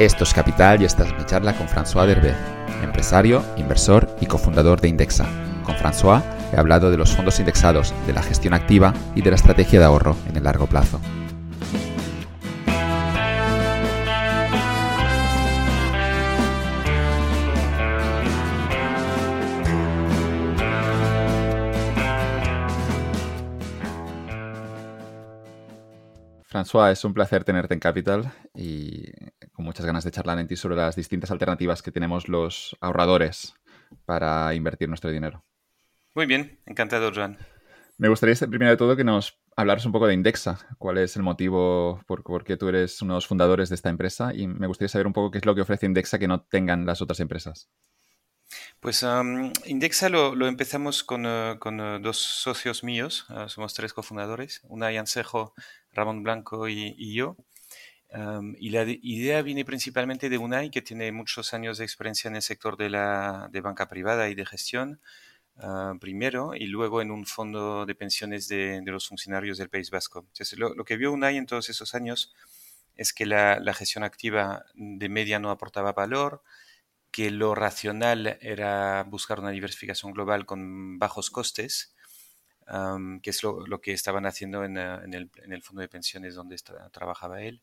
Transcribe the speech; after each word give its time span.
Esto 0.00 0.24
es 0.24 0.32
Capital 0.32 0.80
y 0.80 0.86
esta 0.86 1.04
es 1.04 1.12
mi 1.12 1.26
charla 1.26 1.54
con 1.54 1.68
François 1.68 2.06
Derbe, 2.06 2.34
empresario, 2.82 3.44
inversor 3.58 4.08
y 4.18 4.24
cofundador 4.24 4.80
de 4.80 4.88
Indexa. 4.88 5.26
Con 5.62 5.74
François 5.74 6.22
he 6.54 6.58
hablado 6.58 6.90
de 6.90 6.96
los 6.96 7.14
fondos 7.14 7.38
indexados, 7.38 7.92
de 8.06 8.14
la 8.14 8.22
gestión 8.22 8.54
activa 8.54 8.94
y 9.14 9.20
de 9.20 9.28
la 9.28 9.36
estrategia 9.36 9.78
de 9.78 9.84
ahorro 9.84 10.16
en 10.26 10.38
el 10.38 10.44
largo 10.44 10.66
plazo. 10.66 10.98
François, 26.50 26.90
es 26.90 27.04
un 27.04 27.12
placer 27.12 27.44
tenerte 27.44 27.74
en 27.74 27.80
Capital 27.80 28.32
y 28.54 29.04
con 29.60 29.66
muchas 29.66 29.84
ganas 29.84 30.04
de 30.04 30.10
charlar 30.10 30.38
en 30.38 30.48
ti 30.48 30.56
sobre 30.56 30.76
las 30.76 30.96
distintas 30.96 31.30
alternativas 31.30 31.82
que 31.82 31.92
tenemos 31.92 32.28
los 32.28 32.78
ahorradores 32.80 33.52
para 34.06 34.54
invertir 34.54 34.88
nuestro 34.88 35.10
dinero. 35.10 35.44
Muy 36.14 36.24
bien, 36.24 36.58
encantado, 36.64 37.12
Joan. 37.14 37.36
Me 37.98 38.08
gustaría, 38.08 38.34
primero 38.36 38.70
de 38.70 38.78
todo, 38.78 38.96
que 38.96 39.04
nos 39.04 39.38
hablaras 39.56 39.84
un 39.84 39.92
poco 39.92 40.06
de 40.06 40.14
Indexa. 40.14 40.58
¿Cuál 40.78 40.96
es 40.96 41.14
el 41.16 41.22
motivo 41.22 42.00
por, 42.06 42.22
por, 42.22 42.42
qué 42.42 42.56
tú 42.56 42.68
eres 42.68 43.02
uno 43.02 43.12
de 43.12 43.16
los 43.18 43.26
fundadores 43.26 43.68
de 43.68 43.74
esta 43.74 43.90
empresa? 43.90 44.32
Y 44.34 44.46
me 44.46 44.66
gustaría 44.66 44.88
saber 44.88 45.06
un 45.06 45.12
poco 45.12 45.30
qué 45.30 45.36
es 45.36 45.44
lo 45.44 45.54
que 45.54 45.60
ofrece 45.60 45.84
Indexa 45.84 46.18
que 46.18 46.26
no 46.26 46.40
tengan 46.40 46.86
las 46.86 47.02
otras 47.02 47.20
empresas. 47.20 47.68
Pues 48.80 49.04
Indexa 49.66 50.08
lo, 50.08 50.46
empezamos 50.46 51.04
con, 51.04 51.26
eh, 51.26 51.52
eh, 51.62 51.98
dos 52.00 52.16
socios 52.16 52.82
míos, 52.82 53.26
ah, 53.28 53.48
somos 53.48 53.74
tres 53.74 53.92
cofundadores, 53.92 54.62
una 54.64 54.88
Ansejo, 54.88 55.54
Ramón 55.92 56.22
Blanco 56.22 56.68
y, 56.68 57.14
yo. 57.14 57.36
Y 58.58 58.70
la 58.70 58.82
idea 58.84 59.42
viene 59.42 59.64
principalmente 59.64 60.28
de 60.28 60.38
UNAI, 60.38 60.70
que 60.70 60.82
tiene 60.82 61.12
muchos 61.12 61.54
años 61.54 61.78
de 61.78 61.84
experiencia 61.84 62.28
en 62.28 62.36
el 62.36 62.42
sector 62.42 62.76
de, 62.76 62.90
la, 62.90 63.48
de 63.52 63.60
banca 63.60 63.88
privada 63.88 64.28
y 64.28 64.34
de 64.34 64.46
gestión, 64.46 65.00
ah, 65.58 65.94
primero, 66.00 66.54
y 66.54 66.66
luego 66.66 67.02
en 67.02 67.12
un 67.12 67.24
fondo 67.26 67.86
de 67.86 67.94
pensiones 67.94 68.48
de, 68.48 68.82
los 68.84 69.06
funcionarios 69.08 69.58
del 69.58 69.70
País 69.70 69.90
Vasco. 69.90 70.26
Lo, 70.56 70.84
que 70.84 70.96
vio 70.96 71.12
UNAI 71.12 71.36
en 71.36 71.46
todos 71.46 71.70
esos 71.70 71.94
años 71.94 72.34
es 72.96 73.12
que 73.12 73.26
la, 73.26 73.74
gestión 73.74 74.04
activa 74.04 74.64
de 74.74 75.08
media 75.08 75.38
no 75.38 75.50
aportaba 75.50 75.92
valor, 75.92 76.42
que 77.12 77.30
lo 77.30 77.54
racional 77.54 78.38
era 78.40 79.04
buscar 79.04 79.40
una 79.40 79.50
diversificación 79.50 80.12
global 80.12 80.46
con 80.46 80.98
bajos 80.98 81.30
costes, 81.30 81.94
que 83.22 83.30
es 83.30 83.42
lo, 83.42 83.80
que 83.80 83.92
estaban 83.92 84.26
haciendo 84.26 84.64
en, 84.64 84.76
eh, 84.76 85.28
el, 85.48 85.62
fondo 85.62 85.82
de 85.82 85.88
pensiones 85.88 86.34
donde 86.34 86.56
trabajaba 86.92 87.42
él. 87.42 87.62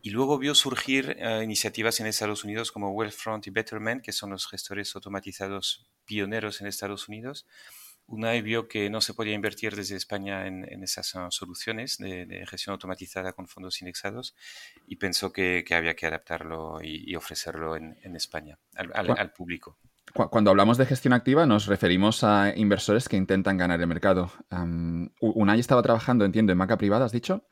Y 0.00 0.10
luego 0.10 0.38
vio 0.38 0.54
surgir 0.54 1.16
eh, 1.18 1.42
iniciativas 1.42 2.00
en 2.00 2.06
Estados 2.06 2.44
Unidos 2.44 2.70
como 2.70 2.92
Wealthfront 2.92 3.46
y 3.46 3.50
Betterment, 3.50 4.02
que 4.02 4.12
son 4.12 4.30
los 4.30 4.46
gestores 4.46 4.94
automatizados 4.94 5.90
pioneros 6.04 6.60
en 6.60 6.66
Estados 6.68 7.08
Unidos, 7.08 7.46
UNAI 8.08 8.40
vio 8.40 8.68
que 8.68 8.88
no 8.88 9.02
se 9.02 9.12
podía 9.12 9.34
invertir 9.34 9.76
desde 9.76 9.96
España 9.96 10.46
en, 10.46 10.82
esas 10.82 11.14
uh, 11.14 11.30
soluciones 11.30 11.98
de, 11.98 12.44
gestión 12.48 12.72
automatizada 12.72 13.34
con 13.34 13.46
fondos 13.46 13.80
indexados 13.82 14.34
y 14.86 14.96
pensó 14.96 15.30
que, 15.30 15.64
había 15.70 15.94
que 15.94 16.06
adaptarlo 16.06 16.78
y, 16.82 17.14
ofrecerlo 17.14 17.76
en, 17.76 18.16
España 18.16 18.58
al, 18.74 19.32
público. 19.32 19.78
Cuando 20.14 20.50
hablamos 20.50 20.78
de 20.78 20.86
gestión 20.86 21.12
activa 21.12 21.44
nos 21.44 21.66
referimos 21.66 22.24
a 22.24 22.54
inversores 22.56 23.10
que 23.10 23.18
intentan 23.18 23.58
ganar 23.58 23.78
el 23.78 23.86
mercado. 23.86 24.32
UNAI 25.20 25.60
estaba 25.60 25.82
trabajando, 25.82 26.24
entiendo, 26.24 26.52
en 26.52 26.58
banca 26.58 26.78
privada, 26.78 27.04
has 27.04 27.12
dicho. 27.12 27.46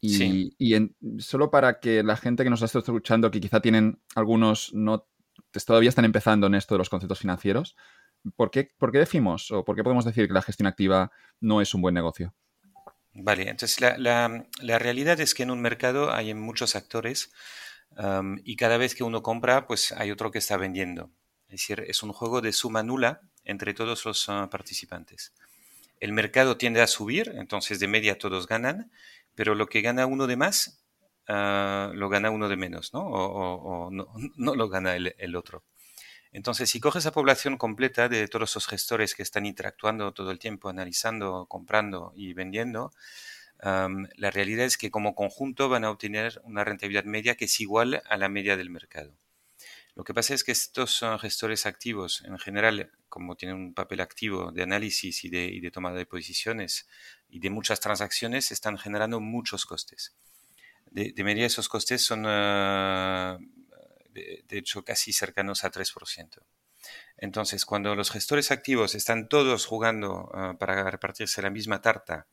Y, 0.00 0.10
sí. 0.10 0.54
y 0.58 1.20
solo 1.20 1.50
para 1.50 1.80
que 1.80 2.02
la 2.02 2.16
gente 2.16 2.44
que 2.44 2.50
nos 2.50 2.62
está 2.62 2.78
escuchando, 2.78 3.30
que 3.30 3.40
quizá 3.40 3.60
tienen 3.60 4.00
algunos, 4.14 4.72
no 4.72 5.08
todavía 5.66 5.88
están 5.88 6.04
empezando 6.04 6.46
en 6.46 6.54
esto 6.54 6.74
de 6.74 6.78
los 6.78 6.88
conceptos 6.88 7.18
financieros, 7.18 7.76
¿por 8.36 8.50
qué, 8.50 8.70
decimos 8.92 9.50
o 9.50 9.64
por 9.64 9.76
qué 9.76 9.82
podemos 9.82 10.04
decir 10.04 10.26
que 10.26 10.34
la 10.34 10.42
gestión 10.42 10.66
activa 10.66 11.10
no 11.40 11.60
es 11.60 11.74
un 11.74 11.82
buen 11.82 11.94
negocio? 11.94 12.34
Vale, 13.14 13.48
entonces 13.48 13.80
la, 13.80 14.46
realidad 14.60 15.20
es 15.20 15.34
que 15.34 15.42
en 15.42 15.50
un 15.50 15.60
mercado 15.60 16.12
hay 16.12 16.32
muchos 16.34 16.76
actores 16.76 17.32
y 18.44 18.56
cada 18.56 18.76
vez 18.76 18.94
que 18.94 19.04
uno 19.04 19.22
compra, 19.22 19.66
pues 19.66 19.92
hay 19.92 20.10
otro 20.10 20.30
que 20.30 20.38
está 20.38 20.56
vendiendo. 20.56 21.10
Es 21.48 21.62
decir, 21.62 21.84
es 21.86 22.02
un 22.02 22.12
juego 22.12 22.40
de 22.40 22.52
suma 22.52 22.82
nula 22.82 23.22
entre 23.44 23.72
todos 23.72 24.04
los 24.04 24.28
ah, 24.28 24.48
participantes. 24.50 25.32
El 25.98 26.12
mercado 26.12 26.58
tiende 26.58 26.82
a 26.82 26.86
subir, 26.86 27.32
entonces 27.36 27.80
de 27.80 27.88
media 27.88 28.18
todos 28.18 28.46
ganan, 28.46 28.92
pero 29.38 29.54
lo 29.54 29.68
que 29.68 29.82
gana 29.82 30.04
uno 30.04 30.26
de 30.26 30.36
más, 30.36 30.84
ah, 31.28 31.92
lo 31.94 32.08
gana 32.08 32.30
uno 32.30 32.48
de 32.48 32.56
menos, 32.56 32.92
¿no? 32.92 33.06
O, 33.06 33.88
no, 33.92 34.54
lo 34.56 34.68
gana 34.68 34.96
el 34.96 35.36
otro. 35.36 35.62
Entonces, 36.32 36.68
si 36.68 36.80
coges 36.80 37.04
la 37.04 37.12
población 37.12 37.56
completa 37.56 38.08
de 38.08 38.26
todos 38.26 38.50
esos 38.50 38.66
gestores 38.66 39.14
que 39.14 39.22
están 39.22 39.46
interactuando 39.46 40.12
todo 40.12 40.32
el 40.32 40.40
tiempo, 40.40 40.68
analizando, 40.68 41.46
comprando 41.46 42.12
y 42.16 42.32
vendiendo, 42.34 42.92
la 43.62 44.30
realidad 44.32 44.66
es 44.66 44.76
que 44.76 44.90
como 44.90 45.14
conjunto 45.14 45.68
van 45.68 45.84
a 45.84 45.90
obtener 45.92 46.40
una 46.42 46.64
rentabilidad 46.64 47.04
media 47.04 47.36
que 47.36 47.44
es 47.44 47.60
igual 47.60 48.02
a 48.08 48.16
la 48.16 48.28
media 48.28 48.56
del 48.56 48.70
mercado. 48.70 49.14
Lo 49.94 50.04
que 50.04 50.14
pasa 50.14 50.34
es 50.34 50.42
que 50.42 50.52
estos 50.52 51.04
gestores 51.20 51.64
activos, 51.64 52.22
en 52.24 52.38
general, 52.38 52.92
como 53.08 53.36
tienen 53.36 53.56
un 53.56 53.74
papel 53.74 54.00
activo 54.00 54.52
de 54.52 54.62
análisis 54.62 55.24
y 55.24 55.28
de, 55.28 55.70
toma 55.72 55.92
de 55.92 56.06
posiciones 56.06 56.88
y 57.28 57.40
de 57.40 57.50
muchas 57.50 57.80
transacciones, 57.80 58.50
están 58.52 58.78
generando 58.78 59.20
muchos 59.20 59.66
costes. 59.66 60.14
De, 60.90 61.12
media 61.22 61.46
esos 61.46 61.68
costes 61.68 62.02
son 62.02 62.24
ah, 62.26 63.38
de, 64.10 64.44
hecho 64.50 64.84
casi 64.84 65.12
cercanos 65.12 65.64
a 65.64 65.70
3%. 65.70 66.42
Entonces, 67.18 67.64
cuando 67.66 67.94
los 67.94 68.10
gestores 68.10 68.50
activos 68.50 68.94
están 68.94 69.28
todos 69.28 69.66
jugando 69.66 70.30
ah, 70.32 70.54
para 70.58 70.90
repartirse 70.90 71.42
la 71.42 71.50
misma 71.50 71.82
tarta 71.82 72.26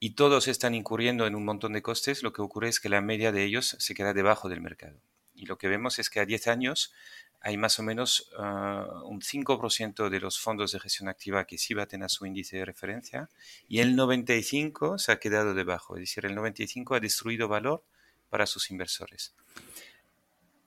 y 0.00 0.10
todos 0.10 0.48
están 0.48 0.74
incurriendo 0.74 1.26
en 1.26 1.34
un 1.34 1.44
montón 1.44 1.72
de 1.72 1.82
costes, 1.82 2.22
lo 2.22 2.32
que 2.32 2.42
ocurre 2.42 2.68
es 2.68 2.80
que 2.80 2.88
la 2.88 3.00
media 3.00 3.32
de 3.32 3.44
ellos 3.44 3.76
se 3.78 3.94
queda 3.94 4.12
debajo 4.12 4.48
del 4.48 4.60
mercado. 4.60 5.00
Y 5.34 5.46
lo 5.46 5.58
que 5.58 5.68
vemos 5.68 5.98
es 5.98 6.10
que 6.10 6.20
a 6.20 6.26
10 6.26 6.48
años 6.48 6.92
hay 7.40 7.56
más 7.56 7.78
o 7.78 7.82
menos 7.82 8.30
ah, 8.38 9.02
un 9.04 9.20
5% 9.20 10.08
de 10.08 10.20
los 10.20 10.38
fondos 10.38 10.72
de 10.72 10.80
gestión 10.80 11.08
activa 11.08 11.46
que 11.46 11.58
sí 11.58 11.74
baten 11.74 12.02
a 12.02 12.08
su 12.08 12.26
índice 12.26 12.58
de 12.58 12.64
referencia 12.64 13.28
y 13.68 13.80
el 13.80 13.96
95% 13.96 14.98
se 14.98 15.12
ha 15.12 15.18
quedado 15.18 15.54
debajo. 15.54 15.96
Es 15.96 16.00
decir, 16.00 16.26
el 16.26 16.36
95% 16.36 16.96
ha 16.96 17.00
destruido 17.00 17.48
valor 17.48 17.84
para 18.28 18.46
sus 18.46 18.70
inversores 18.70 19.34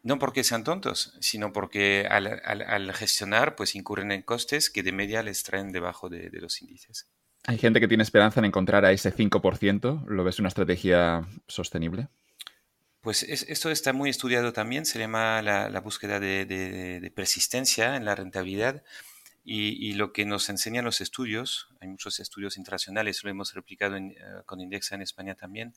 no 0.03 0.19
porque 0.19 0.44
sean 0.44 0.63
tontos, 0.63 1.13
sino 1.19 1.52
porque 1.52 2.07
al, 2.09 2.94
gestionar 2.94 3.56
pues 3.56 3.75
incurren 3.75 4.12
en 4.12 4.22
costes 4.22 4.69
que 4.69 4.84
de 4.84 4.91
media 4.91 5.24
les 5.24 5.44
traen 5.44 5.72
debajo 5.72 6.09
de, 6.09 6.30
los 6.34 6.62
índices. 6.62 7.09
¿Hay 7.46 7.57
gente 7.57 7.80
que 7.80 7.88
tiene 7.88 8.03
esperanza 8.03 8.40
en 8.40 8.46
encontrar 8.46 8.86
a 8.86 8.91
ese 8.91 9.13
5%? 9.13 10.06
¿Lo 10.07 10.24
ves 10.24 10.40
una 10.40 10.50
estrategia 10.50 11.28
sostenible? 11.47 12.07
Pues 13.09 13.23
esto 13.23 13.71
está 13.71 13.91
muy 13.91 14.11
estudiado 14.11 14.53
también, 14.53 14.85
se 14.85 14.99
llama 14.99 15.41
la, 15.41 15.79
búsqueda 15.79 16.19
de, 16.19 17.11
persistencia 17.15 17.95
en 17.95 18.05
la 18.05 18.13
rentabilidad. 18.13 18.83
Y, 19.43 19.93
lo 19.93 20.13
que 20.13 20.25
nos 20.25 20.47
enseñan 20.47 20.85
los 20.85 21.01
estudios, 21.01 21.69
hay 21.81 21.87
muchos 21.87 22.19
estudios 22.19 22.55
internacionales, 22.55 23.23
lo 23.23 23.31
hemos 23.31 23.55
replicado 23.55 23.97
eh, 23.97 24.15
con 24.45 24.61
Indexa 24.61 24.93
en 24.93 25.01
España 25.01 25.33
también, 25.33 25.73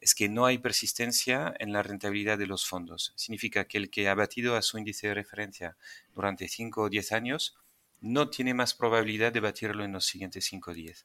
es 0.00 0.14
que 0.14 0.28
no 0.28 0.46
hay 0.46 0.58
persistencia 0.58 1.52
en 1.58 1.72
la 1.72 1.82
rentabilidad 1.82 2.38
de 2.38 2.46
los 2.46 2.64
fondos. 2.64 3.12
Significa 3.16 3.64
que 3.64 3.78
el 3.78 3.90
que 3.90 4.08
ha 4.08 4.14
batido 4.14 4.54
a 4.54 4.62
su 4.62 4.78
índice 4.78 5.08
de 5.08 5.14
referencia 5.14 5.76
durante 6.14 6.46
5 6.46 6.82
o 6.82 6.88
10 6.88 7.10
años 7.10 7.56
no 8.00 8.30
tiene 8.30 8.54
más 8.54 8.74
probabilidad 8.74 9.32
de 9.32 9.40
batirlo 9.40 9.82
en 9.82 9.90
los 9.90 10.06
siguientes 10.06 10.44
5 10.44 10.70
o 10.70 10.74
10. 10.74 11.04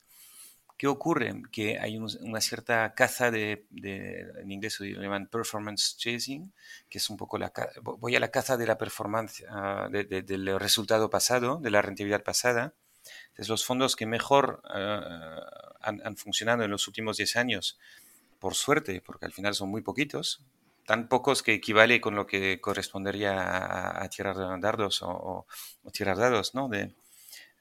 ¿Qué 0.82 0.88
ocurre? 0.88 1.44
Que 1.52 1.78
hay 1.78 2.00
una 2.00 2.42
cierta 2.42 2.96
caza 2.96 3.30
de, 3.30 3.68
en 3.70 4.52
inglés 4.52 4.74
se 4.74 4.90
llaman 4.90 5.28
performance 5.28 5.96
chasing, 5.96 6.52
que 6.90 6.98
es 6.98 7.08
un 7.12 7.18
poco 7.18 7.38
la, 7.38 7.54
voy 7.84 8.16
a 8.16 8.20
la 8.20 8.32
caza 8.32 8.58
de 8.58 8.66
la 8.66 8.80
performance, 8.80 9.46
ah, 9.48 9.90
del 9.92 10.60
resultado 10.60 11.12
pasado, 11.12 11.60
de 11.60 11.70
la 11.70 11.84
rentabilidad 11.84 12.24
pasada. 12.24 12.74
Entonces, 13.28 13.50
los 13.50 13.64
fondos 13.64 13.96
que 13.96 14.08
mejor 14.08 14.64
ah, 14.66 15.78
han, 15.82 16.18
funcionado 16.18 16.64
en 16.64 16.72
los 16.72 16.88
últimos 16.88 17.18
10 17.18 17.36
años, 17.36 17.78
por 18.40 18.56
suerte, 18.56 19.04
porque 19.06 19.28
al 19.28 19.34
final 19.34 19.54
son 19.54 19.70
muy 19.70 19.84
poquitos, 19.84 20.42
tan 20.88 21.10
pocos 21.10 21.44
que 21.44 21.54
equivale 21.54 22.02
con 22.02 22.16
lo 22.16 22.26
que 22.26 22.60
correspondería 22.60 24.02
a, 24.02 24.10
tirar 24.10 24.36
dardos 24.60 25.04
o, 25.04 25.46
o, 25.84 25.92
tirar 25.92 26.18
dados, 26.18 26.56
¿no? 26.56 26.70
De, 26.70 26.92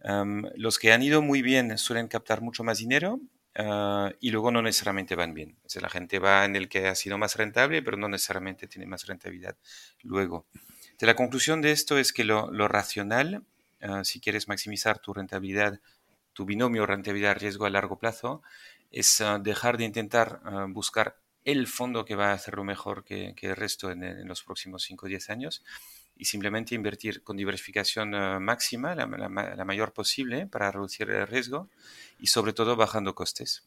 los 0.02 0.78
que 0.78 0.92
han 0.92 1.02
ido 1.02 1.22
muy 1.22 1.42
bien 1.42 1.76
suelen 1.78 2.08
captar 2.08 2.40
mucho 2.40 2.64
más 2.64 2.78
dinero 2.78 3.20
ah, 3.56 4.12
y 4.20 4.30
luego 4.30 4.50
no 4.50 4.62
necesariamente 4.62 5.14
van 5.14 5.34
bien. 5.34 5.56
O 5.64 5.80
la 5.80 5.90
gente 5.90 6.18
va 6.18 6.44
en 6.44 6.56
el 6.56 6.68
que 6.68 6.88
ha 6.88 6.94
sido 6.94 7.18
más 7.18 7.36
rentable, 7.36 7.82
pero 7.82 7.96
no 7.96 8.08
necesariamente 8.08 8.66
tiene 8.66 8.86
más 8.86 9.06
rentabilidad 9.06 9.56
luego. 10.02 10.46
la 11.00 11.14
conclusión 11.14 11.62
de 11.62 11.72
esto 11.72 11.98
es 11.98 12.12
que 12.12 12.24
lo, 12.24 12.68
racional, 12.68 13.44
ah, 13.82 14.04
si 14.04 14.20
quieres 14.20 14.48
maximizar 14.48 14.98
tu 14.98 15.12
rentabilidad, 15.12 15.80
tu 16.32 16.44
binomio 16.44 16.86
rentabilidad-riesgo 16.86 17.66
a 17.66 17.70
largo 17.70 17.98
plazo, 17.98 18.42
es 18.90 19.20
ah, 19.20 19.38
dejar 19.38 19.76
de 19.76 19.84
intentar 19.84 20.40
buscar 20.68 21.16
el 21.44 21.66
fondo 21.66 22.04
que 22.04 22.16
va 22.16 22.30
a 22.30 22.34
hacerlo 22.34 22.64
mejor 22.64 23.04
que, 23.04 23.34
el 23.40 23.56
resto 23.56 23.90
en, 23.90 24.26
los 24.28 24.42
próximos 24.42 24.82
5 24.82 25.06
o 25.06 25.08
10 25.08 25.30
años 25.30 25.64
y 26.20 26.26
simplemente 26.26 26.74
invertir 26.74 27.22
con 27.22 27.38
diversificación 27.38 28.14
eh, 28.14 28.38
máxima, 28.38 28.94
la, 28.94 29.06
mayor 29.64 29.94
posible, 29.94 30.46
para 30.46 30.70
reducir 30.70 31.08
el 31.10 31.26
riesgo 31.26 31.70
y 32.18 32.26
sobre 32.26 32.52
todo 32.52 32.76
bajando 32.76 33.14
costes. 33.14 33.66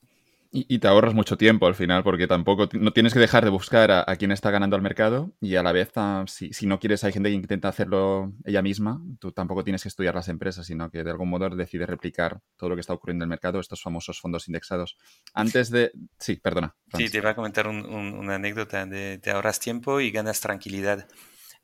Y, 0.55 0.77
te 0.77 0.87
ahorras 0.87 1.15
mucho 1.15 1.35
tiempo 1.35 1.65
al 1.65 1.73
final, 1.73 2.03
porque 2.03 2.27
tampoco 2.27 2.69
no 2.73 2.93
tienes 2.93 3.11
que 3.11 3.19
dejar 3.19 3.43
de 3.43 3.49
buscar 3.49 3.89
a, 3.89 4.15
quién 4.17 4.31
está 4.31 4.51
ganando 4.51 4.75
al 4.75 4.83
mercado 4.83 5.31
y 5.41 5.55
a 5.55 5.63
la 5.63 5.71
vez, 5.71 5.89
ah, 5.95 6.25
si, 6.27 6.67
no 6.67 6.79
quieres, 6.79 7.03
hay 7.03 7.11
gente 7.11 7.29
que 7.29 7.35
intenta 7.35 7.69
hacerlo 7.69 8.31
ella 8.45 8.61
misma, 8.61 9.01
tú 9.17 9.31
tampoco 9.31 9.63
tienes 9.63 9.81
que 9.81 9.89
estudiar 9.89 10.13
las 10.13 10.29
empresas, 10.29 10.67
sino 10.67 10.91
que 10.91 11.03
de 11.03 11.09
algún 11.09 11.29
modo 11.29 11.49
decides 11.49 11.89
replicar 11.89 12.39
todo 12.55 12.69
lo 12.69 12.75
que 12.75 12.81
está 12.81 12.93
ocurriendo 12.93 13.23
en 13.23 13.29
el 13.29 13.31
mercado, 13.31 13.59
estos 13.59 13.81
famosos 13.81 14.19
fondos 14.19 14.47
indexados. 14.47 14.95
Antes 15.33 15.71
de... 15.71 15.91
Sí, 16.19 16.35
perdona. 16.35 16.75
Sí, 16.95 17.09
te 17.09 17.19
voy 17.19 17.31
a 17.31 17.35
comentar 17.35 17.67
una 17.67 18.35
anécdota 18.35 18.85
de 18.85 19.17
te 19.17 19.31
ahorras 19.31 19.59
tiempo 19.59 20.01
y 20.01 20.11
ganas 20.11 20.39
tranquilidad. 20.39 21.07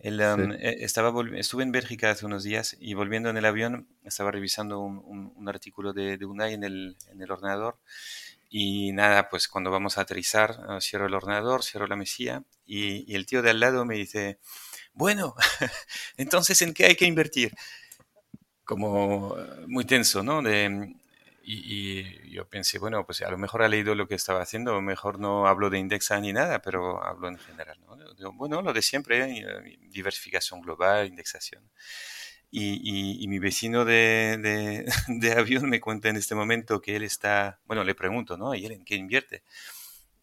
Um, 0.02 0.54
eh, 0.54 0.78
estaba, 0.80 1.14
estuve 1.36 1.64
en 1.64 1.74
Bélgica 1.74 2.10
hace 2.10 2.26
unos 2.26 2.44
días 2.44 2.78
y 2.80 2.94
volviendo 2.94 3.30
en 3.30 3.36
el 3.36 3.46
avión 3.46 3.90
estaba 4.06 4.32
revisando 4.32 4.80
un, 4.80 5.50
artículo 5.50 5.92
de, 5.92 6.18
de 6.18 6.26
UNAI 6.26 6.54
en 6.54 6.64
el, 6.64 6.98
en 7.12 7.22
el 7.22 7.30
ordenador 7.30 7.78
y 8.50 8.94
nada, 8.94 9.30
pues 9.30 9.48
cuando 9.48 9.72
vamos 9.72 9.98
a 9.98 10.02
aterrizar, 10.02 10.58
ah, 10.68 10.80
cierro 10.82 11.06
el 11.06 11.14
ordenador, 11.14 11.64
cierro 11.64 11.86
la 11.86 11.96
mesilla 11.96 12.44
y, 12.66 13.14
el 13.14 13.26
tío 13.26 13.42
de 13.42 13.52
al 13.52 13.60
lado 13.60 13.86
me 13.86 13.96
dice, 13.96 14.40
bueno, 14.94 15.36
entonces 16.18 16.62
¿en 16.62 16.74
qué 16.74 16.86
hay 16.86 16.96
que 16.96 17.06
invertir? 17.06 17.54
Como 18.64 19.38
eh, 19.38 19.66
muy 19.68 19.86
tenso, 19.86 20.24
¿no? 20.24 20.42
De, 20.42 20.96
y, 21.44 22.32
yo 22.32 22.48
pensé, 22.48 22.80
bueno, 22.80 23.06
pues 23.06 23.22
a 23.22 23.32
lo 23.32 23.38
mejor 23.38 23.64
ha 23.64 23.68
leído 23.68 23.96
lo 23.96 24.08
que 24.08 24.16
estaba 24.16 24.42
haciendo, 24.42 24.76
a 24.76 24.82
mejor 24.82 25.20
no 25.20 25.48
hablo 25.48 25.70
de 25.70 25.80
indexa 25.80 26.20
ni 26.20 26.34
nada, 26.34 26.62
pero 26.62 27.04
hablo 27.04 27.28
en 27.28 27.38
general, 27.38 27.78
¿no? 27.88 27.89
Bueno, 28.34 28.62
lo 28.62 28.74
de 28.74 28.82
siempre, 28.82 29.20
¿eh? 29.24 29.78
diversificación 29.90 30.62
global, 30.62 31.08
indexación. 31.08 31.64
Y, 32.52 33.28
mi 33.28 33.40
vecino 33.40 33.86
de, 33.86 34.86
de, 35.08 35.32
avión 35.34 35.70
me 35.70 35.80
cuenta 35.80 36.10
en 36.10 36.16
este 36.16 36.36
momento 36.36 36.82
que 36.82 36.96
él 36.96 37.04
está, 37.04 37.60
bueno, 37.66 37.84
le 37.84 37.96
pregunto, 37.96 38.38
¿no? 38.38 38.56
¿Y 38.56 38.66
él 38.66 38.72
en 38.72 38.86
qué 38.86 38.96
invierte? 38.96 39.44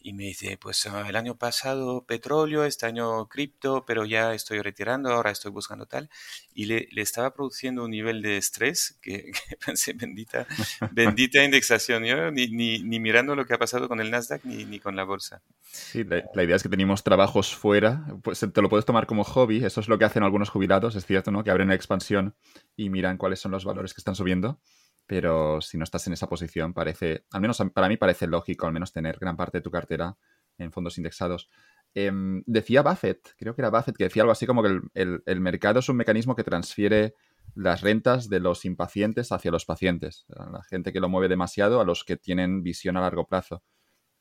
Y 0.06 0.12
me 0.12 0.22
dice, 0.22 0.56
pues 0.56 0.86
ah, 0.86 1.04
el 1.08 1.16
año 1.16 1.36
pasado 1.36 2.04
petróleo, 2.06 2.64
este 2.64 2.86
año 2.86 3.26
cripto, 3.26 3.84
pero 3.84 4.04
ya 4.04 4.34
estoy 4.34 4.60
retirando, 4.60 5.10
ahora 5.10 5.32
estoy 5.32 5.50
buscando 5.50 5.86
tal. 5.86 6.08
Y 6.54 6.66
le, 6.66 6.86
le 6.92 7.02
estaba 7.02 7.34
produciendo 7.34 7.82
un 7.84 7.90
nivel 7.90 8.22
de 8.22 8.36
estrés 8.36 9.00
que, 9.02 9.32
pensé, 9.66 9.94
bendita, 9.94 10.46
bendita 10.92 11.42
indexación, 11.42 12.04
yo 12.04 12.30
ni, 12.30 12.46
ni, 12.46 12.84
ni, 12.84 13.00
mirando 13.00 13.34
lo 13.34 13.46
que 13.46 13.54
ha 13.54 13.58
pasado 13.58 13.88
con 13.88 13.98
el 13.98 14.12
Nasdaq 14.12 14.44
ni, 14.44 14.64
ni 14.64 14.78
con 14.78 14.94
la 14.94 15.02
bolsa. 15.02 15.42
Sí, 15.72 16.04
la, 16.04 16.44
idea 16.44 16.54
es 16.54 16.62
que 16.62 16.68
tenemos 16.68 17.02
trabajos 17.02 17.52
fuera, 17.52 18.06
pues 18.22 18.38
te 18.38 18.62
lo 18.62 18.68
puedes 18.68 18.86
tomar 18.86 19.08
como 19.08 19.24
hobby, 19.24 19.64
eso 19.64 19.80
es 19.80 19.88
lo 19.88 19.98
que 19.98 20.04
hacen 20.04 20.22
algunos 20.22 20.50
jubilados, 20.50 20.94
es 20.94 21.04
cierto, 21.04 21.32
¿no? 21.32 21.42
Que 21.42 21.50
abren 21.50 21.66
la 21.66 21.74
expansión 21.74 22.36
y 22.76 22.90
miran 22.90 23.16
cuáles 23.16 23.40
son 23.40 23.50
los 23.50 23.64
valores 23.64 23.92
que 23.92 24.02
están 24.02 24.14
subiendo 24.14 24.60
pero 25.06 25.60
si 25.60 25.78
no 25.78 25.84
estás 25.84 26.06
en 26.06 26.12
esa 26.12 26.28
posición, 26.28 26.74
parece, 26.74 27.24
al 27.30 27.40
menos 27.40 27.62
para 27.72 27.88
mí 27.88 27.96
parece 27.96 28.26
lógico, 28.26 28.66
al 28.66 28.72
menos 28.72 28.92
tener 28.92 29.18
gran 29.18 29.36
parte 29.36 29.58
de 29.58 29.62
tu 29.62 29.70
cartera 29.70 30.16
en 30.58 30.72
fondos 30.72 30.98
indexados. 30.98 31.48
Em, 31.94 32.42
decía 32.46 32.82
Buffett, 32.82 33.34
creo 33.38 33.54
que 33.54 33.62
era 33.62 33.70
Buffett, 33.70 33.96
que 33.96 34.04
decía 34.04 34.22
algo 34.22 34.32
así 34.32 34.46
como 34.46 34.62
que 34.62 34.80
el, 34.94 35.40
mercado 35.40 35.78
es 35.78 35.88
un 35.88 35.96
mecanismo 35.96 36.34
que 36.34 36.44
transfiere 36.44 37.14
las 37.54 37.80
rentas 37.80 38.28
de 38.28 38.40
los 38.40 38.64
impacientes 38.64 39.32
hacia 39.32 39.50
los 39.50 39.64
pacientes, 39.64 40.26
la 40.28 40.62
gente 40.64 40.92
que 40.92 41.00
lo 41.00 41.08
mueve 41.08 41.28
demasiado 41.28 41.80
a 41.80 41.84
los 41.84 42.04
que 42.04 42.16
tienen 42.16 42.62
visión 42.62 42.96
a 42.96 43.00
largo 43.00 43.26
plazo. 43.26 43.62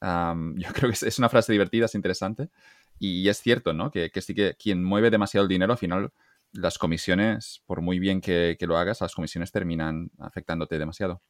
yo 0.56 0.70
creo 0.74 0.92
que 0.92 1.08
es, 1.08 1.20
una 1.20 1.30
frase 1.30 1.52
divertida, 1.52 1.86
es 1.86 1.96
interesante 1.96 2.50
y 3.00 3.28
es 3.28 3.42
cierto, 3.42 3.74
¿no? 3.74 3.90
Que, 3.90 4.12
que 4.12 4.22
sí 4.22 4.36
que 4.36 4.56
quien 4.56 4.84
mueve 4.84 5.10
demasiado 5.10 5.44
el 5.44 5.50
dinero 5.50 5.74
al 5.74 5.80
final 5.80 6.14
las 6.56 6.78
comisiones, 6.78 7.62
por 7.66 7.82
muy 7.82 8.00
bien 8.00 8.22
que, 8.22 8.58
lo 8.62 8.78
hagas, 8.78 9.02
las 9.02 9.14
comisiones 9.14 9.52
terminan 9.52 10.12
afectándote 10.20 10.80
demasiado. 10.80 11.22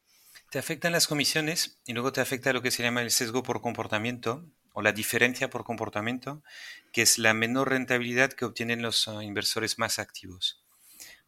Te 0.52 0.60
afectan 0.60 0.92
las 0.92 1.08
comisiones 1.08 1.82
y 1.86 1.94
luego 1.94 2.12
te 2.12 2.22
afecta 2.22 2.54
lo 2.54 2.62
que 2.62 2.72
se 2.72 2.84
llama 2.84 3.02
el 3.02 3.12
sesgo 3.12 3.44
por 3.44 3.62
comportamiento 3.62 4.46
o 4.74 4.82
la 4.82 4.92
diferencia 4.92 5.50
por 5.50 5.64
comportamiento, 5.64 6.44
que 6.92 7.02
es 7.02 7.18
la 7.18 7.34
menor 7.34 7.70
rentabilidad 7.70 8.34
que 8.34 8.46
obtienen 8.46 8.82
los 8.82 9.08
ah, 9.08 9.24
inversores 9.24 9.80
más 9.80 10.00
activos. 10.00 10.66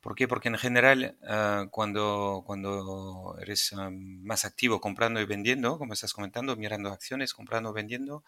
¿Por 0.02 0.16
qué? 0.16 0.28
Porque 0.28 0.50
en 0.50 0.58
general, 0.58 1.18
ah, 1.28 1.66
cuando, 1.72 2.44
cuando 2.46 3.38
eres 3.42 3.74
ah, 3.74 3.90
más 3.92 4.46
activo 4.46 4.80
comprando 4.80 5.20
y 5.22 5.26
vendiendo, 5.26 5.78
como 5.78 5.94
estás 5.94 6.14
comentando, 6.14 6.56
mirando 6.56 6.92
acciones, 6.92 7.34
comprando, 7.34 7.74
vendiendo, 7.74 8.24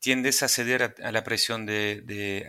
tiendes 0.00 0.42
a 0.42 0.48
ceder 0.48 0.94
a, 1.02 1.12
la 1.12 1.22
presión 1.22 1.66
de, 1.66 2.02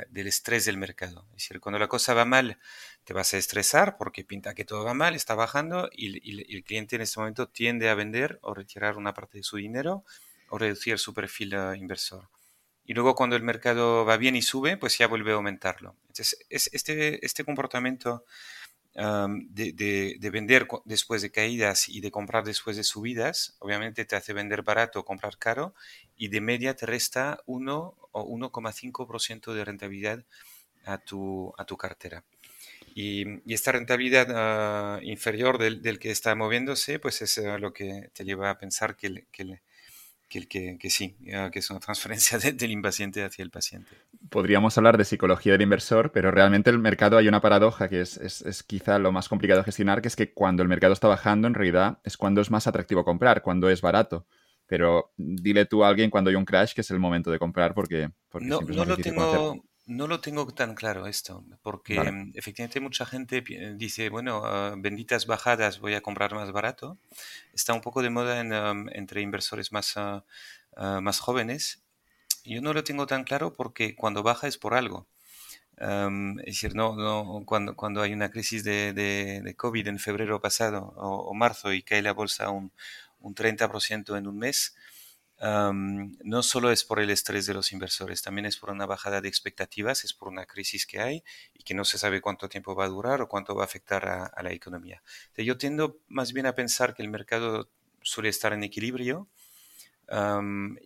del 0.09 0.27
estrés 0.27 0.65
del 0.65 0.77
mercado. 0.77 1.25
Es 1.31 1.43
decir, 1.43 1.59
cuando 1.59 1.79
la 1.79 1.87
cosa 1.87 2.13
va 2.13 2.25
mal, 2.25 2.57
te 3.03 3.13
vas 3.13 3.33
a 3.33 3.37
estresar 3.37 3.97
porque 3.97 4.23
pinta 4.23 4.55
que 4.55 4.65
todo 4.65 4.85
va 4.85 4.93
mal, 4.93 5.15
está 5.15 5.35
bajando 5.35 5.89
y, 5.91 6.55
el 6.55 6.63
cliente 6.63 6.95
en 6.95 7.01
este 7.01 7.19
momento 7.19 7.49
tiende 7.49 7.89
a 7.89 7.95
vender 7.95 8.39
o 8.41 8.53
retirar 8.53 8.97
una 8.97 9.13
parte 9.13 9.37
de 9.37 9.43
su 9.43 9.57
dinero 9.57 10.05
o 10.49 10.57
reducir 10.57 10.97
su 10.97 11.13
perfil 11.13 11.53
inversor. 11.75 12.29
Y 12.85 12.93
luego 12.93 13.15
cuando 13.15 13.35
el 13.35 13.43
mercado 13.43 14.05
va 14.05 14.17
bien 14.17 14.35
y 14.35 14.41
sube, 14.41 14.77
pues 14.77 14.97
ya 14.97 15.07
vuelve 15.07 15.31
a 15.31 15.35
aumentarlo. 15.35 15.95
Entonces, 16.07 16.45
es, 16.49 16.69
este, 16.73 17.23
este 17.25 17.43
comportamiento 17.43 18.25
de, 18.93 20.29
vender 20.31 20.67
después 20.85 21.21
de 21.21 21.31
caídas 21.31 21.87
y 21.89 22.01
de 22.01 22.11
comprar 22.11 22.43
después 22.43 22.77
de 22.77 22.83
subidas, 22.83 23.55
obviamente 23.59 24.05
te 24.05 24.15
hace 24.15 24.33
vender 24.33 24.63
barato 24.63 25.05
comprar 25.05 25.37
caro 25.37 25.73
y 26.17 26.27
de 26.27 26.41
media 26.41 26.75
te 26.75 26.85
resta 26.85 27.39
1 27.45 27.95
o 28.11 28.37
1,5% 28.37 29.53
de 29.53 29.65
rentabilidad 29.65 30.23
a 30.85 30.97
tu, 30.97 31.53
a 31.57 31.65
tu 31.65 31.77
cartera. 31.77 32.23
Y, 32.93 33.53
esta 33.53 33.71
rentabilidad 33.71 34.27
ah, 34.31 34.99
inferior 35.03 35.57
del, 35.57 35.81
del, 35.81 35.99
que 35.99 36.11
está 36.11 36.35
moviéndose, 36.35 36.99
pues 36.99 37.21
es 37.21 37.37
ah, 37.37 37.57
lo 37.57 37.73
que 37.73 38.09
te 38.13 38.25
lleva 38.25 38.49
a 38.49 38.57
pensar 38.57 38.95
que, 38.97 39.25
que, 39.31 39.61
que, 40.39 40.77
que, 40.77 40.89
sí, 40.89 41.15
que 41.51 41.59
es 41.59 41.69
una 41.69 41.79
transferencia 41.79 42.37
del 42.53 42.71
impaciente 42.71 43.23
hacia 43.23 43.43
el 43.43 43.51
paciente. 43.51 43.91
Podríamos 44.29 44.77
hablar 44.77 44.97
de 44.97 45.05
psicología 45.05 45.53
del 45.53 45.61
inversor, 45.61 46.11
pero 46.11 46.31
realmente 46.31 46.69
el 46.69 46.79
mercado 46.79 47.17
hay 47.17 47.27
una 47.27 47.41
paradoja 47.41 47.89
que 47.89 48.01
es, 48.01 48.17
es, 48.17 48.63
quizá 48.63 48.97
lo 48.99 49.11
más 49.11 49.27
complicado 49.27 49.59
de 49.59 49.65
gestionar, 49.65 50.01
que 50.01 50.07
es 50.07 50.15
que 50.15 50.33
cuando 50.33 50.63
el 50.63 50.69
mercado 50.69 50.93
está 50.93 51.07
bajando, 51.07 51.47
en 51.47 51.53
realidad 51.53 51.99
es 52.03 52.15
cuando 52.15 52.41
es 52.41 52.49
más 52.49 52.67
atractivo 52.67 53.03
comprar, 53.03 53.41
cuando 53.41 53.69
es 53.69 53.81
barato. 53.81 54.25
Pero 54.67 55.11
dile 55.17 55.65
tú 55.65 55.83
a 55.83 55.89
alguien 55.89 56.09
cuando 56.09 56.29
hay 56.29 56.37
un 56.37 56.45
crash 56.45 56.73
que 56.73 56.81
es 56.81 56.91
el 56.91 56.99
momento 56.99 57.29
de 57.29 57.39
comprar 57.39 57.73
porque, 57.73 58.09
porque 58.29 58.47
no, 58.47 58.61
no 58.61 58.85
lo 58.85 58.95
tengo 58.95 59.61
no 59.91 60.07
lo 60.07 60.21
tengo 60.21 60.47
tan 60.53 60.73
claro 60.73 61.05
esto, 61.05 61.43
porque 61.61 61.99
mm, 61.99 62.31
efectivamente 62.35 62.79
mucha 62.79 63.05
gente 63.05 63.41
dice, 63.75 64.09
bueno, 64.09 64.41
ah, 64.45 64.73
benditas 64.77 65.25
bajadas, 65.25 65.79
voy 65.79 65.95
a 65.95 66.01
comprar 66.01 66.33
más 66.33 66.51
barato. 66.51 66.97
Está 67.53 67.73
un 67.73 67.81
poco 67.81 68.01
de 68.01 68.09
moda 68.09 68.39
entre 68.39 69.21
inversores 69.21 69.71
más, 69.71 69.97
ah, 69.97 70.23
ah, 70.77 71.01
más 71.01 71.19
jóvenes. 71.19 71.83
Yo 72.45 72.61
no 72.61 72.73
lo 72.73 72.83
tengo 72.83 73.05
tan 73.05 73.23
claro 73.25 73.53
porque 73.53 73.95
cuando 73.95 74.23
baja 74.23 74.47
es 74.47 74.57
por 74.57 74.73
algo. 74.73 75.07
es 75.77 76.45
decir, 76.45 76.75
no, 76.75 76.95
no, 76.95 77.43
cuando, 77.45 77.75
cuando 77.75 78.01
hay 78.01 78.13
una 78.13 78.29
crisis 78.31 78.63
de, 78.63 78.93
de, 78.93 79.55
COVID 79.55 79.87
en 79.87 79.99
febrero 79.99 80.39
pasado 80.41 80.93
o, 80.97 81.33
marzo 81.33 81.73
y 81.73 81.83
cae 81.83 82.01
la 82.01 82.13
bolsa 82.13 82.49
un, 82.49 82.71
un 83.19 83.35
30% 83.35 84.17
en 84.17 84.27
un 84.27 84.37
mes, 84.37 84.75
no 85.41 86.43
solo 86.43 86.71
es 86.71 86.83
por 86.83 86.99
el 86.99 87.09
estrés 87.09 87.47
de 87.47 87.53
los 87.53 87.71
inversores, 87.71 88.21
también 88.21 88.45
es 88.45 88.57
por 88.57 88.69
una 88.69 88.85
bajada 88.85 89.21
de 89.21 89.27
expectativas, 89.27 90.03
es 90.03 90.13
por 90.13 90.27
una 90.27 90.45
crisis 90.45 90.85
que 90.85 90.99
hay 90.99 91.23
y 91.53 91.63
que 91.63 91.73
no 91.73 91.83
se 91.83 91.97
sabe 91.97 92.21
cuánto 92.21 92.47
tiempo 92.47 92.75
va 92.75 92.85
a 92.85 92.89
durar 92.89 93.21
o 93.21 93.27
cuánto 93.27 93.55
va 93.55 93.63
a 93.63 93.65
afectar 93.65 94.07
a, 94.07 94.43
la 94.43 94.51
economía. 94.51 95.01
yo 95.37 95.57
tiendo 95.57 95.99
más 96.07 96.33
bien 96.33 96.45
a 96.45 96.53
pensar 96.53 96.93
que 96.93 97.01
el 97.01 97.09
mercado 97.09 97.69
suele 98.01 98.29
estar 98.29 98.53
en 98.53 98.63
equilibrio 98.63 99.27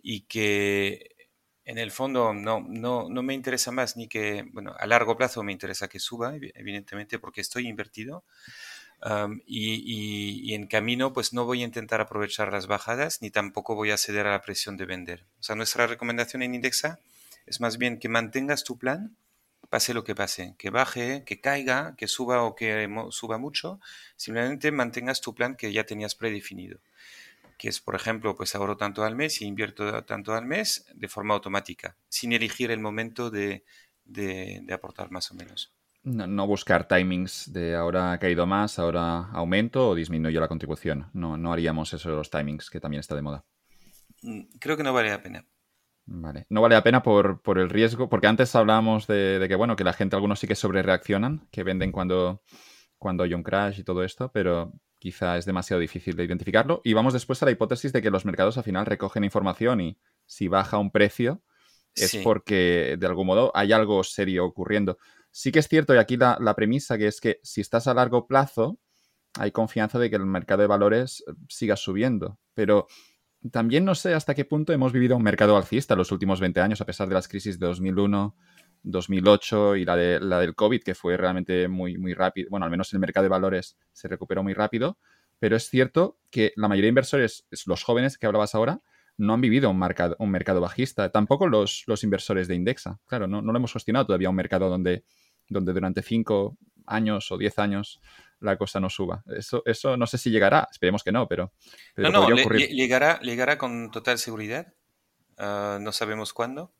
y 0.02 0.20
que 0.22 1.16
en 1.66 1.78
el 1.78 1.90
fondo 1.90 2.32
no, 2.32 2.64
no, 2.66 3.08
no 3.10 3.22
me 3.22 3.34
interesa 3.34 3.72
más 3.72 3.96
ni 3.96 4.06
que, 4.08 4.44
bueno, 4.52 4.74
a 4.78 4.86
largo 4.86 5.16
plazo 5.16 5.42
me 5.42 5.52
interesa 5.52 5.88
que 5.88 5.98
suba, 5.98 6.34
evidentemente, 6.36 7.18
porque 7.18 7.40
estoy 7.40 7.66
invertido 7.66 8.24
y, 9.46 10.54
en 10.54 10.66
camino, 10.66 11.12
pues 11.12 11.32
no 11.32 11.44
voy 11.44 11.62
a 11.62 11.64
intentar 11.64 12.00
aprovechar 12.00 12.52
las 12.52 12.66
bajadas 12.66 13.22
ni 13.22 13.30
tampoco 13.30 13.74
voy 13.74 13.90
a 13.90 13.96
ceder 13.96 14.26
a 14.26 14.32
la 14.32 14.42
presión 14.42 14.76
de 14.76 14.86
vender. 14.86 15.24
O 15.40 15.42
sea, 15.42 15.54
nuestra 15.54 15.86
recomendación 15.86 16.42
en 16.42 16.54
Indexa 16.54 16.98
es 17.46 17.60
más 17.60 17.78
bien 17.78 17.98
que 17.98 18.08
mantengas 18.08 18.64
tu 18.64 18.78
plan, 18.78 19.16
pase 19.70 19.94
lo 19.94 20.04
que 20.04 20.14
pase, 20.14 20.54
que 20.58 20.70
baje, 20.70 21.24
que 21.24 21.40
caiga, 21.40 21.94
que 21.96 22.08
suba 22.08 22.42
o 22.42 22.54
que 22.54 22.88
suba 23.10 23.38
mucho, 23.38 23.80
simplemente 24.16 24.72
mantengas 24.72 25.20
tu 25.20 25.34
plan 25.34 25.56
que 25.56 25.72
ya 25.72 25.84
tenías 25.84 26.14
predefinido 26.14 26.78
que 27.58 27.68
es, 27.68 27.80
por 27.80 27.94
ejemplo, 27.94 28.36
pues 28.36 28.54
ahorro 28.54 28.76
tanto 28.76 29.02
al 29.02 29.16
mes 29.16 29.40
y 29.40 29.46
invierto 29.46 30.04
tanto 30.04 30.34
al 30.34 30.44
mes 30.44 30.84
de 30.94 31.08
forma 31.08 31.34
automática, 31.34 31.96
sin 32.08 32.32
elegir 32.34 32.70
el 32.70 32.80
momento 32.80 33.30
de 33.30 33.64
aportar 34.70 35.10
más 35.10 35.30
o 35.30 35.34
menos. 35.34 35.72
No, 36.06 36.46
buscar 36.46 36.86
timings 36.86 37.52
de 37.52 37.74
ahora 37.74 38.12
ha 38.12 38.18
caído 38.20 38.46
más, 38.46 38.78
ahora 38.78 39.28
aumento 39.32 39.88
o 39.88 39.94
disminuyo 39.96 40.38
la 40.38 40.46
contribución. 40.46 41.10
No, 41.12 41.36
no 41.36 41.52
haríamos 41.52 41.92
eso 41.92 42.10
de 42.10 42.14
los 42.14 42.30
timings, 42.30 42.70
que 42.70 42.78
también 42.78 43.00
está 43.00 43.16
de 43.16 43.22
moda. 43.22 43.44
Mm, 44.22 44.42
creo 44.60 44.76
que 44.76 44.84
no 44.84 44.92
vale 44.92 45.10
la 45.10 45.20
pena. 45.20 45.44
Vale. 46.04 46.46
No 46.48 46.60
vale 46.60 46.76
la 46.76 46.84
pena 46.84 47.02
por, 47.02 47.40
el 47.56 47.68
riesgo, 47.68 48.08
porque 48.08 48.28
antes 48.28 48.54
hablábamos 48.54 49.08
de, 49.08 49.44
que, 49.48 49.56
bueno, 49.56 49.74
que 49.74 49.82
la 49.82 49.92
gente, 49.92 50.14
algunos 50.14 50.38
sí 50.38 50.46
que 50.46 50.54
sobre 50.54 50.80
reaccionan, 50.80 51.48
que 51.50 51.64
venden 51.64 51.90
cuando, 51.90 52.40
cuando 52.98 53.24
hay 53.24 53.34
un 53.34 53.42
crash 53.42 53.80
y 53.80 53.82
todo 53.82 54.04
esto, 54.04 54.30
pero 54.32 54.74
quizá 55.00 55.36
es 55.36 55.44
demasiado 55.44 55.80
difícil 55.80 56.14
de 56.14 56.22
identificarlo. 56.22 56.82
Y 56.84 56.92
vamos 56.92 57.14
después 57.14 57.42
a 57.42 57.46
la 57.46 57.50
hipótesis 57.50 57.92
de 57.92 58.00
que 58.00 58.12
los 58.12 58.24
mercados 58.24 58.56
al 58.56 58.62
final 58.62 58.86
recogen 58.86 59.24
información 59.24 59.80
y 59.80 59.98
si 60.24 60.46
baja 60.46 60.78
un 60.78 60.92
precio 60.92 61.42
es 61.96 62.16
porque 62.22 62.96
de 62.98 63.06
algún 63.06 63.26
modo 63.26 63.50
hay 63.54 63.72
algo 63.72 64.04
serio 64.04 64.44
ocurriendo. 64.44 64.98
Sí 65.38 65.52
que 65.52 65.58
es 65.58 65.68
cierto, 65.68 65.94
y 65.94 65.98
aquí 65.98 66.16
la, 66.16 66.54
premisa, 66.56 66.96
que 66.96 67.08
es 67.08 67.20
que 67.20 67.40
si 67.42 67.60
estás 67.60 67.86
a 67.88 67.92
largo 67.92 68.26
plazo, 68.26 68.80
hay 69.38 69.50
confianza 69.50 69.98
de 69.98 70.08
que 70.08 70.16
el 70.16 70.24
mercado 70.24 70.62
de 70.62 70.66
valores 70.66 71.22
siga 71.50 71.76
subiendo. 71.76 72.38
Pero 72.54 72.86
también 73.52 73.84
no 73.84 73.94
sé 73.94 74.14
hasta 74.14 74.34
qué 74.34 74.46
punto 74.46 74.72
hemos 74.72 74.94
vivido 74.94 75.14
un 75.14 75.22
mercado 75.22 75.58
alcista 75.58 75.94
los 75.94 76.10
últimos 76.10 76.40
20 76.40 76.62
años, 76.62 76.80
a 76.80 76.86
pesar 76.86 77.06
de 77.08 77.12
las 77.12 77.28
crisis 77.28 77.58
de 77.58 77.66
2001, 77.66 78.34
2008 78.82 79.76
y 79.76 79.84
la, 79.84 79.94
de, 79.94 80.20
la 80.20 80.40
del 80.40 80.54
COVID, 80.54 80.82
que 80.82 80.94
fue 80.94 81.18
realmente 81.18 81.68
muy, 81.68 81.98
muy 81.98 82.14
rápido. 82.14 82.48
Bueno, 82.48 82.64
al 82.64 82.70
menos 82.70 82.90
el 82.94 82.98
mercado 82.98 83.24
de 83.24 83.28
valores 83.28 83.76
se 83.92 84.08
recuperó 84.08 84.42
muy 84.42 84.54
rápido. 84.54 84.96
Pero 85.38 85.54
es 85.54 85.68
cierto 85.68 86.18
que 86.30 86.54
la 86.56 86.66
mayoría 86.66 86.86
de 86.86 86.92
inversores, 86.92 87.46
los 87.66 87.84
jóvenes 87.84 88.16
que 88.16 88.24
hablabas 88.24 88.54
ahora, 88.54 88.80
no 89.18 89.34
han 89.34 89.40
vivido 89.42 89.68
un 89.68 89.78
mercado, 89.78 90.16
un 90.18 90.30
mercado 90.30 90.62
bajista. 90.62 91.10
Tampoco 91.10 91.46
los, 91.46 91.84
los 91.86 92.04
inversores 92.04 92.48
de 92.48 92.54
Indexa. 92.54 93.00
Claro, 93.04 93.26
no, 93.26 93.42
no, 93.42 93.52
lo 93.52 93.58
hemos 93.58 93.74
gestionado 93.74 94.06
todavía 94.06 94.30
un 94.30 94.36
mercado 94.36 94.70
donde, 94.70 95.04
donde 95.48 95.72
durante 95.72 96.02
5 96.02 96.56
años 96.86 97.30
o 97.30 97.38
10 97.38 97.58
años 97.58 98.00
la 98.40 98.56
cosa 98.56 98.80
no 98.80 98.90
suba. 98.90 99.22
Eso, 99.26 99.62
eso 99.64 99.96
no 99.96 100.06
sé 100.06 100.18
si 100.18 100.30
llegará, 100.30 100.68
esperemos 100.70 101.02
que 101.02 101.12
no, 101.12 101.26
pero, 101.26 101.52
no, 101.96 102.10
no, 102.10 102.28
llegará, 102.28 103.20
llegará 103.20 103.58
con 103.58 103.90
total 103.90 104.18
seguridad. 104.18 104.72
Ah, 105.38 105.78
no 105.80 105.92
sabemos 105.92 106.32
cuándo. 106.32 106.72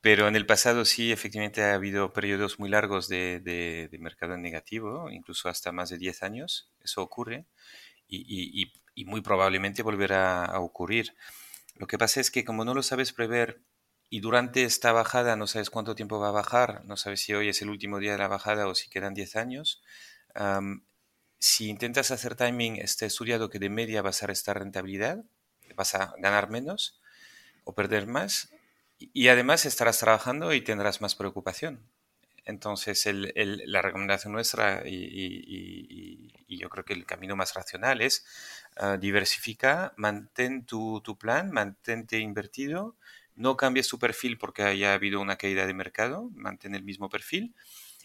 Pero 0.00 0.28
en 0.28 0.36
el 0.36 0.46
pasado 0.46 0.84
sí, 0.84 1.10
efectivamente 1.12 1.62
ha 1.62 1.74
habido 1.74 2.12
periodos 2.12 2.58
muy 2.58 2.68
largos 2.68 3.08
de, 3.08 3.40
de, 3.40 3.98
mercado 3.98 4.36
negativo, 4.36 5.10
incluso 5.10 5.48
hasta 5.48 5.72
más 5.72 5.90
de 5.90 5.98
10 5.98 6.22
años. 6.22 6.70
Eso 6.80 7.02
ocurre 7.02 7.46
y, 8.06 8.62
y, 8.62 8.72
y 8.94 9.04
muy 9.04 9.22
probablemente 9.22 9.82
volverá 9.82 10.44
a 10.44 10.60
ocurrir. 10.60 11.14
Lo 11.76 11.86
que 11.86 11.98
pasa 11.98 12.20
es 12.20 12.30
que 12.30 12.44
como 12.44 12.64
no 12.64 12.74
lo 12.74 12.82
sabes 12.82 13.12
prever 13.12 13.60
y 14.10 14.20
durante 14.20 14.64
esta 14.64 14.92
bajada 14.92 15.36
no 15.36 15.46
sabes 15.46 15.70
cuánto 15.70 15.94
tiempo 15.94 16.18
va 16.18 16.28
a 16.28 16.32
bajar, 16.32 16.84
no 16.84 16.96
sabes 16.96 17.20
si 17.20 17.34
hoy 17.34 17.48
es 17.48 17.60
el 17.62 17.70
último 17.70 17.98
día 17.98 18.12
de 18.12 18.18
la 18.18 18.28
bajada 18.28 18.66
o 18.66 18.74
si 18.74 18.88
quedan 18.88 19.14
10 19.14 19.36
años. 19.36 19.82
si 21.38 21.68
intentas 21.68 22.10
hacer 22.10 22.34
timing, 22.34 22.76
está 22.76 23.06
estudiado 23.06 23.50
que 23.50 23.58
de 23.58 23.70
media 23.70 24.02
vas 24.02 24.22
a 24.22 24.26
restar 24.26 24.58
rentabilidad, 24.58 25.24
vas 25.76 25.94
a 25.94 26.14
ganar 26.18 26.50
menos 26.50 27.00
o 27.64 27.74
perder 27.74 28.06
más 28.06 28.50
y 28.98 29.28
además 29.28 29.66
estarás 29.66 29.98
trabajando 29.98 30.52
y 30.54 30.62
tendrás 30.62 31.00
más 31.00 31.14
preocupación. 31.14 31.80
Entonces, 32.44 33.06
la 33.12 33.82
recomendación 33.82 34.32
nuestra 34.32 34.82
y, 34.86 36.32
yo 36.48 36.70
creo 36.70 36.84
que 36.84 36.94
el 36.94 37.04
camino 37.04 37.36
más 37.36 37.54
racional 37.54 38.00
es 38.00 38.24
uh, 38.80 38.96
diversifica, 38.98 39.92
mantén 39.96 40.64
tu, 40.64 41.00
tu, 41.02 41.16
plan, 41.18 41.52
mantente 41.52 42.18
invertido 42.18 42.96
no 43.38 43.56
cambies 43.56 43.88
tu 43.88 43.98
perfil 43.98 44.36
porque 44.36 44.64
haya 44.64 44.92
habido 44.92 45.20
una 45.20 45.36
caída 45.36 45.64
de 45.64 45.72
mercado, 45.72 46.28
mantén 46.34 46.74
el 46.74 46.82
mismo 46.82 47.08
perfil 47.08 47.54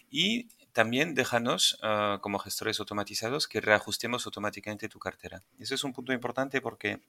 y 0.08 0.46
también 0.72 1.14
déjanos 1.14 1.76
ah, 1.82 2.18
como 2.22 2.38
gestores 2.38 2.78
automatizados 2.78 3.48
que 3.48 3.60
reajustemos 3.60 4.26
automáticamente 4.26 4.88
tu 4.88 5.00
cartera. 5.00 5.42
Eso 5.58 5.74
es 5.74 5.82
un 5.82 5.92
punto 5.92 6.12
importante 6.12 6.60
porque 6.60 7.00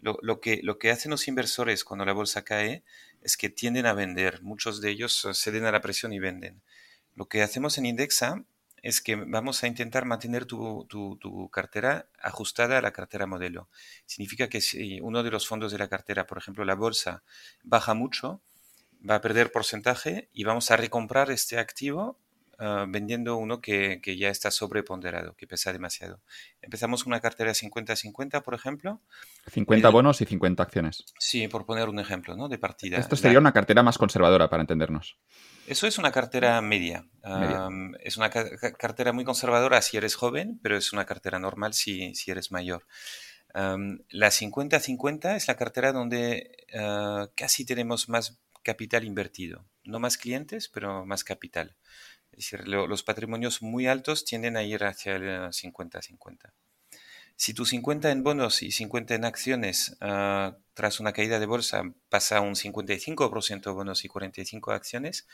lo, 0.00 0.40
que, 0.40 0.60
lo 0.62 0.78
que 0.78 0.90
hacen 0.90 1.10
los 1.10 1.28
inversores 1.28 1.82
cuando 1.82 2.04
la 2.04 2.12
bolsa 2.12 2.44
cae 2.44 2.82
es 3.22 3.38
que 3.38 3.48
tienden 3.48 3.86
a 3.86 3.94
vender. 3.94 4.42
Muchos 4.42 4.82
de 4.82 4.90
ellos 4.90 5.24
ah, 5.24 5.32
ceden 5.32 5.64
a 5.64 5.72
la 5.72 5.80
presión 5.80 6.12
y 6.12 6.18
venden. 6.18 6.60
Lo 7.14 7.26
que 7.26 7.42
hacemos 7.42 7.78
en 7.78 7.86
Indexa 7.86 8.44
es 8.82 9.00
que 9.00 9.14
vamos 9.14 9.62
a 9.62 9.68
intentar 9.68 10.04
mantener 10.04 10.44
tu, 10.44 10.86
tu, 10.88 11.48
cartera 11.50 12.08
ajustada 12.20 12.78
a 12.78 12.82
la 12.82 12.92
cartera 12.92 13.26
modelo. 13.26 13.68
Significa 14.06 14.48
que 14.48 14.60
si 14.60 15.00
uno 15.00 15.22
de 15.22 15.30
los 15.30 15.46
fondos 15.46 15.70
de 15.70 15.78
la 15.78 15.88
cartera, 15.88 16.26
por 16.26 16.38
ejemplo 16.38 16.64
la 16.64 16.74
bolsa, 16.74 17.22
baja 17.62 17.94
mucho, 17.94 18.42
va 19.08 19.16
a 19.16 19.20
perder 19.20 19.52
porcentaje 19.52 20.28
y 20.32 20.44
vamos 20.44 20.70
a 20.70 20.76
recomprar 20.76 21.30
este 21.30 21.58
activo 21.58 22.18
Ah, 22.64 22.86
vendiendo 22.88 23.38
uno 23.38 23.60
que, 23.60 24.00
que, 24.00 24.16
ya 24.16 24.28
está 24.28 24.52
sobreponderado, 24.52 25.34
que 25.34 25.48
pesa 25.48 25.72
demasiado. 25.72 26.20
Empezamos 26.60 27.06
una 27.06 27.18
cartera 27.18 27.50
50-50, 27.50 28.40
por 28.40 28.54
ejemplo. 28.54 29.00
50 29.50 29.88
bonos 29.88 30.20
y 30.20 30.26
50 30.26 30.62
acciones. 30.62 31.04
Sí, 31.18 31.48
por 31.48 31.66
poner 31.66 31.88
un 31.88 31.98
ejemplo 31.98 32.36
¿no? 32.36 32.48
de 32.48 32.58
partida. 32.58 32.98
Esto 32.98 33.16
sería 33.16 33.40
una 33.40 33.52
cartera 33.52 33.82
más 33.82 33.98
conservadora, 33.98 34.48
para 34.48 34.60
entendernos. 34.60 35.18
Eso 35.66 35.88
es 35.88 35.98
una 35.98 36.12
cartera 36.12 36.62
media. 36.62 37.04
es 37.98 38.16
una 38.16 38.30
cartera 38.30 39.12
muy 39.12 39.24
conservadora 39.24 39.82
si 39.82 39.96
eres 39.96 40.14
joven, 40.14 40.60
pero 40.62 40.76
es 40.76 40.92
una 40.92 41.04
cartera 41.04 41.40
normal 41.40 41.74
si, 41.74 42.14
si 42.14 42.30
eres 42.30 42.52
mayor. 42.52 42.86
la 43.54 44.28
50-50 44.28 45.34
es 45.34 45.48
la 45.48 45.56
cartera 45.56 45.90
donde 45.90 46.64
ah, 46.78 47.28
casi 47.34 47.64
tenemos 47.64 48.08
más 48.08 48.38
capital 48.62 49.04
invertido. 49.04 49.64
No 49.84 49.98
más 49.98 50.16
clientes, 50.16 50.68
pero 50.68 51.04
más 51.06 51.24
capital. 51.24 51.76
Es 52.32 52.50
decir, 52.50 52.66
los 52.68 53.02
patrimonios 53.02 53.60
muy 53.62 53.86
altos 53.86 54.24
tienden 54.24 54.56
a 54.56 54.62
ir 54.62 54.84
hacia 54.84 55.16
el 55.16 55.52
50-50. 55.52 56.52
Si 57.36 57.54
tu 57.54 57.64
50 57.64 58.10
en 58.10 58.22
bonos 58.22 58.62
y 58.62 58.72
50 58.72 59.14
en 59.14 59.24
acciones, 59.24 59.96
ah, 60.00 60.56
tras 60.74 61.00
una 61.00 61.12
caída 61.12 61.40
de 61.40 61.46
bolsa, 61.46 61.82
pasa 62.08 62.38
a 62.38 62.40
un 62.40 62.54
55% 62.54 63.74
bonos 63.74 64.04
y 64.04 64.08
45 64.08 64.72
acciones, 64.72 65.26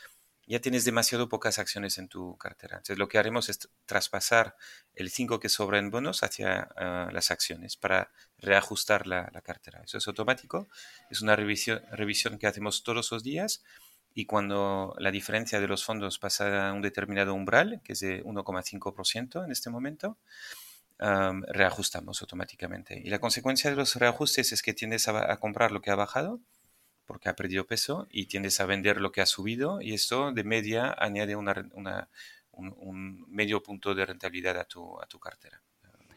ya 0.49 0.59
tienes 0.59 0.83
demasiado 0.83 1.29
pocas 1.29 1.59
acciones 1.59 1.97
en 1.97 2.07
tu 2.07 2.37
cartera. 2.37 2.77
Entonces, 2.77 2.97
lo 2.97 3.07
que 3.07 3.19
haremos 3.19 3.49
es 3.49 3.69
traspasar 3.85 4.55
el 4.95 5.09
5 5.09 5.39
que 5.39 5.47
sobra 5.47 5.77
en 5.77 5.91
bonos 5.91 6.23
hacia 6.23 6.69
ah, 6.75 7.09
las 7.13 7.31
acciones 7.31 7.77
para 7.77 8.11
reajustar 8.39 9.07
la, 9.07 9.29
cartera. 9.43 9.81
Eso 9.83 9.99
es 9.99 10.07
automático. 10.07 10.67
Es 11.09 11.21
una 11.21 11.35
revisión, 11.35 11.81
revisión 11.91 12.37
que 12.37 12.47
hacemos 12.47 12.83
todos 12.83 13.11
los 13.11 13.23
días 13.23 13.63
y 14.13 14.25
cuando 14.25 14.95
la 14.97 15.11
diferencia 15.11 15.61
de 15.61 15.67
los 15.67 15.85
fondos 15.85 16.19
pasa 16.19 16.69
a 16.69 16.73
un 16.73 16.81
determinado 16.81 17.33
umbral, 17.33 17.81
que 17.83 17.93
es 17.93 17.99
de 17.99 18.23
1,5% 18.23 19.45
en 19.45 19.51
este 19.51 19.69
momento, 19.69 20.17
reajustamos 20.99 22.21
automáticamente. 22.21 23.01
Y 23.03 23.09
la 23.09 23.19
consecuencia 23.19 23.69
de 23.69 23.75
los 23.75 23.95
reajustes 23.95 24.51
es 24.51 24.61
que 24.61 24.73
tiendes 24.73 25.07
a, 25.07 25.37
comprar 25.37 25.71
lo 25.71 25.81
que 25.81 25.91
ha 25.91 25.95
bajado, 25.95 26.41
porque 27.09 27.27
ha 27.27 27.35
perdido 27.35 27.65
peso, 27.65 28.07
y 28.11 28.27
tiendes 28.27 28.59
a 28.59 28.67
vender 28.67 29.01
lo 29.01 29.11
que 29.11 29.21
ha 29.21 29.25
subido, 29.25 29.81
y 29.81 29.95
esto 29.95 30.31
de 30.31 30.43
media 30.43 30.95
añade 30.95 31.35
un, 31.35 31.49
medio 33.27 33.63
punto 33.63 33.95
de 33.95 34.05
rentabilidad 34.05 34.59
a 34.59 34.65
tu, 34.65 35.01
a 35.01 35.07
tu 35.07 35.19
cartera. 35.19 35.59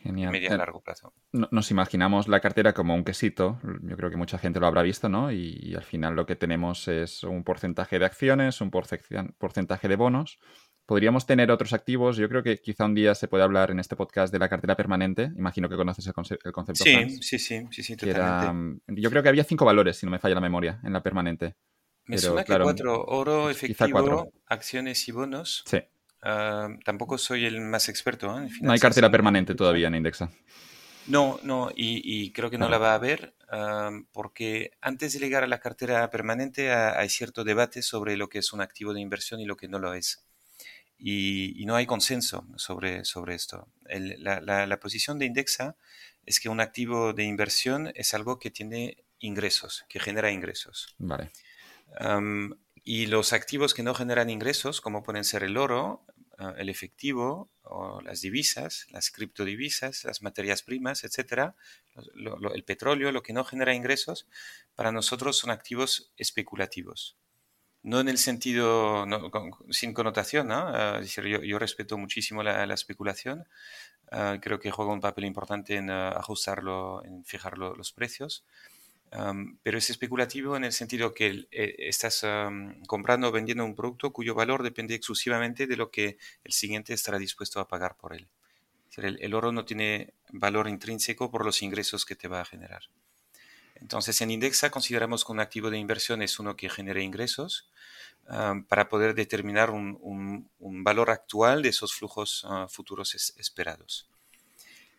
Genial. 0.03 0.31
Media 0.31 0.51
a 0.51 0.55
eh, 0.55 0.59
largo 0.59 0.83
plazo. 0.83 1.15
Nos 1.33 1.71
imaginamos 1.71 2.29
la 2.29 2.41
cartera 2.41 2.75
como 2.75 2.95
un 2.95 3.05
quesito. 3.05 3.59
Yo 3.85 3.97
creo 3.97 4.11
que 4.11 4.19
mucha 4.19 4.37
gente 4.37 4.61
lo 4.61 4.67
habrá 4.67 4.83
visto, 4.83 5.09
¿no? 5.09 5.33
Y, 5.33 5.75
al 5.75 5.85
final 5.85 6.15
lo 6.15 6.27
que 6.27 6.37
tenemos 6.37 6.89
es 6.89 7.25
un 7.25 7.43
porcentaje 7.43 7.99
de 7.99 8.05
acciones, 8.05 8.61
un 8.61 8.71
porcentaje 8.71 9.89
de 9.89 9.97
bonos. 9.97 10.41
Podríamos 10.93 11.25
tener 11.25 11.51
otros 11.51 11.73
activos. 11.73 12.19
Yo 12.19 12.29
creo 12.29 12.43
que 12.43 12.61
quizá 12.61 12.85
un 12.85 12.95
día 12.95 13.15
se 13.15 13.27
puede 13.27 13.43
hablar 13.43 13.71
en 13.71 13.81
este 13.81 13.97
podcast 13.97 14.31
de 14.31 14.39
la 14.39 14.51
cartera 14.51 14.77
permanente. 14.77 15.33
Imagino 15.39 15.67
que 15.67 15.75
conoces 15.75 16.07
el, 16.07 16.13
concepto. 16.13 16.85
Sí, 16.85 17.09
sí, 17.23 17.39
sí, 17.39 17.67
sí, 17.71 17.83
sí, 17.83 17.97
totalmente. 17.97 18.83
Yo 19.01 19.09
creo 19.09 19.23
que 19.23 19.31
había 19.31 19.43
cinco 19.43 19.65
valores, 19.65 19.97
si 19.97 20.05
no 20.05 20.13
me 20.13 20.19
falla 20.19 20.35
la 20.35 20.43
memoria, 20.43 20.81
en 20.85 20.93
la 20.93 21.03
permanente. 21.03 21.57
Me 22.05 22.19
suena 22.19 22.45
que 22.45 22.59
cuatro. 22.59 23.07
Oro, 23.07 23.49
efectivo, 23.49 24.31
acciones 24.45 25.09
y 25.09 25.13
bonos. 25.13 25.63
Sí. 25.65 25.79
Ah, 26.21 26.69
tampoco 26.85 27.17
soy 27.17 27.47
el 27.47 27.63
más 27.63 27.89
experto. 27.89 28.39
¿eh? 28.39 28.51
no 28.61 28.73
hay 28.73 28.79
cartera 28.79 29.11
permanente 29.11 29.55
todavía 29.55 29.89
en 29.89 29.95
Indexa. 29.95 30.31
No, 31.07 31.41
no, 31.43 31.71
y, 31.75 32.33
creo 32.33 32.51
que 32.51 32.59
no, 32.59 32.69
la 32.69 32.77
va 32.77 32.91
a 32.91 32.97
haber 32.97 33.35
ah, 33.51 33.93
porque 34.13 34.73
antes 34.83 35.15
de 35.15 35.21
llegar 35.21 35.43
a 35.43 35.47
la 35.47 35.59
cartera 35.59 36.11
permanente 36.11 36.71
hay 36.71 37.09
cierto 37.09 37.45
debate 37.45 37.81
sobre 37.81 38.19
lo 38.19 38.29
que 38.29 38.41
es 38.41 38.53
un 38.53 38.61
activo 38.61 38.93
de 38.93 39.01
inversión 39.01 39.41
y 39.41 39.47
lo 39.47 39.57
que 39.57 39.69
no 39.69 39.79
lo 39.79 39.95
es. 39.95 40.27
Y, 41.05 41.65
no 41.67 41.75
hay 41.75 41.87
consenso 41.87 42.47
sobre, 42.57 43.05
sobre 43.05 43.35
esto. 43.35 43.69
la, 43.89 44.79
posición 44.81 45.19
de 45.19 45.27
Indexa 45.27 45.77
es 46.25 46.39
que 46.39 46.49
un 46.49 46.61
activo 46.61 47.13
de 47.13 47.25
inversión 47.25 47.91
es 47.95 48.15
algo 48.15 48.39
que 48.39 48.51
tiene 48.51 49.05
ingresos, 49.19 49.85
que 49.89 49.99
genera 49.99 50.31
ingresos. 50.31 50.95
Vale. 50.99 51.31
y 52.85 53.07
los 53.07 53.33
activos 53.33 53.75
que 53.75 53.83
no 53.83 53.95
generan 53.95 54.31
ingresos, 54.31 54.81
como 54.81 55.03
pueden 55.03 55.25
ser 55.25 55.43
el 55.43 55.57
oro, 55.57 56.05
Ah, 56.43 56.55
el 56.57 56.69
efectivo 56.71 57.51
o 57.63 58.01
las 58.01 58.21
divisas, 58.21 58.87
las 58.91 59.13
criptodivisas, 59.13 60.03
las 60.03 60.23
materias 60.23 60.63
primas, 60.63 61.05
etcétera, 61.05 61.55
el 62.55 62.65
petróleo, 62.65 63.13
lo 63.13 63.23
que 63.23 63.33
no 63.33 63.45
genera 63.45 63.75
ingresos, 63.75 64.27
para 64.75 64.91
nosotros 64.91 65.37
son 65.37 65.51
activos 65.51 66.11
especulativos. 66.17 67.17
No 67.85 68.01
en 68.01 68.09
el 68.09 68.19
sentido, 68.19 69.05
sin 69.71 69.93
connotación, 69.93 70.49
¿no? 70.49 70.69
Ah, 70.69 71.01
yo, 71.03 71.59
respeto 71.59 71.99
muchísimo 71.99 72.43
la, 72.43 72.73
especulación, 72.73 73.45
ah, 74.13 74.39
creo 74.41 74.61
que 74.61 74.71
juega 74.71 74.93
un 74.93 75.01
papel 75.01 75.25
importante 75.25 75.77
en 75.77 75.91
ajustarlo, 75.91 77.05
en 77.05 77.25
fijar 77.25 77.59
los 77.59 77.93
precios, 77.93 78.45
pero 79.63 79.79
es 79.79 79.91
especulativo 79.91 80.57
en 80.57 80.65
el 80.65 80.73
sentido 80.73 81.13
que 81.13 81.47
eh, 81.51 81.75
estás 81.79 82.25
comprando 82.87 83.29
o 83.29 83.33
vendiendo 83.33 83.65
un 83.65 83.75
producto 83.75 84.13
cuyo 84.13 84.35
valor 84.35 84.63
depende 84.63 84.95
exclusivamente 84.95 85.67
de 85.67 85.77
lo 85.77 85.91
que 85.91 86.17
el 86.45 86.53
siguiente 86.53 86.95
estará 86.95 87.19
dispuesto 87.19 87.61
a 87.61 87.69
pagar 87.69 87.97
por 87.97 88.15
él. 88.15 88.29
el, 88.97 89.35
oro 89.35 89.53
no 89.53 89.65
tiene 89.65 90.15
valor 90.31 90.69
intrínseco 90.69 91.31
por 91.31 91.45
los 91.45 91.63
ingresos 91.63 92.07
que 92.07 92.17
te 92.17 92.29
va 92.29 92.41
a 92.41 92.45
generar. 92.45 92.83
Entonces, 93.75 94.21
en 94.21 94.31
Indexa 94.31 94.71
consideramos 94.71 95.25
que 95.25 95.33
un 95.33 95.41
activo 95.41 95.69
de 95.69 95.77
inversión 95.77 96.23
es 96.23 96.39
uno 96.39 96.57
que 96.57 96.71
genere 96.71 97.03
ingresos 97.03 97.69
para 98.69 98.89
poder 98.89 99.15
determinar 99.15 99.71
un, 99.71 100.49
valor 100.59 101.11
actual 101.11 101.63
de 101.63 101.69
esos 101.69 101.93
flujos 101.95 102.45
ah, 102.49 102.67
futuros 102.69 103.15
esperados. 103.37 104.09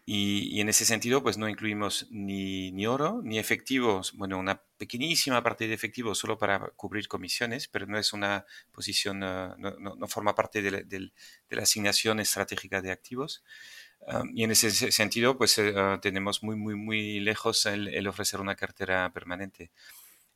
Y, 0.06 0.60
en 0.60 0.68
ese 0.68 0.84
sentido, 0.84 1.24
pues 1.24 1.38
no 1.38 1.48
incluimos 1.48 2.08
ni, 2.12 2.86
oro 2.86 3.22
ni 3.24 3.40
efectivos, 3.40 4.12
bueno, 4.14 4.38
una 4.38 4.62
pequeñísima 4.78 5.42
parte 5.42 5.66
de 5.66 5.74
efectivo 5.74 6.14
solo 6.14 6.38
para 6.38 6.60
cubrir 6.76 7.08
comisiones, 7.08 7.70
pero 7.70 7.86
no 7.86 7.98
es 7.98 8.12
una 8.12 8.46
posición, 8.74 9.24
ah, 9.24 9.56
no, 9.58 10.08
forma 10.08 10.36
parte 10.36 10.62
de 10.62 11.12
la, 11.50 11.62
asignación 11.62 12.20
estratégica 12.20 12.82
de 12.82 12.92
activos. 12.92 13.44
Ah, 14.06 14.24
y 14.34 14.44
en 14.44 14.52
ese 14.52 14.92
sentido, 14.92 15.38
pues 15.38 15.58
ah, 15.60 16.00
tenemos 16.02 16.44
muy, 16.44 16.58
muy, 16.58 16.76
muy 16.76 17.22
lejos 17.22 17.66
el, 17.66 18.06
ofrecer 18.08 18.42
una 18.42 18.56
cartera 18.56 19.10
permanente. 19.14 19.72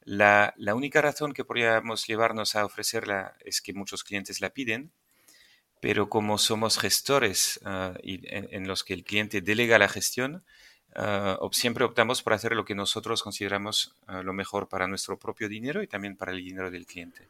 La, 0.08 0.54
la, 0.56 0.74
única 0.74 1.02
razón 1.02 1.34
que 1.34 1.44
podríamos 1.44 2.08
llevarnos 2.08 2.56
a 2.56 2.64
ofrecerla 2.64 3.36
es 3.44 3.62
que 3.62 3.74
muchos 3.74 4.06
clientes 4.06 4.40
la 4.40 4.52
piden, 4.52 4.92
pero 5.82 6.08
como 6.10 6.38
somos 6.38 6.80
gestores 6.80 7.60
ah, 7.66 7.94
y 8.02 8.22
en, 8.30 8.68
los 8.68 8.86
que 8.86 8.94
el 8.94 9.04
cliente 9.04 9.42
delega 9.42 9.78
la 9.78 9.90
gestión, 9.90 10.44
siempre 11.52 11.84
optamos 11.84 12.24
por 12.24 12.34
hacer 12.34 12.56
lo 12.56 12.66
que 12.66 12.74
nosotros 12.74 13.22
consideramos 13.22 13.94
lo 14.24 14.34
mejor 14.34 14.68
para 14.68 14.88
nuestro 14.88 15.20
propio 15.20 15.48
dinero 15.48 15.84
y 15.84 15.88
también 15.88 16.16
para 16.16 16.32
el 16.32 16.44
dinero 16.44 16.72
del 16.72 16.88
cliente 16.88 17.28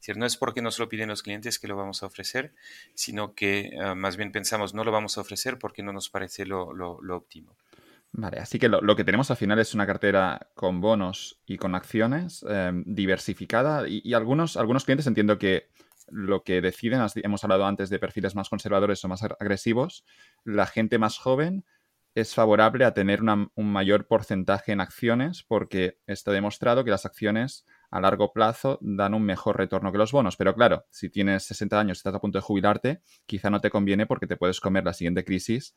decir, 0.00 0.16
no 0.16 0.26
es 0.26 0.36
porque 0.36 0.62
nos 0.62 0.78
lo 0.78 0.88
piden 0.88 1.08
los 1.08 1.22
clientes 1.22 1.58
que 1.58 1.68
lo 1.68 1.76
vamos 1.76 2.02
a 2.02 2.06
ofrecer, 2.06 2.52
sino 2.94 3.34
que 3.34 3.70
ah, 3.80 3.94
más 3.94 4.16
bien 4.16 4.32
pensamos 4.32 4.74
no 4.74 4.84
lo 4.84 4.92
vamos 4.92 5.18
a 5.18 5.20
ofrecer 5.20 5.58
porque 5.58 5.82
no 5.82 5.92
nos 5.92 6.08
parece 6.08 6.46
lo, 6.46 6.70
óptimo. 7.10 7.54
Vale, 8.12 8.38
así 8.38 8.58
que 8.58 8.68
lo, 8.68 8.96
que 8.96 9.04
tenemos 9.04 9.30
al 9.30 9.36
final 9.36 9.60
es 9.60 9.72
una 9.72 9.86
cartera 9.86 10.48
con 10.54 10.80
bonos 10.80 11.40
y 11.46 11.58
con 11.58 11.76
acciones 11.76 12.44
em, 12.48 12.82
diversificada 12.86 13.84
y, 13.88 14.14
algunos, 14.14 14.56
algunos 14.56 14.84
clientes 14.84 15.06
entiendo 15.06 15.38
que 15.38 15.68
lo 16.08 16.42
que 16.42 16.60
deciden, 16.60 17.06
hemos 17.22 17.44
hablado 17.44 17.66
antes 17.66 17.88
de 17.88 18.00
perfiles 18.00 18.34
más 18.34 18.48
conservadores 18.48 19.04
o 19.04 19.08
más 19.08 19.22
agresivos, 19.22 20.04
la 20.44 20.66
gente 20.66 20.98
más 20.98 21.18
joven 21.18 21.64
es 22.16 22.34
favorable 22.34 22.84
a 22.84 22.94
tener 22.94 23.20
un 23.22 23.72
mayor 23.72 24.08
porcentaje 24.08 24.72
en 24.72 24.80
acciones 24.80 25.44
porque 25.46 25.98
está 26.08 26.32
demostrado 26.32 26.84
que 26.84 26.90
las 26.90 27.06
acciones 27.06 27.64
a 27.90 28.00
largo 28.00 28.32
plazo 28.32 28.78
dan 28.82 29.14
un 29.14 29.22
mejor 29.22 29.56
retorno 29.56 29.92
que 29.92 29.98
los 29.98 30.10
bonos. 30.10 30.36
Pero 30.36 30.54
claro, 30.54 30.84
si 30.90 31.08
tienes 31.10 31.44
60 31.44 31.78
años 31.78 31.98
y 31.98 32.00
estás 32.00 32.14
a 32.14 32.20
punto 32.20 32.38
de 32.38 32.42
jubilarte, 32.42 33.02
quizá 33.26 33.50
no 33.50 33.60
te 33.60 33.70
conviene 33.70 34.06
porque 34.06 34.26
te 34.26 34.36
puedes 34.36 34.60
comer 34.60 34.84
la 34.84 34.92
siguiente 34.92 35.24
crisis 35.24 35.74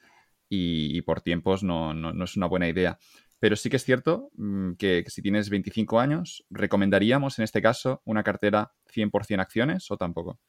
y, 0.50 1.02
por 1.02 1.22
tiempos 1.22 1.64
no, 1.64 1.94
no, 1.94 2.24
es 2.24 2.38
una 2.38 2.48
buena 2.48 2.68
idea. 2.68 3.00
Pero 3.40 3.56
sí 3.56 3.70
que 3.70 3.78
es 3.78 3.84
cierto 3.84 4.30
mm, 4.36 4.74
que, 4.74 5.04
si 5.08 5.22
tienes 5.22 5.50
25 5.50 6.00
años, 6.00 6.46
¿recomendaríamos 6.50 7.40
en 7.40 7.44
este 7.44 7.62
caso 7.62 8.02
una 8.06 8.24
cartera 8.24 8.74
100% 8.94 9.42
acciones 9.42 9.90
o 9.92 9.98
tampoco? 9.98 10.40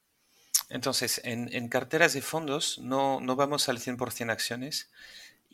Entonces, 0.68 1.20
en, 1.24 1.52
en 1.52 1.68
carteras 1.68 2.14
de 2.14 2.22
fondos 2.22 2.78
no, 2.78 3.20
no 3.20 3.36
vamos 3.36 3.68
al 3.68 3.78
100% 3.78 4.30
acciones 4.30 4.90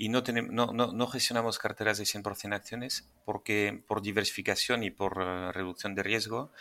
y 0.01 0.09
no, 0.09 0.23
tenemos, 0.23 0.51
no, 0.51 0.67
no, 0.73 1.07
gestionamos 1.09 1.59
carteras 1.59 1.99
de 1.99 2.05
100% 2.05 2.55
acciones 2.55 3.07
porque 3.27 3.85
por 3.87 4.01
diversificación 4.01 4.83
y 4.83 4.91
por 4.91 5.19
eh, 5.21 5.53
reducción 5.53 5.95
de 5.95 6.03
riesgo 6.03 6.53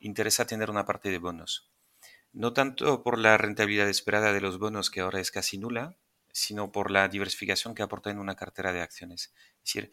interesa 0.00 0.46
tener 0.46 0.70
una 0.70 0.86
parte 0.86 1.10
de 1.10 1.18
bonos. 1.18 1.68
No 2.32 2.54
tanto 2.54 3.02
por 3.02 3.18
la 3.18 3.36
rentabilidad 3.36 3.88
esperada 3.90 4.32
de 4.32 4.40
los 4.40 4.58
bonos, 4.58 4.90
que 4.90 5.00
ahora 5.00 5.20
es 5.20 5.30
casi 5.30 5.58
nula, 5.58 5.96
sino 6.36 6.70
por 6.70 6.90
la 6.90 7.08
diversificación 7.08 7.74
que 7.74 7.82
aporta 7.82 8.10
en 8.10 8.18
una 8.18 8.34
cartera 8.34 8.70
de 8.74 8.82
acciones. 8.82 9.32
Es 9.64 9.72
decir, 9.72 9.90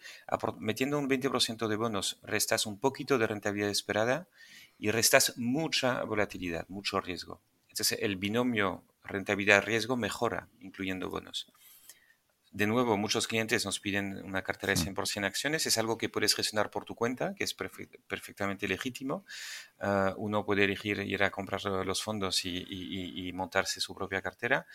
metiendo 0.60 1.00
un 1.00 1.08
20% 1.08 1.70
de 1.70 1.76
bonos, 1.78 2.20
restas 2.22 2.66
un 2.66 2.78
poquito 2.82 3.18
de 3.18 3.28
rentabilidad 3.28 3.70
esperada 3.70 4.28
y 4.78 4.92
restas 4.92 5.38
mucha 5.38 6.04
volatilidad, 6.04 6.68
mucho 6.68 7.00
riesgo. 7.00 7.42
Entonces, 7.70 8.00
el 8.02 8.18
binomio 8.18 8.84
rentabilidad-riesgo 9.06 9.96
mejora, 9.96 10.50
incluyendo 10.60 11.10
bonos. 11.10 11.48
De 12.52 12.68
nuevo, 12.68 12.98
muchos 12.98 13.26
clientes 13.26 13.66
nos 13.66 13.80
piden 13.80 14.22
una 14.24 14.44
cartera 14.44 14.74
de 14.74 14.80
100% 14.80 15.26
acciones. 15.26 15.66
Es 15.66 15.78
algo 15.78 15.98
que 15.98 16.10
puedes 16.10 16.36
gestionar 16.36 16.70
por 16.70 16.84
tu 16.86 16.94
cuenta, 16.94 17.34
que 17.36 17.46
es 17.46 17.56
perfectamente 17.56 18.68
legítimo. 18.68 19.26
Ah, 19.80 20.14
uno 20.18 20.46
puede 20.46 20.66
elegir 20.66 21.00
ir 21.00 21.24
a 21.24 21.32
comprar 21.32 21.64
los 21.64 22.04
fondos 22.04 22.46
y, 22.46 23.32
montarse 23.34 23.80
su 23.80 23.96
propia 23.96 24.22
cartera. 24.22 24.68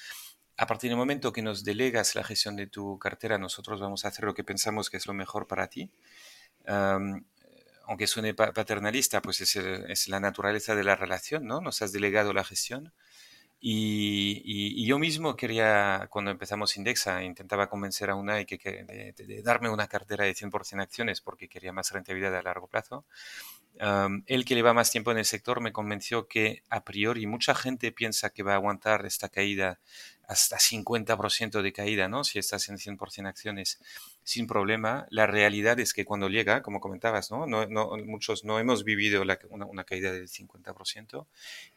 A 0.59 0.67
partir 0.67 0.91
del 0.91 0.99
momento 0.99 1.33
que 1.33 1.41
nos 1.41 1.65
delegas 1.65 2.15
la 2.15 2.25
gestión 2.25 2.57
de 2.57 2.67
tu 2.67 2.99
cartera, 2.99 3.39
nosotros 3.39 3.81
vamos 3.81 4.05
a 4.05 4.09
hacer 4.09 4.25
lo 4.25 4.35
que 4.35 4.45
pensamos 4.45 4.91
que 4.91 4.99
es 4.99 5.07
lo 5.07 5.15
mejor 5.15 5.47
para 5.47 5.69
ti. 5.69 5.91
aunque 7.87 8.07
suene 8.07 8.35
paternalista, 8.35 9.23
pues 9.23 9.41
es, 9.41 9.57
es, 9.57 10.09
la 10.09 10.21
naturaleza 10.21 10.75
de 10.75 10.85
la 10.85 10.95
relación, 10.95 11.47
¿no? 11.47 11.61
Nos 11.63 11.81
has 11.81 11.93
delegado 11.93 12.35
la 12.35 12.45
gestión 12.45 12.93
y, 13.61 14.87
yo 14.87 14.99
mismo 14.99 15.37
quería, 15.37 16.07
cuando 16.11 16.31
empezamos 16.31 16.77
Indexa, 16.77 17.23
intentaba 17.25 17.69
convencer 17.69 18.11
a 18.11 18.15
UNAI 18.15 18.47
que, 18.47 18.57
de, 19.17 19.43
darme 19.43 19.69
una 19.69 19.89
cartera 19.89 20.25
de 20.25 20.35
100% 20.35 20.81
acciones 20.81 21.21
porque 21.21 21.49
quería 21.49 21.73
más 21.73 21.91
rentabilidad 21.91 22.37
a 22.37 22.43
largo 22.43 22.69
plazo. 22.69 23.05
Él 24.27 24.45
que 24.45 24.55
lleva 24.55 24.75
más 24.75 24.91
tiempo 24.91 25.13
en 25.13 25.19
el 25.19 25.25
sector 25.25 25.61
me 25.61 25.73
convenció 25.73 26.27
que 26.27 26.63
a 26.69 26.85
priori 26.85 27.27
mucha 27.27 27.55
gente 27.55 27.93
piensa 27.93 28.31
que 28.31 28.43
va 28.43 28.53
a 28.53 28.57
aguantar 28.57 29.07
esta 29.07 29.29
caída 29.29 29.79
hasta 30.29 30.59
50% 30.59 31.63
de 31.63 31.73
caída, 31.73 32.07
¿no? 32.07 32.23
Si 32.23 32.39
estás 32.39 32.69
en 32.69 32.77
100% 32.77 33.27
acciones 33.27 33.81
sin 34.25 34.47
problema. 34.47 35.07
La 35.09 35.27
realidad 35.27 35.81
es 35.81 35.95
que 35.95 36.05
cuando 36.05 36.29
llega, 36.29 36.63
como 36.63 36.81
comentabas, 36.81 37.31
¿no? 37.31 37.47
muchos 38.05 38.45
no 38.45 38.59
hemos 38.59 38.85
vivido 38.85 39.23
una, 39.23 39.85
caída 39.85 40.13
del 40.13 40.29
50% 40.29 41.27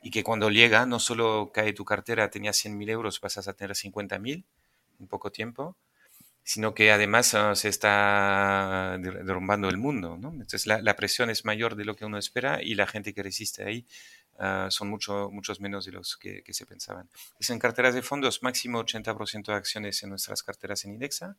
y 0.01 0.11
que 0.11 0.23
cuando 0.23 0.49
llega 0.49 0.85
no 0.85 0.99
solo 0.99 1.51
cae 1.53 1.71
tu 1.71 1.85
cartera, 1.85 2.29
tenías 2.29 2.57
100.000 2.65 2.89
euros, 2.89 3.19
pasas 3.21 3.47
a 3.47 3.53
tener 3.53 3.75
50.000 3.75 4.43
en 4.99 5.07
poco 5.07 5.31
tiempo, 5.31 5.77
sino 6.43 6.73
que 6.73 6.91
además 6.91 7.33
ah, 7.33 7.55
se 7.55 7.69
está 7.69 8.97
derrumbando 8.99 9.69
el 9.69 9.77
mundo. 9.77 10.19
Entonces 10.21 10.67
la, 10.67 10.95
presión 10.95 11.29
es 11.29 11.45
mayor 11.45 11.75
de 11.75 11.85
lo 11.85 11.95
que 11.95 12.05
uno 12.05 12.17
espera 12.17 12.61
y 12.61 12.75
la 12.75 12.87
gente 12.87 13.13
que 13.13 13.23
resiste 13.23 13.63
ahí 13.63 13.85
Ah, 14.43 14.69
son 14.71 14.89
mucho, 14.89 15.29
muchos 15.29 15.59
menos 15.59 15.85
de 15.85 15.91
los 15.91 16.17
que, 16.17 16.43
se 16.49 16.65
pensaban. 16.65 17.07
Es 17.39 17.51
en 17.51 17.59
carteras 17.59 17.93
de 17.93 18.01
fondos 18.01 18.41
máximo 18.41 18.83
80% 18.83 19.51
de 19.51 19.53
acciones 19.53 20.01
en 20.01 20.09
nuestras 20.09 20.41
carteras 20.41 20.83
en 20.83 20.93
Indexa, 20.93 21.37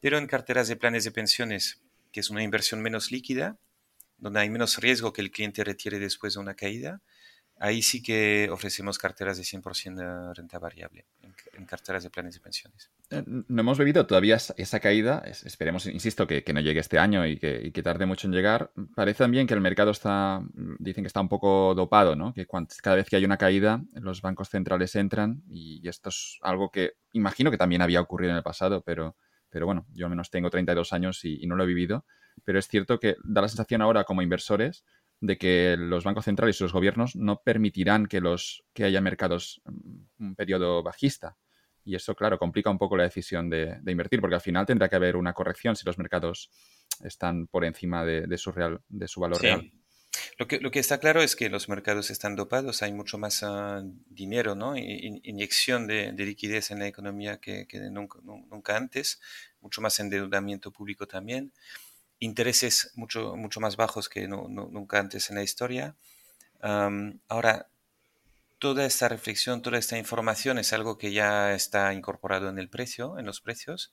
pero 0.00 0.18
en 0.18 0.26
carteras 0.26 0.68
de 0.68 0.76
planes 0.76 1.04
de 1.04 1.12
pensiones, 1.12 1.80
que 2.12 2.20
es 2.20 2.28
una 2.28 2.42
inversión 2.42 2.82
menos 2.82 3.10
líquida, 3.10 3.56
donde 4.18 4.40
hay 4.40 4.50
menos 4.50 4.76
riesgo 4.76 5.14
que 5.14 5.22
el 5.22 5.30
cliente 5.30 5.64
retire 5.64 5.98
después 5.98 6.34
de 6.34 6.40
una 6.40 6.52
caída, 6.52 7.00
Ahí 7.62 7.80
sí 7.80 8.02
que 8.02 8.48
ofrecemos 8.50 8.98
carteras 8.98 9.36
de 9.36 9.44
100% 9.44 9.94
de 9.94 10.34
renta 10.34 10.58
variable 10.58 11.06
en, 11.52 11.64
carteras 11.64 12.02
de 12.02 12.10
planes 12.10 12.34
de 12.34 12.40
pensiones. 12.40 12.90
Eh, 13.10 13.22
no 13.24 13.60
hemos 13.60 13.78
vivido 13.78 14.04
todavía 14.04 14.34
esa 14.34 14.80
caída. 14.80 15.22
Esperemos, 15.44 15.86
insisto, 15.86 16.26
que, 16.26 16.42
no 16.52 16.58
llegue 16.58 16.80
este 16.80 16.98
año 16.98 17.24
y 17.24 17.38
que, 17.38 17.82
tarde 17.84 18.04
mucho 18.04 18.26
en 18.26 18.32
llegar. 18.32 18.72
Parece 18.96 19.18
también 19.18 19.46
que 19.46 19.54
el 19.54 19.60
mercado 19.60 19.92
está, 19.92 20.42
dicen 20.80 21.04
que 21.04 21.06
está 21.06 21.20
un 21.20 21.28
poco 21.28 21.72
dopado, 21.76 22.16
¿no? 22.16 22.34
Que 22.34 22.48
cada 22.82 22.96
vez 22.96 23.08
que 23.08 23.14
hay 23.14 23.24
una 23.24 23.36
caída, 23.36 23.80
los 23.92 24.22
bancos 24.22 24.48
centrales 24.48 24.96
entran 24.96 25.44
y, 25.48 25.88
esto 25.88 26.08
es 26.08 26.38
algo 26.42 26.68
que 26.72 26.94
imagino 27.12 27.52
que 27.52 27.58
también 27.58 27.80
había 27.80 28.00
ocurrido 28.00 28.32
en 28.32 28.38
el 28.38 28.42
pasado, 28.42 28.82
pero, 28.82 29.14
pero 29.50 29.66
bueno, 29.66 29.86
yo 29.92 30.06
al 30.06 30.10
menos 30.10 30.30
tengo 30.30 30.50
32 30.50 30.92
años 30.92 31.24
y 31.24 31.46
no 31.46 31.54
lo 31.54 31.62
he 31.62 31.68
vivido. 31.68 32.06
Pero 32.44 32.58
es 32.58 32.66
cierto 32.66 32.98
que 32.98 33.16
da 33.22 33.42
la 33.42 33.48
sensación 33.48 33.82
ahora 33.82 34.04
como 34.04 34.22
inversores 34.22 34.84
de 35.22 35.38
que 35.38 35.76
los 35.78 36.02
bancos 36.02 36.24
centrales 36.24 36.60
y 36.60 36.64
los 36.64 36.72
gobiernos 36.72 37.14
no 37.14 37.42
permitirán 37.42 38.06
que, 38.06 38.20
los, 38.20 38.64
que 38.74 38.82
haya 38.82 39.00
mercados 39.00 39.62
mm, 39.64 40.24
un 40.24 40.34
periodo 40.34 40.82
bajista. 40.82 41.36
Y 41.84 41.94
eso, 41.94 42.16
claro, 42.16 42.38
complica 42.38 42.70
un 42.70 42.78
poco 42.78 42.96
la 42.96 43.04
decisión 43.04 43.48
de, 43.48 43.78
invertir, 43.86 44.20
porque 44.20 44.34
al 44.34 44.40
final 44.40 44.66
tendrá 44.66 44.88
que 44.88 44.96
haber 44.96 45.16
una 45.16 45.32
corrección 45.32 45.76
si 45.76 45.86
los 45.86 45.96
mercados 45.96 46.50
están 47.04 47.46
por 47.46 47.64
encima 47.64 48.04
de, 48.04 48.36
su, 48.36 48.50
real, 48.50 48.80
de 48.88 49.08
su 49.08 49.20
valor 49.20 49.40
real. 49.40 49.72
Lo 50.38 50.46
que, 50.46 50.60
lo 50.60 50.70
que 50.70 50.80
está 50.80 50.98
claro 50.98 51.22
es 51.22 51.36
que 51.36 51.48
los 51.48 51.68
mercados 51.68 52.10
están 52.10 52.36
dopados, 52.36 52.82
hay 52.82 52.92
mucho 52.92 53.16
más 53.16 53.42
ah, 53.42 53.82
dinero, 54.06 54.54
¿no? 54.54 54.76
inyección 54.76 55.86
de, 55.86 56.12
liquidez 56.12 56.70
en 56.70 56.80
la 56.80 56.86
economía 56.88 57.38
que, 57.38 57.66
nunca, 57.90 58.18
nunca, 58.22 58.76
antes, 58.76 59.20
mucho 59.60 59.80
más 59.80 59.98
endeudamiento 60.00 60.72
público 60.72 61.06
también 61.06 61.52
intereses 62.22 62.92
mucho, 62.94 63.36
mucho 63.36 63.60
más 63.60 63.76
bajos 63.76 64.08
que 64.08 64.28
nunca 64.28 65.00
antes 65.00 65.28
en 65.30 65.36
la 65.36 65.42
historia. 65.42 65.96
ahora, 66.60 67.68
toda 68.58 68.86
esta 68.86 69.08
reflexión, 69.08 69.60
toda 69.60 69.78
esta 69.78 69.98
información 69.98 70.58
es 70.58 70.72
algo 70.72 70.98
que 70.98 71.12
ya 71.12 71.52
está 71.52 71.92
incorporado 71.92 72.48
en 72.48 72.58
el 72.58 72.68
precio, 72.68 73.18
en 73.18 73.26
los 73.26 73.40
precios, 73.40 73.92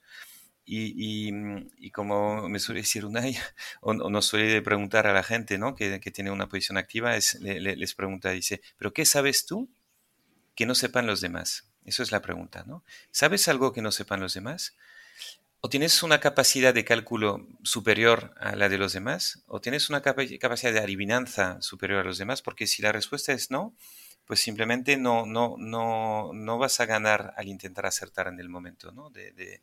y, 0.63 1.89
como 1.91 2.47
me 2.47 2.59
suele 2.59 2.81
decir 2.81 3.03
Unai, 3.03 3.35
o, 3.81 3.91
o, 3.91 4.09
nos 4.11 4.27
suele 4.27 4.61
preguntar 4.61 5.07
a 5.07 5.13
la 5.13 5.23
gente 5.23 5.57
¿no? 5.57 5.73
que, 5.73 5.99
tiene 6.13 6.29
una 6.29 6.47
posición 6.47 6.77
activa, 6.77 7.15
es, 7.15 7.39
les 7.41 7.95
pregunta, 7.95 8.29
dice, 8.29 8.61
¿pero 8.77 8.93
qué 8.93 9.05
sabes 9.05 9.47
tú 9.47 9.69
que 10.53 10.67
no 10.67 10.75
sepan 10.75 11.07
los 11.07 11.21
demás? 11.21 11.67
Eso 11.83 12.03
es 12.03 12.11
la 12.11 12.21
pregunta, 12.21 12.63
¿no? 12.67 12.83
¿Sabes 13.09 13.47
algo 13.47 13.73
que 13.73 13.81
no 13.81 13.91
sepan 13.91 14.19
los 14.19 14.35
demás? 14.35 14.75
¿O 15.61 15.67
tienes 15.67 16.03
una 16.03 16.21
capacidad 16.21 16.73
de 16.73 16.85
cálculo 16.85 17.45
superior 17.63 18.33
a 18.37 18.55
la 18.55 18.69
de 18.69 18.77
los 18.77 18.93
demás? 18.93 19.43
¿O 19.45 19.59
tienes 19.59 19.89
una 19.89 20.01
capacidad 20.01 20.71
de 20.71 20.79
adivinanza 20.79 21.61
superior 21.61 21.99
a 21.99 22.03
los 22.05 22.17
demás? 22.17 22.41
Porque 22.41 22.65
si 22.65 22.81
la 22.81 22.93
respuesta 22.93 23.33
es 23.33 23.51
no, 23.51 23.75
pues 24.25 24.39
simplemente 24.39 24.95
no, 24.95 25.25
no, 25.25 25.55
no, 25.57 26.31
no 26.33 26.57
vas 26.57 26.79
a 26.79 26.85
ganar 26.85 27.33
al 27.35 27.49
intentar 27.49 27.85
acertar 27.85 28.27
en 28.27 28.39
el 28.39 28.47
momento, 28.47 28.93
¿no? 28.93 29.09
De, 29.09 29.59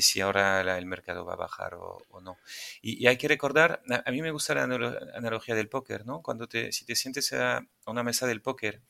si 0.00 0.20
ahora 0.20 0.60
el 0.76 0.86
mercado 0.86 1.24
va 1.24 1.34
a 1.34 1.36
bajar 1.36 1.74
o, 1.74 2.02
no. 2.20 2.38
Y, 2.82 3.06
hay 3.06 3.16
que 3.16 3.28
recordar, 3.28 3.82
a, 4.04 4.10
mí 4.10 4.22
me 4.22 4.32
gusta 4.32 4.54
la 4.54 4.64
analogía 4.64 5.54
del 5.54 5.68
póker, 5.68 6.06
¿no? 6.06 6.22
Cuando 6.22 6.48
te, 6.48 6.72
si 6.72 6.84
te 6.84 6.96
sientes 6.96 7.32
a 7.32 7.64
una 7.86 8.02
mesa 8.02 8.26
del 8.26 8.42
póker 8.42 8.80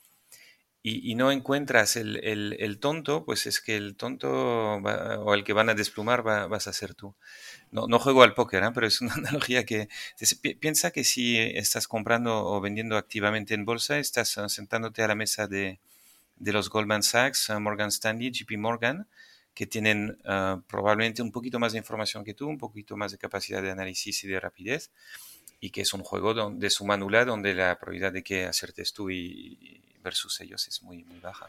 y, 0.89 1.17
no 1.17 1.33
encuentras 1.33 1.97
el, 1.97 2.23
el, 2.23 2.79
tonto, 2.79 3.25
pues 3.25 3.47
es 3.47 3.61
que 3.61 3.77
el 3.77 3.97
tonto 3.97 4.31
o 4.31 5.35
el 5.35 5.43
que 5.43 5.53
van 5.53 5.69
a 5.69 5.75
desplumar 5.75 6.23
vas 6.23 6.69
a 6.69 6.73
ser 6.73 6.95
tú. 6.95 7.17
No, 7.73 7.89
no 7.89 7.99
juego 7.99 8.23
al 8.23 8.35
póker, 8.35 8.63
¿eh? 8.63 8.71
pero 8.73 8.87
es 8.87 9.01
una 9.01 9.15
analogía 9.15 9.65
que 9.65 9.89
piensa 10.61 10.93
que 10.93 11.03
si 11.03 11.39
estás 11.39 11.89
comprando 11.89 12.39
o 12.39 12.61
vendiendo 12.61 12.97
activamente 12.97 13.55
en 13.55 13.65
bolsa, 13.65 13.99
estás 13.99 14.39
sentándote 14.47 15.03
a 15.03 15.09
la 15.09 15.17
mesa 15.17 15.49
de, 15.49 15.81
de 16.37 16.53
los 16.53 16.71
Goldman 16.71 17.03
Sachs, 17.03 17.51
Morgan 17.59 17.89
Stanley, 17.89 18.31
JP 18.31 18.57
Morgan, 18.57 19.09
que 19.55 19.67
tienen 19.67 20.19
ah, 20.25 20.63
probablemente 20.69 21.21
un 21.21 21.33
poquito 21.33 21.59
más 21.59 21.73
de 21.73 21.79
información 21.79 22.23
que 22.23 22.35
tú, 22.35 22.47
un 22.47 22.59
poquito 22.59 22.97
más 22.97 23.11
de 23.11 23.19
capacidad 23.19 23.61
de 23.61 23.73
análisis 23.73 24.23
y 24.23 24.29
de 24.29 24.39
rapidez, 24.39 24.93
y 25.59 25.71
que 25.71 25.81
es 25.81 25.93
un 25.95 26.05
juego 26.05 26.51
de 26.51 26.71
suma 26.71 26.97
nula 26.97 27.25
donde 27.25 27.55
la 27.55 27.77
probabilidad 27.77 28.13
de 28.13 28.23
que 28.23 28.45
acertes 28.45 28.93
tú 28.93 29.11
y, 29.11 29.83
versus 30.07 30.41
ellos 30.41 30.69
es 30.69 30.83
muy, 30.85 31.03
muy 31.03 31.19
baja. 31.19 31.49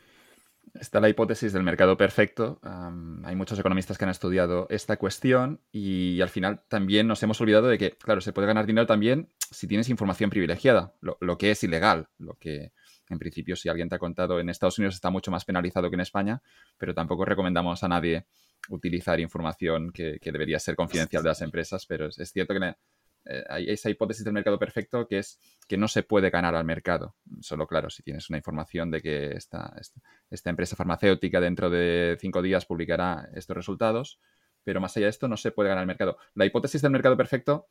Está 0.73 0.99
la 0.99 1.09
hipótesis 1.09 1.53
del 1.53 1.61
mercado 1.61 1.95
perfecto. 1.95 2.59
hay 3.23 3.35
muchos 3.35 3.57
economistas 3.59 3.97
que 3.97 4.03
han 4.03 4.09
estudiado 4.09 4.65
esta 4.69 4.97
cuestión 4.97 5.61
y 5.71 6.19
al 6.21 6.29
final 6.29 6.63
también 6.67 7.07
nos 7.07 7.21
hemos 7.21 7.39
olvidado 7.39 7.67
de 7.67 7.77
que, 7.77 7.91
claro, 7.91 8.19
se 8.19 8.33
puede 8.33 8.47
ganar 8.47 8.65
dinero 8.65 8.87
también 8.87 9.29
si 9.51 9.67
tienes 9.67 9.89
información 9.89 10.29
privilegiada, 10.31 10.93
lo, 11.01 11.37
que 11.37 11.51
es 11.51 11.63
ilegal, 11.63 12.09
lo 12.17 12.33
que 12.33 12.73
en 13.09 13.19
principio 13.19 13.55
si 13.55 13.69
alguien 13.69 13.89
te 13.89 13.95
ha 13.95 13.99
contado 13.99 14.39
en 14.39 14.49
Estados 14.49 14.77
Unidos 14.79 14.95
está 14.95 15.09
mucho 15.09 15.31
más 15.31 15.45
penalizado 15.45 15.89
que 15.89 15.95
en 15.95 16.01
España, 16.01 16.41
pero 16.77 16.93
tampoco 16.93 17.25
recomendamos 17.25 17.83
a 17.83 17.87
nadie 17.87 18.25
utilizar 18.69 19.19
información 19.19 19.91
que, 19.91 20.19
debería 20.21 20.59
ser 20.59 20.75
confidencial 20.75 21.23
de 21.23 21.29
las 21.29 21.41
empresas, 21.41 21.85
pero 21.85 22.07
es, 22.07 22.31
cierto 22.31 22.53
que 22.53 22.75
eh, 23.25 23.43
hay 23.49 23.69
esa 23.69 23.89
hipótesis 23.89 24.23
del 24.23 24.33
mercado 24.33 24.57
perfecto 24.57 25.07
que 25.07 25.19
es 25.19 25.39
que 25.67 25.77
no 25.77 25.87
se 25.87 26.03
puede 26.03 26.29
ganar 26.29 26.55
al 26.55 26.63
mercado. 26.65 27.15
Solo, 27.41 27.67
claro, 27.67 27.89
si 27.89 28.03
tienes 28.03 28.29
una 28.29 28.37
información 28.37 28.89
de 28.89 29.01
que 29.01 29.31
esta, 29.31 29.73
esta, 30.29 30.49
empresa 30.49 30.75
farmacéutica 30.75 31.41
dentro 31.41 31.69
de 31.69 32.17
cinco 32.19 32.41
días 32.41 32.65
publicará 32.65 33.29
estos 33.33 33.57
resultados, 33.57 34.19
pero 34.63 34.79
más 34.79 34.95
allá 34.95 35.07
de 35.07 35.11
esto 35.11 35.27
no 35.27 35.37
se 35.37 35.51
puede 35.51 35.69
ganar 35.69 35.81
al 35.81 35.87
mercado. 35.87 36.17
La 36.35 36.45
hipótesis 36.45 36.81
del 36.81 36.91
mercado 36.91 37.17
perfecto 37.17 37.67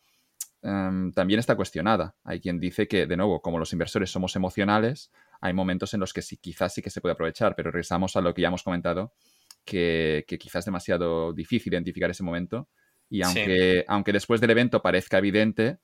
em, 0.62 1.12
también 1.12 1.40
está 1.40 1.56
cuestionada. 1.56 2.16
Hay 2.24 2.40
quien 2.40 2.60
dice 2.60 2.86
que, 2.86 3.06
de 3.06 3.16
nuevo, 3.16 3.40
como 3.40 3.58
los 3.58 3.72
inversores 3.72 4.10
somos 4.10 4.36
emocionales, 4.36 5.10
hay 5.40 5.52
momentos 5.54 5.94
en 5.94 6.00
los 6.00 6.12
que 6.12 6.22
sí, 6.22 6.36
quizás 6.36 6.74
sí 6.74 6.82
que 6.82 6.90
se 6.90 7.00
puede 7.00 7.14
aprovechar, 7.14 7.54
pero 7.56 7.70
regresamos 7.70 8.16
a 8.16 8.20
lo 8.20 8.34
que 8.34 8.42
ya 8.42 8.48
hemos 8.48 8.62
comentado, 8.62 9.14
que, 9.64 10.24
que 10.28 10.38
quizás 10.38 10.60
es 10.60 10.64
demasiado 10.66 11.32
difícil 11.32 11.72
identificar 11.72 12.10
ese 12.10 12.22
momento 12.22 12.68
y 13.08 13.22
aunque, 13.22 13.84
aunque 13.88 14.12
después 14.12 14.40
del 14.40 14.50
evento 14.50 14.82
parezca 14.82 15.18
evidente, 15.18 15.78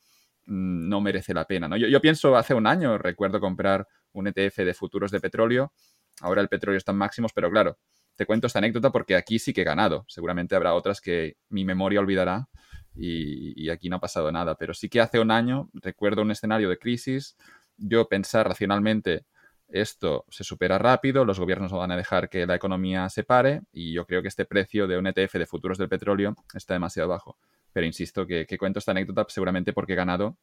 mm, 0.46 0.88
no 0.88 1.00
merece 1.00 1.34
la 1.34 1.46
pena. 1.46 1.68
¿no? 1.68 1.76
Yo, 1.76 2.00
pienso, 2.00 2.36
hace 2.36 2.54
un 2.54 2.66
año 2.66 2.98
recuerdo 2.98 3.40
comprar 3.40 3.86
un 4.12 4.26
ETF 4.26 4.58
de 4.58 4.74
futuros 4.74 5.10
de 5.10 5.20
petróleo. 5.20 5.72
Ahora 6.20 6.40
el 6.40 6.48
petróleo 6.48 6.78
está 6.78 6.92
en 6.92 6.98
máximos, 6.98 7.32
pero 7.32 7.50
claro, 7.50 7.78
te 8.16 8.26
cuento 8.26 8.46
esta 8.46 8.58
anécdota 8.58 8.90
porque 8.90 9.16
aquí 9.16 9.38
sí 9.38 9.52
que 9.52 9.62
he 9.62 9.64
ganado. 9.64 10.04
Seguramente 10.08 10.54
habrá 10.54 10.74
otras 10.74 11.00
que 11.00 11.36
mi 11.48 11.64
memoria 11.64 12.00
olvidará 12.00 12.48
y, 12.94 13.64
y, 13.64 13.70
aquí 13.70 13.88
no 13.88 13.96
ha 13.96 14.00
pasado 14.00 14.30
nada. 14.30 14.56
Pero 14.56 14.74
sí 14.74 14.88
que 14.88 15.00
hace 15.00 15.18
un 15.18 15.30
año 15.30 15.70
recuerdo 15.72 16.22
un 16.22 16.30
escenario 16.30 16.68
de 16.68 16.78
crisis. 16.78 17.36
Yo 17.78 18.06
pensar 18.08 18.46
racionalmente 18.46 19.24
esto 19.72 20.24
se 20.28 20.44
supera 20.44 20.78
rápido, 20.78 21.24
los 21.24 21.38
gobiernos 21.38 21.72
no 21.72 21.78
van 21.78 21.90
a 21.92 21.96
dejar 21.96 22.28
que 22.28 22.46
la 22.46 22.54
economía 22.54 23.08
se 23.08 23.24
pare 23.24 23.62
y 23.72 23.92
yo 23.92 24.06
creo 24.06 24.22
que 24.22 24.28
este 24.28 24.44
precio 24.44 24.86
de 24.86 24.98
un 24.98 25.06
ETF 25.06 25.34
de 25.34 25.46
futuros 25.46 25.78
del 25.78 25.88
petróleo 25.88 26.36
está 26.54 26.74
demasiado 26.74 27.08
bajo. 27.08 27.38
Pero 27.72 27.86
insisto 27.86 28.26
que, 28.26 28.46
cuento 28.58 28.78
esta 28.78 28.90
anécdota 28.92 29.24
seguramente 29.28 29.72
porque 29.72 29.94
he 29.94 29.96
ganado 29.96 30.36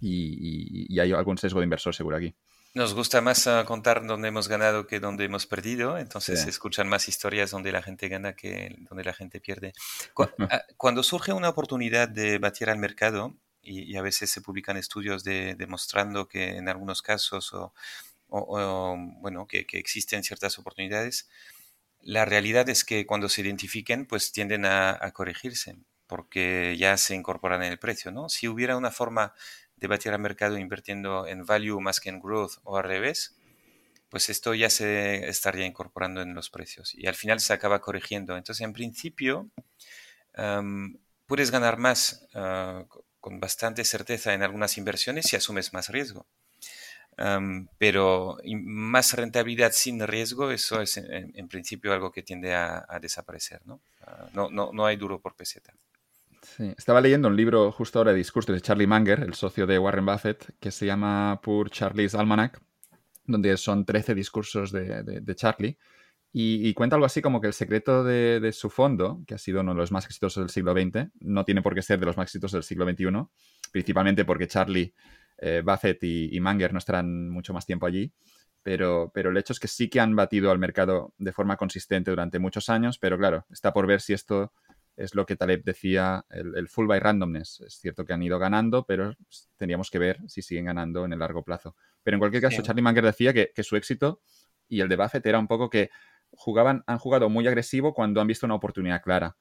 y, 0.00 0.98
hay 1.00 1.12
algún 1.12 1.38
sesgo 1.38 1.60
de 1.60 1.64
inversor 1.64 1.94
seguro 1.94 2.16
aquí. 2.16 2.34
Nos 2.74 2.92
gusta 2.92 3.22
más 3.22 3.46
ah, 3.46 3.64
contar 3.64 4.06
dónde 4.06 4.28
hemos 4.28 4.48
ganado 4.48 4.86
que 4.86 5.00
dónde 5.00 5.24
hemos 5.24 5.46
perdido, 5.46 5.96
entonces 5.96 6.42
se 6.42 6.50
escuchan 6.50 6.88
más 6.88 7.08
historias 7.08 7.50
donde 7.50 7.72
la 7.72 7.80
gente 7.80 8.08
gana 8.08 8.34
que 8.34 8.76
donde 8.90 9.04
la 9.04 9.14
gente 9.14 9.40
pierde. 9.40 9.72
Ah, 10.50 10.62
cuando 10.76 11.02
surge 11.02 11.32
una 11.32 11.48
oportunidad 11.48 12.08
de 12.08 12.38
batir 12.38 12.68
al 12.68 12.78
mercado, 12.78 13.34
y, 13.66 13.96
a 13.96 14.02
veces 14.02 14.30
se 14.30 14.40
publican 14.40 14.76
estudios 14.76 15.24
demostrando 15.24 16.28
que 16.28 16.56
en 16.56 16.68
algunos 16.68 17.02
casos 17.02 17.52
o 17.52 17.74
o, 18.28 18.96
bueno, 19.20 19.46
que, 19.46 19.66
existen 19.72 20.22
ciertas 20.22 20.58
oportunidades, 20.58 21.28
la 22.00 22.24
realidad 22.24 22.68
es 22.68 22.84
que 22.84 23.06
cuando 23.06 23.28
se 23.28 23.42
identifiquen, 23.42 24.06
pues 24.06 24.32
tienden 24.32 24.64
a, 24.66 25.10
corregirse, 25.12 25.76
porque 26.06 26.76
ya 26.78 26.96
se 26.96 27.14
incorporan 27.14 27.62
en 27.62 27.72
el 27.72 27.78
precio, 27.78 28.12
¿no? 28.12 28.28
Si 28.28 28.48
hubiera 28.48 28.76
una 28.76 28.90
forma 28.90 29.34
de 29.76 29.88
batir 29.88 30.12
al 30.12 30.20
mercado 30.20 30.58
invirtiendo 30.58 31.26
en 31.26 31.44
value 31.44 31.80
más 31.80 32.00
que 32.00 32.08
en 32.08 32.20
growth 32.20 32.58
o 32.64 32.76
al 32.76 32.84
revés, 32.84 33.36
pues 34.08 34.28
esto 34.30 34.54
ya 34.54 34.70
se 34.70 35.28
estaría 35.28 35.66
incorporando 35.66 36.22
en 36.22 36.34
los 36.34 36.48
precios 36.48 36.94
y 36.94 37.06
al 37.06 37.14
final 37.14 37.40
se 37.40 37.52
acaba 37.52 37.80
corrigiendo. 37.80 38.36
Entonces, 38.36 38.64
en 38.64 38.72
principio, 38.72 39.50
puedes 41.26 41.50
ganar 41.50 41.76
más 41.78 42.28
ah, 42.34 42.84
con 43.20 43.40
bastante 43.40 43.84
certeza 43.84 44.34
en 44.34 44.42
algunas 44.42 44.78
inversiones 44.78 45.26
si 45.26 45.36
asumes 45.36 45.72
más 45.72 45.88
riesgo 45.88 46.26
pero 47.78 48.38
más 48.62 49.12
rentabilidad 49.14 49.72
sin 49.72 50.06
riesgo, 50.06 50.50
eso 50.50 50.80
es 50.80 50.96
en, 50.98 51.48
principio 51.48 51.92
algo 51.92 52.12
que 52.12 52.22
tiende 52.22 52.54
a, 52.54 52.98
desaparecer, 53.00 53.60
¿no? 53.64 53.80
Ah, 54.02 54.28
¿no? 54.34 54.50
¿no? 54.50 54.70
No 54.72 54.86
hay 54.86 54.96
duro 54.96 55.20
por 55.20 55.34
peseta. 55.34 55.72
Estaba 56.76 57.00
leyendo 57.00 57.28
un 57.28 57.36
libro 57.36 57.70
justo 57.72 57.98
ahora 57.98 58.12
de 58.12 58.18
discursos 58.18 58.54
de 58.54 58.60
Charlie 58.60 58.86
Munger, 58.86 59.20
el 59.20 59.34
socio 59.34 59.66
de 59.66 59.78
Warren 59.78 60.06
Buffett, 60.06 60.54
que 60.60 60.70
se 60.70 60.86
llama 60.86 61.40
Poor 61.42 61.70
Charlie's 61.70 62.14
Almanac, 62.14 62.60
donde 63.26 63.56
son 63.56 63.84
13 63.84 64.14
discursos 64.14 64.72
de, 64.72 65.34
Charlie. 65.34 65.76
Y, 66.32 66.72
cuenta 66.74 66.96
algo 66.96 67.06
así 67.06 67.22
como 67.22 67.40
que 67.40 67.46
el 67.46 67.52
secreto 67.52 68.04
de, 68.04 68.52
su 68.52 68.68
fondo, 68.70 69.22
que 69.26 69.34
ha 69.34 69.38
sido 69.38 69.60
uno 69.60 69.72
de 69.72 69.78
los 69.78 69.90
más 69.90 70.04
exitosos 70.04 70.42
del 70.42 70.50
siglo 70.50 70.72
XX, 70.72 71.08
no 71.20 71.44
tiene 71.44 71.62
por 71.62 71.74
qué 71.74 71.82
ser 71.82 71.98
de 71.98 72.06
los 72.06 72.16
más 72.16 72.24
exitosos 72.24 72.52
del 72.52 72.62
siglo 72.62 72.84
XXI, 72.84 73.06
principalmente 73.72 74.24
porque 74.24 74.46
Charlie 74.46 74.94
eh, 75.38 75.62
Buffett 75.64 76.02
y, 76.02 76.38
Manger 76.40 76.72
no 76.72 76.78
estarán 76.78 77.28
mucho 77.30 77.52
más 77.52 77.66
tiempo 77.66 77.86
allí, 77.86 78.12
pero, 78.62 79.10
pero 79.14 79.30
el 79.30 79.36
hecho 79.36 79.52
es 79.52 79.60
que 79.60 79.68
sí 79.68 79.88
que 79.88 80.00
han 80.00 80.16
batido 80.16 80.50
al 80.50 80.58
mercado 80.58 81.14
de 81.18 81.32
forma 81.32 81.56
consistente 81.56 82.10
durante 82.10 82.38
muchos 82.38 82.68
años, 82.68 82.98
pero 82.98 83.18
claro, 83.18 83.46
está 83.50 83.72
por 83.72 83.86
ver 83.86 84.00
si 84.00 84.12
esto 84.12 84.52
es 84.96 85.14
lo 85.14 85.26
que 85.26 85.36
Taleb 85.36 85.62
decía, 85.62 86.24
el, 86.30 86.68
full 86.68 86.86
by 86.86 86.98
randomness. 87.00 87.60
Es 87.60 87.74
cierto 87.74 88.06
que 88.06 88.14
han 88.14 88.22
ido 88.22 88.38
ganando, 88.38 88.86
pero 88.86 89.14
tendríamos 89.56 89.90
que 89.90 89.98
ver 89.98 90.18
si 90.26 90.40
siguen 90.40 90.64
ganando 90.64 91.04
en 91.04 91.12
el 91.12 91.18
largo 91.18 91.44
plazo. 91.44 91.76
Pero 92.02 92.14
en 92.14 92.18
cualquier 92.18 92.42
caso, 92.42 92.62
Charlie 92.62 92.80
Manger 92.80 93.04
decía 93.04 93.34
que, 93.34 93.52
que, 93.54 93.62
su 93.62 93.76
éxito 93.76 94.22
y 94.68 94.80
el 94.80 94.88
de 94.88 94.96
Buffett 94.96 95.26
era 95.26 95.38
un 95.38 95.48
poco 95.48 95.68
que 95.68 95.90
jugaban, 96.30 96.82
han 96.86 96.98
jugado 96.98 97.28
muy 97.28 97.46
agresivo 97.46 97.92
cuando 97.92 98.22
han 98.22 98.26
visto 98.26 98.46
una 98.46 98.54
oportunidad 98.54 99.02
clara 99.02 99.36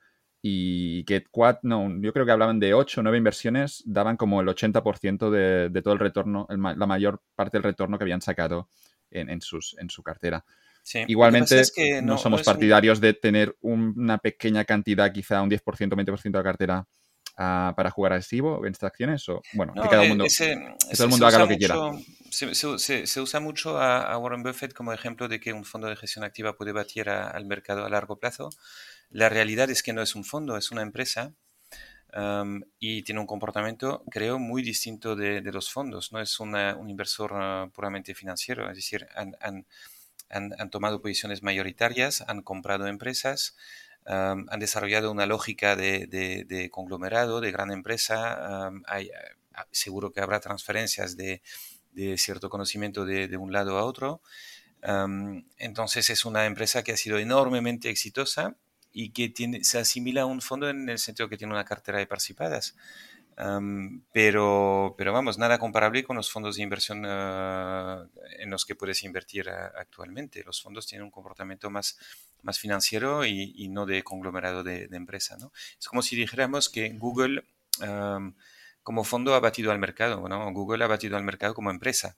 y 0.48 1.04
que 1.06 1.26
no, 1.64 1.90
yo 2.02 2.14
creo 2.14 2.24
que 2.24 2.32
hablaban 2.32 2.60
de 2.60 2.76
8 2.76 3.02
o 3.02 3.04
9 3.04 3.18
inversiones, 3.18 3.82
daban 3.84 4.16
como 4.16 4.42
el 4.42 4.48
80% 4.48 5.32
de, 5.32 5.70
de, 5.70 5.82
todo 5.82 5.96
el 5.96 6.00
retorno, 6.00 6.46
la 6.48 6.86
mayor 6.86 7.20
parte 7.34 7.58
del 7.58 7.64
retorno 7.64 7.98
que 7.98 8.04
habían 8.04 8.22
sacado 8.22 8.70
en, 9.10 9.42
sus, 9.42 9.76
en 9.80 9.90
su 9.90 10.04
cartera. 10.04 10.46
Igualmente, 11.08 11.64
no, 12.04 12.20
somos 12.20 12.44
partidarios 12.44 13.02
de 13.02 13.16
tener 13.16 13.58
una 13.62 14.20
pequeña 14.20 14.66
cantidad, 14.66 15.12
quizá 15.12 15.42
un 15.42 15.50
10%, 15.50 15.64
20% 15.64 16.22
de 16.22 16.30
la 16.38 16.44
cartera 16.44 16.88
ah, 17.38 17.74
para 17.76 17.90
jugar 17.90 18.12
agresivo 18.12 18.68
en 18.68 18.74
estas 18.74 18.90
acciones. 18.90 19.28
O, 19.30 19.42
bueno, 19.54 19.74
que 19.74 19.90
cada 19.90 20.04
mundo, 20.04 20.26
todo 20.28 21.06
el 21.06 21.10
mundo 21.10 21.26
haga 21.26 21.40
lo 21.40 21.48
que 21.48 21.58
quiera. 21.58 21.76
Se, 22.30 23.08
se, 23.08 23.20
usa 23.20 23.40
mucho 23.40 23.80
a, 23.80 24.16
Warren 24.20 24.44
Buffett 24.44 24.74
como 24.74 24.94
ejemplo 24.94 25.28
de 25.28 25.40
que 25.40 25.54
un 25.54 25.66
fondo 25.66 25.88
de 25.88 25.96
gestión 25.96 26.24
activa 26.24 26.56
puede 26.56 26.72
batir 26.72 27.10
al 27.10 27.46
mercado 27.46 27.84
a 27.84 27.90
largo 27.90 28.20
plazo. 28.20 28.52
La 29.10 29.30
realidad 29.30 29.70
es 29.70 29.84
que 29.84 29.94
no 29.94 30.02
es 30.02 30.16
un 30.16 30.24
fondo, 30.24 30.58
es 30.58 30.72
una 30.72 30.82
empresa 30.82 31.34
y 32.80 33.04
tiene 33.04 33.20
un 33.20 33.28
comportamiento, 33.28 34.04
creo, 34.10 34.40
muy 34.40 34.62
distinto 34.64 35.16
de, 35.16 35.42
los 35.52 35.70
fondos. 35.70 36.14
No 36.14 36.22
es 36.22 36.40
un 36.40 36.90
inversor 36.90 37.32
ah, 37.34 37.70
puramente 37.74 38.16
financiero, 38.16 38.70
es 38.70 38.76
decir, 38.76 39.08
han, 39.16 40.70
tomado 40.70 41.02
posiciones 41.02 41.44
mayoritarias, 41.44 42.24
han 42.28 42.42
comprado 42.42 42.88
empresas, 42.88 43.56
han 44.06 44.60
desarrollado 44.60 45.12
una 45.12 45.26
lógica 45.26 45.76
de, 45.76 46.70
conglomerado, 46.72 47.42
de 47.42 47.52
gran 47.52 47.72
empresa. 47.72 48.72
hay, 48.88 49.12
seguro 49.72 50.12
que 50.12 50.22
habrá 50.22 50.40
transferencias 50.40 51.18
de, 51.18 51.42
cierto 52.18 52.50
conocimiento 52.50 53.06
de, 53.06 53.38
un 53.38 53.52
lado 53.52 53.78
a 53.78 53.84
otro. 53.84 54.22
entonces 55.58 56.10
es 56.10 56.24
una 56.24 56.46
empresa 56.46 56.82
que 56.84 56.94
ha 56.94 56.98
sido 56.98 57.20
enormemente 57.20 57.90
exitosa 57.90 58.56
y 58.96 59.12
que 59.12 59.30
tiene, 59.30 59.64
se 59.64 59.78
asimila 59.78 60.22
a 60.22 60.26
un 60.26 60.42
fondo 60.42 60.70
en 60.70 60.90
el 60.90 60.98
sentido 60.98 61.30
que 61.30 61.38
tiene 61.38 61.54
una 61.54 61.66
cartera 61.66 62.00
de 62.00 62.08
participadas 62.08 62.76
pero, 64.14 64.96
pero 64.98 65.14
vamos, 65.14 65.38
nada 65.38 65.60
comparable 65.60 66.04
con 66.04 66.16
los 66.16 66.32
fondos 66.32 66.56
de 66.56 66.64
inversión 66.64 67.04
ah, 67.06 68.06
en 68.40 68.50
los 68.50 68.66
que 68.66 68.76
puedes 68.76 69.04
invertir 69.04 69.50
ah, 69.50 69.74
actualmente. 69.78 70.44
Los 70.46 70.62
fondos 70.62 70.88
tienen 70.88 71.04
un 71.04 71.12
comportamiento 71.12 71.70
más, 71.70 71.98
más 72.44 72.60
financiero 72.60 73.26
y, 73.26 73.68
no 73.70 73.86
de 73.86 74.04
conglomerado 74.04 74.64
de, 74.64 74.88
empresa. 74.92 75.38
¿no? 75.38 75.52
Es 75.80 75.88
como 75.88 76.02
si 76.02 76.16
dijéramos 76.16 76.70
que 76.70 76.90
Google 76.98 77.44
como 78.84 79.04
fondo 79.04 79.34
ha 79.34 79.40
batido 79.40 79.72
al 79.72 79.80
mercado. 79.80 80.22
Bueno, 80.22 80.52
Google 80.54 80.84
ha 80.84 80.88
batido 80.88 81.18
al 81.18 81.24
mercado 81.24 81.56
como 81.56 81.72
empresa. 81.72 82.18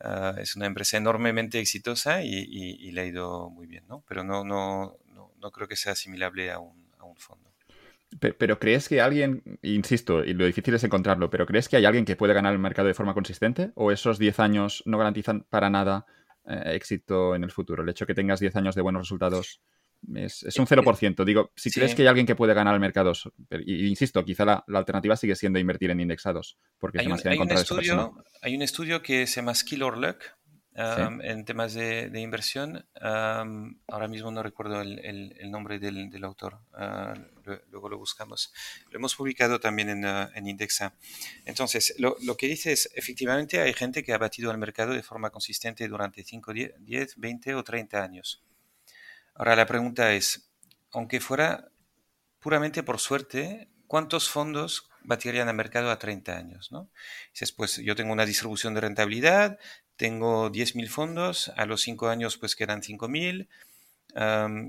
Ah, 0.00 0.34
es 0.38 0.56
una 0.56 0.66
empresa 0.66 0.96
enormemente 0.96 1.60
exitosa 1.60 2.22
y, 2.22 2.90
le 2.90 3.00
ha 3.02 3.04
ido 3.04 3.50
muy 3.50 3.66
bien, 3.66 3.84
¿no? 3.86 4.02
pero 4.08 4.24
no, 4.24 4.42
no, 4.42 4.96
no, 5.40 5.50
creo 5.50 5.68
que 5.68 5.76
sea 5.76 5.92
asimilable 5.92 6.50
a 6.50 6.58
un, 6.58 6.90
a 6.98 7.04
un 7.04 7.16
fondo. 7.16 7.46
Pero, 8.20 8.58
¿crees 8.58 8.88
que 8.88 9.00
alguien, 9.00 9.58
insisto, 9.62 10.24
y 10.24 10.32
lo 10.32 10.46
difícil 10.46 10.74
es 10.74 10.84
encontrarlo, 10.84 11.28
pero 11.28 11.44
¿crees 11.44 11.68
que 11.68 11.76
hay 11.76 11.84
alguien 11.84 12.04
que 12.04 12.16
puede 12.16 12.34
ganar 12.34 12.52
el 12.52 12.58
mercado 12.58 12.88
de 12.88 12.94
forma 12.94 13.14
consistente? 13.14 13.72
¿O 13.74 13.90
esos 13.90 14.18
10 14.18 14.40
años 14.40 14.82
no 14.86 14.96
garantizan 14.96 15.44
para 15.50 15.68
nada 15.70 16.06
eh, 16.46 16.72
éxito 16.74 17.34
en 17.34 17.44
el 17.44 17.50
futuro? 17.50 17.82
El 17.82 17.88
hecho 17.88 18.04
de 18.04 18.06
que 18.06 18.14
tengas 18.14 18.40
10 18.40 18.56
años 18.56 18.74
de 18.74 18.80
buenos 18.80 19.02
resultados 19.02 19.60
es, 20.14 20.58
un 20.58 20.66
0%. 20.66 21.24
Digo, 21.24 21.52
si 21.56 21.70
crees 21.70 21.94
que 21.94 22.02
hay 22.02 22.08
alguien 22.08 22.26
que 22.26 22.36
puede 22.36 22.54
ganar 22.54 22.74
el 22.74 22.80
mercado, 22.80 23.12
y, 23.66 23.86
insisto, 23.86 24.24
quizá 24.24 24.44
la, 24.44 24.64
alternativa 24.68 25.16
sigue 25.16 25.34
siendo 25.34 25.58
invertir 25.58 25.90
en 25.90 26.00
indexados, 26.00 26.56
porque 26.78 27.00
hay 27.00 27.06
es 27.06 27.26
hay 27.26 27.38
un 27.38 27.50
estudio, 27.50 28.14
Hay 28.40 28.54
un 28.54 28.62
estudio 28.62 29.02
que 29.02 29.26
se 29.26 29.36
llama 29.36 29.54
Skill 29.54 29.82
or 29.82 29.98
Luck, 29.98 30.18
en 30.76 31.44
temas 31.44 31.72
de, 31.74 32.10
inversión. 32.20 32.86
ahora 33.00 34.08
mismo 34.08 34.30
no 34.30 34.42
recuerdo 34.42 34.80
el, 34.82 35.50
nombre 35.50 35.78
del, 35.78 36.24
autor, 36.24 36.58
ah, 36.74 37.14
luego 37.70 37.88
lo 37.88 37.98
buscamos. 37.98 38.52
Lo 38.90 38.98
hemos 38.98 39.14
publicado 39.14 39.58
también 39.58 39.88
en, 39.88 40.04
ah, 40.04 40.30
Indexa. 40.36 40.94
Entonces, 41.44 41.94
lo, 41.98 42.36
que 42.36 42.48
dice 42.48 42.72
es, 42.72 42.90
efectivamente 42.94 43.60
hay 43.60 43.72
gente 43.72 44.04
que 44.04 44.12
ha 44.12 44.18
batido 44.18 44.50
al 44.50 44.58
mercado 44.58 44.92
de 44.92 45.02
forma 45.02 45.30
consistente 45.30 45.88
durante 45.88 46.22
5, 46.22 46.52
10, 46.52 47.16
20 47.16 47.54
o 47.54 47.64
30 47.64 48.02
años. 48.02 48.42
Ahora 49.34 49.56
la 49.56 49.66
pregunta 49.66 50.12
es, 50.12 50.50
aunque 50.92 51.20
fuera 51.20 51.70
puramente 52.38 52.82
por 52.82 52.98
suerte, 53.00 53.68
¿cuántos 53.86 54.28
fondos 54.28 54.90
batirían 55.02 55.48
al 55.48 55.54
mercado 55.56 55.90
a 55.90 55.98
30 55.98 56.36
años? 56.36 56.72
¿no? 56.72 56.90
Dices, 57.32 57.52
pues 57.52 57.76
yo 57.76 57.94
tengo 57.96 58.12
una 58.12 58.26
distribución 58.26 58.74
de 58.74 58.80
rentabilidad, 58.80 59.58
tengo 59.96 60.50
10.000 60.50 60.88
fondos, 60.88 61.52
a 61.56 61.66
los 61.66 61.82
5 61.82 62.08
años 62.08 62.36
pues 62.38 62.56
quedan 62.56 62.82
5.000 62.82 63.48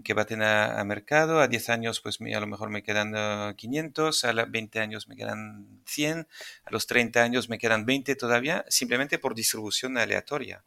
que 0.04 0.14
baten 0.14 0.42
a, 0.42 0.84
mercado, 0.84 1.40
a 1.40 1.48
10 1.48 1.70
años 1.70 2.02
pues 2.02 2.20
a 2.20 2.40
lo 2.40 2.48
mejor 2.48 2.70
me 2.70 2.84
quedan 2.84 3.56
500, 3.56 4.26
a 4.26 4.34
los 4.34 4.52
20 4.52 4.80
años 4.80 5.08
me 5.08 5.16
quedan 5.16 5.82
100, 5.86 6.28
a 6.66 6.72
los 6.72 6.86
30 6.86 7.24
años 7.24 7.48
me 7.48 7.58
quedan 7.58 7.86
20 7.86 8.16
todavía, 8.16 8.66
simplemente 8.68 9.20
por 9.20 9.36
distribución 9.36 9.98
aleatoria. 9.98 10.64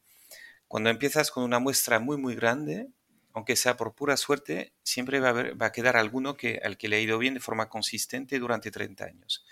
Cuando 0.66 0.88
empiezas 0.88 1.31
con 1.31 1.44
una 1.44 1.59
muestra 1.59 1.99
muy 1.99 2.16
muy 2.16 2.35
grande, 2.35 2.88
aunque 3.35 3.55
sea 3.55 3.77
por 3.77 3.94
pura 3.94 4.16
suerte, 4.16 4.73
siempre 4.83 5.20
va 5.20 5.29
a, 5.31 5.55
va 5.55 5.66
a 5.66 5.73
quedar 5.73 5.96
alguno 5.96 6.37
que, 6.37 6.61
al 6.64 6.79
que 6.79 6.88
le 6.88 6.96
ha 6.96 7.01
ido 7.01 7.18
bien 7.18 7.35
de 7.35 7.40
forma 7.40 7.68
consistente 7.68 8.38
durante 8.38 8.70
30 8.70 9.05
años. 9.05 9.44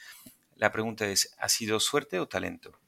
La 0.56 0.72
pregunta 0.72 1.06
es, 1.06 1.34
¿ha 1.38 1.48
sido 1.48 1.80
suerte 1.80 2.18
o 2.18 2.28
talento? 2.28 2.78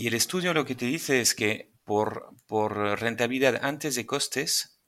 Y 0.00 0.06
el 0.06 0.14
estudio 0.14 0.54
lo 0.54 0.64
que 0.64 0.74
te 0.74 0.86
dice 0.86 1.20
es 1.20 1.34
que 1.34 1.74
por, 1.84 2.32
rentabilidad 2.98 3.60
antes 3.62 3.96
de 3.96 4.06
costes 4.06 4.80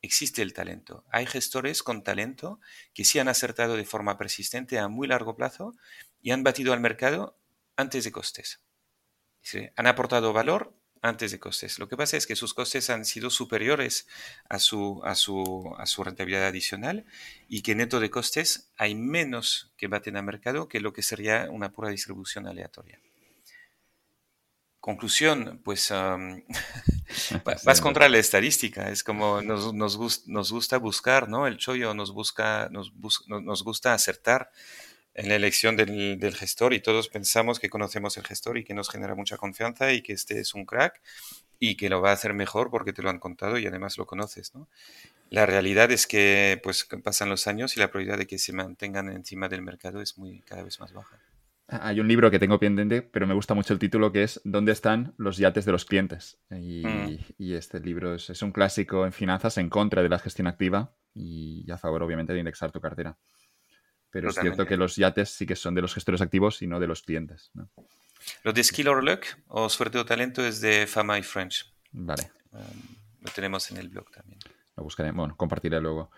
existe 0.00 0.40
el 0.40 0.54
talento. 0.54 1.04
Hay 1.10 1.26
gestores 1.26 1.82
con 1.82 2.02
talento 2.02 2.60
que 2.94 3.04
sí 3.04 3.18
han 3.18 3.28
acertado 3.28 3.76
de 3.76 3.84
forma 3.84 4.16
persistente 4.16 4.78
a 4.78 4.88
muy 4.88 5.06
largo 5.06 5.36
plazo 5.36 5.74
y 6.22 6.30
han 6.30 6.44
batido 6.44 6.72
al 6.72 6.80
mercado 6.80 7.38
antes 7.76 8.04
de 8.04 8.12
costes. 8.12 8.62
Han 9.76 9.86
aportado 9.86 10.32
valor 10.32 10.74
antes 11.02 11.30
de 11.30 11.38
costes. 11.38 11.78
Lo 11.78 11.86
que 11.86 11.98
pasa 11.98 12.16
es 12.16 12.26
que 12.26 12.34
sus 12.34 12.54
costes 12.54 12.88
han 12.88 13.04
sido 13.04 13.28
superiores 13.28 14.08
a 14.48 14.58
su, 14.58 15.02
a 15.04 15.14
su, 15.14 15.74
a 15.76 15.84
su 15.84 16.02
rentabilidad 16.02 16.46
adicional 16.46 17.04
y 17.48 17.60
que 17.60 17.74
neto 17.74 18.00
de 18.00 18.08
costes 18.08 18.70
hay 18.78 18.94
menos 18.94 19.74
que 19.76 19.88
baten 19.88 20.16
al 20.16 20.24
mercado 20.24 20.68
que 20.68 20.80
lo 20.80 20.94
que 20.94 21.02
sería 21.02 21.50
una 21.50 21.70
pura 21.70 21.90
distribución 21.90 22.46
aleatoria. 22.46 22.98
Conclusión, 24.84 25.62
pues 25.64 25.90
vas 27.64 27.80
contra 27.80 28.06
la 28.10 28.18
estadística, 28.18 28.90
es 28.90 29.02
como 29.02 29.40
nos, 29.40 29.72
nos, 29.72 30.28
nos, 30.28 30.52
gusta 30.52 30.76
buscar, 30.76 31.26
¿no? 31.26 31.46
El 31.46 31.56
chollo 31.56 31.94
nos, 31.94 32.12
busca, 32.12 32.68
nos, 32.70 32.92
nos 33.26 33.64
gusta 33.64 33.94
acertar 33.94 34.50
en 35.14 35.30
la 35.30 35.36
elección 35.36 35.78
del, 35.78 36.18
del, 36.18 36.36
gestor 36.36 36.74
y 36.74 36.80
todos 36.80 37.08
pensamos 37.08 37.60
que 37.60 37.70
conocemos 37.70 38.18
el 38.18 38.26
gestor 38.26 38.58
y 38.58 38.64
que 38.64 38.74
nos 38.74 38.90
genera 38.90 39.14
mucha 39.14 39.38
confianza 39.38 39.90
y 39.90 40.02
que 40.02 40.12
este 40.12 40.38
es 40.38 40.52
un 40.52 40.66
crack 40.66 41.00
y 41.58 41.76
que 41.76 41.88
lo 41.88 42.02
va 42.02 42.10
a 42.10 42.12
hacer 42.12 42.34
mejor 42.34 42.70
porque 42.70 42.92
te 42.92 43.00
lo 43.00 43.08
han 43.08 43.20
contado 43.20 43.56
y 43.56 43.66
además 43.66 43.96
lo 43.96 44.04
conoces, 44.04 44.54
¿no? 44.54 44.68
La 45.30 45.46
realidad 45.46 45.90
es 45.92 46.06
que 46.06 46.60
pues 46.62 46.86
pasan 47.02 47.30
los 47.30 47.46
años 47.46 47.74
y 47.78 47.80
la 47.80 47.88
probabilidad 47.88 48.18
de 48.18 48.26
que 48.26 48.38
se 48.38 48.52
mantengan 48.52 49.08
encima 49.08 49.48
del 49.48 49.62
mercado 49.62 50.02
es 50.02 50.18
muy 50.18 50.40
cada 50.40 50.62
vez 50.62 50.78
más 50.78 50.92
baja. 50.92 51.18
Hay 51.68 51.98
un 51.98 52.08
libro 52.08 52.30
que 52.30 52.38
tengo 52.38 52.58
pendiente, 52.58 53.00
pero 53.00 53.26
me 53.26 53.32
gusta 53.32 53.54
mucho 53.54 53.72
el 53.72 53.78
título, 53.78 54.12
que 54.12 54.22
es 54.22 54.40
¿Dónde 54.44 54.72
están 54.72 55.14
los 55.16 55.38
yates 55.38 55.64
de 55.64 55.72
los 55.72 55.86
clientes? 55.86 56.38
Y, 56.50 56.82
mm. 56.84 57.54
este 57.54 57.80
libro 57.80 58.14
es, 58.14 58.42
un 58.42 58.52
clásico 58.52 59.06
en 59.06 59.12
finanzas 59.12 59.56
en 59.56 59.70
contra 59.70 60.02
de 60.02 60.10
la 60.10 60.18
gestión 60.18 60.46
activa 60.46 60.94
y 61.14 61.70
a 61.70 61.78
favor, 61.78 62.02
obviamente, 62.02 62.34
de 62.34 62.40
indexar 62.40 62.70
tu 62.70 62.80
cartera. 62.80 63.16
Pero 64.10 64.28
es 64.28 64.36
cierto 64.36 64.66
que 64.66 64.76
los 64.76 64.96
yates 64.96 65.30
sí 65.30 65.46
que 65.46 65.56
son 65.56 65.74
de 65.74 65.80
los 65.80 65.94
gestores 65.94 66.20
activos 66.20 66.60
y 66.62 66.66
no 66.66 66.78
de 66.78 66.86
los 66.86 67.02
clientes. 67.02 67.50
Lo 68.42 68.52
de 68.52 68.62
Skill 68.62 68.88
or 68.88 69.02
Luck 69.02 69.24
o 69.48 69.68
Suerte 69.68 69.98
o 69.98 70.04
Talento 70.04 70.44
es 70.44 70.60
de 70.60 70.86
Fama 70.86 71.18
y 71.18 71.22
French. 71.22 71.74
Vale. 71.92 72.30
Um, 72.52 72.60
lo 73.22 73.32
tenemos 73.32 73.70
en 73.70 73.78
el 73.78 73.88
blog 73.88 74.10
también. 74.10 74.38
Lo 74.76 74.84
buscaré, 74.84 75.10
bueno, 75.12 75.36
compartiré 75.36 75.80
luego 75.80 76.10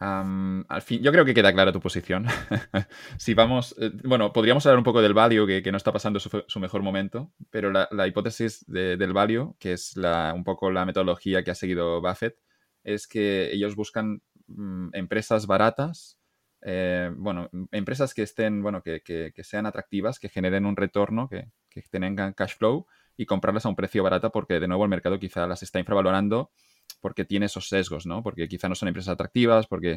al 0.00 0.82
fin, 0.82 1.02
yo 1.02 1.10
creo 1.10 1.24
que 1.24 1.34
queda 1.34 1.52
clara 1.52 1.72
tu 1.72 1.80
posición. 1.80 2.26
si 3.18 3.34
vamos, 3.34 3.74
eh, 3.78 3.90
bueno, 4.04 4.32
podríamos 4.32 4.64
hablar 4.66 4.78
un 4.78 4.84
poco 4.84 5.02
del 5.02 5.14
value, 5.14 5.46
que, 5.46 5.72
no 5.72 5.76
está 5.76 5.92
pasando 5.92 6.20
su, 6.20 6.60
mejor 6.60 6.82
momento, 6.82 7.32
pero 7.50 7.70
la, 7.72 8.06
hipótesis 8.06 8.64
del 8.66 9.12
value, 9.12 9.56
que 9.58 9.72
es 9.72 9.96
un 9.96 10.44
poco 10.44 10.70
la 10.70 10.84
metodología 10.84 11.42
que 11.42 11.50
ha 11.50 11.56
seguido 11.56 12.00
Buffett, 12.00 12.36
es 12.84 13.08
que 13.08 13.52
ellos 13.52 13.74
buscan 13.74 14.22
mm, 14.46 14.90
empresas 14.92 15.46
baratas, 15.46 16.18
eh, 16.62 17.10
bueno, 17.16 17.50
empresas 17.72 18.14
que 18.14 18.22
estén, 18.22 18.62
bueno, 18.62 18.82
que, 18.82 19.32
sean 19.42 19.66
atractivas, 19.66 20.18
que 20.18 20.28
generen 20.28 20.64
un 20.64 20.76
retorno, 20.76 21.28
que 21.28 21.50
tengan 21.90 22.32
cash 22.34 22.56
flow 22.56 22.86
y 23.16 23.26
comprarlas 23.26 23.66
a 23.66 23.68
un 23.68 23.76
precio 23.76 24.02
barato 24.02 24.30
porque 24.30 24.60
de 24.60 24.68
nuevo 24.68 24.84
el 24.84 24.90
mercado 24.90 25.18
quizá 25.18 25.46
las 25.46 25.62
está 25.62 25.80
infravalorando 25.80 26.50
porque 27.00 27.24
tiene 27.24 27.46
esos 27.46 27.68
sesgos, 27.68 28.06
¿no? 28.06 28.22
Porque 28.22 28.48
quizá 28.48 28.68
no 28.68 28.74
son 28.74 28.88
empresas 28.88 29.12
atractivas, 29.12 29.66
porque 29.66 29.92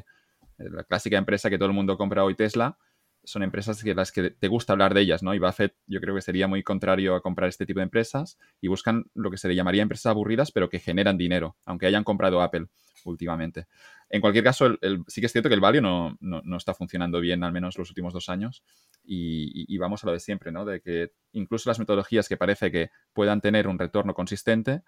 eh, 0.58 0.70
la 0.70 0.84
clásica 0.84 1.18
empresa 1.18 1.50
que 1.50 1.58
todo 1.58 1.68
el 1.68 1.76
mundo 1.76 1.98
compra 1.98 2.24
hoy, 2.24 2.36
Tesla, 2.36 2.78
son 3.24 3.44
empresas 3.44 3.84
que 3.84 3.94
las 3.94 4.12
que 4.12 4.32
te 4.32 4.48
gusta 4.48 4.74
hablar 4.74 4.94
de 4.94 5.02
ellas, 5.02 5.22
¿no? 5.22 5.34
Y 5.34 5.40
Buffett 5.40 5.76
yo 5.86 6.02
creo 6.02 6.16
que 6.16 6.22
sería 6.22 6.48
muy 6.48 6.64
contrario 6.64 7.16
a 7.16 7.22
comprar 7.22 7.50
este 7.50 7.66
tipo 7.66 7.80
de 7.80 7.84
empresas 7.84 8.38
y 8.60 8.68
buscan 8.68 9.06
lo 9.14 9.30
que 9.30 9.38
se 9.38 9.48
le 9.48 9.56
llamaría 9.56 9.84
empresas 9.84 10.08
aburridas, 10.08 10.52
pero 10.52 10.70
que 10.70 10.80
generan 10.80 11.18
dinero, 11.18 11.56
aunque 11.66 11.86
hayan 11.86 12.04
comprado 12.04 12.42
Apple 12.42 12.68
últimamente. 13.06 13.68
En 14.10 14.22
cualquier 14.22 14.44
caso, 14.44 14.78
sí 15.08 15.22
que 15.22 15.28
es 15.28 15.32
cierto 15.32 15.50
que 15.50 15.56
el 15.56 15.62
value 15.62 15.82
no, 15.82 16.18
está 16.58 16.74
funcionando 16.74 17.20
bien, 17.20 17.44
al 17.44 17.52
menos 17.52 17.78
los 17.78 17.90
últimos 17.90 18.14
dos 18.14 18.30
años, 18.30 18.64
y, 19.04 19.66
y, 19.74 19.78
vamos 19.78 20.04
a 20.04 20.08
lo 20.08 20.14
de 20.14 20.20
siempre, 20.20 20.52
¿no? 20.52 20.66
De 20.66 20.82
que 20.82 21.14
incluso 21.32 21.70
las 21.70 21.80
metodologías 21.80 22.28
que 22.28 22.38
parece 22.38 22.72
que 22.72 22.92
puedan 23.14 23.42
tener 23.42 23.68
un 23.68 23.80
retorno 23.80 24.14
consistente, 24.14 24.84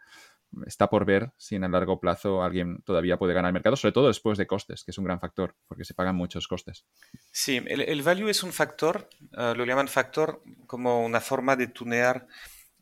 está 0.66 0.90
por 0.90 1.06
ver 1.06 1.32
si 1.38 1.56
en 1.56 1.64
el 1.64 1.72
largo 1.72 2.00
plazo 2.00 2.44
alguien 2.44 2.82
todavía 2.84 3.18
puede 3.18 3.34
ganar 3.34 3.50
el 3.50 3.54
mercado, 3.54 3.76
sobre 3.76 3.92
todo 3.92 4.08
después 4.08 4.38
de 4.38 4.48
costes, 4.48 4.84
que 4.84 4.92
es 4.92 4.98
un 4.98 5.06
gran 5.06 5.20
factor, 5.20 5.56
porque 5.68 5.86
se 5.86 5.94
pagan 5.94 6.16
muchos 6.16 6.48
costes. 6.48 6.86
Sí, 7.32 7.62
el, 7.66 8.02
value 8.02 8.30
es 8.30 8.44
un 8.44 8.54
factor, 8.54 9.10
eh, 9.38 9.54
lo 9.56 9.66
llaman 9.66 9.88
factor 9.88 10.42
como 10.68 11.04
una 11.04 11.22
forma 11.22 11.56
de 11.56 11.68
tunear 11.68 12.28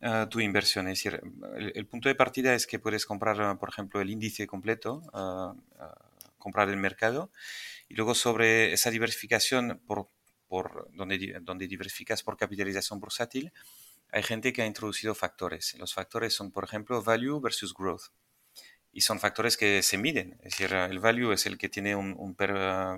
eh, 0.02 0.26
tu 0.30 0.40
inversión. 0.40 0.88
Es 0.88 1.04
decir, 1.04 1.22
el, 1.56 1.86
punto 1.86 2.10
de 2.10 2.16
partida 2.16 2.54
es 2.56 2.66
que 2.66 2.80
puedes 2.80 3.06
comprar, 3.06 3.58
por 3.60 3.70
ejemplo, 3.70 4.02
el 4.02 4.10
índice 4.10 4.48
completo, 4.48 5.04
uh, 5.14 5.56
comprar 6.40 6.70
el 6.70 6.78
mercado, 6.78 7.32
y 7.88 7.96
luego 7.96 8.16
sobre 8.16 8.74
esa 8.74 8.90
diversificación 8.90 9.80
por, 9.86 10.08
por 10.48 10.90
donde, 10.94 11.40
donde 11.42 11.68
diversificas 11.68 12.24
por 12.24 12.36
capitalización 12.36 13.00
bursátil, 13.00 13.54
hay 14.12 14.24
gente 14.24 14.54
que 14.54 14.62
ha 14.62 14.66
introducido 14.66 15.16
factores. 15.16 15.76
Los 15.80 15.94
factores 15.94 16.34
son, 16.34 16.52
por 16.52 16.64
ejemplo, 16.64 17.02
value 17.02 17.40
versus 17.40 17.74
growth. 17.74 18.12
y 18.94 19.02
son 19.02 19.20
factores 19.22 19.56
que 19.56 19.82
se 19.84 19.98
miden. 19.98 20.34
Es 20.44 20.58
decir, 20.58 20.74
el 20.74 21.00
value 21.00 21.32
es 21.32 21.46
el 21.46 21.58
que 21.58 21.70
tiene 21.70 21.96
un, 21.96 22.14
un, 22.18 22.36
PER, 22.36 22.52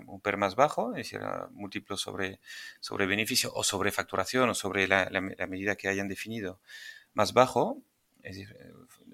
un 0.08 0.22
PER, 0.22 0.38
más 0.38 0.56
bajo, 0.56 0.92
es 0.96 1.12
decir, 1.12 1.22
múltiplo 1.52 1.98
sobre, 1.98 2.40
sobre 2.80 3.06
beneficio 3.06 3.52
o 3.54 3.64
sobre 3.64 3.92
facturación 3.92 4.50
o 4.50 4.56
sobre 4.56 4.88
la, 4.88 5.08
la, 5.12 5.48
medida 5.48 5.76
que 5.76 5.90
hayan 5.90 6.08
definido 6.08 6.60
más 7.14 7.34
bajo, 7.34 7.84
es 8.24 8.38
decir, 8.38 8.58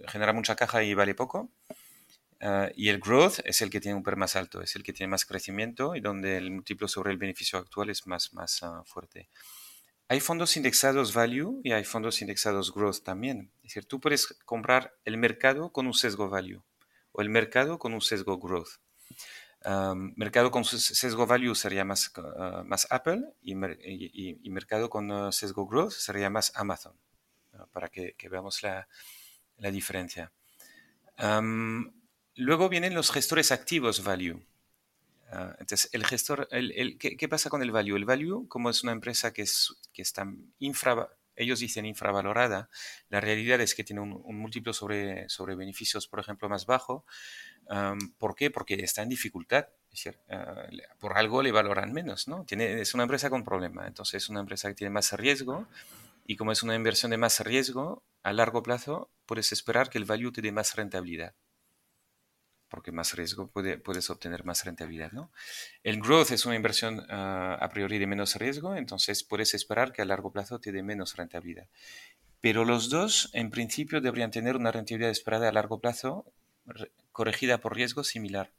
genera 0.08 0.32
mucha 0.34 0.56
caja 0.56 0.84
y 0.84 0.94
vale 0.94 1.16
poco. 1.16 1.52
Uh, 2.42 2.72
y 2.74 2.88
el 2.88 3.00
growth 3.00 3.40
es 3.44 3.62
el 3.62 3.70
que 3.70 3.82
tiene 3.82 3.98
un 3.98 4.04
PER 4.04 4.16
más 4.16 4.38
alto, 4.38 4.62
es 4.62 4.74
el 4.78 4.84
que 4.84 4.94
tiene 4.94 5.12
más 5.12 5.26
crecimiento 5.26 5.96
y 5.98 6.00
donde 6.00 6.38
el 6.38 6.52
múltiplo 6.52 6.88
sobre 6.88 7.12
el 7.12 7.18
beneficio 7.18 7.60
actual 7.60 7.90
es 7.90 8.08
más, 8.08 8.34
más 8.34 8.62
uh, 8.62 8.86
fuerte. 8.86 9.28
Hay 10.12 10.20
fondos 10.22 10.58
indexados 10.58 11.14
value 11.14 11.62
y 11.64 11.72
hay 11.72 11.84
fondos 11.84 12.20
indexados 12.22 12.74
growth 12.74 13.04
también. 13.04 13.52
Es 13.58 13.76
decir, 13.76 13.86
tú 13.86 14.00
puedes 14.00 14.40
comprar 14.44 14.96
el 15.06 15.18
mercado 15.18 15.72
con 15.72 15.86
un 15.86 15.94
sesgo 15.94 16.30
value 16.30 16.64
o 17.12 17.22
el 17.22 17.30
mercado 17.30 17.78
con 17.78 17.94
un 17.94 18.02
sesgo 18.02 18.40
growth. 18.40 18.80
Mercado 20.16 20.50
con 20.50 20.66
sesgo 20.66 21.28
value 21.28 21.54
sería 21.54 21.86
más, 21.86 22.12
uh, 22.18 22.64
más 22.64 22.88
Apple 22.90 23.22
y, 23.44 23.54
mercado 24.50 24.90
con 24.90 25.12
uh, 25.12 25.32
sesgo 25.32 25.68
growth 25.68 25.92
sería 25.92 26.32
más 26.32 26.54
Amazon, 26.56 26.96
uh, 27.54 27.68
para 27.72 27.90
que, 27.90 28.16
veamos 28.32 28.64
la, 28.64 28.88
la 29.58 29.70
diferencia. 29.70 30.32
Luego 32.36 32.70
vienen 32.70 32.96
los 32.96 33.12
gestores 33.12 33.52
activos 33.52 34.04
value. 34.04 34.42
Ah, 35.32 35.56
entonces, 35.60 35.90
el 35.94 36.06
gestor, 36.06 36.48
el, 36.52 36.72
el, 36.72 36.98
¿qué, 36.98 37.16
¿qué, 37.16 37.30
pasa 37.30 37.50
con 37.50 37.62
el 37.62 37.72
value? 37.72 37.96
El 37.96 38.06
value, 38.06 38.48
como 38.48 38.70
es 38.70 38.84
una 38.84 38.92
empresa 38.94 39.32
que, 39.32 39.44
es, 39.44 39.76
que 39.94 40.02
está 40.02 40.26
infra, 40.58 41.10
ellos 41.36 41.60
dicen 41.60 41.86
infravalorada, 41.86 42.70
la 43.10 43.22
realidad 43.22 43.62
es 43.62 43.76
que 43.76 43.84
tiene 43.84 44.02
un, 44.02 44.20
un 44.24 44.38
múltiplo 44.40 44.74
sobre, 44.74 45.30
sobre 45.30 45.56
beneficios, 45.56 46.08
por 46.08 46.20
ejemplo, 46.20 46.50
más 46.50 46.66
bajo. 46.66 47.06
Um, 47.70 48.14
¿Por 48.18 48.36
qué? 48.36 48.50
Porque 48.50 48.74
está 48.76 49.04
en 49.04 49.10
dificultad. 49.10 49.68
Es 49.92 50.04
decir, 50.04 50.20
uh, 50.30 51.00
por 51.00 51.18
algo 51.18 51.44
le 51.44 51.52
valoran 51.52 51.94
menos, 51.94 52.28
¿no? 52.28 52.44
Tiene, 52.46 52.82
es 52.82 52.94
una 52.96 53.04
empresa 53.04 53.30
con 53.30 53.44
problema, 53.44 53.88
entonces 53.88 54.24
es 54.24 54.30
una 54.30 54.40
empresa 54.40 54.68
que 54.70 54.76
tiene 54.76 54.92
más 54.92 55.14
riesgo 55.14 55.68
y 56.26 56.36
como 56.36 56.52
es 56.52 56.64
una 56.64 56.76
inversión 56.76 57.12
de 57.12 57.18
más 57.18 57.40
riesgo, 57.40 58.04
a 58.24 58.34
largo 58.34 58.62
plazo 58.64 59.12
puedes 59.26 59.52
esperar 59.52 59.90
que 59.90 59.98
el 59.98 60.06
value 60.06 60.32
te 60.32 60.42
dé 60.42 60.52
más 60.52 60.76
rentabilidad 60.76 61.34
porque 62.70 62.92
más 62.92 63.16
riesgo 63.16 63.48
puede, 63.48 63.78
puedes 63.78 64.10
obtener 64.10 64.46
más 64.46 64.64
rentabilidad. 64.64 65.12
¿no? 65.12 65.32
El 65.84 66.00
growth 66.00 66.32
es 66.32 66.46
una 66.46 66.56
inversión 66.56 67.00
uh, 67.00 67.58
a 67.60 67.70
priori 67.74 67.98
de 67.98 68.08
menos 68.08 68.36
riesgo, 68.36 68.76
entonces 68.76 69.24
puedes 69.24 69.54
esperar 69.54 69.92
que 69.92 70.02
a 70.02 70.06
largo 70.06 70.32
plazo 70.32 70.60
te 70.60 70.72
dé 70.72 70.84
menos 70.84 71.16
rentabilidad. 71.16 71.68
Pero 72.42 72.64
los 72.64 72.90
dos, 72.90 73.30
en 73.34 73.50
principio, 73.50 74.00
deberían 74.00 74.32
tener 74.32 74.56
una 74.56 74.72
rentabilidad 74.72 75.12
esperada 75.12 75.50
a 75.50 75.52
largo 75.52 75.80
plazo 75.80 76.26
corregida 77.12 77.58
por 77.58 77.76
riesgo 77.76 78.04
similar. 78.04 78.52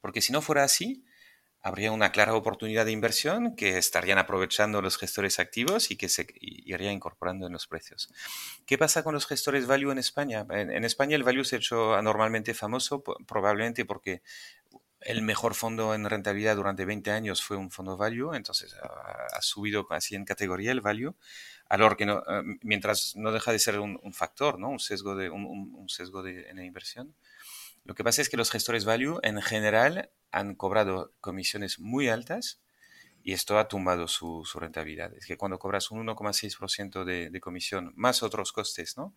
Porque 0.00 0.22
si 0.22 0.32
no 0.32 0.40
fuera 0.40 0.64
así, 0.64 1.04
habría 1.66 1.90
una 1.90 2.12
clara 2.12 2.34
oportunidad 2.34 2.84
de 2.84 2.92
inversión 2.92 3.56
que 3.56 3.76
estarían 3.76 4.18
aprovechando 4.18 4.80
los 4.80 4.96
gestores 4.96 5.40
activos 5.40 5.90
y 5.90 5.96
que 5.96 6.08
se 6.08 6.24
iría 6.40 6.92
incorporando 6.92 7.48
en 7.48 7.52
los 7.52 7.66
precios. 7.66 8.08
¿Qué 8.66 8.78
pasa 8.78 9.02
con 9.02 9.14
los 9.14 9.26
gestores 9.26 9.66
value 9.66 9.90
en 9.90 9.98
España? 9.98 10.46
En, 10.48 10.84
España 10.84 11.16
el 11.16 11.24
value 11.24 11.42
se 11.42 11.56
ha 11.56 11.58
hecho 11.58 11.96
anormalmente 11.96 12.54
famoso 12.54 13.02
probablemente 13.02 13.84
porque 13.84 14.22
el 15.00 15.22
mejor 15.22 15.56
fondo 15.56 15.92
en 15.92 16.08
rentabilidad 16.08 16.54
durante 16.54 16.84
20 16.84 17.10
años 17.10 17.42
fue 17.42 17.56
un 17.56 17.72
fondo 17.72 17.96
value, 17.96 18.34
entonces 18.34 18.72
ha, 18.80 19.42
subido 19.42 19.88
así 19.90 20.14
en 20.14 20.24
categoría 20.24 20.70
el 20.70 20.80
value, 20.80 21.16
que 21.98 22.06
no, 22.06 22.18
eh, 22.18 22.42
mientras 22.62 23.16
no 23.16 23.32
deja 23.32 23.50
de 23.50 23.58
ser 23.58 23.80
un, 23.80 24.12
factor, 24.12 24.60
¿no? 24.60 24.68
un 24.68 24.78
sesgo, 24.78 25.16
de, 25.16 25.30
un 25.30 25.88
sesgo 25.88 26.22
de, 26.22 26.48
en 26.48 26.56
la 26.58 26.64
inversión. 26.64 27.12
Lo 27.86 27.94
que 27.94 28.02
pasa 28.02 28.20
es 28.20 28.28
que 28.28 28.36
los 28.36 28.50
gestores 28.50 28.84
value 28.84 29.20
en 29.22 29.40
general 29.40 30.10
han 30.32 30.56
cobrado 30.56 31.12
comisiones 31.20 31.78
muy 31.78 32.08
altas 32.08 32.60
y 33.22 33.32
esto 33.32 33.58
ha 33.58 33.68
tumbado 33.68 34.08
su, 34.08 34.44
su 34.44 34.58
rentabilidad. 34.58 35.14
Es 35.14 35.26
que 35.26 35.36
cuando 35.36 35.58
cobras 35.58 35.90
un 35.90 36.04
1,6% 36.04 37.04
de, 37.04 37.30
de 37.30 37.40
comisión 37.40 37.92
más 37.96 38.22
otros 38.22 38.52
costes, 38.52 38.96
¿no? 38.96 39.14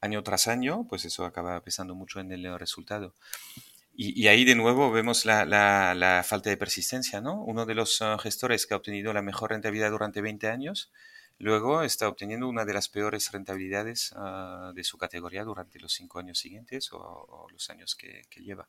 Año 0.00 0.22
tras 0.22 0.46
año, 0.46 0.86
pues 0.88 1.04
eso 1.04 1.24
acaba 1.24 1.62
pesando 1.62 1.94
mucho 1.94 2.20
en 2.20 2.32
el 2.32 2.58
resultado. 2.58 3.14
Y, 3.94 4.20
y 4.20 4.28
ahí 4.28 4.44
de 4.44 4.54
nuevo 4.54 4.90
vemos 4.90 5.24
la, 5.24 5.46
la, 5.46 5.94
la, 5.94 6.22
falta 6.22 6.50
de 6.50 6.56
persistencia, 6.58 7.20
¿no? 7.20 7.42
Uno 7.42 7.64
de 7.64 7.74
los 7.74 8.00
uh, 8.02 8.18
gestores 8.18 8.66
que 8.66 8.74
ha 8.74 8.76
obtenido 8.76 9.12
la 9.14 9.22
mejor 9.22 9.50
rentabilidad 9.50 9.90
durante 9.90 10.20
20 10.20 10.48
años, 10.48 10.92
luego 11.38 11.82
está 11.82 12.08
obteniendo 12.08 12.48
una 12.48 12.64
de 12.64 12.74
las 12.74 12.88
peores 12.88 13.30
rentabilidades 13.32 14.12
uh, 14.12 14.72
de 14.72 14.84
su 14.84 14.98
categoría 14.98 15.44
durante 15.44 15.78
los 15.78 15.92
cinco 15.92 16.18
años 16.18 16.38
siguientes 16.38 16.92
o, 16.92 16.98
o 16.98 17.48
los 17.50 17.68
años 17.70 17.94
que, 17.94 18.22
que 18.30 18.42
lleva. 18.42 18.68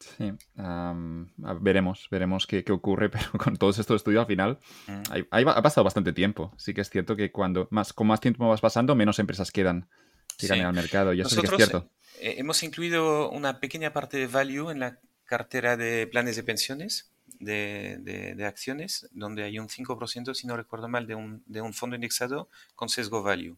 Sí, 0.00 0.32
um, 0.56 1.26
veremos, 1.60 2.06
veremos 2.10 2.46
qué, 2.46 2.62
qué, 2.62 2.72
ocurre, 2.72 3.08
pero 3.10 3.32
con 3.32 3.56
todos 3.56 3.78
estos 3.78 3.96
estudios 3.96 4.20
al 4.20 4.26
final 4.26 4.58
mm. 4.86 5.02
hay, 5.10 5.26
hay, 5.30 5.44
ha 5.46 5.62
pasado 5.62 5.84
bastante 5.84 6.12
tiempo. 6.12 6.54
Sí 6.56 6.72
que 6.72 6.82
es 6.82 6.90
cierto 6.90 7.16
que 7.16 7.32
cuando 7.32 7.68
más, 7.70 7.92
con 7.92 8.06
más 8.06 8.20
tiempo 8.20 8.48
vas 8.48 8.60
pasando, 8.60 8.94
menos 8.94 9.18
empresas 9.18 9.50
quedan 9.50 9.88
que 10.38 10.46
sí. 10.46 10.60
al 10.60 10.72
mercado. 10.72 11.12
Y 11.12 11.20
eso 11.20 11.30
Nosotros 11.30 11.50
sí 11.50 11.56
que 11.56 11.62
es 11.62 11.68
cierto. 11.68 11.90
Eh, 12.20 12.34
hemos 12.38 12.62
incluido 12.62 13.30
una 13.30 13.60
pequeña 13.60 13.92
parte 13.92 14.18
de 14.18 14.26
value 14.28 14.70
en 14.70 14.80
la 14.80 15.00
cartera 15.24 15.76
de 15.76 16.06
planes 16.06 16.36
de 16.36 16.42
pensiones, 16.44 17.12
de, 17.38 18.44
acciones, 18.46 19.08
donde 19.12 19.44
hay 19.44 19.58
un 19.58 19.68
5%, 19.68 20.34
si 20.34 20.46
no 20.46 20.56
recuerdo 20.56 20.88
mal, 20.88 21.06
de 21.06 21.14
un, 21.14 21.42
de 21.46 21.60
un 21.60 21.72
fondo 21.74 21.96
indexado 21.96 22.48
con 22.74 22.88
sesgo 22.88 23.22
value. 23.22 23.56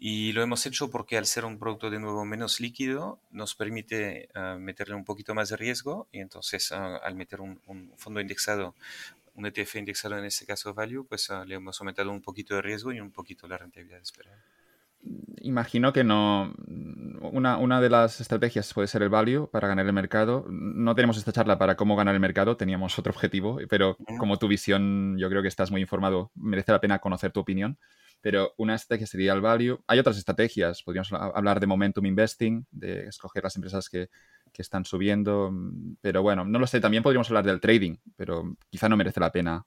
Y 0.00 0.32
lo 0.32 0.42
hemos 0.42 0.64
hecho 0.64 0.90
porque 0.90 1.18
al 1.18 1.26
ser 1.26 1.44
un 1.44 1.58
producto 1.58 1.90
de 1.90 1.98
nuevo 1.98 2.24
menos 2.24 2.60
líquido, 2.60 3.18
nos 3.32 3.56
permite 3.56 4.28
uh, 4.36 4.56
meterle 4.56 4.94
un 4.94 5.04
poquito 5.04 5.34
más 5.34 5.48
de 5.48 5.56
riesgo 5.56 6.06
y 6.12 6.20
entonces 6.20 6.70
uh, 6.70 7.02
al 7.02 7.16
meter 7.16 7.40
un, 7.40 7.60
fondo 7.96 8.20
indexado, 8.20 8.76
un 9.34 9.46
ETF 9.46 9.74
indexado 9.76 10.16
en 10.16 10.24
este 10.24 10.46
caso 10.46 10.72
value, 10.72 11.04
pues 11.04 11.28
uh, 11.30 11.44
le 11.44 11.56
hemos 11.56 11.80
aumentado 11.80 12.12
un 12.12 12.22
poquito 12.22 12.54
de 12.54 12.62
riesgo 12.62 12.92
y 12.92 13.00
un 13.00 13.10
poquito 13.10 13.48
la 13.48 13.58
rentabilidad 13.58 14.00
esperada. 14.00 14.40
Imagino 15.40 15.92
que 15.92 16.04
no. 16.04 16.52
Una, 17.20 17.56
una, 17.56 17.80
de 17.80 17.90
las 17.90 18.20
estrategias 18.20 18.72
puede 18.74 18.88
ser 18.88 19.02
el 19.02 19.08
value 19.08 19.48
para 19.50 19.68
ganar 19.68 19.86
el 19.86 19.92
mercado. 19.92 20.44
No 20.48 20.94
tenemos 20.94 21.16
esta 21.16 21.32
charla 21.32 21.58
para 21.58 21.76
cómo 21.76 21.96
ganar 21.96 22.14
el 22.14 22.20
mercado, 22.20 22.56
teníamos 22.56 22.98
otro 22.98 23.12
objetivo, 23.12 23.58
pero 23.68 23.96
como 24.18 24.38
tu 24.38 24.48
visión, 24.48 25.16
yo 25.18 25.28
creo 25.28 25.42
que 25.42 25.48
estás 25.48 25.70
muy 25.70 25.80
informado, 25.80 26.30
merece 26.34 26.72
la 26.72 26.80
pena 26.80 26.98
conocer 26.98 27.32
tu 27.32 27.40
opinión 27.40 27.78
pero 28.20 28.54
una 28.56 28.74
estrategia 28.74 29.06
sería 29.06 29.32
el 29.32 29.40
value. 29.40 29.78
Hay 29.86 29.98
otras 29.98 30.18
estrategias, 30.18 30.82
podríamos 30.82 31.12
hablar 31.12 31.60
de 31.60 31.66
momentum 31.66 32.04
investing, 32.04 32.66
de 32.70 33.06
escoger 33.06 33.44
las 33.44 33.56
empresas 33.56 33.88
que, 33.88 34.08
que, 34.52 34.62
están 34.62 34.84
subiendo, 34.84 35.52
pero 36.00 36.22
bueno, 36.22 36.44
no 36.44 36.58
lo 36.58 36.66
sé, 36.66 36.80
también 36.80 37.02
podríamos 37.02 37.28
hablar 37.28 37.44
del 37.44 37.60
trading, 37.60 37.96
pero 38.16 38.56
quizá 38.70 38.88
no 38.88 38.96
merece 38.96 39.20
la 39.20 39.30
pena 39.30 39.64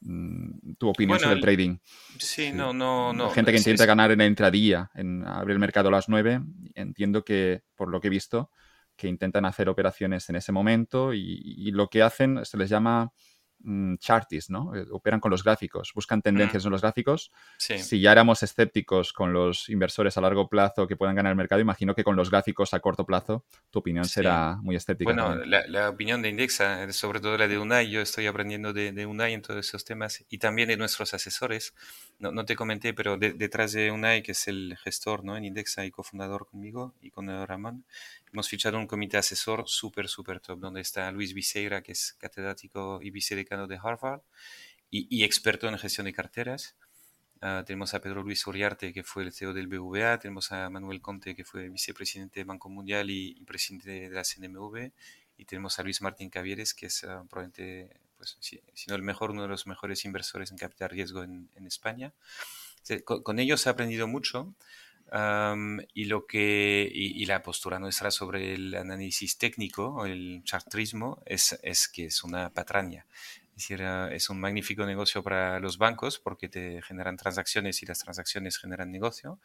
tu 0.00 0.88
opinión 0.88 1.18
bueno, 1.18 1.22
sobre 1.22 1.34
el 1.36 1.40
trading. 1.40 1.76
Sí, 2.18 2.46
sí, 2.46 2.52
no, 2.52 2.72
no, 2.72 3.12
no. 3.12 3.26
La 3.26 3.34
gente 3.34 3.52
que 3.52 3.58
intenta 3.58 3.86
ganar 3.86 4.10
en 4.10 4.18
la 4.18 4.26
intradía, 4.26 4.90
en 4.94 5.26
abrir 5.26 5.54
el 5.54 5.58
mercado 5.58 5.88
a 5.88 5.92
las 5.92 6.08
9, 6.08 6.40
entiendo 6.74 7.24
que, 7.24 7.62
por 7.74 7.90
lo 7.90 8.00
que 8.00 8.08
he 8.08 8.10
visto, 8.10 8.50
que 8.96 9.08
intentan 9.08 9.44
hacer 9.44 9.68
operaciones 9.68 10.28
en 10.28 10.36
ese 10.36 10.52
momento 10.52 11.14
y, 11.14 11.42
y 11.42 11.70
lo 11.70 11.88
que 11.88 12.02
hacen 12.02 12.44
se 12.44 12.56
les 12.56 12.68
llama 12.68 13.12
mm, 13.62 13.96
chartis, 13.96 14.50
¿no? 14.50 14.74
Eh, 14.74 14.86
operan 14.90 15.20
con 15.20 15.30
los 15.30 15.44
gráficos, 15.44 15.92
buscan 15.94 16.22
tendencias 16.22 16.64
mm. 16.64 16.66
en 16.66 16.72
los 16.72 16.80
gráficos. 16.80 17.30
Sí. 17.58 17.78
Si 17.78 18.00
ya 18.00 18.12
éramos 18.12 18.42
escépticos 18.42 19.12
con 19.12 19.32
los 19.32 19.68
inversores 19.68 20.16
a 20.16 20.20
largo 20.20 20.48
plazo 20.48 20.86
que 20.86 20.96
puedan 20.96 21.14
ganar 21.14 21.30
el 21.30 21.36
mercado, 21.36 21.60
imagino 21.60 21.94
que 21.94 22.04
con 22.04 22.16
los 22.16 22.30
gráficos 22.30 22.74
a 22.74 22.80
corto 22.80 23.04
plazo 23.04 23.44
tu 23.70 23.78
opinión 23.80 24.04
sí. 24.04 24.14
será 24.14 24.56
muy 24.62 24.76
escéptica. 24.76 25.12
Bueno, 25.12 25.36
la, 25.44 25.66
la, 25.66 25.90
opinión 25.90 26.22
de 26.22 26.28
Indexa, 26.28 26.90
sobre 26.92 27.20
todo 27.20 27.36
la 27.36 27.48
de 27.48 27.58
UNAI, 27.58 27.90
yo 27.90 28.00
estoy 28.00 28.26
aprendiendo 28.26 28.72
de, 28.72 28.92
de 28.92 29.06
UNAI 29.06 29.34
en 29.34 29.42
todos 29.42 29.66
esos 29.66 29.84
temas 29.84 30.24
y 30.28 30.38
también 30.38 30.68
de 30.68 30.76
nuestros 30.76 31.14
asesores. 31.14 31.74
No, 32.18 32.32
no 32.32 32.44
te 32.44 32.56
comenté, 32.56 32.94
pero 32.94 33.16
de, 33.16 33.32
detrás 33.32 33.72
de 33.72 33.90
UNAI, 33.90 34.22
que 34.22 34.32
es 34.32 34.48
el 34.48 34.76
gestor 34.82 35.24
¿no? 35.24 35.36
en 35.36 35.44
Indexa 35.44 35.84
y 35.84 35.90
cofundador 35.90 36.46
conmigo 36.46 36.94
y 37.00 37.10
con 37.10 37.28
Ramón, 37.46 37.84
hemos 38.32 38.48
fichado 38.48 38.78
un 38.78 38.86
comité 38.86 39.16
asesor 39.16 39.64
súper, 39.66 40.08
súper 40.08 40.40
top, 40.40 40.60
donde 40.60 40.80
está 40.80 41.10
Luis 41.10 41.34
Viseira, 41.34 41.82
que 41.82 41.92
es 41.92 42.14
catedrático 42.18 43.00
y 43.02 43.10
vicedecano 43.10 43.66
de 43.66 43.78
Harvard 43.82 44.22
y, 44.90 45.06
y 45.10 45.24
experto 45.24 45.68
en 45.68 45.78
gestión 45.78 46.06
de 46.06 46.12
carteras. 46.12 46.76
Uh, 47.42 47.64
tenemos 47.64 47.94
a 47.94 48.00
Pedro 48.00 48.22
Luis 48.22 48.46
Uriarte, 48.46 48.92
que 48.92 49.02
fue 49.02 49.22
el 49.22 49.32
CEO 49.32 49.54
del 49.54 49.66
BVA, 49.66 50.18
tenemos 50.18 50.52
a 50.52 50.68
Manuel 50.68 51.00
Conte, 51.00 51.34
que 51.34 51.44
fue 51.44 51.70
vicepresidente 51.70 52.40
del 52.40 52.46
Banco 52.46 52.68
Mundial 52.68 53.08
y, 53.08 53.34
y 53.38 53.44
presidente 53.44 53.90
de 53.90 54.10
la 54.10 54.22
CNMV, 54.24 54.92
y 55.38 55.44
tenemos 55.46 55.78
a 55.78 55.82
Luis 55.82 56.02
Martín 56.02 56.28
Cavieres, 56.28 56.74
que 56.74 56.86
es 56.86 57.02
uh, 57.04 57.26
probablemente, 57.28 57.98
pues, 58.18 58.36
si, 58.40 58.60
si, 58.74 58.90
no 58.90 58.94
el 58.94 59.02
mejor, 59.02 59.30
uno 59.30 59.42
de 59.42 59.48
los 59.48 59.66
mejores 59.66 60.04
inversores 60.04 60.50
en 60.50 60.58
capital 60.58 60.90
riesgo 60.90 61.22
en, 61.22 61.48
en 61.54 61.66
España. 61.66 62.12
Con, 63.04 63.22
con, 63.22 63.38
ellos 63.38 63.66
he 63.66 63.70
aprendido 63.70 64.06
mucho. 64.06 64.54
Um, 65.12 65.80
y 65.92 66.04
lo 66.04 66.24
que 66.24 66.88
y, 66.92 67.20
y, 67.20 67.26
la 67.26 67.42
postura 67.42 67.80
nuestra 67.80 68.12
sobre 68.12 68.54
el 68.54 68.76
análisis 68.76 69.38
técnico 69.38 70.06
el 70.06 70.42
chartrismo 70.44 71.20
es, 71.26 71.58
es 71.64 71.88
que 71.88 72.04
es 72.04 72.22
una 72.22 72.50
patraña 72.50 73.06
es 73.48 73.54
decir 73.56 73.82
es 73.82 74.30
un 74.30 74.38
magnífico 74.38 74.86
negocio 74.86 75.24
para 75.24 75.58
los 75.58 75.78
bancos 75.78 76.20
porque 76.20 76.48
te 76.48 76.80
generan 76.82 77.16
transacciones 77.16 77.82
y 77.82 77.86
las 77.86 77.98
transacciones 77.98 78.56
generan 78.56 78.92
negocio 78.92 79.40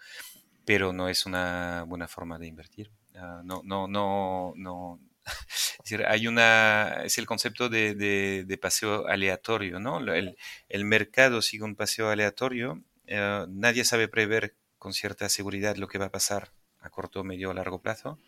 pero 0.66 0.92
no 0.92 1.08
es 1.08 1.26
una 1.26 1.84
buena 1.88 2.08
forma 2.08 2.40
de 2.40 2.48
invertir. 2.48 2.92
Ah, 3.16 3.42
no, 3.46 3.62
no, 3.64 3.88
no, 3.88 4.54
no. 4.58 5.00
Es 5.86 5.92
decir, 5.92 6.06
hay 6.08 6.28
una, 6.28 7.04
es 7.04 7.20
el 7.20 7.28
concepto 7.28 7.70
de, 7.70 7.94
de, 7.94 8.58
paseo 8.58 9.08
aleatorio, 9.08 9.80
¿no? 9.80 10.00
El, 10.00 10.36
el, 10.68 10.86
mercado 10.86 11.44
sigue 11.44 11.64
un 11.64 11.76
paseo 11.76 12.10
aleatorio, 12.10 12.82
eh, 13.06 13.46
nadie 13.50 13.86
sabe 13.86 14.08
prever 14.08 14.56
con 14.86 14.94
cierta 14.94 15.30
seguridad 15.30 15.78
lo 15.78 15.88
que 15.88 15.98
va 15.98 16.06
a 16.06 16.12
pasar 16.12 16.52
a 16.80 16.92
corto, 16.92 17.24
medio 17.24 17.50
o 17.50 17.54
largo 17.56 17.82
plazo. 17.82 18.20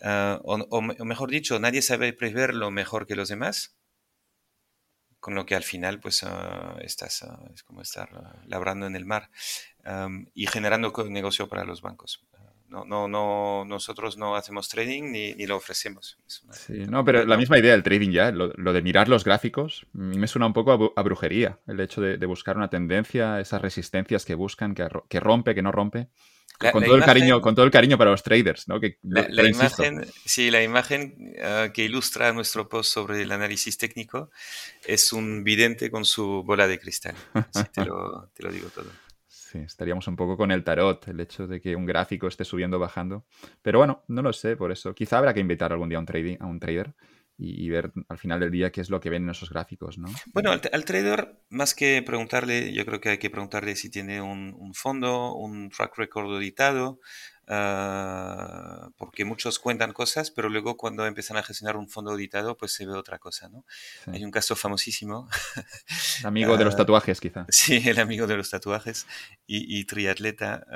Ah, 0.00 0.40
o, 0.42 0.80
mejor 0.80 1.28
dicho, 1.28 1.58
nadie 1.58 1.82
sabe 1.82 2.14
prever 2.14 2.54
lo 2.54 2.70
mejor 2.70 3.06
que 3.06 3.14
los 3.14 3.28
demás, 3.28 3.76
con 5.20 5.34
lo 5.34 5.44
que 5.44 5.54
al 5.54 5.64
final 5.64 6.00
pues 6.00 6.22
uh, 6.22 6.78
estás, 6.80 7.26
es 7.52 7.62
como 7.62 7.82
estar 7.82 8.08
labrando 8.46 8.86
en 8.86 8.96
el 8.96 9.04
mar 9.04 9.28
y 10.32 10.46
generando 10.46 10.94
negocio 11.10 11.46
para 11.46 11.64
los 11.64 11.82
bancos. 11.82 12.24
No, 12.68 12.84
no, 12.84 13.06
no, 13.06 13.64
nosotros 13.64 14.16
no 14.16 14.34
hacemos 14.34 14.68
trading 14.68 15.04
ni, 15.12 15.34
ni 15.34 15.46
lo 15.46 15.56
ofrecemos. 15.56 16.18
Sí, 16.26 16.84
no, 16.88 17.04
pero 17.04 17.24
la 17.24 17.36
misma 17.36 17.58
idea 17.58 17.72
del 17.72 17.82
trading 17.82 18.10
ya, 18.10 18.32
lo, 18.32 18.48
de 18.48 18.82
mirar 18.82 19.08
los 19.08 19.24
gráficos, 19.24 19.86
a 19.94 19.98
mí 19.98 20.18
me 20.18 20.26
suena 20.26 20.46
un 20.46 20.52
poco 20.52 20.92
a, 20.96 21.02
brujería, 21.02 21.60
el 21.66 21.80
hecho 21.80 22.00
de, 22.00 22.18
de, 22.18 22.26
buscar 22.26 22.56
una 22.56 22.68
tendencia, 22.68 23.40
esas 23.40 23.62
resistencias 23.62 24.24
que 24.24 24.34
buscan, 24.34 24.74
que, 24.74 24.88
que 25.08 25.20
rompe, 25.20 25.54
que 25.54 25.62
no 25.62 25.70
rompe 25.70 26.08
con, 26.58 26.84
todo 26.84 26.96
el 26.96 27.04
cariño, 27.04 27.40
con 27.40 27.54
todo 27.54 27.64
el 27.64 27.70
cariño 27.70 27.98
para 27.98 28.10
los 28.10 28.22
traders, 28.22 28.66
¿no? 28.68 28.80
Que, 28.80 28.98
la, 29.02 29.48
imagen, 29.48 30.06
sí, 30.24 30.50
la 30.50 30.62
imagen 30.62 31.34
ah, 31.42 31.68
que 31.72 31.84
ilustra 31.84 32.32
nuestro 32.32 32.68
post 32.68 32.92
sobre 32.92 33.22
el 33.22 33.32
análisis 33.32 33.76
técnico 33.76 34.30
es 34.86 35.12
un 35.12 35.44
vidente 35.44 35.90
con 35.90 36.04
su 36.04 36.42
bola 36.44 36.66
de 36.66 36.78
cristal. 36.78 37.14
te, 37.72 37.84
lo, 37.84 38.30
te 38.34 38.42
lo 38.42 38.50
digo 38.50 38.68
todo. 38.70 38.90
Estaríamos 39.64 40.06
un 40.08 40.16
poco 40.16 40.36
con 40.36 40.50
el 40.50 40.64
tarot, 40.64 41.08
el 41.08 41.20
hecho 41.20 41.46
de 41.46 41.60
que 41.60 41.76
un 41.76 41.86
gráfico 41.86 42.26
esté 42.26 42.44
subiendo 42.44 42.76
o 42.76 42.80
bajando. 42.80 43.24
Pero 43.62 43.78
bueno, 43.78 44.04
no 44.08 44.22
lo 44.22 44.32
sé, 44.32 44.56
por 44.56 44.72
eso. 44.72 44.94
Quizá 44.94 45.18
habrá 45.18 45.34
que 45.34 45.40
invitar 45.40 45.72
algún 45.72 45.88
día 45.88 45.98
a 45.98 46.00
un, 46.00 46.06
trading, 46.06 46.36
a 46.40 46.46
un 46.46 46.60
trader 46.60 46.94
y, 47.38 47.68
ver 47.68 47.92
al 48.08 48.18
final 48.18 48.40
del 48.40 48.50
día 48.50 48.72
qué 48.72 48.80
es 48.80 48.90
lo 48.90 49.00
que 49.00 49.10
ven 49.10 49.24
en 49.24 49.30
esos 49.30 49.50
gráficos, 49.50 49.98
¿no? 49.98 50.08
Bueno, 50.32 50.50
al, 50.50 50.84
trader, 50.84 51.38
más 51.50 51.74
que 51.74 52.02
preguntarle, 52.02 52.72
yo 52.72 52.86
creo 52.86 53.00
que 53.00 53.10
hay 53.10 53.18
que 53.18 53.30
preguntarle 53.30 53.76
si 53.76 53.90
tiene 53.90 54.22
un, 54.22 54.54
un 54.58 54.74
fondo, 54.74 55.34
un 55.34 55.68
track 55.68 55.98
record 55.98 56.34
auditado, 56.34 57.00
Ah, 57.48 58.90
porque 58.96 59.24
muchos 59.24 59.60
cuentan 59.60 59.92
cosas, 59.92 60.32
pero 60.32 60.48
luego 60.48 60.76
cuando 60.76 61.06
empiezan 61.06 61.36
a 61.36 61.44
gestionar 61.44 61.76
un 61.76 61.88
fondo 61.88 62.10
auditado, 62.10 62.56
pues 62.56 62.72
se 62.72 62.86
ve 62.86 62.92
otra 62.92 63.18
cosa, 63.18 63.48
¿no? 63.48 63.64
Hay 64.06 64.24
un 64.24 64.32
caso 64.32 64.56
famosísimo. 64.56 65.28
El 66.20 66.26
amigo 66.26 66.56
de 66.56 66.64
los 66.64 66.74
ah, 66.74 66.78
tatuajes, 66.78 67.20
quizá. 67.20 67.46
Sí, 67.48 67.88
el 67.88 68.00
amigo 68.00 68.26
de 68.26 68.36
los 68.36 68.50
tatuajes 68.50 69.06
y, 69.46 69.84
triatleta 69.84 70.66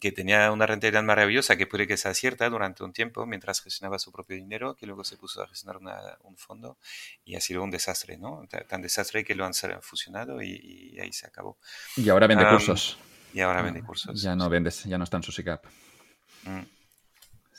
que 0.00 0.12
tenía 0.12 0.50
una 0.50 0.64
rentabilidad 0.64 1.02
maravillosa 1.02 1.56
que 1.56 1.66
puede 1.66 1.86
que 1.86 1.98
sea 1.98 2.14
cierta 2.14 2.48
durante 2.48 2.84
un 2.84 2.94
tiempo 2.94 3.26
mientras 3.26 3.60
gestionaba 3.60 3.98
su 3.98 4.10
propio 4.10 4.36
dinero, 4.36 4.74
que 4.76 4.86
luego 4.86 5.04
se 5.04 5.18
puso 5.18 5.42
a 5.42 5.48
gestionar 5.48 5.78
un 6.22 6.36
fondo 6.38 6.78
y 7.24 7.36
ha 7.36 7.40
sido 7.40 7.62
un 7.62 7.70
desastre, 7.70 8.16
¿no? 8.16 8.48
Tan 8.68 8.80
desastre 8.80 9.24
que 9.24 9.34
lo 9.34 9.44
han 9.44 9.52
fusionado 9.82 10.40
y, 10.42 10.98
ahí 11.00 11.12
se 11.12 11.26
acabó. 11.26 11.58
Y 11.96 12.08
ahora 12.08 12.26
vende 12.26 12.48
cursos. 12.48 12.98
Y 13.34 13.40
ahora 13.40 13.60
vende 13.60 13.82
cursos. 13.82 14.22
Ya 14.22 14.34
no 14.34 14.48
vendes, 14.48 14.84
ya 14.84 14.96
no 14.96 15.04
está 15.04 15.18
en 15.18 15.22
su 15.22 15.32
SICAP. 15.32 15.66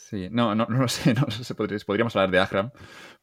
Sí, 0.10 0.28
no, 0.32 0.56
no, 0.56 0.66
no 0.68 0.80
lo 0.80 0.88
sé, 0.88 1.14
no 1.14 1.30
sé, 1.30 1.54
podríamos 1.54 2.16
hablar 2.16 2.32
de 2.32 2.40
Ahram, 2.40 2.72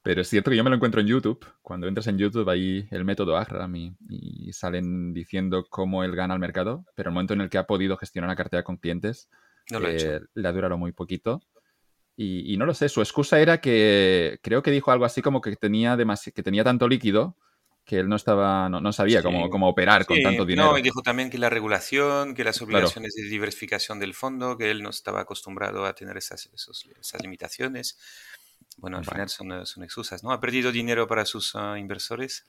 pero 0.02 0.20
es 0.20 0.28
cierto 0.28 0.50
que 0.50 0.56
yo 0.56 0.62
me 0.62 0.70
lo 0.70 0.76
encuentro 0.76 1.00
en 1.00 1.08
YouTube. 1.08 1.44
Cuando 1.60 1.88
entras 1.88 2.06
en 2.06 2.16
YouTube, 2.16 2.48
hay 2.48 2.86
el 2.92 3.04
método 3.04 3.36
Ahram 3.36 3.74
y, 3.74 4.52
salen 4.52 5.12
diciendo 5.12 5.66
cómo 5.68 6.04
él 6.04 6.14
gana 6.14 6.34
al 6.34 6.40
mercado, 6.40 6.84
pero 6.94 7.08
el 7.10 7.14
momento 7.14 7.34
en 7.34 7.40
el 7.40 7.50
que 7.50 7.58
ha 7.58 7.66
podido 7.66 7.96
gestionar 7.96 8.28
una 8.28 8.36
cartera 8.36 8.62
con 8.62 8.76
clientes, 8.76 9.28
eh, 9.70 10.20
le 10.34 10.48
ha 10.48 10.52
durado 10.52 10.78
muy 10.78 10.92
poquito. 10.92 11.42
Y, 12.16 12.56
no 12.56 12.66
lo 12.66 12.72
sé, 12.72 12.88
su 12.88 13.00
excusa 13.00 13.40
era 13.40 13.60
que 13.60 14.38
creo 14.42 14.62
que 14.62 14.70
dijo 14.70 14.92
algo 14.92 15.04
así 15.04 15.20
como 15.22 15.40
que 15.40 15.56
tenía, 15.56 15.98
que 16.34 16.42
tenía 16.42 16.62
tanto 16.62 16.88
líquido 16.88 17.36
que 17.86 18.00
él 18.00 18.08
no 18.08 18.16
estaba, 18.16 18.68
no, 18.68 18.92
sabía 18.92 19.22
cómo, 19.22 19.48
cómo, 19.48 19.68
operar 19.68 20.06
con 20.06 20.20
tanto 20.20 20.44
dinero. 20.44 20.72
No, 20.72 20.78
y 20.78 20.82
dijo 20.82 21.02
también 21.02 21.30
que 21.30 21.38
la 21.38 21.48
regulación, 21.48 22.34
que 22.34 22.42
las 22.42 22.60
obligaciones 22.60 23.14
de 23.14 23.22
diversificación 23.28 24.00
del 24.00 24.12
fondo, 24.12 24.58
que 24.58 24.72
él 24.72 24.82
no 24.82 24.90
estaba 24.90 25.20
acostumbrado 25.20 25.86
a 25.86 25.94
tener 25.94 26.16
esas, 26.16 26.50
esas 26.52 27.22
limitaciones. 27.22 27.96
Bueno, 28.76 28.98
al 28.98 29.04
final 29.04 29.28
son, 29.28 29.64
son, 29.64 29.84
excusas, 29.84 30.24
¿no? 30.24 30.32
Ha 30.32 30.40
perdido 30.40 30.72
dinero 30.72 31.06
para 31.06 31.24
sus 31.24 31.54
ah, 31.54 31.78
inversores 31.78 32.44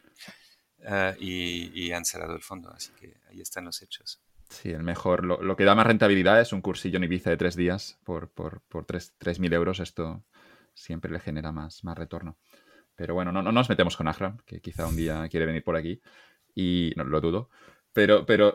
ah, 0.87 1.13
y, 1.19 1.91
han 1.91 2.03
cerrado 2.03 2.33
el 2.33 2.41
fondo, 2.41 2.71
así 2.71 2.91
que 2.99 3.17
ahí 3.29 3.39
están 3.39 3.65
los 3.65 3.83
hechos. 3.83 4.19
Sí, 4.49 4.71
el 4.71 4.81
mejor, 4.81 5.23
lo, 5.23 5.55
que 5.55 5.65
da 5.65 5.75
más 5.75 5.85
rentabilidad 5.85 6.41
es 6.41 6.51
un 6.51 6.61
cursillo 6.61 6.97
en 6.97 7.03
Ibiza 7.03 7.29
de 7.29 7.37
tres 7.37 7.55
días 7.55 7.99
por, 8.03 8.29
por, 8.29 8.61
por 8.61 8.87
3.000 8.87 9.53
euros, 9.53 9.79
esto 9.81 10.23
siempre 10.73 11.11
le 11.11 11.19
genera 11.19 11.51
más, 11.51 11.83
más 11.83 11.95
retorno. 11.95 12.37
Pero 12.97 13.13
bueno, 13.13 13.31
no, 13.31 13.41
no 13.41 13.53
nos 13.53 13.69
metemos 13.69 13.95
con 13.95 14.09
Ahram, 14.09 14.37
que 14.45 14.59
quizá 14.59 14.85
un 14.87 14.97
día 14.97 15.29
quiere 15.29 15.45
venir 15.45 15.63
por 15.63 15.77
aquí 15.77 16.01
y 16.53 16.91
no 16.97 17.05
lo 17.05 17.21
dudo. 17.21 17.49
Pero, 17.93 18.27
pero 18.27 18.53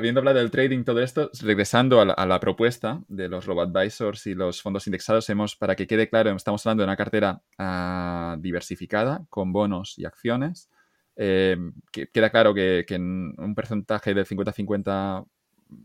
viendo 0.00 0.20
hablar 0.20 0.36
del 0.36 0.50
trading, 0.50 0.84
todo 0.84 1.00
esto, 1.00 1.30
regresando 1.40 2.00
a 2.00 2.26
la, 2.26 2.40
propuesta 2.40 3.02
de 3.08 3.28
los 3.28 3.44
robo-advisors 3.44 4.28
y 4.28 4.34
los 4.34 4.62
fondos 4.62 4.86
indexados, 4.86 5.28
hemos, 5.28 5.56
para 5.56 5.74
que 5.74 5.88
quede 5.88 6.08
claro, 6.08 6.30
estamos 6.30 6.64
hablando 6.64 6.82
de 6.82 6.86
una 6.86 6.96
cartera 6.96 7.42
ah, 7.58 8.36
diversificada 8.38 9.26
con 9.28 9.52
bonos 9.52 9.98
y 9.98 10.04
acciones. 10.04 10.70
Eh, 11.16 11.56
que, 11.90 12.08
queda 12.10 12.30
claro 12.30 12.54
que, 12.54 12.84
que 12.86 12.94
un 12.94 13.54
porcentaje 13.56 14.14
del 14.14 14.26
50-50 14.26 15.26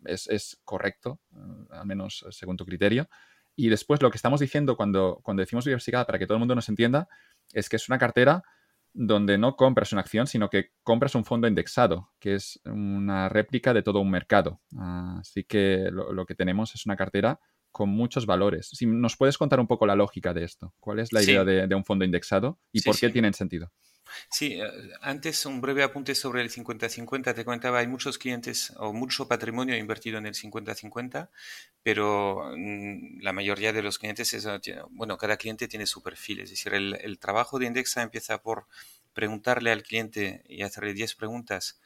es, 0.05 0.27
es, 0.27 0.61
correcto, 0.63 1.21
eh, 1.33 1.37
al 1.71 1.87
menos 1.87 2.23
según 2.29 2.55
tu 2.55 2.65
criterio. 2.65 3.09
Y 3.55 3.69
después 3.69 4.01
lo 4.01 4.11
que 4.11 4.17
estamos 4.17 4.39
diciendo 4.39 4.77
cuando, 4.77 5.19
cuando 5.23 5.41
decimos 5.41 5.65
diversificada, 5.65 6.05
para 6.05 6.19
que 6.19 6.27
todo 6.27 6.35
el 6.35 6.39
mundo 6.39 6.55
nos 6.55 6.69
entienda, 6.69 7.07
es 7.53 7.69
que 7.69 7.75
es 7.75 7.89
una 7.89 7.97
cartera 7.97 8.43
donde 8.93 9.37
no 9.37 9.55
compras 9.55 9.93
una 9.93 10.01
acción, 10.01 10.27
sino 10.27 10.49
que 10.49 10.71
compras 10.83 11.15
un 11.15 11.23
fondo 11.23 11.47
indexado, 11.47 12.11
que 12.19 12.35
es 12.35 12.59
una 12.65 13.29
réplica 13.29 13.73
de 13.73 13.83
todo 13.83 13.99
un 13.99 14.11
mercado. 14.11 14.61
Así 14.77 15.43
que 15.43 15.89
lo, 15.91 16.25
que 16.25 16.35
tenemos 16.35 16.75
es 16.75 16.85
una 16.85 16.97
cartera 16.97 17.39
con 17.71 17.89
muchos 17.89 18.25
valores. 18.25 18.69
Si 18.73 18.85
nos 18.85 19.15
puedes 19.15 19.37
contar 19.37 19.59
un 19.59 19.67
poco 19.67 19.85
la 19.85 19.95
lógica 19.95 20.33
de 20.33 20.43
esto, 20.43 20.73
¿cuál 20.79 20.99
es 20.99 21.13
la 21.13 21.23
idea 21.23 21.45
de, 21.45 21.75
un 21.75 21.85
fondo 21.85 22.03
indexado 22.03 22.59
y 22.73 22.81
por 22.81 22.97
qué 22.97 23.09
tienen 23.09 23.33
sentido? 23.33 23.71
Sí, 24.29 24.53
eh, 24.61 24.63
antes 25.01 25.45
un 25.45 25.61
breve 25.61 25.83
apunte 25.83 26.15
sobre 26.15 26.41
el 26.41 26.49
50-50. 26.49 27.33
Te 27.33 27.45
comentaba, 27.45 27.79
hay 27.79 27.87
muchos 27.87 28.17
clientes 28.17 28.73
o 28.77 28.93
mucho 28.93 29.27
patrimonio 29.27 29.77
invertido 29.77 30.17
en 30.17 30.25
el 30.25 30.33
50-50, 30.33 31.29
pero 31.83 32.51
mm, 32.55 33.21
la 33.21 33.33
mayoría 33.33 33.73
de 33.73 33.81
los 33.81 33.99
clientes, 33.99 34.33
es, 34.33 34.47
bueno, 34.89 35.17
cada 35.17 35.37
cliente 35.37 35.67
tiene 35.67 35.85
su 35.85 36.01
perfil. 36.01 36.41
Es 36.41 36.49
decir, 36.49 36.73
el, 36.73 37.19
trabajo 37.19 37.59
de 37.59 37.67
Indexa 37.67 38.01
empieza 38.01 38.41
por 38.41 38.67
preguntarle 39.13 39.71
al 39.71 39.83
cliente 39.83 40.43
y 40.47 40.63
hacerle 40.63 40.93
10 40.93 41.15
preguntas. 41.15 41.79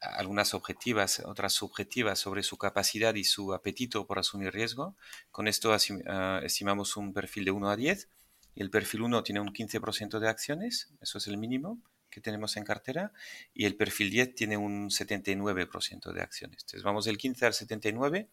algunas 0.00 0.54
objetivas, 0.54 1.20
otras 1.24 1.52
subjetivas 1.52 2.18
sobre 2.18 2.42
su 2.42 2.56
capacidad 2.58 3.14
y 3.14 3.24
su 3.24 3.54
apetito 3.54 4.06
por 4.06 4.18
asumir 4.18 4.52
riesgo. 4.52 4.96
Con 5.30 5.48
esto 5.48 5.72
ah, 6.06 6.40
estimamos 6.44 6.96
un 6.96 7.12
perfil 7.12 7.44
de 7.44 7.50
1 7.52 7.70
a 7.70 7.76
10 7.76 8.08
y 8.54 8.62
el 8.62 8.70
perfil 8.70 9.02
1 9.02 9.22
tiene 9.22 9.40
un 9.40 9.52
15% 9.52 10.18
de 10.18 10.28
acciones, 10.28 10.92
eso 11.00 11.18
es 11.18 11.26
el 11.26 11.38
mínimo 11.38 11.80
que 12.10 12.20
tenemos 12.20 12.56
en 12.56 12.64
cartera, 12.64 13.12
y 13.54 13.64
el 13.64 13.74
perfil 13.74 14.10
10 14.10 14.34
tiene 14.34 14.56
un 14.56 14.90
79% 14.90 16.12
de 16.12 16.20
acciones. 16.20 16.58
Entonces 16.60 16.82
vamos 16.82 17.06
del 17.06 17.16
15 17.16 17.46
al 17.46 17.54
79, 17.54 18.28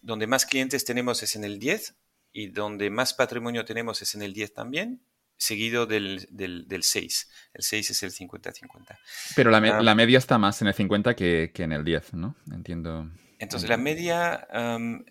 donde 0.00 0.26
más 0.26 0.46
clientes 0.46 0.84
tenemos 0.84 1.22
es 1.22 1.36
en 1.36 1.44
el 1.44 1.58
10 1.58 1.94
y 2.32 2.48
donde 2.48 2.88
más 2.90 3.12
patrimonio 3.12 3.64
tenemos 3.64 4.00
es 4.00 4.14
en 4.14 4.22
el 4.22 4.32
10 4.32 4.54
también, 4.54 5.02
seguido 5.36 5.86
del, 5.86 6.28
del, 6.30 6.82
6. 6.82 7.30
El 7.54 7.62
6 7.62 7.90
es 7.90 8.02
el 8.02 8.12
50-50. 8.12 8.98
Pero 9.36 9.50
la, 9.50 9.58
ah. 9.58 9.82
la, 9.82 9.94
media 9.94 10.18
está 10.18 10.38
más 10.38 10.60
en 10.62 10.68
el 10.68 10.74
50 10.74 11.14
que, 11.14 11.50
que 11.54 11.62
en 11.62 11.72
el 11.72 11.84
10, 11.84 12.14
¿no? 12.14 12.36
Entiendo. 12.52 13.10
Entonces, 13.40 13.70
la 13.70 13.78
media 13.78 14.46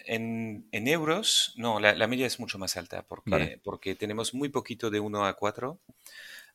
en, 0.05 0.63
euros, 0.71 1.53
no, 1.57 1.79
la, 1.79 2.07
media 2.07 2.27
es 2.27 2.39
mucho 2.39 2.59
más 2.59 2.77
alta 2.77 3.01
porque, 3.01 3.59
porque 3.63 3.95
tenemos 3.95 4.35
muy 4.35 4.49
poquito 4.49 4.91
de 4.91 4.99
1 4.99 5.25
a 5.25 5.33
4. 5.33 5.79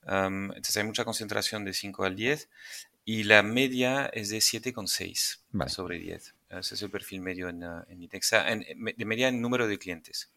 entonces, 0.07 0.77
hay 0.77 0.85
mucha 0.85 1.05
concentración 1.05 1.64
de 1.64 1.72
5 1.72 2.05
al 2.05 2.14
10 2.14 2.49
y 3.05 3.25
la 3.25 3.43
media 3.43 4.07
es 4.07 4.31
de 4.31 4.39
7,6 4.39 5.68
sobre 5.68 5.99
10. 5.99 6.35
Ese 6.51 6.75
es 6.77 6.83
el 6.83 6.91
perfil 6.91 7.20
medio 7.20 7.49
en, 7.49 7.64
en 7.64 8.03
Indexa, 8.03 8.45
de 8.45 9.05
media 9.05 9.27
en 9.27 9.43
número 9.43 9.66
de 9.66 9.77
clientes. 9.77 10.31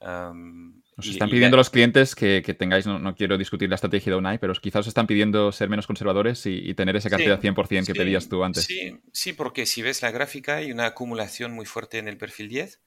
Nos 0.00 1.06
están 1.06 1.30
pidiendo 1.30 1.56
los 1.56 1.70
clientes 1.70 2.14
que, 2.14 2.42
tengáis, 2.58 2.86
no, 2.86 3.14
quiero 3.14 3.38
discutir 3.38 3.68
la 3.68 3.74
estrategia 3.74 4.12
de 4.12 4.18
UNAI, 4.18 4.38
pero 4.38 4.52
quizás 4.54 4.80
os 4.80 4.88
están 4.88 5.06
pidiendo 5.06 5.52
ser 5.52 5.68
menos 5.68 5.86
conservadores 5.86 6.44
y, 6.46 6.74
tener 6.74 6.96
esa 6.96 7.10
cartera 7.10 7.40
100% 7.40 7.86
que 7.86 7.94
pedías 7.94 8.28
tú 8.28 8.44
antes. 8.44 8.64
Sí, 8.64 8.98
sí, 9.12 9.32
porque 9.32 9.66
si 9.66 9.82
ves 9.82 10.02
la 10.02 10.10
gráfica 10.10 10.56
hay 10.56 10.72
una 10.72 10.86
acumulación 10.86 11.52
muy 11.52 11.66
fuerte 11.66 11.98
en 11.98 12.08
el 12.08 12.16
perfil 12.16 12.48
10 12.48 12.80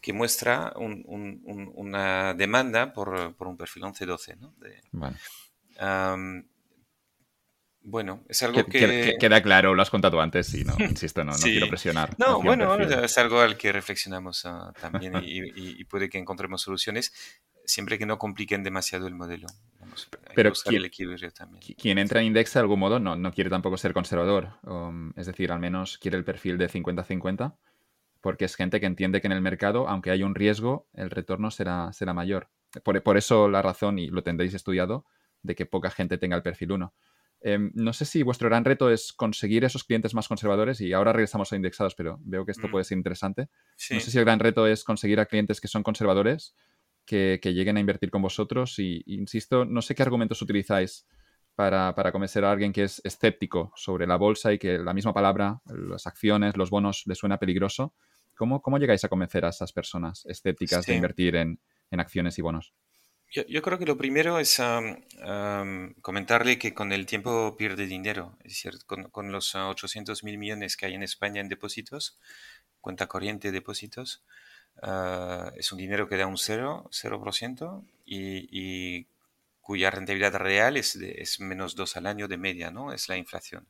que 0.00 0.12
muestra 0.12 0.72
una 0.76 2.34
demanda 2.34 2.92
por, 2.92 3.34
un 3.38 3.56
perfil 3.56 3.84
11-12. 3.84 4.36
¿no? 4.38 4.54
Bueno, 4.92 5.16
es 8.28 8.42
algo 8.42 8.64
que, 8.64 9.16
Queda 9.18 9.42
claro, 9.42 9.74
lo 9.74 9.82
has 9.82 9.90
contado 9.90 10.20
antes 10.20 10.52
y 10.54 10.64
no, 10.64 10.74
insisto, 10.78 11.24
no, 11.24 11.32
no 11.32 11.38
quiero 11.38 11.68
presionar. 11.68 12.14
No, 12.18 12.42
bueno, 12.42 12.76
es 12.78 13.18
algo 13.18 13.40
al 13.40 13.56
que 13.56 13.72
reflexionamos 13.72 14.44
ah, 14.46 14.72
también 14.80 15.14
y, 15.22 15.84
puede 15.84 16.08
que 16.08 16.18
encontremos 16.18 16.62
soluciones 16.62 17.12
siempre 17.64 17.98
que 17.98 18.06
no 18.06 18.18
compliquen 18.18 18.62
demasiado 18.62 19.06
el 19.06 19.14
modelo. 19.14 19.46
Pero 20.34 20.52
quien, 20.52 20.76
el 20.76 20.84
equilibrio 20.86 21.30
también. 21.30 21.62
quien 21.78 21.98
entra 21.98 22.20
en 22.20 22.26
Index 22.26 22.52
de 22.52 22.60
algún 22.60 22.78
modo 22.78 23.00
no, 23.00 23.16
no 23.16 23.32
quiere 23.32 23.48
tampoco 23.50 23.76
ser 23.76 23.92
conservador. 23.92 24.58
Um, 24.62 25.12
es 25.16 25.26
decir, 25.26 25.50
al 25.50 25.58
menos 25.58 25.98
quiere 25.98 26.16
el 26.18 26.24
perfil 26.24 26.58
de 26.58 26.68
50-50 26.68 27.54
porque 28.20 28.44
es 28.44 28.56
gente 28.56 28.80
que 28.80 28.86
entiende 28.86 29.20
que 29.20 29.28
en 29.28 29.32
el 29.32 29.40
mercado, 29.40 29.88
aunque 29.88 30.10
haya 30.10 30.26
un 30.26 30.34
riesgo, 30.34 30.88
el 30.94 31.10
retorno 31.10 31.52
será, 31.52 31.92
será 31.92 32.12
mayor. 32.12 32.48
Por, 32.82 33.00
por 33.02 33.16
eso 33.16 33.48
la 33.48 33.62
razón, 33.62 34.00
y 34.00 34.08
lo 34.08 34.24
tendréis 34.24 34.52
estudiado, 34.52 35.04
de 35.42 35.54
que 35.54 35.64
poca 35.64 35.90
gente 35.90 36.18
tenga 36.18 36.34
el 36.36 36.42
perfil 36.42 36.72
1. 36.72 36.94
Em, 37.40 37.70
no 37.74 37.92
sé 37.92 38.04
si 38.04 38.22
vuestro 38.22 38.48
gran 38.48 38.64
reto 38.64 38.90
es 38.90 39.12
conseguir 39.12 39.64
esos 39.64 39.84
clientes 39.84 40.14
más 40.14 40.26
conservadores 40.26 40.80
y 40.80 40.92
ahora 40.92 41.12
regresamos 41.12 41.52
a 41.52 41.56
indexados, 41.56 41.94
pero 41.94 42.18
veo 42.22 42.44
que 42.44 42.52
esto 42.52 42.68
mm. 42.68 42.70
puede 42.70 42.84
ser 42.84 42.98
interesante. 42.98 43.48
No 43.90 44.00
sé 44.00 44.10
si 44.10 44.18
el 44.18 44.24
gran 44.24 44.38
reto 44.38 44.66
es 44.66 44.84
conseguir 44.84 45.20
a 45.20 45.26
clientes 45.26 45.60
que 45.60 45.68
son 45.68 45.82
conservadores, 45.82 46.54
que, 47.04 47.38
lleguen 47.42 47.76
a 47.76 47.80
invertir 47.80 48.10
con 48.10 48.22
vosotros 48.22 48.78
y, 48.78 49.02
insisto, 49.06 49.64
no 49.64 49.80
sé 49.82 49.94
qué 49.94 50.02
argumentos 50.02 50.42
utilizáis 50.42 51.06
para, 51.54 51.94
convencer 52.10 52.44
a 52.44 52.50
alguien 52.50 52.72
que 52.72 52.82
es 52.82 53.00
escéptico 53.04 53.72
sobre 53.76 54.06
la 54.06 54.16
bolsa 54.16 54.52
y 54.52 54.58
que 54.58 54.78
la 54.78 54.92
misma 54.92 55.14
palabra, 55.14 55.60
las 55.66 56.06
acciones, 56.06 56.56
los 56.56 56.70
bonos, 56.70 57.04
le 57.06 57.14
suena 57.14 57.38
peligroso. 57.38 57.94
¿Cómo, 58.34 58.60
cómo 58.60 58.78
llegáis 58.78 59.04
a 59.04 59.08
convencer 59.08 59.44
a 59.44 59.50
esas 59.50 59.72
personas 59.72 60.26
escépticas 60.26 60.84
de 60.84 60.96
invertir 60.96 61.36
en 61.36 61.60
acciones 61.92 62.38
y 62.38 62.42
bonos? 62.42 62.74
Yo, 63.30 63.60
creo 63.60 63.78
que 63.78 63.86
lo 63.86 63.98
primero 63.98 64.38
es 64.38 64.60
comentarle 66.00 66.58
que 66.58 66.74
con 66.74 66.92
el 66.92 67.06
tiempo 67.06 67.56
pierde 67.56 67.86
dinero. 67.86 68.36
Es 68.44 68.52
decir, 68.52 68.78
con, 68.86 69.32
los 69.32 69.54
800 69.54 70.24
mil 70.24 70.38
millones 70.38 70.76
que 70.76 70.86
hay 70.86 70.94
en 70.94 71.02
España 71.02 71.40
en 71.40 71.48
depósitos, 71.48 72.18
cuenta 72.80 73.08
corriente 73.08 73.48
de 73.48 73.52
depósitos, 73.52 74.22
ah, 74.82 75.52
es 75.56 75.72
un 75.72 75.78
dinero 75.78 76.08
que 76.08 76.16
da 76.16 76.26
un 76.26 76.38
0, 76.38 76.88
0% 76.90 77.84
y, 78.06 78.48
y 78.50 79.06
cuya 79.60 79.90
rentabilidad 79.90 80.34
real 80.36 80.76
es, 80.76 80.94
es 80.96 81.40
menos 81.40 81.74
2 81.74 81.96
al 81.96 82.06
año 82.06 82.28
de 82.28 82.38
media, 82.38 82.70
¿no? 82.70 82.92
Es 82.92 83.08
la 83.08 83.16
inflación. 83.16 83.66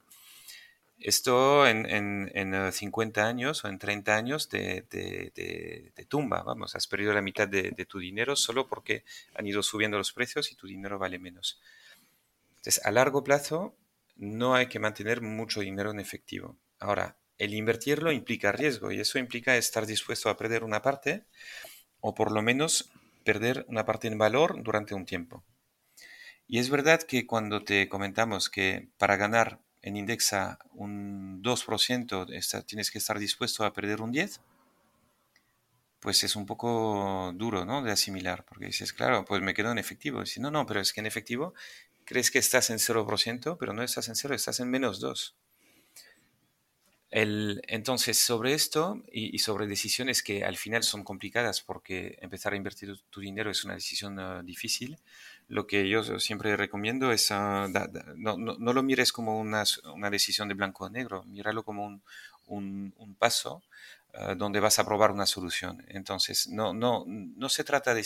Esto 0.99 1.66
en, 1.66 1.86
en, 1.86 2.72
50 2.72 3.20
eh, 3.20 3.24
años 3.24 3.64
o 3.64 3.68
en 3.68 3.78
30 3.78 4.16
años 4.16 4.49
de, 4.49 5.92
tumba, 6.09 6.42
vamos, 6.42 6.74
has 6.74 6.86
perdido 6.86 7.12
la 7.12 7.20
mitad 7.20 7.47
de, 7.47 7.72
tu 7.86 7.99
dinero 7.99 8.34
solo 8.34 8.66
porque 8.66 9.05
han 9.34 9.47
ido 9.47 9.62
subiendo 9.62 9.99
los 9.99 10.12
precios 10.12 10.51
y 10.53 10.57
tu 10.57 10.66
dinero 10.66 10.99
vale 10.99 11.18
menos. 11.18 11.61
Entonces, 12.57 12.84
a 12.84 12.90
largo 12.90 13.22
plazo 13.22 13.76
no 14.16 14.55
hay 14.55 14.66
que 14.68 14.78
mantener 14.78 15.20
mucho 15.20 15.61
dinero 15.61 15.90
en 15.90 16.01
efectivo. 16.01 16.57
Ahora, 16.78 17.16
el 17.38 17.53
invertirlo 17.53 18.11
implica 18.12 18.53
riesgo 18.53 18.90
y 18.90 19.01
eso 19.01 19.18
implica 19.18 19.57
estar 19.57 19.84
dispuesto 19.84 20.30
a 20.30 20.36
perder 20.38 20.64
una 20.64 20.80
parte 20.80 21.24
o 22.01 22.14
por 22.14 22.32
lo 22.32 22.40
menos 22.40 22.90
perder 23.24 23.66
una 23.68 23.84
parte 23.84 24.09
en 24.09 24.16
valor 24.16 24.62
durante 24.62 24.94
un 24.94 25.05
tiempo. 25.05 25.44
Y 26.49 26.59
es 26.59 26.70
verdad 26.70 27.03
que 27.03 27.26
cuando 27.26 27.64
te 27.64 27.88
comentamos 27.88 28.49
que 28.49 28.88
para 28.99 29.16
ganar 29.16 29.61
en 29.87 29.97
Indexa 29.97 30.59
un 30.72 31.41
2%, 31.43 32.66
tienes 32.66 32.91
que 32.91 32.99
estar 32.99 33.20
dispuesto 33.20 33.64
a 33.64 33.72
perder 33.72 34.03
un 34.03 34.12
10%, 34.12 34.41
pues 36.01 36.24
es 36.24 36.34
un 36.34 36.45
poco 36.45 37.32
duro 37.37 37.64
¿no? 37.64 37.82
de 37.82 37.93
asimilar, 37.93 38.45
porque 38.45 38.66
dices, 38.66 38.93
claro, 38.93 39.24
pues 39.24 39.43
me 39.43 39.55
quedo 39.55 39.70
en 39.70 39.78
efectivo. 39.78 40.22
Y 40.24 40.41
no, 40.41 40.51
no, 40.51 40.66
pero 40.66 40.80
es 40.80 40.93
que 40.93 41.01
en 41.01 41.07
efectivo 41.07 41.55
crees 42.05 42.32
que 42.32 42.41
estás 42.41 42.70
en 42.70 42.78
0%, 42.78 43.57
pero 43.59 43.72
no 43.72 43.84
estás 43.84 44.09
en 44.09 44.16
0, 44.16 44.34
estás 44.34 44.59
en 44.59 44.70
menos 44.70 44.99
2. 44.99 45.37
El, 47.11 47.62
entonces, 47.68 48.18
sobre 48.18 48.55
esto 48.55 49.05
y, 49.12 49.39
sobre 49.39 49.68
decisiones 49.68 50.24
que 50.24 50.45
al 50.45 50.57
final 50.57 50.82
son 50.82 51.05
complicadas 51.05 51.61
porque 51.62 52.18
empezar 52.20 52.53
a 52.53 52.57
invertir 52.57 52.93
tu, 53.11 53.20
dinero 53.20 53.53
es 53.53 53.64
una 53.64 53.74
decisión 53.74 54.18
ah, 54.18 54.43
difícil, 54.43 54.99
lo 55.49 55.66
que 55.66 55.88
yo 55.88 56.03
siempre 56.18 56.57
recomiendo 56.57 57.12
es, 57.12 57.30
ah, 57.30 57.68
no, 58.16 58.36
no, 58.36 58.72
lo 58.72 58.82
mires 58.82 59.12
como 59.12 59.38
una, 59.38 59.64
una, 59.94 60.11
decisión 60.11 60.49
de 60.49 60.55
blanco 60.55 60.84
o 60.84 60.90
negro, 60.90 61.24
míralo 61.24 61.62
como 61.62 61.86
un, 62.47 62.92
un, 62.97 63.14
paso 63.14 63.62
ah, 64.14 64.34
donde 64.34 64.61
vas 64.61 64.78
a 64.78 64.84
probar 64.84 65.12
una 65.12 65.26
solución. 65.26 65.84
Entonces, 65.88 66.49
no, 66.49 66.74
no, 66.74 67.05
no 67.07 67.49
se 67.49 67.64
trata 67.64 67.94
de, 67.94 68.05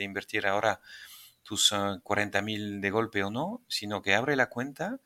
invertir 0.00 0.46
ahora 0.46 0.80
tus 1.42 1.74
40 2.02 2.42
mil 2.42 2.80
de 2.80 2.90
golpe 2.90 3.24
o 3.24 3.30
no, 3.30 3.62
sino 3.68 4.02
que 4.02 4.14
abre 4.14 4.36
la 4.36 4.48
cuenta, 4.48 5.00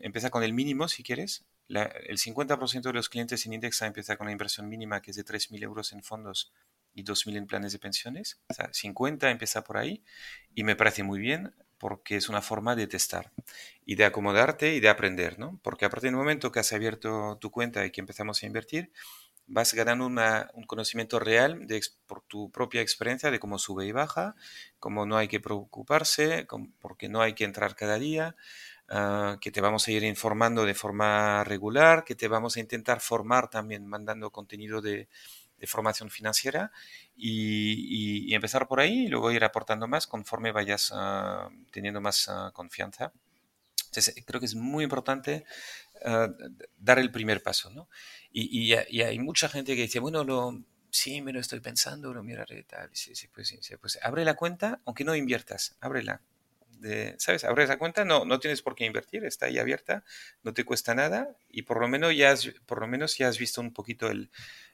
empieza 0.00 0.30
con 0.30 0.42
el 0.42 0.52
mínimo 0.52 0.88
si 0.88 1.02
quieres, 1.02 1.44
el 1.68 2.18
50% 2.18 2.82
de 2.82 2.92
los 2.92 3.08
clientes 3.08 3.46
en 3.46 3.54
Indexa 3.54 3.86
empieza 3.86 4.16
con 4.16 4.26
una 4.26 4.32
inversión 4.32 4.68
mínima 4.68 5.00
que 5.00 5.10
es 5.10 5.16
de 5.16 5.24
3.000 5.24 5.62
euros 5.62 5.92
en 5.92 6.02
fondos 6.02 6.52
y 6.94 7.04
2.000 7.04 7.36
en 7.36 7.46
planes 7.46 7.72
de 7.72 7.78
pensiones. 7.78 8.40
O 8.48 8.54
sea, 8.54 8.70
50 8.72 9.30
empieza 9.30 9.64
por 9.64 9.76
ahí 9.76 10.02
y 10.54 10.64
me 10.64 10.76
parece 10.76 11.02
muy 11.02 11.18
bien 11.20 11.54
porque 11.78 12.16
es 12.16 12.28
una 12.28 12.40
forma 12.40 12.76
de 12.76 12.86
testar 12.86 13.32
y 13.84 13.96
de 13.96 14.04
acomodarte 14.04 14.74
y 14.74 14.80
de 14.80 14.88
aprender, 14.88 15.38
¿no? 15.38 15.60
Porque 15.62 15.84
a 15.84 15.90
partir 15.90 16.10
del 16.10 16.16
momento 16.16 16.50
que 16.50 16.60
has 16.60 16.72
abierto 16.72 17.36
tu 17.40 17.50
cuenta 17.50 17.84
y 17.84 17.90
que 17.90 18.00
empezamos 18.00 18.42
a 18.42 18.46
invertir, 18.46 18.90
vas 19.46 19.74
ganando 19.74 20.06
un 20.06 20.64
conocimiento 20.66 21.18
real 21.18 21.66
de, 21.66 21.82
por 22.06 22.22
tu 22.22 22.50
propia 22.50 22.80
experiencia 22.80 23.30
de 23.30 23.38
cómo 23.38 23.58
sube 23.58 23.84
y 23.84 23.92
baja, 23.92 24.34
cómo 24.78 25.04
no 25.04 25.18
hay 25.18 25.28
que 25.28 25.40
preocuparse, 25.40 26.46
porque 26.80 27.10
no 27.10 27.20
hay 27.20 27.34
que 27.34 27.44
entrar 27.44 27.74
cada 27.74 27.98
día, 27.98 28.36
Ah, 28.88 29.38
que 29.40 29.50
te 29.50 29.62
vamos 29.62 29.88
a 29.88 29.92
ir 29.92 30.04
informando 30.04 30.66
de 30.66 30.74
forma 30.74 31.42
regular, 31.44 32.04
que 32.04 32.14
te 32.14 32.28
vamos 32.28 32.56
a 32.56 32.60
intentar 32.60 33.00
formar 33.00 33.48
también 33.48 33.86
mandando 33.86 34.30
contenido 34.30 34.82
de, 34.82 35.08
formación 35.66 36.10
financiera 36.10 36.70
y, 37.16 38.34
empezar 38.34 38.66
por 38.66 38.80
ahí 38.80 39.06
y 39.06 39.08
luego 39.08 39.30
ir 39.30 39.44
aportando 39.44 39.86
más 39.86 40.06
conforme 40.06 40.52
vayas 40.52 40.90
ah, 40.94 41.48
teniendo 41.70 42.00
más 42.00 42.28
ah, 42.28 42.50
confianza. 42.52 43.12
Entonces, 43.86 44.14
creo 44.26 44.40
que 44.40 44.46
es 44.46 44.54
muy 44.54 44.84
importante 44.84 45.44
dar 46.76 46.98
el 46.98 47.10
primer 47.12 47.42
paso, 47.42 47.70
¿no? 47.70 47.88
Y, 48.32 48.72
hay 48.74 49.18
mucha 49.20 49.48
gente 49.48 49.76
que 49.76 49.82
dice, 49.82 50.00
bueno, 50.00 50.24
lo, 50.24 50.64
sí, 50.90 51.22
me 51.22 51.32
lo 51.32 51.40
estoy 51.40 51.60
pensando, 51.60 52.12
lo 52.12 52.22
miraré 52.22 52.64
tal, 52.64 52.90
sí, 52.92 53.14
sí, 53.14 53.28
pues, 53.28 53.48
sí, 53.60 53.76
pues 53.76 53.98
abre 54.02 54.24
la 54.24 54.34
cuenta, 54.34 54.80
aunque 54.84 55.04
no 55.04 55.14
inviertas, 55.14 55.76
ábrela, 55.80 56.20
¿sabes? 57.18 57.44
Abres 57.44 57.68
la 57.68 57.78
cuenta, 57.78 58.04
no, 58.04 58.24
no 58.24 58.38
tienes 58.38 58.62
por 58.62 58.74
qué 58.74 58.84
invertir, 58.84 59.24
está 59.24 59.46
ahí 59.46 59.58
abierta, 59.58 60.04
no 60.42 60.52
te 60.52 60.64
cuesta 60.64 60.94
nada 60.94 61.36
y 61.48 61.62
por 61.62 61.80
lo 61.80 61.88
menos 61.88 62.14
ya 62.14 62.30
has, 62.30 62.48
por 62.66 62.80
lo 62.80 62.86
menos 62.86 63.16
ya 63.16 63.28
has 63.28 63.38
visto 63.38 63.60
un 63.60 63.72
poquito 63.72 64.10
el, 64.10 64.30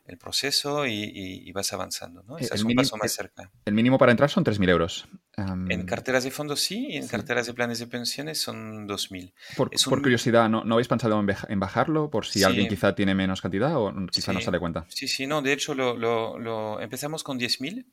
el 0.06 0.18
proceso 0.18 0.86
y, 0.86 1.50
vas 1.52 1.72
avanzando, 1.72 2.22
¿no? 2.22 2.38
es 2.38 2.64
un 2.64 2.74
paso 2.74 2.96
más 2.96 3.12
cerca. 3.12 3.50
El 3.64 3.74
mínimo 3.74 3.98
para 3.98 4.12
entrar 4.12 4.30
son 4.30 4.44
3.000 4.44 4.68
euros. 4.68 5.08
en 5.36 5.84
carteras 5.84 6.24
de 6.24 6.30
fondos 6.30 6.60
sí, 6.60 6.88
y 6.90 6.96
en 6.96 7.06
carteras 7.06 7.46
de 7.46 7.54
planes 7.54 7.78
de 7.78 7.86
pensiones 7.86 8.40
son 8.40 8.88
2.000. 8.88 9.32
Por, 9.56 9.70
por 9.70 10.02
curiosidad, 10.02 10.48
¿no, 10.48 10.64
¿no 10.64 10.74
habéis 10.74 10.88
pensado 10.88 11.20
en, 11.48 11.60
bajarlo 11.60 12.10
por 12.10 12.26
si 12.26 12.42
alguien 12.42 12.68
quizá 12.68 12.94
tiene 12.94 13.14
menos 13.14 13.40
cantidad 13.40 13.76
o 13.76 13.92
quizá 14.10 14.32
no 14.32 14.40
se 14.40 14.50
cuenta? 14.58 14.86
Sí, 14.88 15.08
sí, 15.08 15.26
no, 15.26 15.42
de 15.42 15.52
hecho 15.52 15.74
lo, 15.74 15.96
lo, 15.96 16.38
lo 16.38 16.80
empezamos 16.80 17.22
con 17.22 17.38
10.000 17.38 17.86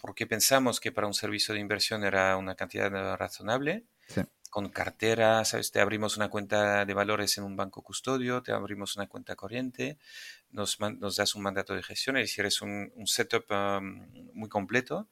porque 0.00 0.26
pensamos 0.26 0.80
que 0.80 0.92
para 0.92 1.06
un 1.06 1.14
servicio 1.14 1.54
de 1.54 1.60
inversión 1.60 2.04
era 2.04 2.36
una 2.36 2.54
cantidad 2.54 2.90
razonable. 3.16 3.84
Con 4.52 4.68
cartera, 4.68 5.46
¿sabes? 5.46 5.72
Te 5.72 5.80
abrimos 5.80 6.18
una 6.18 6.28
cuenta 6.28 6.84
de 6.84 6.92
valores 6.92 7.38
en 7.38 7.44
un 7.44 7.56
banco 7.56 7.80
custodio, 7.80 8.42
te 8.42 8.52
abrimos 8.52 8.96
una 8.96 9.06
cuenta 9.06 9.34
corriente, 9.34 9.96
nos, 10.50 10.76
das 11.16 11.34
un 11.34 11.42
mandato 11.42 11.74
de 11.74 11.82
gestión, 11.82 12.18
es 12.18 12.24
decir, 12.24 12.44
es 12.44 12.60
un, 12.60 12.92
setup 13.06 13.46
muy 14.34 14.50
completo 14.50 15.08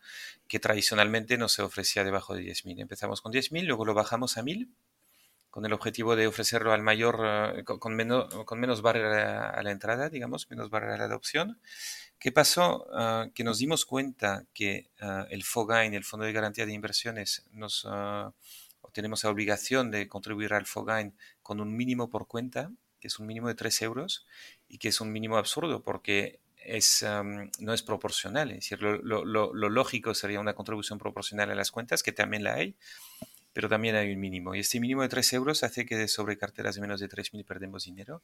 que 0.46 0.60
tradicionalmente 0.60 1.38
no 1.38 1.48
se 1.48 1.62
ofrecía 1.62 2.04
debajo 2.04 2.34
de 2.34 2.42
10.000. 2.42 2.82
Empezamos 2.82 3.22
con 3.22 3.32
10.000, 3.32 3.64
luego 3.64 3.86
lo 3.86 3.94
bajamos 3.94 4.36
a 4.36 4.42
1.000 4.42 4.68
con 5.48 5.64
el 5.64 5.72
objetivo 5.72 6.16
de 6.16 6.26
ofrecerlo 6.26 6.74
al 6.74 6.82
mayor, 6.82 7.20
eh, 7.56 7.64
con, 7.64 7.94
menos, 7.94 8.32
con 8.44 8.60
menos 8.60 8.82
barrera 8.82 9.48
a 9.50 9.62
la 9.62 9.70
entrada, 9.70 10.10
digamos, 10.10 10.48
menos 10.50 10.68
barrera 10.68 10.96
a 10.96 10.98
la 10.98 11.04
adopción. 11.04 11.60
¿Qué 12.18 12.30
pasó? 12.32 12.86
Ah, 12.92 13.28
que 13.34 13.42
nos 13.42 13.58
dimos 13.58 13.86
cuenta 13.86 14.44
que 14.52 14.90
uh, 15.00 15.24
el 15.30 15.42
FOGAIN, 15.42 15.94
el 15.94 16.04
Fondo 16.04 16.26
de 16.26 16.32
Garantía 16.32 16.66
de 16.66 16.74
Inversiones, 16.74 17.46
nos 17.52 17.86
uh, 17.86 18.30
tenemos 18.90 19.24
la 19.24 19.30
obligación 19.30 19.90
de 19.90 20.08
contribuir 20.08 20.54
al 20.54 20.66
FOGAIN 20.66 21.14
con 21.42 21.60
un 21.60 21.76
mínimo 21.76 22.10
por 22.10 22.26
cuenta, 22.26 22.70
que 23.00 23.08
es 23.08 23.18
un 23.18 23.26
mínimo 23.26 23.48
de 23.48 23.54
3 23.54 23.82
euros, 23.82 24.26
y 24.68 24.78
que 24.78 24.88
es 24.88 25.00
un 25.00 25.12
mínimo 25.12 25.36
absurdo 25.36 25.82
porque 25.82 26.40
es, 26.64 27.04
no 27.58 27.74
es 27.74 27.82
proporcional. 27.82 28.50
Es 28.50 28.56
decir, 28.58 28.82
lo, 28.82 28.98
lo, 28.98 29.24
lo, 29.24 29.68
lógico 29.68 30.14
sería 30.14 30.40
una 30.40 30.54
contribución 30.54 30.98
proporcional 30.98 31.50
a 31.50 31.54
las 31.54 31.70
cuentas, 31.70 32.02
que 32.02 32.12
también 32.12 32.44
la 32.44 32.54
hay, 32.54 32.76
pero 33.52 33.68
también 33.68 33.96
hay 33.96 34.12
un 34.12 34.20
mínimo. 34.20 34.54
Y 34.54 34.60
este 34.60 34.80
mínimo 34.80 35.02
de 35.02 35.08
3 35.08 35.32
euros 35.32 35.62
hace 35.64 35.86
que 35.86 36.06
sobre 36.08 36.38
carteras 36.38 36.74
de 36.74 36.80
menos 36.80 37.00
de 37.00 37.08
3.000 37.08 37.44
perdemos 37.44 37.84
dinero. 37.84 38.22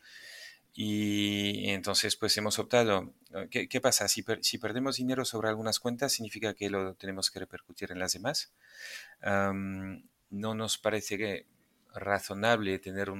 Y 0.74 1.70
entonces, 1.70 2.16
pues 2.16 2.36
hemos 2.36 2.58
optado. 2.58 3.14
¿Qué, 3.50 3.68
qué 3.68 3.80
pasa? 3.80 4.08
Si, 4.08 4.24
si, 4.42 4.58
perdemos 4.58 4.96
dinero 4.96 5.24
sobre 5.24 5.48
algunas 5.48 5.80
cuentas, 5.80 6.12
significa 6.12 6.52
que 6.54 6.68
lo 6.68 6.94
tenemos 6.94 7.30
que 7.30 7.40
repercutir 7.40 7.92
en 7.92 7.98
las 7.98 8.12
demás. 8.12 8.52
No 10.30 10.54
nos 10.54 10.78
parece 10.78 11.46
razonable 11.94 12.78
tener 12.78 13.12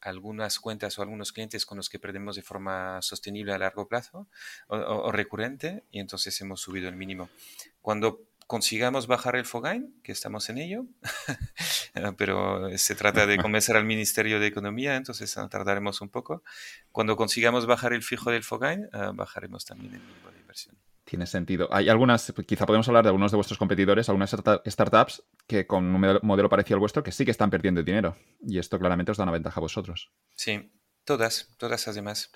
algunas 0.00 0.60
cuentas 0.60 0.98
o 0.98 1.02
algunos 1.02 1.32
clientes 1.32 1.66
con 1.66 1.78
los 1.78 1.88
que 1.88 1.98
perdemos 1.98 2.36
de 2.36 2.42
forma 2.42 3.00
sostenible 3.02 3.52
a 3.52 3.58
largo 3.58 3.88
plazo 3.88 4.28
o, 4.68 5.10
recurrente 5.10 5.84
y 5.90 6.00
entonces 6.00 6.38
hemos 6.40 6.60
subido 6.60 6.88
el 6.88 6.96
mínimo. 6.96 7.28
Cuando 7.80 8.20
consigamos 8.46 9.06
bajar 9.06 9.36
el 9.36 9.46
Fogain, 9.46 9.98
que 10.02 10.12
estamos 10.12 10.48
en 10.50 10.58
ello, 10.58 10.84
pero 12.18 12.76
se 12.76 12.94
trata 12.94 13.26
de 13.26 13.38
convencer 13.38 13.76
al 13.76 13.84
Ministerio 13.84 14.38
de 14.38 14.46
Economía, 14.46 14.96
entonces 14.96 15.34
tardaremos 15.50 16.00
un 16.02 16.10
poco. 16.10 16.42
Cuando 16.92 17.16
consigamos 17.16 17.66
bajar 17.66 17.94
el 17.94 18.02
fijo 18.02 18.30
del 18.30 18.44
Fogain, 18.44 18.88
bajaremos 19.14 19.64
también 19.64 19.94
el 19.94 20.00
mínimo 20.00 20.30
de 20.30 20.38
inversión. 20.38 20.76
Tiene 21.14 21.26
sentido. 21.26 21.68
Hay 21.70 21.88
algunas, 21.88 22.34
quizá 22.44 22.66
podemos 22.66 22.88
hablar 22.88 23.04
de 23.04 23.10
algunos 23.10 23.30
de 23.30 23.36
vuestros 23.36 23.56
competidores, 23.56 24.08
algunas 24.08 24.34
startups 24.66 25.22
que 25.46 25.64
con 25.64 25.84
un 25.84 26.18
modelo 26.22 26.48
parecido 26.48 26.74
al 26.74 26.80
vuestro 26.80 27.04
que 27.04 27.12
sí 27.12 27.24
que 27.24 27.30
están 27.30 27.50
perdiendo 27.50 27.84
dinero. 27.84 28.16
Y 28.44 28.58
esto 28.58 28.80
claramente 28.80 29.12
os 29.12 29.16
da 29.16 29.22
una 29.22 29.30
ventaja 29.30 29.60
a 29.60 29.62
vosotros. 29.62 30.10
Sí, 30.34 30.72
todas, 31.04 31.54
todas 31.56 31.86
además. 31.86 32.32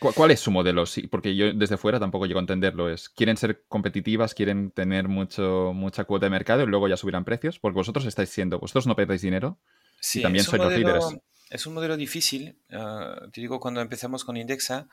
¿Cuál 0.00 0.32
es 0.32 0.40
su 0.40 0.50
modelo? 0.50 0.84
Sí, 0.84 1.06
porque 1.06 1.36
yo 1.36 1.52
desde 1.52 1.76
fuera 1.76 2.00
tampoco 2.00 2.26
llego 2.26 2.40
a 2.40 2.42
entenderlo. 2.42 2.90
Es, 2.90 3.08
¿Quieren 3.08 3.36
ser 3.36 3.62
competitivas? 3.68 4.34
¿Quieren 4.34 4.72
tener 4.72 5.06
mucho, 5.06 5.70
mucha 5.72 6.02
cuota 6.02 6.26
de 6.26 6.30
mercado 6.30 6.64
y 6.64 6.66
luego 6.66 6.88
ya 6.88 6.96
subirán 6.96 7.24
precios? 7.24 7.60
Porque 7.60 7.76
vosotros 7.76 8.04
estáis 8.04 8.30
siendo, 8.30 8.58
vosotros 8.58 8.88
no 8.88 8.96
perdéis 8.96 9.22
dinero 9.22 9.60
sí, 10.00 10.18
y 10.18 10.22
también 10.22 10.44
sois 10.44 10.60
los 10.60 10.72
líderes. 10.72 11.04
Es 11.50 11.66
un 11.66 11.74
modelo 11.74 11.96
difícil. 11.96 12.56
Ah, 12.70 13.26
te 13.32 13.40
digo, 13.40 13.58
cuando 13.58 13.80
empezamos 13.80 14.24
con 14.24 14.36
Indexa, 14.36 14.86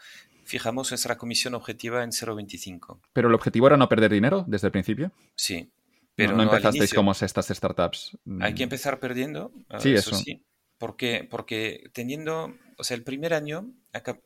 fijamos 0.43 0.91
nuestra 0.91 1.17
comisión 1.17 1.53
objetiva 1.53 2.03
en 2.03 2.09
0,25. 2.09 2.99
¿Pero 3.13 3.29
el 3.29 3.35
objetivo 3.35 3.67
era 3.67 3.77
no 3.77 3.87
perder 3.87 4.11
dinero 4.11 4.43
desde 4.47 4.67
el 4.67 4.71
principio? 4.71 5.11
Sí. 5.35 5.69
Pero 6.15 6.35
no, 6.35 6.43
empezasteis 6.43 6.93
como 6.95 7.11
estas 7.11 7.47
startups. 7.47 8.17
Hay 8.41 8.55
que 8.55 8.63
empezar 8.63 8.99
perdiendo. 8.99 9.51
Ah, 9.69 9.79
sí, 9.79 9.93
eso. 9.93 10.15
Sí. 10.15 10.41
Porque, 10.79 11.27
porque 11.29 11.91
teniendo, 11.93 12.55
o 12.77 12.83
sea, 12.83 12.97
el 12.97 13.03
primer 13.03 13.35
año, 13.35 13.71
acá, 13.93 14.19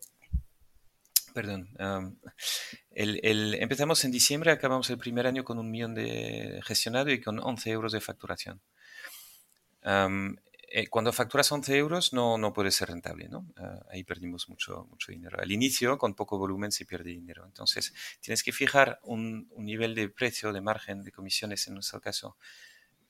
perdón, 1.33 1.69
el, 2.91 3.55
empezamos 3.55 4.03
en 4.05 4.11
diciembre, 4.11 4.51
acabamos 4.51 4.89
el 4.89 4.97
primer 4.97 5.27
año 5.27 5.43
con 5.43 5.59
un 5.59 5.69
millón 5.69 5.93
de 5.93 6.61
gestionado 6.63 7.09
y 7.09 7.21
con 7.21 7.39
11 7.39 7.69
euros 7.71 7.91
de 7.91 8.01
facturación. 8.01 8.61
Eh, 10.73 10.87
cuando 10.87 11.11
facturas 11.11 11.51
11 11.51 11.75
euros 11.75 12.13
no, 12.13 12.37
no 12.37 12.53
puede 12.53 12.71
ser 12.71 12.87
rentable, 12.87 13.27
¿no? 13.27 13.45
Ah, 13.57 13.81
ahí 13.89 14.05
perdimos 14.05 14.47
mucho, 14.47 14.85
mucho 14.89 15.11
dinero. 15.11 15.37
Al 15.41 15.51
inicio, 15.51 15.97
con 15.97 16.13
poco 16.13 16.37
volumen, 16.37 16.71
se 16.71 16.85
pierde 16.85 17.09
dinero. 17.09 17.43
Entonces, 17.45 17.93
tienes 18.21 18.41
que 18.41 18.53
fijar 18.53 19.01
un, 19.03 19.49
nivel 19.57 19.95
de 19.95 20.07
precio, 20.07 20.53
de 20.53 20.61
margen, 20.61 21.03
de 21.03 21.11
comisiones, 21.11 21.67
en 21.67 21.73
nuestro 21.73 21.99
caso, 21.99 22.37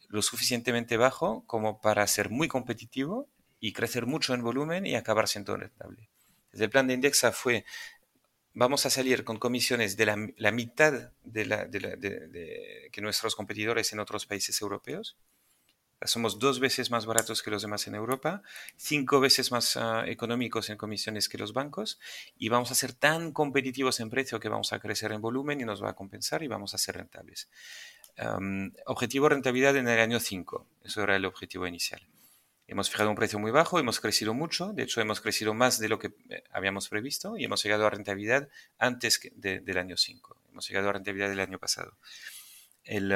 lo 0.07 0.24
suficientemente 0.24 0.97
bajo 0.97 1.45
como 1.45 1.80
para 1.80 2.07
ser 2.07 2.32
muy 2.32 2.47
competitivo 2.47 3.30
y 3.59 3.74
crecer 3.74 4.07
mucho 4.07 4.34
en 4.34 4.41
volumen 4.41 4.88
y 4.88 4.95
acabar 4.95 5.28
siendo 5.28 5.55
rentable. 5.55 6.09
Desde 6.51 6.66
el 6.66 6.72
plan 6.72 6.88
de 6.88 6.95
Indexa 6.95 7.32
fue, 7.32 7.64
vamos 8.55 8.88
a 8.88 8.89
salir 8.89 9.24
con 9.24 9.38
comisiones 9.38 9.97
de 9.97 10.07
la, 10.07 10.51
mitad 10.51 11.12
de, 11.24 12.89
que 12.91 13.01
nuestros 13.01 13.36
competidores 13.36 13.93
en 13.93 13.99
otros 13.99 14.26
países 14.26 14.59
europeos 14.62 15.16
somos 16.06 16.39
dos 16.39 16.60
veces 16.60 16.91
más 16.91 17.06
baratos 17.06 17.43
que 17.43 17.52
los 17.52 17.62
demás 17.62 17.88
en 17.88 17.95
Europa, 17.95 18.41
cinco 18.76 19.20
veces 19.20 19.52
más 19.52 19.78
ah, 19.78 20.04
económicos 20.08 20.70
en 20.70 20.78
comisiones 20.78 21.30
que 21.30 21.38
los 21.38 21.54
bancos 21.54 21.99
y 22.38 22.49
vamos 22.49 22.72
a 22.72 22.76
ser 22.76 22.93
tan 22.93 23.32
competitivos 23.32 23.99
en 23.99 24.10
precio 24.10 24.39
que 24.39 24.49
vamos 24.49 24.74
a 24.74 24.80
crecer 24.80 25.12
en 25.12 25.22
volumen 25.22 25.62
y 25.62 25.66
nos 25.66 25.84
va 25.84 25.91
a 25.91 25.93
compensar 25.93 26.43
y 26.43 26.47
vamos 26.47 26.74
a 26.74 26.78
ser 26.78 26.95
rentables. 26.95 27.49
objetivo 28.86 29.30
rentabilidad 29.30 29.76
en 29.78 29.88
el 29.88 29.99
año 29.99 30.20
5, 30.20 30.68
eso 30.84 31.04
era 31.04 31.16
el 31.16 31.26
objetivo 31.26 31.68
inicial. 31.68 32.02
Hemos 32.68 32.89
fijado 32.89 33.10
un 33.10 33.18
precio 33.18 33.38
muy 33.38 33.52
bajo, 33.52 33.80
hemos 33.80 33.99
crecido 33.99 34.34
mucho, 34.34 34.72
de 34.72 34.84
hecho 34.84 35.02
hemos 35.02 35.20
crecido 35.20 35.54
más 35.54 35.78
de 35.78 35.89
lo 35.89 35.99
que 35.99 36.14
eh, 36.30 36.43
habíamos 36.52 36.88
previsto 36.88 37.36
y 37.36 37.43
hemos 37.43 37.62
llegado 37.62 37.86
a 37.86 37.89
rentabilidad 37.89 38.47
antes 38.78 39.20
del 39.36 39.78
año 39.78 39.97
5, 39.97 40.38
hemos 40.52 40.68
llegado 40.70 40.88
a 40.88 40.93
rentabilidad 40.93 41.28
del 41.28 41.41
año 41.41 41.60
pasado. 41.60 41.97
El, 42.86 43.12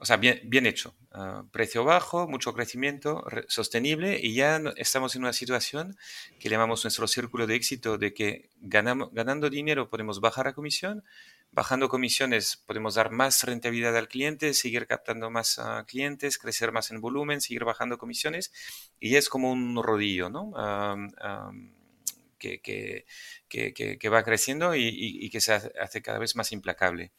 o 0.00 0.06
sea, 0.06 0.16
bien, 0.16 0.40
bien 0.44 0.64
hecho. 0.64 0.94
Ah, 1.12 1.44
precio 1.52 1.84
bajo, 1.84 2.26
mucho 2.26 2.54
crecimiento, 2.54 3.22
sostenible 3.48 4.18
y 4.22 4.34
ya 4.34 4.58
estamos 4.76 5.14
en 5.14 5.22
una 5.22 5.34
situación 5.34 5.98
que 6.38 6.48
llamamos 6.48 6.82
nuestro 6.84 7.06
círculo 7.06 7.46
de 7.46 7.54
éxito 7.54 7.98
de 7.98 8.14
que 8.14 8.48
ganamos, 8.62 9.12
ganando 9.12 9.50
dinero 9.50 9.90
podemos 9.90 10.20
bajar 10.20 10.46
la 10.46 10.54
comisión, 10.54 11.04
bajando 11.52 11.90
comisiones 11.90 12.56
podemos 12.66 12.94
dar 12.94 13.10
más 13.10 13.42
rentabilidad 13.44 13.94
al 13.94 14.08
cliente, 14.08 14.54
seguir 14.54 14.86
captando 14.86 15.30
más 15.30 15.58
ah, 15.58 15.84
clientes, 15.86 16.38
crecer 16.38 16.72
más 16.72 16.90
en 16.90 17.02
volumen, 17.02 17.42
seguir 17.42 17.64
bajando 17.64 17.98
comisiones 17.98 18.52
y 19.00 19.16
es 19.16 19.28
como 19.28 19.52
un 19.52 19.82
rodillo, 19.82 20.30
¿no? 20.30 20.52
que, 22.38 22.62
que, 22.62 23.04
que, 23.48 23.98
que, 23.98 24.08
va 24.08 24.22
creciendo 24.22 24.74
y 24.74 25.28
que 25.28 25.42
se 25.42 25.52
hace 25.52 26.00
cada 26.00 26.18
vez 26.18 26.36
más 26.36 26.52
implacable. 26.52 27.12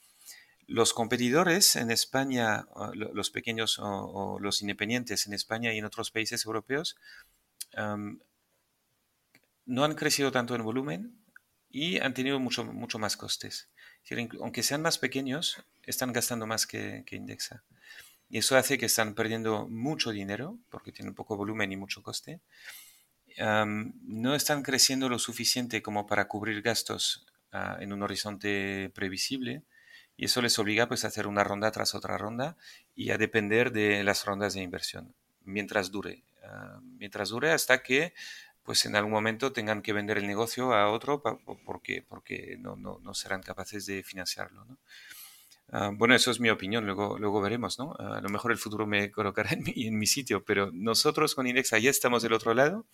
Los 0.71 0.93
competidores 0.93 1.75
en 1.75 1.91
España, 1.91 2.65
los 2.93 3.29
pequeños 3.29 3.77
o, 3.77 4.39
los 4.39 4.61
independientes 4.61 5.27
en 5.27 5.33
España 5.33 5.73
y 5.73 5.79
en 5.79 5.83
otros 5.83 6.11
países 6.11 6.45
europeos, 6.45 6.95
no 9.65 9.83
han 9.83 9.95
crecido 9.95 10.31
tanto 10.31 10.55
en 10.55 10.63
volumen 10.63 11.17
y 11.69 11.99
han 11.99 12.13
tenido 12.13 12.39
mucho, 12.39 12.63
mucho 12.63 12.99
más 12.99 13.17
costes. 13.17 13.67
Aunque 14.39 14.63
sean 14.63 14.81
más 14.81 14.97
pequeños, 14.97 15.61
están 15.83 16.13
gastando 16.13 16.47
más 16.47 16.65
que, 16.65 17.03
Indexa. 17.11 17.63
Y 18.29 18.37
eso 18.37 18.55
hace 18.55 18.77
que 18.77 18.85
están 18.85 19.13
perdiendo 19.13 19.67
mucho 19.67 20.11
dinero 20.11 20.57
porque 20.69 20.93
tienen 20.93 21.13
poco 21.13 21.35
volumen 21.35 21.73
y 21.73 21.75
mucho 21.75 22.01
coste. 22.01 22.39
no 23.37 24.35
están 24.35 24.63
creciendo 24.63 25.09
lo 25.09 25.19
suficiente 25.19 25.81
como 25.81 26.07
para 26.07 26.29
cubrir 26.29 26.61
gastos 26.61 27.25
ah, 27.51 27.75
en 27.81 27.91
un 27.91 28.03
horizonte 28.03 28.89
previsible 28.95 29.63
y 30.21 30.25
eso 30.25 30.39
les 30.43 30.59
obliga 30.59 30.87
pues 30.87 31.03
a 31.03 31.07
hacer 31.07 31.25
una 31.25 31.43
ronda 31.43 31.71
tras 31.71 31.95
otra 31.95 32.15
ronda 32.15 32.55
y 32.95 33.09
a 33.09 33.17
depender 33.17 33.71
de 33.71 34.03
las 34.03 34.23
rondas 34.23 34.53
de 34.53 34.61
inversión 34.61 35.15
mientras 35.45 35.89
dure. 35.89 36.21
Ah, 36.43 36.79
mientras 36.99 37.29
dure 37.29 37.49
hasta 37.49 37.81
que 37.81 38.13
pues 38.61 38.85
en 38.85 38.95
algún 38.95 39.13
momento 39.13 39.51
tengan 39.51 39.81
que 39.81 39.93
vender 39.93 40.19
el 40.19 40.27
negocio 40.27 40.75
a 40.75 40.91
otro 40.91 41.23
porque, 41.65 42.05
porque 42.07 42.55
no, 42.59 42.75
no, 42.75 42.99
no 43.01 43.15
serán 43.15 43.41
capaces 43.41 43.87
de 43.87 44.03
financiarlo. 44.03 44.63
¿no? 44.65 44.77
Ah, 45.71 45.89
bueno, 45.91 46.13
eso 46.13 46.29
es 46.29 46.39
mi 46.39 46.51
opinión, 46.51 46.85
luego, 46.85 47.17
luego 47.17 47.41
veremos, 47.41 47.79
¿no? 47.79 47.95
a 47.97 48.21
lo 48.21 48.29
mejor 48.29 48.51
el 48.51 48.59
futuro 48.59 48.85
me 48.85 49.09
colocará 49.09 49.49
en 49.53 49.63
mi, 49.63 49.87
en 49.87 49.97
mi 49.97 50.05
sitio, 50.05 50.45
pero 50.45 50.69
nosotros 50.71 51.33
con 51.33 51.47
Indexa 51.47 51.79
ya 51.79 51.89
estamos 51.89 52.21
del 52.21 52.33
otro 52.33 52.53
lado, 52.53 52.85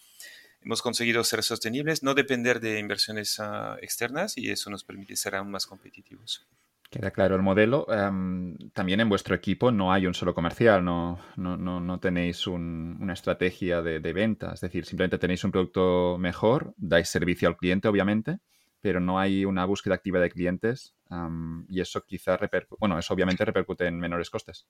hemos 0.62 0.82
conseguido 0.82 1.26
ser 1.26 1.44
sostenibles, 1.44 2.04
no 2.04 2.14
depender 2.14 2.62
de 2.62 2.80
inversiones 2.80 3.38
ah, 3.42 3.76
externas 3.82 4.38
y 4.38 4.50
eso 4.50 4.70
nos 4.70 4.86
permite 4.86 5.18
ser 5.18 5.36
aún 5.36 5.52
más 5.52 5.66
competitivos. 5.66 6.48
Queda 6.90 7.12
claro 7.12 7.36
el 7.36 7.42
modelo. 7.42 7.86
Em, 7.92 8.58
también 8.72 9.02
en 9.02 9.10
vuestro 9.10 9.36
equipo 9.36 9.72
no 9.72 9.92
hay 9.92 10.08
un 10.08 10.14
solo 10.14 10.34
comercial, 10.34 10.86
no, 10.86 11.20
no, 11.36 11.58
no, 11.58 12.00
tenéis 12.00 12.48
una 12.48 13.14
estrategia 13.14 13.82
de, 13.82 14.14
venta, 14.14 14.54
es 14.54 14.62
decir, 14.62 14.86
simplemente 14.86 15.18
tenéis 15.18 15.44
un 15.44 15.52
producto 15.52 16.18
mejor, 16.18 16.74
dais 16.78 17.10
servicio 17.10 17.50
al 17.50 17.58
cliente, 17.58 17.90
obviamente, 17.90 18.40
pero 18.80 19.02
no 19.02 19.20
hay 19.20 19.44
una 19.44 19.66
búsqueda 19.66 19.96
activa 19.96 20.20
de 20.20 20.30
clientes 20.30 20.96
em, 21.10 21.66
y 21.68 21.82
eso 21.82 22.06
repercute, 22.40 22.80
bueno, 22.80 22.98
eso 22.98 23.14
obviamente 23.14 23.44
repercute 23.44 23.86
en 23.86 24.00
menores 24.00 24.30
costes. 24.30 24.66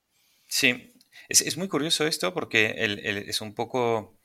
Sí, 0.48 0.92
es, 1.28 1.42
es 1.42 1.56
muy 1.56 1.68
curioso 1.68 2.04
esto 2.04 2.34
porque 2.34 2.74
es 3.28 3.40
un 3.40 3.54
poco, 3.54 4.18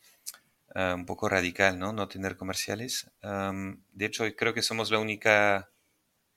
eh, 0.73 0.93
un 0.95 1.05
poco 1.05 1.29
radical, 1.29 1.77
¿no? 1.77 1.93
No 1.93 2.07
tener 2.07 2.37
comerciales. 2.37 3.11
Em, 3.21 3.83
de 3.91 4.05
hecho, 4.05 4.25
creo 4.35 4.55
que 4.55 4.63
somos 4.63 4.89
la 4.89 4.97
única 4.97 5.69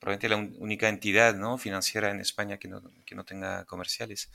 probablemente 0.07 0.29
la 0.29 0.63
única 0.63 0.89
entidad 0.89 1.35
¿no? 1.35 1.59
financiera 1.59 2.11
en 2.13 2.21
España 2.21 2.59
que 2.59 2.69
no, 2.69 2.81
que 3.05 3.17
no 3.17 3.25
tenga 3.25 3.65
comerciales. 3.65 4.31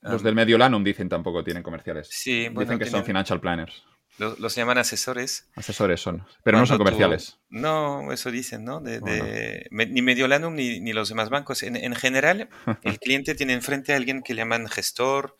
Los 0.00 0.22
del 0.24 0.34
Mediolanum 0.34 0.82
dicen 0.82 1.08
tampoco 1.08 1.44
tienen 1.44 1.62
comerciales. 1.62 2.08
Sí, 2.10 2.48
dicen 2.48 2.78
que 2.78 2.86
son 2.86 3.04
financial 3.04 3.40
planners. 3.40 3.84
Los, 4.18 4.54
llaman 4.56 4.78
asesores. 4.78 5.48
Asesores 5.54 6.00
son, 6.00 6.26
pero 6.42 6.58
no 6.58 6.66
son 6.66 6.76
comerciales. 6.76 7.38
no, 7.48 8.12
eso 8.12 8.30
dicen, 8.32 8.64
¿no? 8.64 8.80
De, 8.80 9.68
ni 9.70 10.02
Mediolanum 10.02 10.54
ni, 10.54 10.80
ni, 10.80 10.92
los 10.92 11.08
demás 11.08 11.30
bancos. 11.30 11.62
En, 11.62 11.76
en 11.76 11.94
general, 11.94 12.48
el 12.82 12.98
cliente 12.98 13.36
tiene 13.36 13.52
enfrente 13.52 13.92
a 13.92 13.96
alguien 13.96 14.22
que 14.22 14.34
le 14.34 14.40
llaman 14.40 14.66
gestor, 14.66 15.36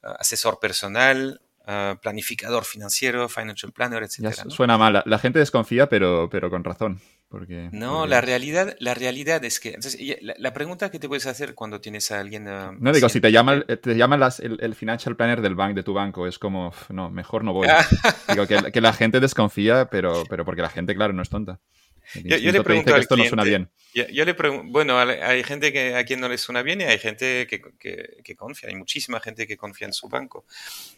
asesor 0.00 0.58
personal, 0.58 1.42
Ah, 1.68 1.98
planificador 2.00 2.64
financiero, 2.64 3.28
financial 3.28 3.72
planner, 3.72 4.04
etc. 4.04 4.32
Suena 4.48 4.78
mal. 4.78 5.02
La, 5.04 5.18
gente 5.18 5.40
desconfía, 5.40 5.88
pero, 5.88 6.28
pero 6.30 6.48
con 6.48 6.62
razón. 6.62 7.00
Porque, 7.28 7.70
no, 7.72 8.06
la 8.06 8.20
realidad, 8.20 8.76
la 8.78 8.94
realidad 8.94 9.44
es 9.44 9.58
que 9.58 9.76
la, 10.20 10.52
pregunta 10.52 10.92
que 10.92 11.00
te 11.00 11.08
puedes 11.08 11.26
hacer 11.26 11.56
cuando 11.56 11.80
tienes 11.80 12.12
a 12.12 12.20
alguien. 12.20 12.46
Ah, 12.46 12.72
no 12.78 12.92
digo, 12.92 13.08
si 13.08 13.20
te 13.20 13.32
llama, 13.32 13.62
te 13.62 13.96
llama 13.96 14.30
el, 14.38 14.74
financial 14.76 15.16
planner 15.16 15.40
del 15.40 15.56
bank 15.56 15.74
de 15.74 15.82
tu 15.82 15.92
banco, 15.92 16.28
es 16.28 16.38
como, 16.38 16.72
no, 16.88 17.10
mejor 17.10 17.42
no 17.42 17.52
voy. 17.52 17.66
digo 18.28 18.46
que, 18.46 18.70
que, 18.70 18.80
la 18.80 18.92
gente 18.92 19.18
desconfía, 19.18 19.86
pero, 19.90 20.22
pero 20.30 20.44
porque 20.44 20.62
la 20.62 20.70
gente, 20.70 20.94
claro, 20.94 21.14
no 21.14 21.22
es 21.22 21.30
tonta. 21.30 21.58
Yo, 22.14 22.52
le 22.52 22.62
pregunto 22.62 22.94
que 22.94 23.00
esto 23.00 23.16
no 23.16 23.24
suena 23.24 23.44
bien. 23.44 23.70
Yo, 23.94 24.24
le 24.24 24.32
bueno, 24.64 24.98
hay 24.98 25.42
gente 25.42 25.72
que, 25.72 25.94
a 25.94 26.04
quien 26.04 26.20
no 26.20 26.28
le 26.28 26.38
suena 26.38 26.62
bien 26.62 26.80
y 26.80 26.84
hay 26.84 26.98
gente 26.98 27.46
que, 27.46 27.62
que, 28.22 28.36
confía, 28.36 28.68
hay 28.68 28.76
muchísima 28.76 29.20
gente 29.20 29.46
que 29.46 29.56
confía 29.56 29.86
en 29.86 29.92
su 29.92 30.08
banco. 30.08 30.44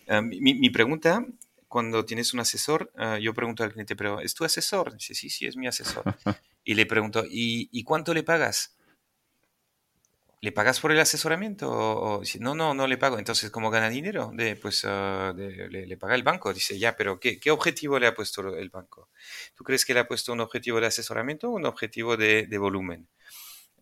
Ah, 0.09 0.21
mi, 0.21 0.55
mi, 0.55 0.71
pregunta, 0.71 1.25
cuando 1.69 2.05
tienes 2.05 2.35
un 2.35 2.41
asesor, 2.41 2.91
ah, 2.97 3.19
yo 3.19 3.35
pregunto 3.35 3.63
al 3.63 3.73
cliente, 3.73 3.95
pero 3.95 4.21
¿es 4.21 4.35
tu 4.35 4.45
asesor? 4.45 4.95
Dice, 4.95 5.15
sí, 5.15 5.31
sí, 5.31 5.47
es 5.47 5.57
mi 5.57 5.67
asesor. 5.67 6.03
y 6.65 6.75
le 6.75 6.87
pregunto, 6.87 7.25
¿y, 7.29 7.69
¿y 7.73 7.85
cuánto 7.85 8.13
le 8.15 8.23
pagas? 8.23 8.78
¿Le 10.41 10.53
pagas 10.53 10.79
por 10.79 10.93
el 10.93 11.01
asesoramiento? 11.01 11.69
O, 11.69 12.23
no, 12.39 12.55
no, 12.55 12.73
no 12.73 12.87
le 12.87 12.97
pago. 12.97 13.19
Entonces, 13.19 13.51
¿cómo 13.51 13.71
gana 13.71 13.89
dinero? 13.89 14.33
Pues 14.63 14.85
ah, 14.85 15.35
le, 15.37 15.97
paga 15.97 16.15
el 16.15 16.23
banco. 16.23 16.55
Dice, 16.55 16.79
ya, 16.79 16.97
pero 16.97 17.19
¿qué, 17.19 17.41
¿qué, 17.41 17.51
objetivo 17.51 17.99
le 17.99 18.07
ha 18.07 18.15
puesto 18.15 18.57
el 18.57 18.71
banco? 18.71 19.09
¿Tú 19.55 19.65
crees 19.65 19.85
que 19.85 19.95
le 19.95 20.01
ha 20.01 20.09
puesto 20.09 20.33
un 20.33 20.41
objetivo 20.41 20.81
de 20.81 20.87
asesoramiento 20.87 21.51
o 21.51 21.57
un 21.57 21.67
objetivo 21.67 22.17
de, 22.17 22.47
de 22.47 22.59
volumen? 22.59 23.09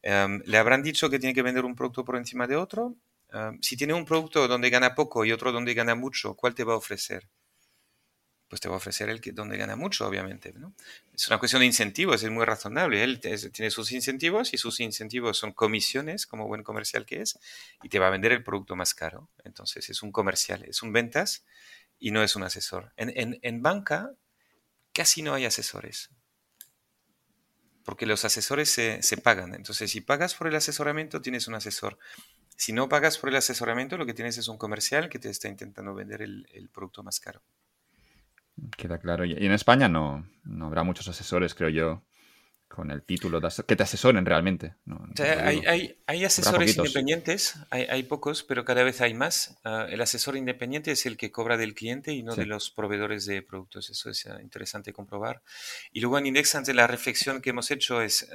Em, 0.02 0.40
¿Le 0.46 0.58
habrán 0.58 0.82
dicho 0.82 1.10
que 1.10 1.18
tiene 1.18 1.34
que 1.34 1.42
vender 1.42 1.64
un 1.64 1.74
producto 1.74 2.04
por 2.04 2.16
encima 2.16 2.46
de 2.46 2.56
otro? 2.56 2.94
Em, 3.32 3.60
si 3.60 3.76
tiene 3.76 3.92
un 3.92 4.04
producto 4.04 4.48
donde 4.48 4.70
gana 4.70 4.94
poco 4.94 5.24
y 5.24 5.32
otro 5.32 5.52
donde 5.52 5.74
gana 5.74 5.94
mucho, 5.94 6.34
¿cuál 6.34 6.54
te 6.54 6.64
va 6.64 6.74
a 6.74 6.76
ofrecer? 6.76 7.28
Pues 8.48 8.60
te 8.60 8.68
va 8.68 8.74
a 8.74 8.78
ofrecer 8.78 9.08
el 9.08 9.20
que 9.20 9.32
donde 9.32 9.56
gana 9.56 9.74
mucho, 9.76 10.06
obviamente. 10.06 10.52
¿no? 10.54 10.74
Es 11.12 11.26
una 11.28 11.38
cuestión 11.38 11.60
de 11.60 11.66
incentivos, 11.66 12.22
es 12.22 12.30
muy 12.30 12.44
razonable. 12.44 13.02
Él 13.02 13.20
tiene 13.20 13.70
sus 13.70 13.90
incentivos 13.92 14.54
y 14.54 14.58
sus 14.58 14.80
incentivos 14.80 15.36
son 15.36 15.52
comisiones, 15.52 16.26
como 16.26 16.46
buen 16.46 16.62
comercial 16.62 17.06
que 17.06 17.22
es, 17.22 17.38
y 17.82 17.88
te 17.88 17.98
va 17.98 18.06
a 18.06 18.10
vender 18.10 18.32
el 18.32 18.44
producto 18.44 18.76
más 18.76 18.94
caro. 18.94 19.28
Entonces 19.44 19.90
es 19.90 20.02
un 20.02 20.12
comercial, 20.12 20.64
es 20.64 20.82
un 20.82 20.92
ventas 20.92 21.44
y 21.98 22.12
no 22.12 22.22
es 22.22 22.36
un 22.36 22.44
asesor. 22.44 22.92
En, 22.96 23.38
en 23.42 23.62
banca 23.62 24.12
casi 24.92 25.22
no 25.22 25.34
hay 25.34 25.44
asesores, 25.44 26.10
porque 27.84 28.06
los 28.06 28.24
asesores 28.24 28.70
se, 28.70 29.02
se, 29.02 29.16
pagan. 29.16 29.54
Entonces 29.54 29.90
si 29.90 30.00
pagas 30.00 30.34
por 30.34 30.46
el 30.46 30.54
asesoramiento, 30.54 31.20
tienes 31.20 31.48
un 31.48 31.54
asesor. 31.54 31.98
Si 32.56 32.72
no 32.72 32.88
pagas 32.88 33.18
por 33.18 33.28
el 33.28 33.36
asesoramiento, 33.36 33.98
lo 33.98 34.06
que 34.06 34.14
tienes 34.14 34.38
es 34.38 34.48
un 34.48 34.56
comercial 34.56 35.08
que 35.08 35.18
te 35.18 35.28
está 35.30 35.48
intentando 35.48 35.94
vender 35.94 36.22
el 36.22 36.70
producto 36.72 37.02
más 37.02 37.20
caro. 37.20 37.42
Queda 38.76 38.98
claro. 38.98 39.24
Y 39.24 39.32
en 39.32 39.52
España 39.52 39.88
no, 39.88 40.26
no 40.44 40.66
habrá 40.66 40.82
muchos 40.82 41.08
asesores, 41.08 41.54
creo 41.54 41.68
yo, 41.68 42.02
con 42.68 42.90
el 42.90 43.02
título 43.02 43.40
que 43.66 43.76
te 43.76 43.82
asesoren 43.82 44.24
realmente. 44.26 44.74
hay, 45.18 45.96
hay, 46.06 46.24
asesores 46.24 46.76
independientes, 46.76 47.54
hay, 47.70 47.84
hay, 47.84 48.02
pocos, 48.02 48.42
pero 48.42 48.64
cada 48.64 48.82
vez 48.82 49.00
hay 49.00 49.14
más. 49.14 49.58
Ah, 49.64 49.86
el 49.88 50.00
asesor 50.00 50.36
independiente 50.36 50.90
es 50.90 51.06
el 51.06 51.16
que 51.16 51.30
cobra 51.30 51.56
del 51.56 51.74
cliente 51.74 52.12
y 52.12 52.22
no 52.22 52.34
de 52.34 52.46
los 52.46 52.70
proveedores 52.70 53.26
de 53.26 53.42
productos. 53.42 53.90
Eso 53.90 54.10
es 54.10 54.26
ah, 54.26 54.40
interesante 54.42 54.92
comprobar. 54.92 55.42
Y 55.92 56.00
luego 56.00 56.18
en 56.18 56.26
Indexante 56.26 56.74
la 56.74 56.86
reflexión 56.86 57.40
que 57.40 57.50
hemos 57.50 57.70
hecho 57.70 58.02
es, 58.02 58.28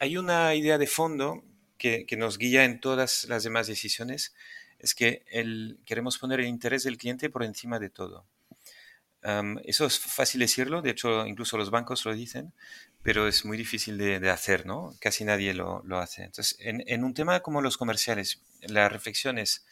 hay, 0.00 0.16
una 0.16 0.54
idea 0.54 0.78
de 0.78 0.86
fondo 0.86 1.44
que, 1.76 2.06
que, 2.06 2.16
nos 2.16 2.38
guía 2.38 2.64
en 2.64 2.80
todas 2.80 3.24
las 3.28 3.44
demás 3.44 3.66
decisiones, 3.66 4.34
es 4.78 4.94
que 4.94 5.24
el, 5.30 5.78
queremos 5.84 6.18
poner 6.18 6.40
el 6.40 6.46
interés 6.46 6.84
del 6.84 6.96
cliente 6.96 7.28
por 7.28 7.44
encima 7.44 7.78
de 7.78 7.90
todo 7.90 8.26
eso 9.64 9.86
es 9.86 9.98
fácil 9.98 10.40
decirlo, 10.40 10.82
de 10.82 10.90
hecho 10.90 11.26
incluso 11.26 11.58
los 11.58 11.70
bancos 11.70 12.04
lo 12.04 12.14
dicen, 12.14 12.52
pero 13.02 13.26
es 13.28 13.44
muy 13.44 13.56
difícil 13.56 13.98
de, 13.98 14.30
hacer, 14.30 14.66
¿no? 14.66 14.94
Casi 15.00 15.24
nadie 15.24 15.54
lo, 15.54 15.82
hace. 15.98 16.24
Entonces, 16.24 16.56
en, 16.60 17.04
un 17.04 17.14
tema 17.14 17.40
como 17.40 17.60
los 17.62 17.76
comerciales, 17.76 18.42
la 18.62 18.88
reflexión 18.88 19.38
es, 19.38 19.66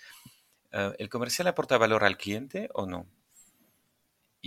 ah, 0.72 0.92
¿el 0.98 1.08
comercial 1.08 1.48
aporta 1.48 1.78
valor 1.78 2.04
al 2.04 2.16
cliente 2.16 2.68
o 2.74 2.86
no? 2.86 3.06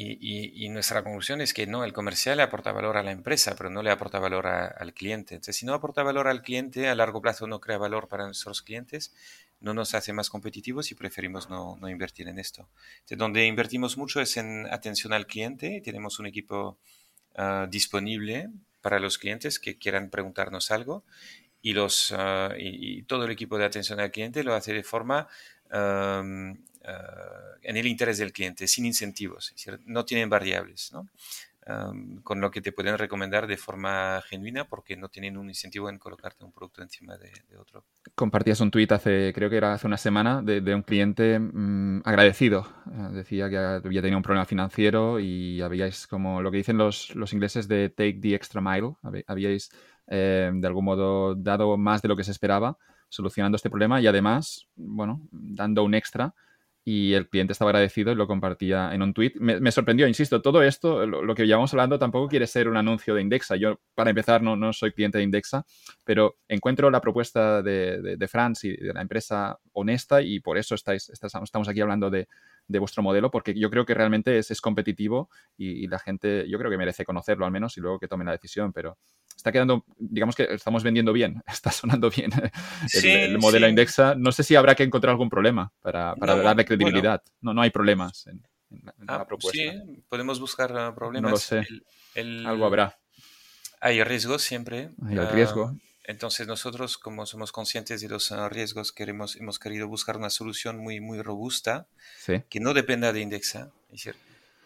Y, 0.01 0.70
nuestra 0.70 1.03
conclusión 1.03 1.41
es 1.41 1.53
que 1.53 1.68
no, 1.68 1.84
el 1.84 1.91
comercial 1.91 2.39
aporta 2.39 2.72
valor 2.72 2.95
a 2.95 3.03
la 3.03 3.12
empresa, 3.12 3.55
pero 3.57 3.70
no 3.70 3.84
le 3.84 3.91
aporta 3.91 4.18
valor 4.20 4.47
al 4.47 4.93
cliente. 4.93 5.36
Entonces, 5.36 5.57
si 5.57 5.66
no 5.66 5.74
aporta 5.74 6.03
valor 6.03 6.30
al 6.30 6.41
cliente, 6.41 6.88
a 6.88 6.95
largo 6.95 7.22
plazo 7.22 7.47
no 7.47 7.60
crea 7.60 7.78
valor 7.78 8.07
para 8.07 8.26
nuestros 8.26 8.62
clientes, 8.62 9.14
no 9.62 9.74
nos 9.74 9.93
hace 9.93 10.14
más 10.14 10.30
competitivos 10.30 10.91
y 10.91 10.95
preferimos 10.95 11.49
no, 11.49 11.78
invertir 11.89 12.28
en 12.28 12.39
esto. 12.39 12.70
donde 13.10 13.45
invertimos 13.45 13.97
mucho 13.97 14.22
es 14.22 14.38
en 14.38 14.68
atención 14.72 15.14
al 15.14 15.28
cliente. 15.28 15.82
Tenemos 15.84 16.20
un 16.20 16.28
equipo 16.28 16.78
ah, 17.36 17.68
disponible 17.70 18.49
para 18.82 18.99
los 18.99 19.18
clientes 19.18 19.60
que 19.60 19.78
quieran 19.78 20.10
preguntarnos 20.10 20.72
algo 20.72 21.03
ah, 22.12 22.53
y, 22.57 23.03
todo 23.03 23.26
el 23.26 23.32
equipo 23.32 23.57
de 23.57 23.66
atención 23.66 23.99
al 23.99 24.12
cliente 24.12 24.43
lo 24.43 24.53
hace 24.53 24.74
de 24.74 24.84
forma 24.84 25.28
ah, 25.72 26.24
en 27.62 27.78
el 27.78 27.86
interés 27.86 28.18
del 28.18 28.32
cliente, 28.32 28.68
sin 28.68 28.86
incentivos, 28.86 29.53
no 29.86 30.05
tienen 30.05 30.30
variables. 30.30 30.91
¿no? 30.91 31.07
Con 32.24 32.41
lo 32.41 32.51
que 32.51 32.61
te 32.61 32.72
pueden 32.72 32.97
recomendar 32.97 33.47
de 33.47 33.57
forma 33.57 34.22
genuina 34.28 34.65
porque 34.65 34.95
no 34.97 35.09
tienen 35.09 35.38
un 35.38 35.49
incentivo 35.49 35.89
en 35.89 35.97
colocarte 35.97 36.43
un 36.43 36.51
producto 36.51 36.82
encima 36.82 37.17
de, 37.17 37.32
otro. 37.57 37.86
Compartías 38.15 38.59
un 38.61 38.72
tuit 38.72 38.91
hace, 38.91 39.32
creo 39.34 39.49
que 39.49 39.57
era 39.57 39.74
hace 39.74 39.88
una 39.88 39.97
semana, 39.97 40.41
de, 40.41 40.76
un 40.76 40.84
cliente 40.84 41.39
mm, 41.39 42.01
agradecido. 42.05 42.67
Eh, 42.91 43.13
decía 43.13 43.49
que 43.49 43.57
había 43.57 44.01
tenido 44.01 44.17
un 44.17 44.24
problema 44.24 44.45
financiero 44.45 45.20
y 45.20 45.61
habíais, 45.61 46.07
como 46.07 46.41
lo 46.41 46.51
que 46.51 46.57
dicen 46.57 46.78
los, 46.78 47.15
los 47.15 47.34
ingleses, 47.34 47.67
de 47.67 47.89
take 47.89 48.20
the 48.22 48.36
extra 48.36 48.61
mile. 48.61 48.95
Habíais, 49.28 49.70
eh, 50.07 50.51
de 50.53 50.67
algún 50.67 50.86
modo, 50.86 51.36
dado 51.36 51.78
más 51.78 52.01
de 52.01 52.07
lo 52.07 52.15
que 52.15 52.24
se 52.24 52.32
esperaba 52.32 52.78
solucionando 53.09 53.55
este 53.55 53.70
problema 53.70 53.99
y 53.99 54.07
además, 54.07 54.67
bueno, 54.76 55.28
dando 55.32 55.84
un 55.84 55.95
extra 55.95 56.34
y 56.90 57.14
el 57.14 57.30
cliente 57.30 57.54
estaba 57.54 57.70
agradecido 57.70 58.12
y 58.12 58.16
lo 58.16 58.26
compartía 58.26 58.96
en 58.96 59.04
un 59.04 59.14
tweet. 59.14 59.34
Me, 59.36 59.72
sorprendió, 59.72 60.08
insisto, 60.08 60.42
todo 60.42 60.64
esto, 60.64 61.06
lo, 61.06 61.36
que 61.36 61.46
llevamos 61.46 61.72
hablando, 61.72 62.00
tampoco 62.00 62.28
quiere 62.28 62.48
ser 62.48 62.68
un 62.68 62.78
anuncio 62.78 63.14
de 63.14 63.22
Indexa. 63.22 63.58
Yo, 63.58 63.80
para 63.94 64.10
empezar, 64.10 64.42
no, 64.42 64.56
no 64.56 64.74
soy 64.74 64.92
cliente 64.92 65.20
de 65.20 65.24
Indexa, 65.24 65.68
pero 66.04 66.40
encuentro 66.48 66.90
la 66.90 67.00
propuesta 67.00 67.62
de, 67.62 68.02
de, 68.02 68.18
de 68.18 68.30
y 68.64 68.78
de 68.78 68.94
la 68.94 69.04
empresa 69.04 69.60
honesta 69.74 70.24
y 70.24 70.40
por 70.40 70.58
eso 70.58 70.74
estáis, 70.74 71.12
estamos 71.12 71.70
aquí 71.70 71.80
hablando 71.80 72.10
de, 72.10 72.28
de 72.70 72.80
vuestro 72.80 73.03
modelo, 73.03 73.32
porque 73.32 73.53
yo 73.53 73.70
creo 73.70 73.86
que 73.86 73.95
realmente 73.95 74.38
es, 74.38 74.51
es 74.51 74.61
competitivo 74.61 75.30
y, 75.57 75.88
la 75.88 75.99
gente, 75.99 76.47
yo 76.47 76.57
creo 76.59 76.70
que 76.70 76.78
merece 76.78 77.03
conocerlo 77.03 77.45
al 77.45 77.51
menos 77.51 77.76
y 77.78 77.82
luego 77.82 77.99
que 77.99 78.07
tomen 78.07 78.28
la 78.28 78.32
decisión, 78.32 78.72
pero 78.72 78.97
está 79.36 79.51
quedando, 79.51 79.84
digamos 79.97 80.36
que 80.36 80.43
estamos 80.43 80.84
vendiendo 80.84 81.11
bien, 81.11 81.41
está 81.47 81.72
sonando 81.72 82.09
bien 82.09 82.30
el, 82.93 83.39
modelo 83.39 83.67
Indexa. 83.67 84.15
No 84.15 84.32
sé 84.32 84.43
si 84.43 84.55
habrá 84.55 84.76
que 84.76 84.84
encontrar 84.84 85.11
algún 85.11 85.30
problema 85.30 85.74
para, 85.82 86.15
para 86.15 86.36
darle 86.36 86.63
credibilidad. 86.63 87.22
no, 87.41 87.53
no 87.53 87.61
hay 87.61 87.72
problemas 87.72 88.28
en, 88.28 88.43
la, 88.84 88.93
ah, 89.07 89.28
propuesta. 89.28 89.59
Sí, 89.59 90.03
podemos 90.07 90.39
buscar 90.39 90.93
problemas. 90.93 91.24
No 91.24 91.30
lo 91.32 91.38
sé. 91.38 91.65
Algo 92.45 92.65
habrá. 92.65 92.99
Hay 93.82 94.03
riesgos 94.03 94.43
siempre. 94.43 94.91
Hay 95.07 95.17
riesgo. 95.17 95.74
Ah, 95.74 95.89
entonces 96.10 96.47
nosotros, 96.47 96.97
como 96.97 97.28
somos 97.28 97.51
conscientes 97.51 98.01
de 98.01 98.10
los 98.10 98.32
ah, 98.32 98.49
riesgos, 98.49 98.91
queremos, 98.91 99.36
hemos 99.36 99.60
querido 99.60 99.88
buscar 99.88 100.18
una 100.18 100.32
solución 100.32 100.80
muy, 100.80 100.99
muy 100.99 101.22
robusta 101.22 101.86
que 102.49 102.60
no 102.60 102.74
dependa 102.74 103.14
de 103.14 103.20
Indexa. 103.20 103.72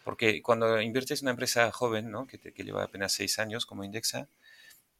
Porque 0.05 0.41
cuando 0.41 0.79
inviertes 0.79 1.19
en 1.19 1.25
una 1.25 1.31
empresa 1.31 1.69
joven, 1.73 2.09
¿no? 2.09 2.27
que, 2.27 2.39
que 2.39 2.63
lleva 2.63 2.85
apenas 2.85 3.11
seis 3.11 3.39
años 3.39 3.65
como 3.65 3.83
Indexa, 3.83 4.29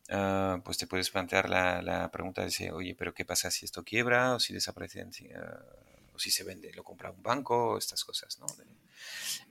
ah, 0.10 0.60
pues 0.66 0.78
te 0.78 0.86
puedes 0.86 1.10
plantear 1.12 1.50
la, 1.50 1.82
la, 1.82 2.12
pregunta 2.12 2.42
de, 2.42 2.48
decir, 2.48 2.72
oye, 2.74 2.94
pero 2.94 3.14
¿qué 3.14 3.24
pasa 3.24 3.50
si 3.50 3.64
esto 3.64 3.86
quiebra 3.86 4.36
o 4.36 4.40
si 4.42 4.54
desaparece, 4.54 5.02
uh, 5.06 6.14
o 6.14 6.20
si 6.20 6.30
se 6.30 6.44
vende, 6.44 6.74
lo 6.74 6.84
compra 6.84 7.12
un 7.12 7.24
banco, 7.24 7.70
o 7.70 7.78
estas 7.78 8.04
cosas, 8.04 8.38
¿no? 8.40 8.48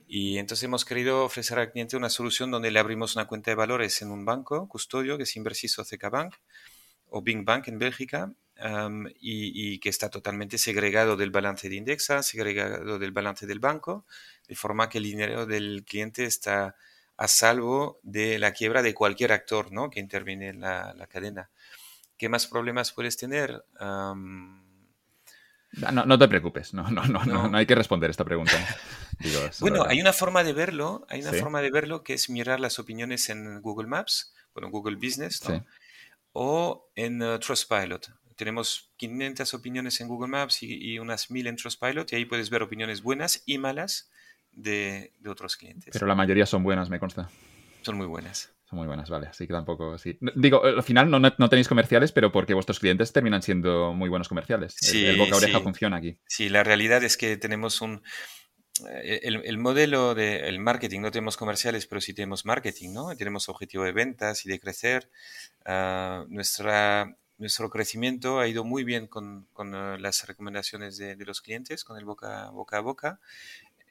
Y 0.07 0.37
entonces 0.37 0.63
hemos 0.65 0.85
querido 0.85 1.25
ofrecer 1.25 1.57
al 1.57 1.71
cliente 1.71 1.97
una 1.97 2.11
solución 2.11 2.51
donde 2.51 2.69
le 2.69 2.79
abrimos 2.79 3.15
una 3.15 3.25
cuenta 3.25 3.49
de 3.49 3.55
valores 3.55 3.99
en 4.03 4.11
un 4.11 4.25
banco, 4.25 4.69
custodio, 4.69 5.17
que 5.17 5.23
es 5.23 5.35
Inversiso 5.35 5.83
CK 5.83 6.11
Bank, 6.11 6.35
o 7.13 7.21
Bing 7.21 7.45
Bank 7.45 7.67
en 7.67 7.77
Bélgica 7.77 8.33
y, 9.19 9.79
que 9.79 9.89
está 9.89 10.09
totalmente 10.09 10.57
segregado 10.57 11.15
del 11.15 11.29
balance 11.29 11.69
de 11.69 11.75
Indexa, 11.75 12.23
segregado 12.23 12.97
del 12.97 13.11
balance 13.11 13.45
del 13.45 13.59
banco, 13.59 14.07
de 14.47 14.55
forma 14.55 14.89
que 14.89 14.97
el 14.97 15.03
dinero 15.03 15.45
del 15.45 15.85
cliente 15.85 16.25
está 16.25 16.75
a 17.15 17.27
salvo 17.27 17.99
de 18.01 18.39
la 18.39 18.51
quiebra 18.51 18.81
de 18.81 18.95
cualquier 18.95 19.31
actor 19.31 19.71
¿no? 19.71 19.91
que 19.91 19.99
interviene 19.99 20.49
en 20.49 20.61
la, 20.61 21.07
cadena. 21.07 21.51
¿Qué 22.17 22.29
más 22.29 22.47
problemas 22.47 22.91
puedes 22.91 23.15
tener? 23.15 23.63
no, 23.79 24.57
te 26.17 26.27
preocupes, 26.27 26.73
no, 26.73 26.89
no, 26.89 27.05
no, 27.05 27.25
no, 27.25 27.57
hay 27.57 27.67
que 27.67 27.75
responder 27.75 28.09
esta 28.09 28.25
pregunta. 28.25 28.53
bueno, 29.59 29.85
hay 29.87 30.01
una 30.01 30.13
forma 30.13 30.43
de 30.43 30.53
verlo, 30.53 31.05
hay 31.09 31.21
una 31.21 31.33
forma 31.33 31.61
de 31.61 31.69
verlo 31.69 32.03
que 32.03 32.15
es 32.15 32.31
mirar 32.31 32.59
las 32.59 32.79
opiniones 32.79 33.29
en 33.29 33.61
Google 33.61 33.87
Maps, 33.87 34.33
bueno, 34.55 34.71
Google 34.71 34.95
Business, 34.95 35.47
¿no? 35.47 35.63
O 36.33 36.91
en 36.95 37.21
uh, 37.21 37.39
Trustpilot. 37.39 38.09
Tenemos 38.35 38.91
500 38.97 39.53
opiniones 39.53 40.01
en 40.01 40.07
Google 40.07 40.29
Maps 40.29 40.63
y, 40.63 40.97
unas 40.99 41.29
1000 41.29 41.47
en 41.47 41.55
Trustpilot 41.55 42.11
y 42.11 42.15
ahí 42.15 42.25
puedes 42.25 42.49
ver 42.49 42.63
opiniones 42.63 43.01
buenas 43.03 43.43
y 43.45 43.59
malas 43.59 44.11
de, 44.51 45.13
otros 45.25 45.55
clientes. 45.55 45.91
Pero 45.93 46.07
la 46.07 46.15
mayoría 46.15 46.45
son 46.45 46.63
buenas, 46.63 46.89
me 46.89 46.99
consta. 46.99 47.29
Son 47.83 47.95
muy 47.95 48.07
buenas. 48.07 48.51
Son 48.67 48.77
muy 48.77 48.87
buenas, 48.87 49.09
vale. 49.09 49.27
Así 49.27 49.45
que 49.45 49.53
tampoco. 49.53 49.97
Sí. 49.99 50.17
Digo, 50.35 50.63
al 50.63 50.83
final 50.83 51.11
no, 51.11 51.19
no, 51.19 51.49
tenéis 51.49 51.67
comerciales, 51.67 52.11
pero 52.11 52.31
porque 52.31 52.55
vuestros 52.55 52.79
clientes 52.79 53.13
terminan 53.13 53.43
siendo 53.43 53.93
muy 53.93 54.09
buenos 54.09 54.27
comerciales. 54.27 54.75
el, 54.93 55.17
boca 55.17 55.35
oreja 55.35 55.59
funciona 55.59 55.97
aquí. 55.97 56.17
Sí, 56.27 56.49
la 56.49 56.63
realidad 56.63 57.03
es 57.03 57.17
que 57.17 57.37
tenemos 57.37 57.81
un 57.81 58.01
eh, 58.81 59.19
el, 59.23 59.57
modelo 59.59 60.15
del 60.15 60.59
marketing, 60.59 61.01
no 61.01 61.11
tenemos 61.11 61.37
comerciales, 61.37 61.85
pero 61.85 62.01
sí 62.01 62.13
tenemos 62.13 62.45
marketing, 62.45 62.91
¿no? 62.91 63.15
Tenemos 63.15 63.47
objetivo 63.49 63.83
de 63.83 63.91
ventas 63.91 64.45
y 64.45 64.49
de 64.49 64.59
crecer. 64.59 65.09
Ah, 65.65 66.25
nuestra, 66.29 67.15
nuestro 67.37 67.69
crecimiento 67.69 68.39
ha 68.39 68.47
ido 68.47 68.63
muy 68.63 68.83
bien 68.83 69.07
con, 69.07 69.47
con 69.53 69.75
eh, 69.75 69.99
las 69.99 70.25
recomendaciones 70.27 70.97
de, 70.97 71.15
los 71.17 71.41
clientes, 71.41 71.83
con 71.83 71.97
el 71.97 72.05
boca, 72.05 72.49
boca 72.49 72.77
a 72.77 72.81
boca. 72.81 73.19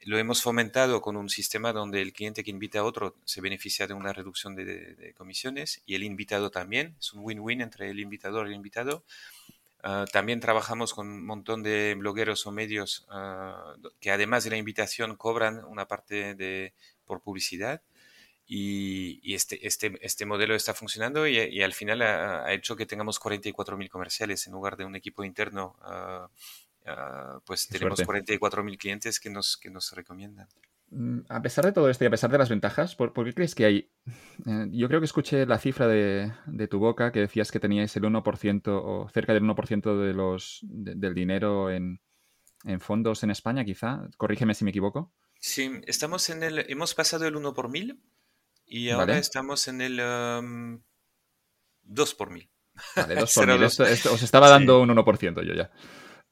Lo 0.05 0.17
hemos 0.17 0.41
fomentado 0.41 1.01
con 1.01 1.15
un 1.15 1.29
sistema 1.29 1.71
donde 1.71 2.01
el 2.01 2.11
cliente 2.11 2.43
que 2.43 2.51
invita 2.51 2.79
a 2.79 2.83
otro 2.83 3.15
se 3.23 3.39
beneficia 3.39 3.87
de 3.87 3.93
una 3.93 4.11
reducción 4.11 4.53
de, 4.53 4.65
de 4.65 5.13
comisiones 5.13 5.81
y 5.85 5.95
el 5.95 6.03
invitado 6.03 6.51
también. 6.51 6.97
Es 6.99 7.13
un 7.13 7.21
win-win 7.23 7.61
entre 7.61 7.89
el 7.89 8.01
invitador 8.01 8.47
y 8.47 8.49
el 8.49 8.57
invitado. 8.57 9.05
Ah, 9.85 10.05
también 10.09 10.39
trabajamos 10.39 10.93
con 10.93 11.07
un 11.07 11.25
montón 11.25 11.61
de 11.61 11.95
blogueros 11.95 12.47
o 12.47 12.51
medios 12.53 13.05
ah, 13.09 13.75
que 13.99 14.11
además 14.11 14.45
de 14.45 14.51
la 14.51 14.57
invitación 14.57 15.17
cobran 15.17 15.65
una 15.65 15.87
parte 15.87 16.35
de, 16.35 16.73
por 17.05 17.21
publicidad. 17.21 17.81
Y, 18.45 19.33
este, 19.33 19.65
este, 19.67 19.97
este 20.01 20.25
modelo 20.25 20.55
está 20.55 20.73
funcionando 20.73 21.27
y, 21.27 21.61
al 21.61 21.73
final 21.73 22.01
ha, 22.01 22.53
hecho 22.53 22.75
que 22.75 22.85
tengamos 22.85 23.19
44.000 23.19 23.89
comerciales 23.89 24.45
en 24.47 24.53
lugar 24.53 24.77
de 24.77 24.85
un 24.85 24.95
equipo 24.95 25.23
interno. 25.23 25.75
Ah, 25.81 27.39
pues 27.45 27.67
tenemos 27.67 27.99
44.000 28.01 28.77
clientes 28.77 29.19
que 29.19 29.29
nos, 29.29 29.57
que 29.57 29.69
nos 29.69 29.91
recomiendan. 29.93 30.47
Mm, 30.95 31.21
a 31.27 31.41
pesar 31.41 31.65
de 31.65 31.71
todo 31.71 31.89
esto 31.89 32.03
y 32.03 32.07
a 32.07 32.11
pesar 32.11 32.31
de 32.31 32.37
las 32.37 32.49
ventajas, 32.49 32.95
¿por, 32.95 33.13
qué 33.13 33.33
crees 33.33 33.55
que 33.55 33.65
hay? 33.65 33.91
Eh, 34.45 34.67
yo 34.71 34.87
creo 34.87 34.99
que 34.99 35.05
escuché 35.05 35.45
la 35.45 35.57
cifra 35.57 35.87
de, 35.87 36.31
tu 36.69 36.79
boca 36.79 37.11
que 37.11 37.19
decías 37.19 37.51
que 37.51 37.59
teníais 37.59 37.95
el 37.95 38.03
1% 38.03 38.61
o 38.67 39.09
cerca 39.09 39.33
del 39.33 39.43
1% 39.43 40.05
de 40.05 40.13
los, 40.13 40.59
del 40.61 41.13
dinero 41.13 41.71
en, 41.71 41.99
fondos 42.79 43.23
en 43.23 43.31
España, 43.31 43.65
quizá. 43.65 44.07
Corrígeme 44.17 44.53
si 44.53 44.63
me 44.63 44.69
equivoco. 44.69 45.11
Sí, 45.39 45.81
estamos 45.87 46.29
en 46.29 46.43
el, 46.43 46.59
hemos 46.69 46.93
pasado 46.93 47.27
el 47.27 47.35
1 47.35 47.53
por 47.53 47.69
mil 47.69 47.99
y 48.65 48.89
ahora 48.89 49.17
estamos 49.17 49.67
en 49.67 49.81
el 49.81 49.97
2 49.97 52.11
um, 52.11 52.17
por 52.17 52.29
mil. 52.29 52.49
Vale, 52.95 53.15
2 53.15 53.33
por 53.35 53.47
mil. 53.47 53.63
os 53.63 54.23
estaba 54.23 54.49
dando 54.49 54.79
un 54.79 54.89
1% 54.89 55.43
yo 55.43 55.53
ya. 55.53 55.71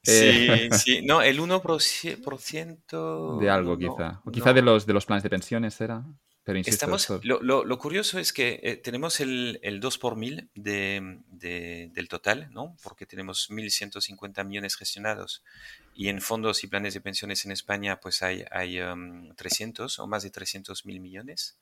Sí, 0.03 0.11
eh, 0.13 0.69
sí, 0.71 1.01
no, 1.03 1.21
el 1.21 1.39
1% 1.39 3.39
de 3.39 3.49
algo 3.49 3.77
quizá. 3.77 4.21
O 4.25 4.31
quizá 4.31 4.51
de, 4.51 4.63
los, 4.63 4.85
de 4.85 4.93
los 4.93 5.05
planes 5.05 5.23
de 5.23 5.29
pensiones 5.29 5.79
era. 5.79 6.03
Pero 6.43 6.57
insisto, 6.57 6.95
Estamos, 6.95 7.23
lo, 7.23 7.63
lo, 7.63 7.77
curioso 7.77 8.17
es 8.17 8.33
que 8.33 8.59
eh, 8.63 8.75
tenemos 8.75 9.19
el, 9.19 9.59
el, 9.61 9.79
2 9.79 9.97
por 9.99 10.15
mil 10.15 10.49
de, 10.55 11.19
del 11.29 12.07
total, 12.07 12.49
¿no? 12.51 12.75
Porque 12.81 13.05
tenemos 13.05 13.51
1.150 13.51 14.43
millones 14.43 14.75
gestionados 14.75 15.43
y 15.93 16.09
en 16.09 16.19
fondos 16.19 16.63
y 16.63 16.67
planes 16.67 16.95
de 16.95 17.01
pensiones 17.01 17.45
en 17.45 17.51
España 17.51 17.99
pues 17.99 18.23
hay, 18.23 18.43
hay 18.49 18.79
300 19.35 19.99
um, 19.99 20.03
o 20.03 20.07
más 20.07 20.23
de 20.23 20.31
300 20.31 20.83
mil 20.87 20.99
millones. 20.99 21.59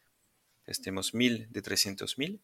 Entonces 0.59 0.81
tenemos 0.81 1.13
1.000 1.13 1.49
de 1.49 1.61
300 1.61 2.17
mil 2.17 2.41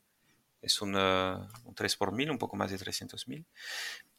es 0.66 0.82
un, 0.82 0.96
un 0.96 1.76
3 1.76 1.96
por 1.96 2.12
mil, 2.12 2.32
un 2.32 2.38
poco 2.38 2.56
más 2.56 2.72
de 2.72 2.78
300 2.78 3.28
mil. 3.28 3.46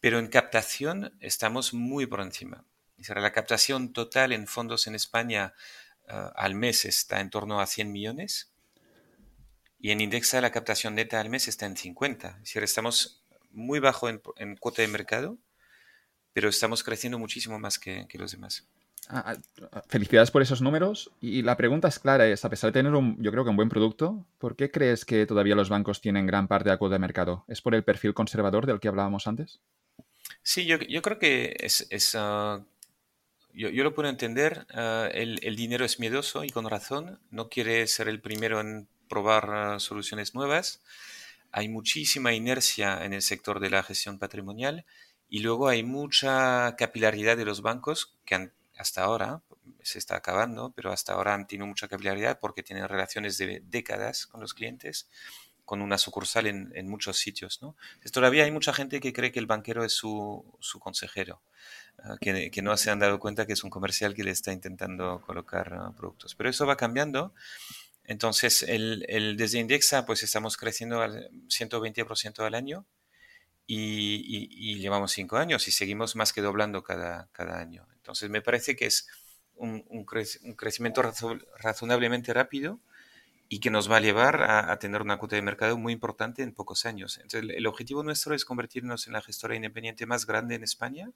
Pero 0.00 0.18
en 0.18 0.28
captación 0.28 1.16
estamos 1.20 1.74
muy 1.74 2.06
por 2.06 2.20
encima. 2.20 2.64
La 3.08 3.32
captación 3.32 3.92
total 3.92 4.32
en 4.32 4.46
fondos 4.46 4.86
en 4.86 4.94
España 4.94 5.52
eh, 6.08 6.30
al 6.34 6.54
mes 6.54 6.84
está 6.84 7.20
en 7.20 7.30
torno 7.30 7.60
a 7.60 7.66
100 7.66 7.92
millones 7.92 8.52
y 9.78 9.90
en 9.90 10.00
Indexa 10.00 10.40
la 10.40 10.50
captación 10.50 10.94
neta 10.94 11.20
al 11.20 11.28
mes 11.28 11.48
está 11.48 11.66
en 11.66 11.76
50. 11.76 12.28
Es 12.28 12.38
decir, 12.40 12.62
estamos 12.62 13.22
muy 13.50 13.80
bajo 13.80 14.08
en, 14.08 14.56
cuota 14.56 14.82
de 14.82 14.88
mercado, 14.88 15.38
pero 16.32 16.48
estamos 16.48 16.82
creciendo 16.82 17.18
muchísimo 17.18 17.58
más 17.58 17.78
que 17.78 18.06
los 18.14 18.32
demás. 18.32 18.66
Ah, 19.08 19.36
ah, 19.72 19.82
felicidades 19.88 20.30
por 20.30 20.42
esos 20.42 20.60
números. 20.60 21.10
Y 21.20 21.42
la 21.42 21.56
pregunta 21.56 21.88
es 21.88 21.98
clara, 21.98 22.26
es, 22.26 22.44
a 22.44 22.50
pesar 22.50 22.68
de 22.68 22.80
tener 22.80 22.94
un, 22.94 23.22
yo 23.22 23.30
creo 23.30 23.44
un 23.44 23.56
buen 23.56 23.68
producto, 23.68 24.26
¿por 24.38 24.56
qué 24.56 24.70
crees 24.70 25.04
que 25.04 25.26
todavía 25.26 25.54
los 25.54 25.68
bancos 25.68 26.00
tienen 26.00 26.26
gran 26.26 26.48
parte 26.48 26.68
de 26.68 26.74
la 26.74 26.78
cuota 26.78 26.94
de 26.94 27.00
mercado? 27.00 27.44
¿Es 27.48 27.62
por 27.62 27.74
el 27.74 27.84
perfil 27.84 28.14
conservador 28.14 28.66
del 28.66 28.80
que 28.80 28.88
hablábamos 28.88 29.26
antes? 29.26 29.60
Sí, 30.42 30.66
yo, 30.66 30.78
creo 31.02 31.18
que 31.18 31.56
es... 31.60 32.14
Ah, 32.14 32.64
yo, 33.52 33.70
lo 33.70 33.94
puedo 33.94 34.08
entender. 34.08 34.66
el, 35.12 35.38
el, 35.42 35.56
dinero 35.56 35.84
es 35.84 35.98
miedoso 35.98 36.44
y 36.44 36.50
con 36.50 36.68
razón. 36.68 37.20
No 37.30 37.48
quiere 37.48 37.86
ser 37.86 38.08
el 38.08 38.20
primero 38.20 38.60
en 38.60 38.86
probar 39.08 39.80
soluciones 39.80 40.34
nuevas. 40.34 40.82
Hay 41.52 41.68
muchísima 41.68 42.34
inercia 42.34 43.04
en 43.04 43.14
el 43.14 43.22
sector 43.22 43.60
de 43.60 43.70
la 43.70 43.82
gestión 43.82 44.18
patrimonial 44.18 44.84
y 45.28 45.40
luego 45.40 45.68
hay 45.68 45.82
mucha 45.82 46.76
capilaridad 46.76 47.36
de 47.36 47.44
los 47.44 47.62
bancos 47.62 48.14
que 48.24 48.34
han 48.34 48.52
hasta 48.76 49.02
ahora, 49.02 49.42
se 49.82 49.98
está 49.98 50.16
acabando, 50.16 50.72
pero 50.74 50.92
hasta 50.92 51.14
ahora 51.14 51.34
han 51.34 51.46
tenido 51.46 51.66
mucha 51.66 51.88
capilaridad 51.88 52.38
porque 52.38 52.62
tienen 52.62 52.88
relaciones 52.88 53.38
de 53.38 53.62
décadas 53.64 54.26
con 54.26 54.40
los 54.40 54.54
clientes, 54.54 55.08
con 55.64 55.82
una 55.82 55.98
sucursal 55.98 56.46
en, 56.46 56.88
muchos 56.88 57.18
sitios. 57.18 57.60
¿no? 57.62 57.76
todavía 58.12 58.44
hay 58.44 58.52
mucha 58.52 58.72
gente 58.72 59.00
que 59.00 59.12
cree 59.12 59.32
que 59.32 59.40
el 59.40 59.46
banquero 59.46 59.84
es 59.84 59.92
su, 59.92 60.44
consejero, 60.78 61.42
ah, 61.98 62.16
que, 62.20 62.62
no 62.62 62.76
se 62.76 62.90
han 62.90 63.00
dado 63.00 63.18
cuenta 63.18 63.46
que 63.46 63.54
es 63.54 63.64
un 63.64 63.70
comercial 63.70 64.14
que 64.14 64.24
le 64.24 64.30
está 64.30 64.52
intentando 64.52 65.20
colocar 65.22 65.74
ah, 65.74 65.92
productos. 65.96 66.34
Pero 66.34 66.50
eso 66.50 66.66
va 66.66 66.76
cambiando. 66.76 67.34
Entonces, 68.04 68.62
el, 68.62 69.36
desde 69.36 69.58
Indexa, 69.58 70.06
pues 70.06 70.22
estamos 70.22 70.56
creciendo 70.56 71.02
al 71.02 71.28
120% 71.48 72.46
al 72.46 72.54
año 72.54 72.86
y, 73.66 74.78
llevamos 74.78 75.12
cinco 75.12 75.36
años 75.36 75.66
y 75.68 75.72
seguimos 75.72 76.16
más 76.16 76.32
que 76.32 76.42
doblando 76.42 76.82
cada, 76.82 77.28
cada 77.32 77.58
año. 77.58 77.86
Entonces 77.96 78.30
me 78.30 78.42
parece 78.42 78.76
que 78.76 78.86
es 78.86 79.08
un, 79.54 79.84
un, 79.88 80.04
crecimiento 80.04 81.02
razonablemente 81.58 82.32
rápido 82.32 82.80
y 83.48 83.60
que 83.60 83.70
nos 83.70 83.90
va 83.90 83.96
a 83.98 84.00
llevar 84.00 84.42
a, 84.42 84.76
tener 84.78 85.02
una 85.02 85.18
cuota 85.18 85.36
de 85.36 85.42
mercado 85.42 85.78
muy 85.78 85.92
importante 85.92 86.42
en 86.42 86.52
pocos 86.52 86.84
años. 86.86 87.18
Entonces 87.18 87.50
el, 87.56 87.66
objetivo 87.66 88.02
nuestro 88.02 88.34
es 88.34 88.44
convertirnos 88.44 89.06
en 89.06 89.12
la 89.12 89.22
gestora 89.22 89.54
independiente 89.54 90.06
más 90.06 90.26
grande 90.26 90.56
en 90.56 90.64
España 90.64 91.10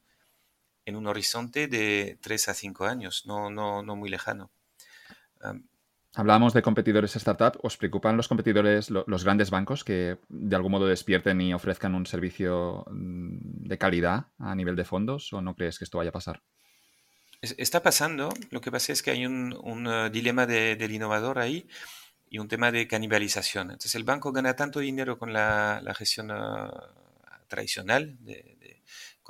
en 0.87 0.97
un 0.97 1.07
horizonte 1.07 1.69
de 1.69 2.19
tres 2.21 2.49
a 2.49 2.55
cinco 2.55 2.87
años, 2.87 3.27
no, 3.27 3.51
no, 3.51 3.83
no 3.83 3.97
muy 3.97 4.09
lejano. 4.09 4.51
Hablábamos 6.15 6.55
de 6.55 6.63
competidores 6.63 7.15
startup. 7.15 7.59
¿Os 7.63 7.77
preocupan 7.77 8.17
los 8.17 8.27
competidores, 8.27 8.91
los 8.91 9.25
grandes 9.25 9.51
bancos, 9.51 9.85
que 9.85 10.19
de 10.29 10.57
algún 10.57 10.73
modo 10.73 10.87
despierten 10.87 11.41
y 11.41 11.55
ofrezcan 11.55 11.95
un 11.95 12.05
servicio 12.05 12.85
mm, 12.91 13.69
de 13.69 13.79
calidad 13.79 14.27
a 14.39 14.55
nivel 14.57 14.75
de 14.75 14.85
fondos? 14.85 15.33
¿O 15.33 15.41
no 15.41 15.55
crees 15.55 15.79
que 15.79 15.85
esto 15.85 15.99
vaya 15.99 16.11
a 16.11 16.13
pasar? 16.13 16.43
Está 17.41 17.83
pasando. 17.83 18.29
Lo 18.51 18.61
que 18.61 18.73
pasa 18.73 18.93
es 18.93 19.03
que 19.03 19.13
hay 19.13 19.25
un, 19.25 19.53
uh, 19.55 20.11
dilema 20.11 20.47
del 20.47 20.91
innovador 20.91 21.39
ahí 21.39 21.69
y 22.29 22.39
un 22.39 22.49
tema 22.49 22.73
de 22.73 22.89
canibalización. 22.89 23.71
Entonces 23.71 23.95
el 23.95 24.05
banco 24.05 24.33
gana 24.33 24.57
tanto 24.57 24.81
dinero 24.81 25.17
con 25.17 25.33
la, 25.33 25.81
gestión 25.97 26.33
uh, 26.33 26.71
tradicional 27.47 28.17
de, 28.25 28.57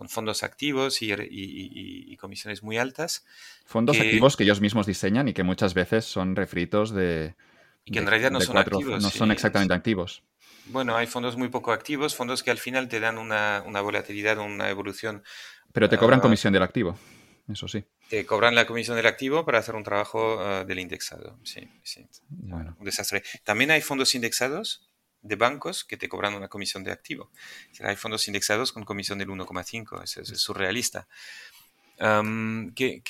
con 0.01 0.09
fondos 0.09 0.43
activos 0.45 1.03
y, 1.03 2.17
comisiones 2.17 2.63
muy 2.63 2.79
altas. 2.79 3.27
Fondos 3.67 4.01
activos 4.01 4.35
que 4.35 4.45
ellos 4.45 4.63
mismos 4.63 4.87
diseñan 4.87 5.29
y 5.29 5.35
que 5.35 5.43
muchas 5.43 5.75
veces 5.75 6.07
son 6.07 6.37
refritos 6.37 6.95
de... 6.95 7.35
Y 7.85 7.93
que 7.93 7.99
en 7.99 8.07
realidad 8.07 8.31
no 8.31 8.41
son 8.41 8.57
activos. 8.57 9.03
No 9.03 9.11
son 9.11 9.31
exactamente 9.31 9.75
activos. 9.75 10.23
Bueno, 10.69 10.97
hay 10.97 11.07
fondos 11.07 11.37
muy 11.37 11.49
poco 11.49 11.71
activos, 11.73 12.17
fondos 12.17 12.43
que 12.43 12.51
al 12.51 12.57
final 12.57 12.89
te 12.89 12.99
dan 12.99 13.19
una, 13.19 13.61
volatilidad, 13.83 14.39
una 14.39 14.71
evolución. 14.71 15.23
Pero 15.71 15.91
te 15.91 15.99
cobran 15.99 16.21
ah, 16.21 16.23
comisión 16.23 16.55
del 16.55 16.63
activo, 16.63 16.99
eso 17.47 17.69
sí. 17.69 17.85
Te 18.09 18.25
cobran 18.25 18.55
la 18.55 18.67
comisión 18.67 18.97
del 18.97 19.07
activo 19.07 19.45
para 19.45 19.59
hacer 19.59 19.75
un 19.75 19.85
trabajo 19.85 20.41
ah, 20.41 20.65
del 20.65 20.79
indexado. 20.79 21.39
Sí, 21.43 21.69
sí. 21.83 22.09
Un 22.31 22.85
desastre. 22.87 23.23
También 23.45 23.71
hay 23.71 23.83
fondos 23.83 24.15
indexados 24.15 24.90
de 25.23 25.37
bancos 25.37 25.85
que 25.85 25.97
te 25.97 26.09
cobran 26.09 26.35
una 26.35 26.49
comisión 26.49 26.85
de 26.85 26.93
activo. 26.93 27.31
Hay 27.81 27.97
fondos 27.97 28.27
indexados 28.29 28.73
con 28.73 28.85
comisión 28.85 29.19
del 29.19 29.29
1,5, 29.29 30.03
eso 30.03 30.21
es, 30.21 30.29
surrealista. 30.41 31.07
¿qué, 32.75 33.03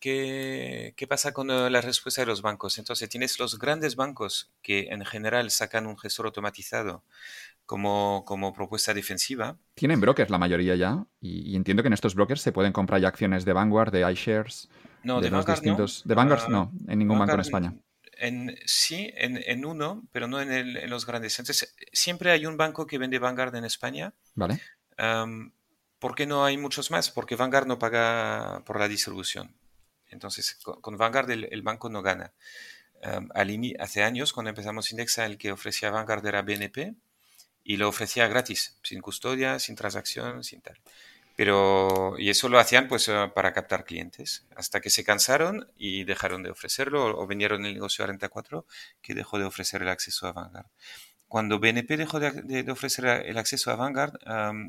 qué, 0.00 1.06
pasa 1.08 1.32
con 1.32 1.50
eh, 1.50 1.70
la 1.70 1.80
respuesta 1.80 2.22
de 2.22 2.26
los 2.26 2.42
bancos? 2.42 2.78
Entonces, 2.78 3.08
tienes 3.08 3.38
los 3.38 3.58
grandes 3.58 3.94
bancos 3.94 4.50
que 4.62 4.88
en 4.90 5.04
general 5.04 5.50
sacan 5.52 5.86
un 5.86 5.96
gestor 5.96 6.26
automatizado 6.26 7.04
como, 7.66 8.24
como 8.26 8.52
propuesta 8.52 8.92
defensiva. 8.92 9.56
Tienen 9.74 10.00
brokers 10.00 10.30
la 10.30 10.38
mayoría 10.38 10.74
ya, 10.74 11.06
y, 11.20 11.54
entiendo 11.54 11.84
que 11.84 11.86
en 11.86 11.92
estos 11.92 12.16
brokers 12.16 12.40
se 12.40 12.52
pueden 12.52 12.72
comprar 12.72 13.00
ya 13.00 13.08
acciones 13.08 13.44
de 13.44 13.52
Vanguard, 13.52 13.92
de 13.92 14.10
iShares. 14.10 14.68
No, 15.04 15.20
de, 15.20 15.30
Vanguard 15.30 15.60
distintos... 15.60 16.02
De 16.04 16.14
Vanguard 16.14 16.48
no, 16.48 16.72
en 16.88 16.98
ningún 16.98 17.18
banco 17.18 17.34
en 17.34 17.40
España 17.40 17.74
sí, 18.66 19.12
en, 19.16 19.64
uno, 19.64 20.02
pero 20.12 20.26
no 20.26 20.40
en, 20.40 20.90
los 20.90 21.06
grandes. 21.06 21.38
Entonces, 21.38 21.74
siempre 21.92 22.30
hay 22.30 22.46
un 22.46 22.56
banco 22.56 22.86
que 22.86 22.98
vende 22.98 23.18
Vanguard 23.18 23.54
en 23.56 23.64
España. 23.64 24.12
Vale. 24.34 24.60
¿Por 25.98 26.14
qué 26.14 26.26
no 26.26 26.44
hay 26.44 26.58
muchos 26.58 26.90
más? 26.90 27.10
Porque 27.10 27.36
Vanguard 27.36 27.66
no 27.66 27.78
paga 27.78 28.62
por 28.66 28.78
la 28.78 28.88
distribución. 28.88 29.54
Entonces, 30.08 30.58
con, 30.62 30.96
Vanguard 30.96 31.30
el, 31.30 31.62
banco 31.62 31.88
no 31.88 32.02
gana. 32.02 32.32
hace 33.78 34.02
años, 34.02 34.32
cuando 34.32 34.50
empezamos 34.50 34.90
Indexa, 34.90 35.26
el 35.26 35.38
que 35.38 35.52
ofrecía 35.52 35.90
Vanguard 35.90 36.26
era 36.26 36.42
BNP 36.42 36.94
y 37.64 37.78
lo 37.78 37.88
ofrecía 37.88 38.28
gratis, 38.28 38.78
sin 38.82 39.00
custodia, 39.00 39.58
sin 39.58 39.74
transacción, 39.74 40.44
sin 40.44 40.60
tal. 40.60 40.78
Pero, 41.36 42.14
y 42.18 42.30
eso 42.30 42.48
lo 42.48 42.58
hacían 42.60 42.86
pues 42.86 43.08
eh, 43.08 43.30
para 43.34 43.52
captar 43.52 43.84
clientes, 43.84 44.46
hasta 44.54 44.80
que 44.80 44.90
se 44.90 45.04
cansaron 45.04 45.68
y 45.76 46.04
dejaron 46.04 46.44
de 46.44 46.50
ofrecerlo 46.50 47.18
o, 47.18 47.26
vinieron 47.26 47.64
el 47.64 47.74
negocio 47.74 48.04
a 48.04 48.08
Renta 48.08 48.28
4 48.28 48.66
que 49.02 49.14
dejó 49.14 49.38
de 49.38 49.44
ofrecer 49.44 49.82
el 49.82 49.88
acceso 49.88 50.28
a 50.28 50.32
Vanguard. 50.32 50.66
Cuando 51.26 51.58
BNP 51.58 51.96
dejó 51.96 52.20
de, 52.20 52.70
ofrecer 52.70 53.06
el 53.06 53.36
acceso 53.38 53.72
a 53.72 53.76
Vanguard, 53.76 54.12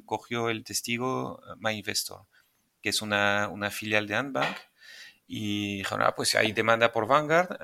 cogió 0.06 0.50
el 0.50 0.64
testigo 0.64 1.40
eh, 1.44 1.56
MyInvestor, 1.60 2.26
que 2.82 2.90
es 2.90 3.02
una, 3.04 3.50
una 3.50 3.70
filial 3.70 4.08
de 4.08 4.16
Antbank, 4.16 4.58
y 5.28 5.78
dijeron, 5.78 6.04
ah, 6.04 6.16
pues 6.16 6.34
hay 6.36 6.52
demanda 6.52 6.92
por 6.92 7.08
Vanguard, 7.08 7.60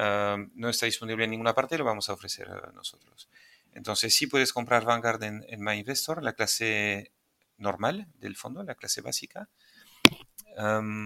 no 0.55 0.69
está 0.69 0.85
disponible 0.85 1.25
en 1.25 1.31
ninguna 1.31 1.53
parte, 1.53 1.77
lo 1.77 1.85
vamos 1.85 2.09
a 2.09 2.13
ofrecer 2.13 2.49
nosotros. 2.73 3.29
Entonces 3.73 4.15
sí 4.15 4.27
puedes 4.27 4.51
comprar 4.51 4.83
Vanguard 4.83 5.23
en, 5.23 5.45
en 5.47 5.61
MyInvestor, 5.61 6.23
la 6.23 6.33
clase 6.33 7.11
normal 7.61 8.07
del 8.19 8.35
fondo, 8.35 8.63
la 8.63 8.75
clase 8.75 9.01
básica. 9.01 9.49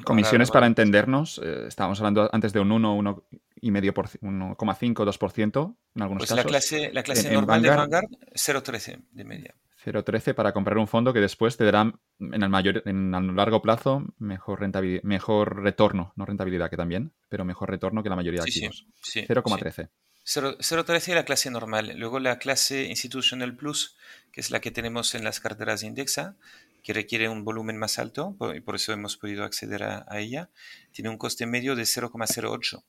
Comisiones 0.03 0.49
para 0.49 0.65
entendernos, 0.65 1.39
eh, 1.43 1.65
estábamos 1.67 1.99
hablando 1.99 2.29
antes 2.33 2.51
de 2.51 2.59
un 2.59 2.71
1, 2.71 2.97
1,5%, 2.97 4.19
1,5, 4.21 5.05
2% 5.05 5.75
en 5.95 6.01
algunos 6.01 6.21
pues 6.21 6.29
casos. 6.29 6.37
La 6.37 6.43
clase, 6.49 6.91
la 6.91 7.03
clase 7.03 7.31
normal 7.31 7.61
de 7.61 7.69
Vanguard, 7.69 8.05
0,13 8.33 9.03
de 9.11 9.23
media. 9.23 9.55
0,13 9.85 10.33
para 10.33 10.51
comprar 10.51 10.77
un 10.79 10.87
fondo 10.87 11.13
que 11.13 11.19
después 11.19 11.57
te 11.57 11.63
dará 11.63 11.93
en 12.19 12.41
el 12.41 12.49
mayor, 12.49 12.81
en 12.85 13.13
el 13.13 13.35
largo 13.35 13.61
plazo 13.61 14.03
mejor 14.17 14.61
rentabilidad, 14.61 15.03
mejor 15.03 15.61
retorno, 15.61 16.11
no 16.15 16.25
rentabilidad 16.25 16.71
que 16.71 16.77
también, 16.77 17.13
pero 17.29 17.45
mejor 17.45 17.69
retorno 17.69 18.01
que 18.01 18.09
la 18.09 18.15
mayoría 18.15 18.41
de 18.41 18.49
activos. 18.49 18.87
0,13. 19.03 19.89
0,13 20.25 21.13
la 21.13 21.23
clase 21.23 21.51
normal. 21.51 21.93
Luego 21.97 22.19
la 22.19 22.39
clase 22.39 22.85
Institutional 22.85 23.55
Plus, 23.55 23.95
que 24.31 24.41
es 24.41 24.49
la 24.49 24.59
que 24.59 24.71
tenemos 24.71 25.13
en 25.15 25.23
las 25.23 25.39
carteras 25.39 25.81
de 25.81 25.87
Indexa, 25.87 26.35
que 26.83 26.93
requiere 26.93 27.29
un 27.29 27.43
volumen 27.43 27.77
más 27.77 27.99
alto, 27.99 28.35
y 28.55 28.59
por 28.59 28.75
eso 28.75 28.91
hemos 28.91 29.17
podido 29.17 29.43
acceder 29.43 29.83
a, 29.83 30.05
ella, 30.19 30.49
tiene 30.91 31.09
un 31.09 31.17
coste 31.17 31.45
medio 31.45 31.75
de 31.75 31.83
0,08. 31.83 32.83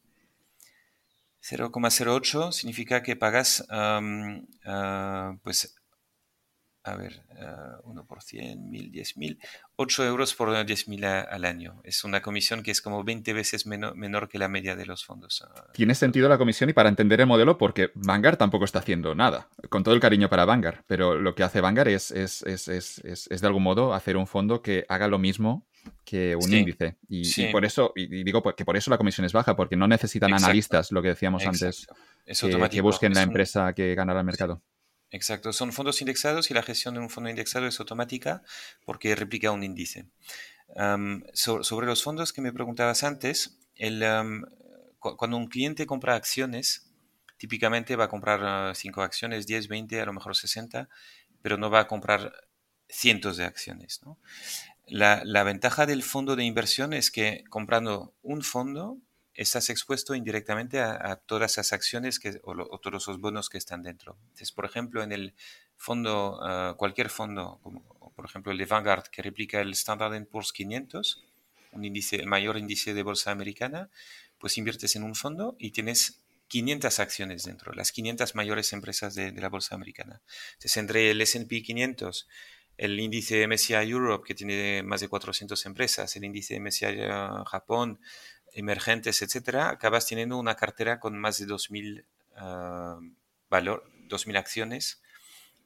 0,08 1.42 2.52
significa 2.52 3.02
que 3.02 3.16
pagas 3.16 3.64
ah, 3.70 5.36
pues 5.42 5.75
a 6.86 6.96
ver, 6.96 7.22
uh, 7.30 7.90
1 7.90 8.06
por 8.06 8.22
100, 8.22 8.70
1000, 8.70 8.92
10.000, 8.92 9.38
8 9.76 10.04
euros 10.04 10.34
por 10.34 10.50
10.000 10.50 11.26
al 11.30 11.44
año. 11.44 11.80
Es 11.84 12.04
una 12.04 12.22
comisión 12.22 12.62
que 12.62 12.70
es 12.70 12.80
como 12.80 13.02
20 13.04 13.32
veces 13.32 13.66
menor, 13.66 14.28
que 14.28 14.38
la 14.38 14.48
media 14.48 14.76
de 14.76 14.86
los 14.86 15.04
fondos. 15.04 15.44
Ah. 15.46 15.66
Tiene 15.72 15.94
sentido 15.94 16.28
la 16.28 16.38
comisión 16.38 16.70
y 16.70 16.72
para 16.72 16.88
entender 16.88 17.20
el 17.20 17.26
modelo, 17.26 17.58
porque 17.58 17.90
Vanguard 17.94 18.36
tampoco 18.36 18.64
está 18.64 18.78
haciendo 18.78 19.14
nada, 19.14 19.48
con 19.68 19.82
todo 19.82 19.94
el 19.94 20.00
cariño 20.00 20.28
para 20.28 20.44
Vanguard, 20.44 20.84
pero 20.86 21.16
lo 21.16 21.34
que 21.34 21.42
hace 21.42 21.60
Vanguard 21.60 21.88
es, 21.88 22.10
es, 22.10 22.42
es, 22.42 22.68
es 22.68 23.40
de 23.40 23.46
algún 23.46 23.62
modo 23.62 23.94
hacer 23.94 24.16
un 24.16 24.26
fondo 24.26 24.62
que 24.62 24.86
haga 24.88 25.08
lo 25.08 25.18
mismo 25.18 25.66
que 26.04 26.36
un 26.36 26.52
índice. 26.52 26.96
Y, 27.08 27.46
por 27.52 27.64
eso, 27.64 27.92
y 27.94 28.24
digo 28.24 28.42
que 28.54 28.64
por 28.64 28.76
eso 28.76 28.90
la 28.90 28.98
comisión 28.98 29.24
es 29.24 29.32
baja, 29.32 29.56
porque 29.56 29.76
no 29.76 29.88
necesitan 29.88 30.32
analistas, 30.32 30.92
lo 30.92 31.02
que 31.02 31.08
decíamos 31.08 31.46
antes, 31.46 31.86
que, 32.26 32.68
que, 32.70 32.80
busquen 32.80 33.14
la 33.14 33.22
empresa 33.22 33.72
que 33.72 33.94
ganará 33.94 34.20
el 34.20 34.26
mercado. 34.26 34.62
Exacto, 35.10 35.52
son 35.52 35.72
fondos 35.72 36.00
indexados 36.00 36.50
y 36.50 36.54
la 36.54 36.62
gestión 36.62 36.94
de 36.94 37.00
un 37.00 37.10
fondo 37.10 37.30
indexado 37.30 37.66
es 37.66 37.78
automática 37.78 38.42
porque 38.84 39.14
replica 39.14 39.52
un 39.52 39.62
índice. 39.62 40.06
sobre 41.32 41.86
los 41.86 42.02
fondos 42.02 42.32
que 42.32 42.40
me 42.40 42.52
preguntabas 42.52 43.04
antes, 43.04 43.58
cuando 44.98 45.36
un 45.36 45.46
cliente 45.48 45.86
compra 45.86 46.16
acciones, 46.16 46.90
típicamente 47.36 47.96
va 47.96 48.04
a 48.04 48.08
comprar 48.08 48.74
5 48.74 49.02
acciones, 49.02 49.46
10, 49.46 49.68
20, 49.68 50.00
a 50.00 50.06
lo 50.06 50.12
mejor 50.12 50.34
60, 50.34 50.88
pero 51.42 51.56
no 51.56 51.70
va 51.70 51.80
a 51.80 51.86
comprar 51.86 52.32
cientos 52.88 53.36
de 53.36 53.44
acciones. 53.44 54.00
La, 54.86 55.22
la, 55.24 55.42
ventaja 55.42 55.86
del 55.86 56.02
fondo 56.02 56.36
de 56.36 56.44
inversión 56.44 56.92
es 56.92 57.10
que 57.10 57.44
comprando 57.50 58.14
un 58.22 58.42
fondo 58.42 58.98
estás 59.36 59.70
expuesto 59.70 60.14
indirectamente 60.14 60.80
a, 60.80 61.16
todas 61.16 61.52
esas 61.52 61.72
acciones 61.72 62.18
que, 62.18 62.40
o, 62.42 62.78
todos 62.78 63.02
esos 63.02 63.20
bonos 63.20 63.48
que 63.48 63.58
están 63.58 63.82
dentro. 63.82 64.16
Entonces, 64.22 64.52
por 64.52 64.64
ejemplo, 64.64 65.02
en 65.02 65.12
el 65.12 65.34
fondo, 65.76 66.38
ah, 66.42 66.74
cualquier 66.76 67.10
fondo, 67.10 67.60
como 67.62 67.84
por 68.14 68.24
ejemplo 68.24 68.50
el 68.50 68.58
de 68.58 68.64
Vanguard, 68.64 69.08
que 69.08 69.22
replica 69.22 69.60
el 69.60 69.72
Standard 69.72 70.26
Poor's 70.26 70.52
500, 70.52 71.24
un 71.72 71.84
índice, 71.84 72.16
el 72.16 72.26
mayor 72.26 72.56
índice 72.56 72.94
de 72.94 73.02
bolsa 73.02 73.30
americana, 73.30 73.90
pues 74.38 74.56
inviertes 74.58 74.96
en 74.96 75.02
un 75.02 75.14
fondo 75.14 75.54
y 75.58 75.70
tienes 75.70 76.22
500 76.48 77.00
acciones 77.00 77.44
dentro, 77.44 77.72
las 77.72 77.92
500 77.92 78.34
mayores 78.34 78.72
empresas 78.72 79.14
de, 79.14 79.32
la 79.32 79.48
bolsa 79.48 79.74
americana. 79.74 80.22
Entonces, 80.52 80.76
entre 80.76 81.10
el 81.10 81.20
S&P 81.20 81.62
500, 81.62 82.28
el 82.78 83.00
índice 83.00 83.46
MSCI 83.48 83.74
Europe, 83.90 84.24
que 84.26 84.34
tiene 84.34 84.82
más 84.82 85.00
de 85.00 85.08
400 85.08 85.66
empresas, 85.66 86.14
el 86.16 86.24
índice 86.24 86.60
MSCI 86.60 86.84
ah, 87.10 87.44
Japón, 87.46 88.00
emergentes, 88.56 89.20
etcétera, 89.20 89.68
acabas 89.68 90.06
teniendo 90.06 90.38
una 90.38 90.56
cartera 90.56 90.98
con 90.98 91.18
más 91.18 91.38
de 91.38 91.46
2.000 91.46 92.04
uh, 92.40 93.12
valor, 93.50 93.84
2.000 94.08 94.36
acciones 94.38 95.02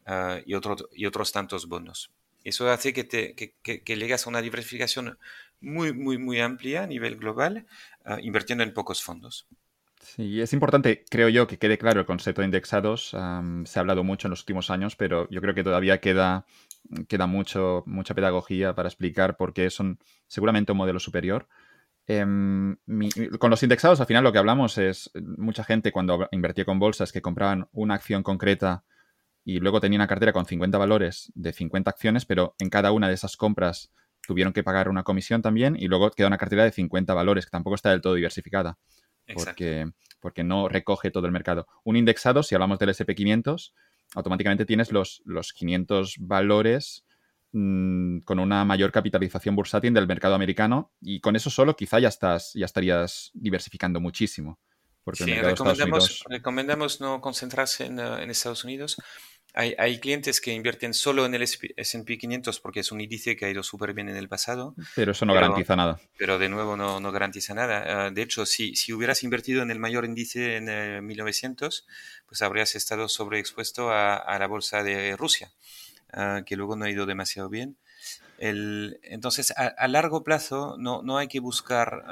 ah, 0.07 0.41
y, 0.45 0.55
otro, 0.55 0.76
y 0.93 1.07
otros 1.07 1.32
tantos 1.32 1.68
bonos. 1.68 2.11
Eso 2.43 2.68
hace 2.70 2.93
que, 2.93 3.05
te, 3.05 3.34
que, 3.34 3.53
que, 3.62 3.97
llegas 3.97 4.26
a 4.26 4.30
una 4.30 4.43
diversificación 4.43 5.18
muy, 5.61 5.93
muy, 5.93 6.18
muy 6.18 6.41
amplia 6.41 6.82
a 6.82 6.86
nivel 6.86 7.16
global, 7.16 7.66
ah, 8.05 8.18
invirtiendo 8.20 8.64
en 8.64 8.74
pocos 8.74 9.03
fondos. 9.03 9.47
Sí, 10.01 10.41
es 10.41 10.53
importante, 10.53 11.05
creo 11.11 11.28
yo, 11.28 11.47
que 11.47 11.59
quede 11.59 11.78
claro 11.78 12.01
el 12.01 12.07
concepto 12.07 12.41
de 12.41 12.47
indexados. 12.47 13.11
se 13.11 13.16
ha 13.16 13.80
hablado 13.80 14.03
mucho 14.03 14.26
en 14.26 14.30
los 14.30 14.41
últimos 14.41 14.70
años, 14.70 14.97
pero 14.97 15.28
yo 15.28 15.41
creo 15.41 15.55
que 15.55 15.62
todavía 15.62 16.01
queda, 16.01 16.47
queda 17.07 17.26
mucho, 17.26 17.84
mucha 17.86 18.14
pedagogía 18.14 18.74
para 18.74 18.88
explicar 18.88 19.36
por 19.36 19.53
qué 19.53 19.68
son 19.70 19.99
seguramente 20.26 20.72
un 20.72 20.78
modelo 20.78 20.99
superior. 20.99 21.47
Em, 22.12 22.76
con 23.38 23.50
los 23.50 23.62
indexados, 23.62 24.00
al 24.00 24.06
final 24.08 24.24
lo 24.24 24.32
que 24.32 24.38
hablamos 24.38 24.78
es 24.78 25.12
mucha 25.36 25.62
gente 25.62 25.92
cuando 25.92 26.26
invertía 26.32 26.64
con 26.64 26.80
bolsas 26.80 27.12
que 27.12 27.22
compraban 27.22 27.68
una 27.70 27.94
acción 27.94 28.24
concreta 28.24 28.82
y 29.44 29.61
luego 29.61 29.80
tenía 29.80 29.96
una 29.96 30.08
cartera 30.08 30.32
con 30.32 30.44
50 30.44 30.76
valores 30.76 31.30
de 31.36 31.52
50 31.52 31.88
acciones, 31.88 32.26
pero 32.26 32.56
en 32.58 32.68
cada 32.68 32.90
una 32.90 33.06
de 33.06 33.14
esas 33.14 33.36
compras 33.36 33.92
tuvieron 34.26 34.52
que 34.52 34.64
pagar 34.64 34.88
una 34.88 35.04
comisión 35.04 35.40
también 35.40 35.76
y 35.78 35.86
luego 35.86 36.11
queda 36.11 36.26
una 36.26 36.36
cartera 36.36 36.64
de 36.64 36.72
50 36.72 37.14
valores 37.14 37.44
que 37.44 37.52
tampoco 37.52 37.76
está 37.76 37.90
del 37.90 38.00
todo 38.00 38.14
diversificada 38.14 38.76
porque, 39.32 39.88
porque 40.18 40.42
no 40.42 40.68
recoge 40.68 41.12
todo 41.12 41.26
el 41.26 41.32
mercado. 41.32 41.68
Un 41.84 41.94
indexado, 41.94 42.42
si 42.42 42.56
hablamos 42.56 42.80
del 42.80 42.88
SP500, 42.88 43.72
automáticamente 44.16 44.66
tienes 44.66 44.90
los, 44.90 45.22
los 45.24 45.52
500 45.52 46.16
valores 46.18 47.04
Mm, 47.53 48.20
con 48.20 48.38
una 48.38 48.64
mayor 48.64 48.92
capitalización 48.92 49.57
bursátil 49.57 49.92
del 49.92 50.07
mercado 50.07 50.36
americano 50.36 50.92
y 51.01 51.18
con 51.18 51.34
eso 51.34 51.51
solo 51.51 51.74
quizá 51.74 51.98
ya, 51.98 52.07
estás, 52.07 52.53
ya 52.55 52.64
estarías 52.64 53.32
diversificando 53.34 54.01
muchísimo. 54.01 54.61
Porque 55.03 55.24
sí, 55.24 55.34
recomendamos, 55.34 56.24
recomendamos, 56.28 57.01
no 57.01 57.20
concentrarse 57.20 57.86
en, 57.86 57.98
uh, 57.98 58.18
en 58.18 58.30
Estados 58.30 58.62
Unidos. 58.62 58.98
Hay, 59.53 59.74
hay, 59.78 59.98
clientes 59.98 60.40
que 60.40 60.53
invierten 60.53 60.94
solo 60.94 61.26
en 61.26 61.34
el 61.34 61.42
S&P 61.42 62.18
500 62.18 62.61
porque 62.61 62.80
es 62.80 62.92
un 62.92 63.01
índice 63.01 63.34
que 63.34 63.46
ha 63.46 63.51
ido 63.51 63.64
súper 63.64 63.94
bien 63.94 64.09
en 64.09 64.14
el 64.16 64.28
pasado. 64.28 64.76
Pero 64.94 65.11
eso 65.11 65.26
no 65.26 65.34
garantiza 65.34 65.74
nada. 65.74 65.98
Pero 66.16 66.38
de 66.38 66.48
nuevo 66.48 66.76
no, 66.76 67.01
no 67.01 67.11
garantiza 67.11 67.53
nada. 67.53 68.11
Uh, 68.11 68.14
de 68.14 68.22
hecho, 68.22 68.46
si, 68.46 68.76
si, 68.76 68.92
hubieras 68.92 69.24
invertido 69.24 69.62
en 69.62 69.72
el 69.72 69.80
mayor 69.80 70.05
índice 70.05 70.59
en 70.59 71.05
1900, 71.05 71.80
eh, 71.80 71.92
pues 72.28 72.42
habrías 72.42 72.76
estado 72.76 73.09
sobreexpuesto 73.09 73.90
a, 73.90 74.14
a 74.14 74.38
la 74.38 74.46
bolsa 74.46 74.84
de 74.84 75.16
Rusia. 75.16 75.51
Ah, 76.12 76.42
que 76.44 76.56
luego 76.56 76.76
no 76.76 76.84
ha 76.84 76.90
ido 76.90 77.06
demasiado 77.06 77.48
bien. 77.48 77.76
El, 78.38 78.98
entonces, 79.02 79.52
a, 79.56 79.88
largo 79.88 80.24
plazo 80.24 80.76
no, 80.78 81.02
no, 81.02 81.18
hay 81.18 81.28
que 81.28 81.40
buscar 81.40 82.02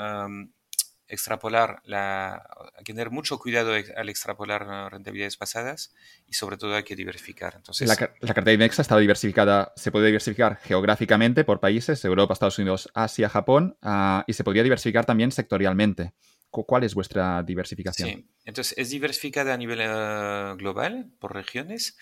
extrapolar, 1.09 1.81
la, 1.85 2.47
hay 2.77 2.85
que 2.85 2.93
tener 2.93 3.11
mucho 3.11 3.39
cuidado 3.39 3.73
al 3.73 4.09
extrapolar 4.09 4.93
rentabilidades 4.93 5.37
pasadas 5.37 5.95
y 6.27 6.35
sobre 6.35 6.59
todo 6.59 6.75
hay 6.77 6.83
que 6.83 6.95
diversificar. 6.97 7.55
Entonces, 7.57 7.89
la, 7.89 7.95
la 8.21 8.35
cartera 8.35 8.53
IMEX 8.53 8.79
está 8.79 8.99
diversificada, 8.99 9.73
se 9.75 9.91
puede 9.91 10.07
diversificar 10.07 10.59
geográficamente 10.59 11.45
por 11.45 11.61
países, 11.61 12.05
Europa, 12.05 12.35
Estados 12.35 12.59
Unidos, 12.59 12.91
Asia, 12.95 13.29
Japón, 13.29 13.77
ah, 13.83 14.25
y 14.27 14.35
se 14.35 14.45
podría 14.45 14.63
diversificar 14.63 15.07
también 15.07 15.33
sectorialmente. 15.33 16.13
¿Cuál 16.51 16.85
es 16.85 16.95
vuestra 16.95 17.43
diversificación? 17.43 18.09
Sí, 18.09 18.27
entonces 18.47 18.77
es 18.79 18.89
diversificada 18.89 19.53
a 19.53 19.57
nivel 19.57 19.81
ah, 19.83 20.55
global, 20.57 21.11
por 21.19 21.35
regiones, 21.35 21.97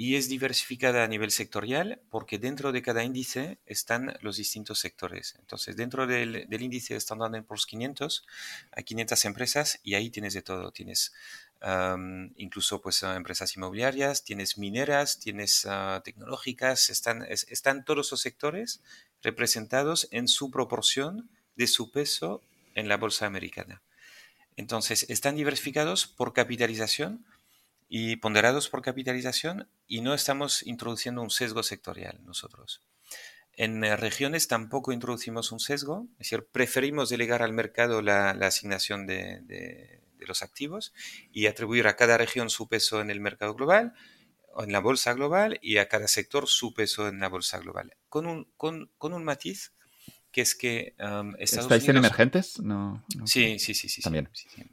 y 0.00 0.14
es 0.14 0.28
diversificada 0.28 1.02
a 1.02 1.08
nivel 1.08 1.32
sectorial 1.32 2.00
porque 2.08 2.38
dentro 2.38 2.70
de 2.70 2.82
cada 2.82 3.02
índice 3.02 3.58
están 3.66 4.16
los 4.20 4.36
distintos 4.36 4.78
sectores. 4.78 5.34
Entonces, 5.40 5.74
dentro 5.74 6.06
del, 6.06 6.46
índice 6.48 6.94
de 6.94 6.98
Standard 6.98 7.42
Poor's 7.42 7.66
500 7.66 8.24
hay 8.70 8.84
500 8.84 9.24
empresas 9.24 9.80
y 9.82 9.96
ahí 9.96 10.08
tienes 10.10 10.34
de 10.34 10.42
todo. 10.42 10.70
Tienes 10.70 11.12
incluso 12.36 12.80
pues 12.80 13.02
empresas 13.02 13.56
inmobiliarias, 13.56 14.22
tienes 14.22 14.56
mineras, 14.56 15.18
tienes 15.18 15.66
ah, 15.66 16.00
tecnológicas, 16.04 16.90
están, 16.90 17.26
están 17.28 17.84
todos 17.84 18.12
los 18.12 18.20
sectores 18.20 18.80
representados 19.20 20.06
en 20.12 20.28
su 20.28 20.52
proporción 20.52 21.28
de 21.56 21.66
su 21.66 21.90
peso 21.90 22.40
en 22.76 22.86
la 22.86 22.98
bolsa 22.98 23.26
americana. 23.26 23.82
Entonces, 24.54 25.10
están 25.10 25.34
diversificados 25.34 26.06
por 26.06 26.32
capitalización, 26.32 27.24
y 27.88 28.16
ponderados 28.16 28.68
por 28.68 28.82
capitalización 28.82 29.68
y 29.86 30.00
no 30.02 30.14
estamos 30.14 30.62
introduciendo 30.66 31.22
un 31.22 31.30
sesgo 31.30 31.62
sectorial 31.62 32.20
nosotros. 32.24 32.82
En 33.52 33.82
regiones 33.98 34.46
tampoco 34.46 34.92
introducimos 34.92 35.50
un 35.50 35.58
sesgo, 35.58 36.06
es 36.12 36.30
decir, 36.30 36.46
preferimos 36.52 37.08
delegar 37.08 37.42
al 37.42 37.52
mercado 37.52 38.02
la, 38.02 38.30
asignación 38.30 39.06
de, 39.06 40.00
los 40.20 40.42
activos 40.42 40.92
y 41.32 41.46
atribuir 41.46 41.88
a 41.88 41.96
cada 41.96 42.18
región 42.18 42.50
su 42.50 42.68
peso 42.68 43.00
en 43.00 43.10
el 43.10 43.20
mercado 43.20 43.54
global 43.54 43.94
en 44.60 44.72
la 44.72 44.80
bolsa 44.80 45.12
global 45.14 45.58
y 45.62 45.78
a 45.78 45.88
cada 45.88 46.08
sector 46.08 46.46
su 46.48 46.74
peso 46.74 47.08
en 47.08 47.20
la 47.20 47.28
bolsa 47.28 47.58
global. 47.58 47.96
Con 48.08 48.26
un, 48.26 48.50
con, 48.56 48.90
un 49.00 49.24
matiz 49.24 49.72
que 50.38 50.42
es 50.42 50.54
que 50.54 50.94
um, 51.00 51.34
¿Estáis 51.36 51.88
en 51.88 51.96
emergentes? 51.96 52.60
No, 52.60 53.04
sí, 53.24 53.58
sí, 53.58 53.74
sí, 53.74 53.88
sí. 53.88 54.02
También. 54.02 54.28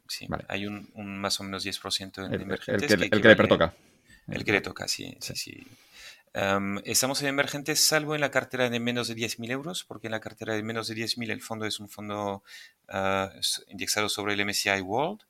Sí, 0.06 0.28
Hay 0.46 0.64
un, 0.64 0.88
más 0.94 1.40
o 1.40 1.42
menos 1.42 1.66
10% 1.66 2.24
en 2.24 2.40
emergentes. 2.40 2.88
El 2.92 3.10
que, 3.10 3.28
le 3.28 3.34
toca. 3.48 3.74
El 4.28 4.44
que 4.44 4.52
le 4.52 4.60
toca, 4.60 4.86
sí, 4.86 5.16
sí, 5.20 5.34
sí. 5.34 5.66
Estamos 6.84 7.20
en 7.22 7.28
emergentes 7.28 7.84
salvo 7.84 8.14
en 8.14 8.20
la 8.20 8.30
cartera 8.30 8.70
de 8.70 8.78
menos 8.78 9.08
de 9.08 9.16
10.000 9.16 9.50
euros, 9.50 9.82
porque 9.82 10.06
en 10.06 10.12
la 10.12 10.20
cartera 10.20 10.54
de 10.54 10.62
menos 10.62 10.86
de 10.86 10.94
10.000 10.94 11.32
el 11.32 11.42
fondo 11.42 11.66
es 11.66 11.80
un 11.80 11.88
fondo 11.88 12.44
ah, 12.88 13.32
indexado 13.66 14.08
sobre 14.08 14.34
el 14.34 14.46
MSCI 14.46 14.82
World, 14.82 15.22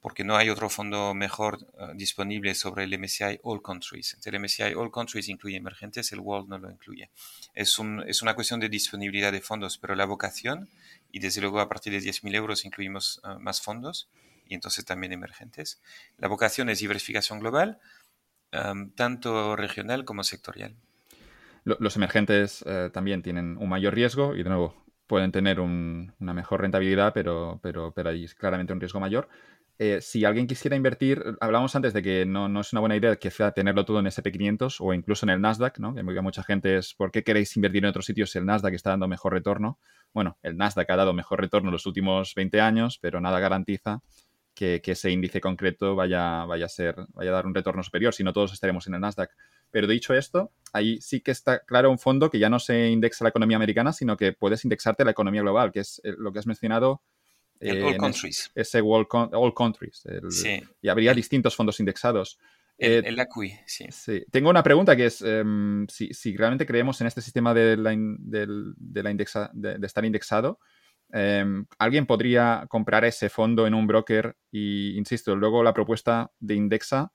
porque 0.00 0.24
no 0.24 0.36
hay 0.36 0.48
otro 0.50 0.70
fondo 0.70 1.14
mejor 1.14 1.58
ah, 1.78 1.92
disponible 1.94 2.54
sobre 2.54 2.84
el 2.84 2.98
MSCI 2.98 3.40
All 3.42 3.62
Countries. 3.62 4.16
El 4.24 4.40
MSCI 4.40 4.74
All 4.74 4.90
Countries 4.90 5.28
incluye 5.28 5.56
emergentes, 5.56 6.12
el 6.12 6.20
World 6.20 6.48
no 6.48 6.58
lo 6.58 6.70
incluye. 6.70 7.10
Es, 7.54 7.78
un, 7.78 8.02
es 8.06 8.22
una 8.22 8.34
cuestión 8.34 8.60
de 8.60 8.68
disponibilidad 8.68 9.32
de 9.32 9.40
fondos, 9.40 9.78
pero 9.78 9.94
la 9.94 10.06
vocación, 10.06 10.68
y 11.12 11.20
desde 11.20 11.40
luego 11.40 11.60
a 11.60 11.68
partir 11.68 11.92
de 11.92 12.00
10.000 12.00 12.34
euros 12.34 12.64
incluimos 12.64 13.20
ah, 13.22 13.38
más 13.38 13.60
fondos, 13.60 14.08
y 14.46 14.54
entonces 14.54 14.84
también 14.84 15.12
emergentes. 15.12 15.80
La 16.18 16.28
vocación 16.28 16.68
es 16.70 16.80
diversificación 16.80 17.38
global 17.38 17.78
tanto 18.96 19.54
regional 19.54 20.04
como 20.04 20.24
sectorial. 20.24 20.74
Los 21.64 21.96
emergentes 21.96 22.64
eh, 22.66 22.90
también 22.92 23.22
tienen 23.22 23.56
un 23.58 23.68
mayor 23.68 23.94
riesgo 23.94 24.34
y, 24.34 24.42
de 24.42 24.48
nuevo, 24.48 24.74
pueden 25.06 25.30
tener 25.30 25.60
una 25.60 26.34
mejor 26.34 26.62
rentabilidad, 26.62 27.12
pero, 27.12 27.60
pero, 27.62 27.92
pero 27.92 28.10
hay 28.10 28.26
claramente 28.28 28.72
un 28.72 28.80
riesgo 28.80 28.98
mayor. 28.98 29.28
Eh, 29.82 30.02
si 30.02 30.26
alguien 30.26 30.46
quisiera 30.46 30.76
invertir, 30.76 31.24
hablamos 31.40 31.74
antes 31.74 31.94
de 31.94 32.02
que 32.02 32.26
no, 32.26 32.50
no, 32.50 32.60
es 32.60 32.70
una 32.74 32.80
buena 32.80 32.96
idea 32.96 33.16
que 33.16 33.30
tenerlo 33.54 33.86
todo 33.86 33.98
en 33.98 34.04
SP500 34.04 34.76
o 34.78 34.92
incluso 34.92 35.24
en 35.24 35.30
el 35.30 35.40
Nasdaq, 35.40 35.78
¿no? 35.78 35.94
que 35.94 36.02
mucha 36.20 36.42
gente 36.42 36.76
es, 36.76 36.92
¿por 36.92 37.10
qué 37.10 37.24
queréis 37.24 37.56
invertir 37.56 37.84
en 37.84 37.88
otros 37.88 38.04
sitios 38.04 38.30
si 38.30 38.36
el 38.36 38.44
Nasdaq 38.44 38.74
está 38.74 38.90
dando 38.90 39.08
mejor 39.08 39.32
retorno? 39.32 39.78
Bueno, 40.12 40.36
el 40.42 40.58
Nasdaq 40.58 40.90
ha 40.90 40.96
dado 40.96 41.14
mejor 41.14 41.40
retorno 41.40 41.70
los 41.70 41.86
últimos 41.86 42.34
20 42.34 42.60
años, 42.60 42.98
pero 43.00 43.22
nada 43.22 43.40
garantiza 43.40 44.02
que, 44.54 44.82
ese 44.84 45.10
índice 45.12 45.40
concreto 45.40 45.96
vaya, 45.96 46.44
vaya, 46.44 46.66
a 46.66 46.68
ser, 46.68 46.96
vaya 47.14 47.30
a 47.30 47.34
dar 47.34 47.46
un 47.46 47.54
retorno 47.54 47.82
superior, 47.82 48.12
si 48.12 48.22
no 48.22 48.34
todos 48.34 48.52
estaremos 48.52 48.86
en 48.86 48.96
el 48.96 49.00
Nasdaq. 49.00 49.30
Pero 49.70 49.86
dicho 49.86 50.12
esto, 50.12 50.52
ahí 50.74 51.00
sí 51.00 51.22
que 51.22 51.30
está 51.30 51.60
claro 51.60 51.90
un 51.90 51.98
fondo 51.98 52.28
que 52.28 52.38
ya 52.38 52.50
no 52.50 52.58
se 52.58 52.90
indexa 52.90 53.24
la 53.24 53.30
economía 53.30 53.56
americana, 53.56 53.94
sino 53.94 54.18
que 54.18 54.34
puedes 54.34 54.62
indexarte 54.66 55.06
la 55.06 55.12
economía 55.12 55.40
global, 55.40 55.72
que 55.72 55.80
es 55.80 56.02
eh, 56.04 56.12
lo 56.18 56.32
que 56.32 56.40
has 56.40 56.46
mencionado. 56.46 57.00
El 57.60 57.84
all 57.84 57.96
countries. 57.96 58.50
Ese 58.54 58.80
all 58.80 59.54
countries. 59.54 60.02
sí. 60.30 60.62
Y 60.80 60.88
habría 60.88 61.14
distintos 61.14 61.54
fondos 61.54 61.78
indexados. 61.80 62.38
El, 62.78 63.18
eh, 63.18 63.62
sí. 63.66 63.84
sí. 63.90 64.24
Tengo 64.30 64.48
una 64.48 64.62
pregunta 64.62 64.96
que 64.96 65.06
es 65.06 65.20
em, 65.20 65.86
si, 65.86 66.14
si, 66.14 66.34
realmente 66.34 66.64
creemos 66.64 66.98
en 67.02 67.08
este 67.08 67.20
sistema 67.20 67.52
de, 67.52 67.76
la, 67.76 67.90
de, 67.94 69.02
la 69.02 69.10
indexa, 69.10 69.50
de, 69.52 69.78
estar 69.86 70.02
indexado, 70.02 70.58
Em, 71.12 71.66
alguien 71.78 72.06
podría 72.06 72.66
comprar 72.68 73.04
ese 73.04 73.28
fondo 73.28 73.66
en 73.66 73.74
un 73.74 73.86
broker 73.86 74.36
y, 74.50 74.96
insisto, 74.96 75.34
luego 75.34 75.62
la 75.62 75.74
propuesta 75.74 76.30
de 76.38 76.54
Indexa, 76.54 77.12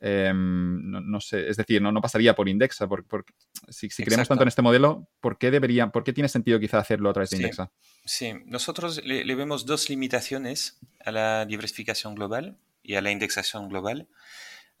em, 0.00 0.90
no, 0.90 1.20
sé, 1.20 1.48
es 1.48 1.56
decir, 1.56 1.80
no, 1.80 1.92
no 1.92 2.00
pasaría 2.00 2.34
por 2.34 2.48
Indexa. 2.48 2.86
Porque, 2.86 3.32
si, 3.68 3.88
creemos 3.88 4.28
tanto 4.28 4.42
en 4.42 4.48
este 4.48 4.62
modelo, 4.62 5.08
¿por 5.20 5.38
qué, 5.38 5.50
debería, 5.50 5.88
¿por 5.88 6.04
qué 6.04 6.12
tiene 6.12 6.28
sentido 6.28 6.60
quizá 6.60 6.78
hacerlo 6.78 7.10
a 7.10 7.12
través 7.12 7.30
de 7.30 7.36
Indexa? 7.36 7.70
Sí, 8.04 8.32
nosotros 8.46 9.02
le, 9.04 9.34
vemos 9.34 9.66
dos 9.66 9.88
limitaciones 9.88 10.78
a 11.04 11.10
la 11.10 11.46
diversificación 11.46 12.14
global 12.14 12.56
y 12.82 12.94
a 12.94 13.02
la 13.02 13.10
indexación 13.10 13.68
global. 13.68 14.08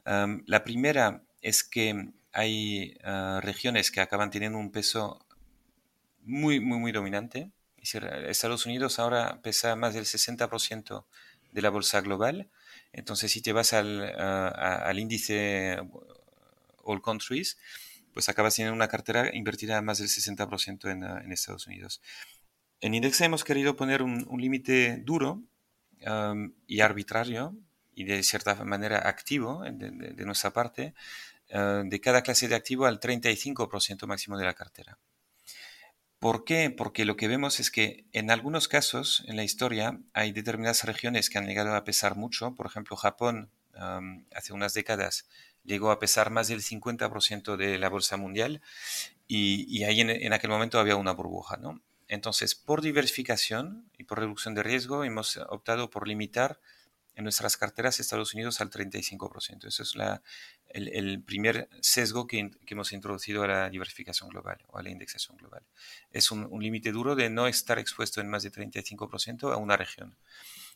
Em, 0.04 0.42
la 0.46 0.64
primera 0.64 1.22
es 1.42 1.64
que 1.64 2.10
hay 2.32 2.96
ah, 3.04 3.40
regiones 3.42 3.90
que 3.90 4.00
acaban 4.00 4.30
teniendo 4.30 4.58
un 4.58 4.70
peso 4.70 5.26
muy, 6.22 6.60
muy, 6.60 6.78
muy 6.78 6.92
dominante 6.92 7.50
Estados 7.94 8.66
Unidos 8.66 8.98
ahora 8.98 9.40
pesa 9.42 9.76
más 9.76 9.94
del 9.94 10.04
60% 10.04 11.04
de 11.52 11.62
la 11.62 11.70
bolsa 11.70 12.00
global. 12.00 12.48
Entonces, 12.96 13.30
si 13.30 13.42
te 13.42 13.52
vas 13.52 13.74
al, 13.74 14.02
al 14.18 14.98
índice 14.98 15.78
All 16.82 17.02
Countries, 17.02 17.58
pues 18.14 18.30
acabas 18.30 18.56
teniendo 18.56 18.74
una 18.74 18.88
cartera 18.88 19.30
invertida 19.34 19.82
más 19.82 19.98
del 19.98 20.08
60% 20.08 20.90
en, 20.90 21.04
en, 21.04 21.32
Estados 21.32 21.66
Unidos. 21.66 22.00
En 22.80 22.94
Index 22.94 23.20
hemos 23.20 23.44
querido 23.44 23.76
poner 23.76 24.02
un, 24.02 24.26
límite 24.40 24.96
duro 25.04 25.42
y 26.66 26.80
arbitrario 26.80 27.54
y 27.94 28.04
de 28.04 28.22
cierta 28.22 28.54
manera 28.64 29.06
activo 29.06 29.62
de, 29.70 30.24
nuestra 30.24 30.50
parte 30.52 30.94
uh, 31.52 31.86
de 31.86 32.00
cada 32.00 32.22
clase 32.22 32.48
de 32.48 32.54
activo 32.54 32.86
al 32.86 33.00
35% 33.00 34.06
máximo 34.06 34.38
de 34.38 34.44
la 34.44 34.54
cartera. 34.54 34.98
¿Por 36.18 36.44
qué? 36.44 36.70
Porque 36.70 37.04
lo 37.04 37.16
que 37.16 37.28
vemos 37.28 37.60
es 37.60 37.70
que 37.70 38.06
en 38.12 38.30
algunos 38.30 38.68
casos 38.68 39.22
en 39.26 39.36
la 39.36 39.44
historia 39.44 40.00
hay 40.14 40.32
determinadas 40.32 40.84
regiones 40.84 41.28
que 41.28 41.38
han 41.38 41.46
llegado 41.46 41.74
a 41.74 41.84
pesar 41.84 42.16
mucho. 42.16 42.54
Por 42.54 42.66
ejemplo, 42.66 42.96
Japón 42.96 43.50
hace 44.34 44.54
unas 44.54 44.72
décadas 44.72 45.28
llegó 45.62 45.90
a 45.90 45.98
pesar 45.98 46.30
más 46.30 46.48
del 46.48 46.62
50% 46.62 47.56
de 47.56 47.78
la 47.78 47.90
bolsa 47.90 48.16
mundial 48.16 48.62
y, 49.28 49.84
ahí 49.84 50.00
en, 50.00 50.08
en, 50.10 50.32
aquel 50.32 50.50
momento 50.50 50.78
había 50.78 50.96
una 50.96 51.12
burbuja. 51.12 51.56
¿no? 51.56 51.82
Entonces, 52.08 52.54
por 52.54 52.80
diversificación 52.80 53.90
y 53.98 54.04
por 54.04 54.20
reducción 54.20 54.54
de 54.54 54.62
riesgo, 54.62 55.04
hemos 55.04 55.36
optado 55.36 55.90
por 55.90 56.08
limitar 56.08 56.60
en 57.16 57.24
nuestras 57.24 57.56
carteras 57.56 57.98
Estados 57.98 58.34
Unidos 58.34 58.60
al 58.60 58.70
35%. 58.70 59.66
Eso 59.66 59.82
es 59.82 59.96
la, 59.96 60.22
el, 60.68 61.22
primer 61.22 61.68
sesgo 61.80 62.26
que, 62.26 62.50
hemos 62.66 62.92
introducido 62.92 63.42
a 63.42 63.48
la 63.48 63.70
diversificación 63.70 64.28
global 64.28 64.58
o 64.68 64.78
a 64.78 64.82
la 64.82 64.90
indexación 64.90 65.38
global. 65.38 65.62
Es 66.12 66.30
un, 66.30 66.46
límite 66.62 66.92
duro 66.92 67.16
de 67.16 67.30
no 67.30 67.46
estar 67.46 67.78
expuesto 67.78 68.20
en 68.20 68.28
más 68.28 68.42
de 68.42 68.52
35% 68.52 69.52
a 69.52 69.56
una 69.56 69.78
región. 69.78 70.14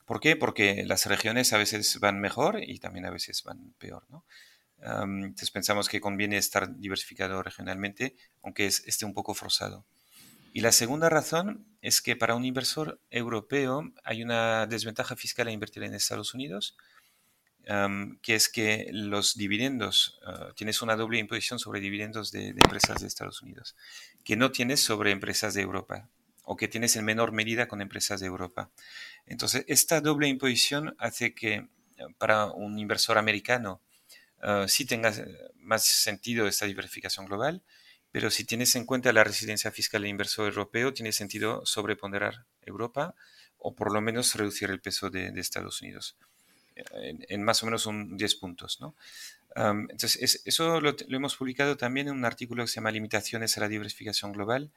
¿Por 0.06 0.18
qué? 0.18 0.34
Porque 0.34 0.82
las 0.86 1.04
regiones 1.06 1.52
a 1.52 1.58
veces 1.58 2.00
van 2.00 2.20
mejor 2.20 2.62
y 2.62 2.78
también 2.78 3.04
a 3.04 3.10
veces 3.10 3.44
van 3.44 3.74
peor. 3.78 4.04
¿no? 4.08 4.24
entonces 4.82 5.50
pensamos 5.50 5.90
que 5.90 6.00
conviene 6.00 6.38
estar 6.38 6.74
diversificado 6.78 7.42
regionalmente, 7.42 8.16
aunque 8.42 8.64
esté 8.66 9.04
un 9.04 9.12
poco 9.12 9.34
forzado. 9.34 9.84
Y 10.52 10.62
la 10.62 10.72
segunda 10.72 11.08
razón 11.08 11.66
es 11.80 12.02
que 12.02 12.16
para 12.16 12.34
un 12.34 12.44
inversor 12.44 13.00
europeo 13.10 13.92
hay 14.04 14.22
una 14.22 14.66
desventaja 14.66 15.16
fiscal 15.16 15.48
a 15.48 15.52
invertir 15.52 15.82
en 15.84 15.94
Estados 15.94 16.34
Unidos, 16.34 16.76
que 18.22 18.34
es 18.34 18.48
que 18.48 18.88
los 18.92 19.36
dividendos, 19.36 20.18
ah, 20.26 20.52
tienes 20.56 20.82
una 20.82 20.96
doble 20.96 21.18
imposición 21.18 21.58
sobre 21.58 21.80
dividendos 21.80 22.32
de, 22.32 22.48
empresas 22.48 23.00
de 23.00 23.06
Estados 23.06 23.42
Unidos, 23.42 23.76
que 24.24 24.34
no 24.34 24.50
tienes 24.50 24.82
sobre 24.82 25.12
empresas 25.12 25.54
de 25.54 25.62
Europa, 25.62 26.08
o 26.42 26.56
que 26.56 26.68
tienes 26.68 26.96
en 26.96 27.04
menor 27.04 27.30
medida 27.30 27.68
con 27.68 27.80
empresas 27.80 28.20
de 28.20 28.26
Europa. 28.26 28.70
Entonces, 29.26 29.64
esta 29.68 30.00
doble 30.00 30.26
imposición 30.26 30.96
hace 30.98 31.32
que 31.34 31.68
ah, 32.00 32.06
para 32.18 32.46
un 32.46 32.78
inversor 32.78 33.18
americano 33.18 33.80
uh, 34.42 34.66
sí 34.66 34.84
tenga 34.84 35.12
más 35.56 35.84
sentido 35.84 36.48
esta 36.48 36.66
diversificación 36.66 37.26
global, 37.26 37.62
pero 38.12 38.30
si 38.30 38.44
tienes 38.44 38.74
en 38.76 38.84
cuenta 38.84 39.12
la 39.12 39.24
residencia 39.24 39.70
fiscal 39.70 40.02
del 40.02 40.10
inversor 40.10 40.48
europeo, 40.48 40.92
tiene 40.92 41.12
sentido 41.12 41.64
sobreponderar 41.64 42.44
Europa 42.62 43.14
o 43.58 43.74
por 43.74 43.92
lo 43.92 44.00
menos 44.00 44.34
reducir 44.34 44.70
el 44.70 44.80
peso 44.80 45.10
de, 45.10 45.28
Estados 45.36 45.82
Unidos 45.82 46.16
en, 46.74 47.42
más 47.42 47.62
o 47.62 47.66
menos 47.66 47.86
un 47.86 48.16
10 48.16 48.34
puntos. 48.36 48.80
¿no? 48.80 48.94
entonces, 49.54 50.42
eso 50.44 50.80
lo, 50.80 50.96
hemos 51.08 51.36
publicado 51.36 51.76
también 51.76 52.08
en 52.08 52.14
un 52.14 52.24
artículo 52.24 52.64
que 52.64 52.68
se 52.68 52.76
llama 52.76 52.90
Limitaciones 52.90 53.56
a 53.56 53.60
la 53.60 53.68
diversificación 53.68 54.32
global 54.32 54.70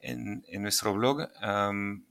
en, 0.00 0.44
nuestro 0.60 0.92
blog. 0.92 1.28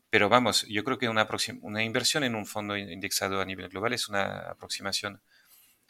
pero 0.10 0.30
vamos, 0.30 0.66
yo 0.68 0.84
creo 0.84 0.98
que 0.98 1.10
una 1.10 1.84
inversión 1.84 2.24
en 2.24 2.36
un 2.36 2.46
fondo 2.46 2.78
indexado 2.78 3.42
a 3.42 3.46
nivel 3.46 3.70
global 3.70 3.94
es 3.94 4.08
una 4.08 4.50
aproximación 4.50 5.22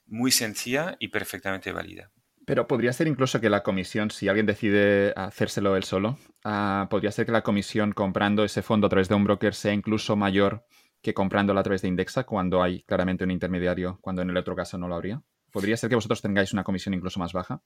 muy 0.08 0.32
sencilla 0.32 0.98
y 1.00 1.08
perfectamente 1.08 1.72
válida. 1.72 2.12
Pero 2.46 2.68
podría 2.68 2.94
ser 2.94 3.08
incluso 3.08 3.42
que 3.42 3.50
la 3.50 3.64
comisión, 3.64 4.12
si 4.12 4.28
alguien 4.28 4.46
decide 4.46 5.14
hacérselo 5.16 5.76
él 5.76 5.84
solo, 5.84 6.18
ah, 6.44 6.88
podría 6.90 7.12
ser 7.12 7.26
que 7.26 7.32
la 7.32 7.42
comisión 7.42 7.92
comprando 7.92 8.44
ese 8.44 8.62
fondo 8.62 8.88
a 8.88 8.90
través 8.90 9.10
de 9.10 9.16
un 9.16 9.24
broker 9.24 9.56
sea 9.56 9.74
incluso 9.74 10.16
mayor 10.16 10.66
que 11.02 11.14
comprándolo 11.14 11.60
a 11.60 11.64
través 11.64 11.82
de 11.82 11.88
Indexa 11.88 12.24
cuando 12.24 12.64
hay 12.64 12.84
claramente 12.84 13.24
un 13.24 13.32
intermediario, 13.32 14.00
cuando 14.02 14.22
en 14.22 14.30
el 14.30 14.38
otro 14.38 14.56
caso 14.56 14.78
no 14.78 14.88
lo 14.88 14.96
habría. 14.96 15.22
¿Podría 15.52 15.78
ser 15.78 15.90
que 15.90 15.96
vosotros 15.96 16.22
tengáis 16.22 16.54
una 16.54 16.64
comisión 16.64 16.94
incluso 16.94 17.20
más 17.20 17.32
baja? 17.32 17.62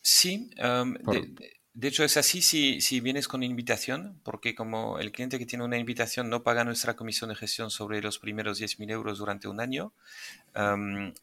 Sí, 0.00 0.50
De 0.56 1.61
hecho, 1.80 2.04
es 2.04 2.18
así 2.18 2.42
si, 2.42 2.82
si, 2.82 3.00
vienes 3.00 3.28
con 3.28 3.42
invitación, 3.42 4.20
porque 4.24 4.54
como 4.54 4.98
el 4.98 5.10
cliente 5.10 5.38
que 5.38 5.46
tiene 5.46 5.64
una 5.64 5.78
invitación 5.78 6.28
no 6.28 6.42
paga 6.42 6.64
nuestra 6.64 6.96
comisión 6.96 7.30
de 7.30 7.36
gestión 7.36 7.70
sobre 7.70 8.02
los 8.02 8.18
primeros 8.18 8.60
10.000 8.60 8.90
euros 8.90 9.18
durante 9.18 9.48
un 9.48 9.58
año, 9.58 9.92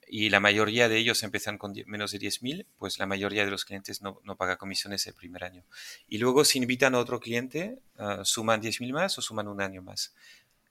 y 0.07 0.29
la 0.29 0.39
mayoría 0.39 0.89
de 0.89 0.97
ellos 0.97 1.21
empiezan 1.21 1.59
con 1.59 1.73
menos 1.85 2.11
de 2.11 2.19
10.000, 2.19 2.65
pues 2.79 2.97
la 2.97 3.05
mayoría 3.05 3.45
de 3.45 3.51
los 3.51 3.63
clientes 3.63 4.01
no, 4.01 4.21
no, 4.23 4.37
paga 4.37 4.57
comisiones 4.57 5.05
el 5.05 5.13
primer 5.13 5.43
año. 5.43 5.63
Y 6.07 6.17
luego 6.17 6.43
si 6.43 6.57
invitan 6.57 6.95
a 6.95 6.99
otro 6.99 7.19
cliente, 7.19 7.77
uh, 7.99 8.25
suman 8.25 8.59
10.000 8.59 8.91
más 8.91 9.19
o 9.19 9.21
suman 9.21 9.47
un 9.47 9.61
año 9.61 9.83
más. 9.83 10.13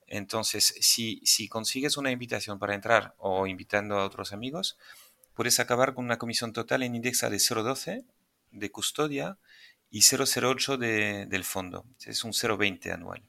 Entonces, 0.09 0.75
si, 0.81 1.21
si 1.25 1.49
consigues 1.49 1.97
una 1.97 2.11
invitación 2.11 2.59
para 2.59 2.75
entrar 2.75 3.15
o 3.19 3.47
invitando 3.47 3.99
a 3.99 4.05
otros 4.05 4.33
amigos, 4.33 4.77
puedes 5.35 5.61
acabar 5.61 5.95
con 5.95 6.05
una 6.05 6.19
comisión 6.19 6.53
total 6.53 6.83
en 6.83 6.97
Indexa 6.97 7.31
de 7.31 7.37
0,12 7.37 8.05
de 8.51 8.71
custodia 8.71 9.39
y 9.91 10.01
0,08 10.01 10.77
de, 10.77 11.27
del 11.27 11.45
fondo. 11.45 11.85
Es 12.05 12.25
un 12.25 12.33
0,20 12.33 12.93
anual. 12.93 13.23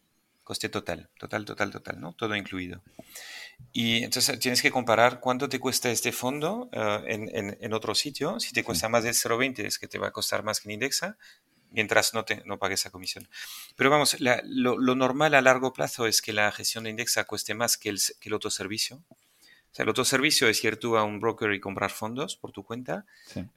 Coste 0.43 0.69
total, 0.69 1.09
total, 1.17 1.45
total, 1.45 1.71
total, 1.71 2.01
¿no? 2.01 2.13
Todo 2.13 2.35
incluido. 2.35 2.81
Y 3.71 4.03
entonces 4.03 4.39
tienes 4.39 4.61
que 4.61 4.71
comparar 4.71 5.19
cuánto 5.19 5.47
te 5.47 5.59
cuesta 5.59 5.91
este 5.91 6.11
fondo 6.11 6.69
eh, 6.71 7.03
en, 7.07 7.57
en, 7.59 7.73
otro 7.73 7.93
sitio. 7.93 8.39
Si 8.39 8.51
te 8.51 8.63
cuesta 8.63 8.89
más 8.89 9.03
de 9.03 9.11
0,20 9.11 9.65
es 9.65 9.77
que 9.77 9.87
te 9.87 9.99
va 9.99 10.07
a 10.07 10.11
costar 10.11 10.43
más 10.43 10.59
que 10.59 10.69
en 10.69 10.73
Indexa, 10.73 11.17
mientras 11.71 12.13
no, 12.13 12.25
te, 12.25 12.41
no 12.45 12.57
pagues 12.57 12.81
esa 12.81 12.89
comisión. 12.89 13.29
Pero 13.75 13.89
vamos, 13.89 14.17
lo, 14.19 14.77
lo, 14.79 14.95
normal 14.95 15.35
a 15.35 15.41
largo 15.41 15.71
plazo 15.71 16.07
es 16.07 16.21
que 16.21 16.33
la 16.33 16.51
gestión 16.51 16.85
de 16.85 16.89
Indexa 16.91 17.25
cueste 17.25 17.53
más 17.53 17.77
que 17.77 17.89
el, 17.89 17.99
que 18.19 18.29
el 18.29 18.33
otro 18.33 18.49
servicio. 18.49 19.03
O 19.71 19.75
sea, 19.75 19.83
el 19.83 19.89
otro 19.89 20.03
servicio 20.03 20.47
es 20.47 20.63
ir 20.63 20.77
tú 20.77 20.97
a 20.97 21.03
un 21.03 21.19
broker 21.19 21.53
y 21.53 21.59
comprar 21.59 21.91
fondos 21.91 22.35
por 22.35 22.51
tu 22.51 22.63
cuenta. 22.63 23.05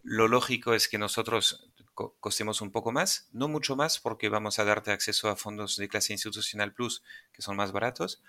Lo 0.03 0.29
lógico 0.29 0.75
es 0.75 0.89
que 0.89 0.99
nosotros 0.99 1.72
costemos 1.95 2.61
un 2.61 2.71
poco 2.71 2.93
más, 2.93 3.29
no 3.33 3.49
mucho 3.49 3.77
más 3.77 4.01
porque 4.01 4.29
vamos 4.29 4.59
a 4.59 4.65
darte 4.65 4.91
acceso 4.91 5.29
a 5.29 5.37
fondos 5.37 5.77
de 5.77 5.89
clase 5.89 6.13
institucional 6.13 6.73
plus 6.73 7.03
que 7.33 7.43
son 7.43 7.57
más 7.57 7.73
baratos, 7.73 8.23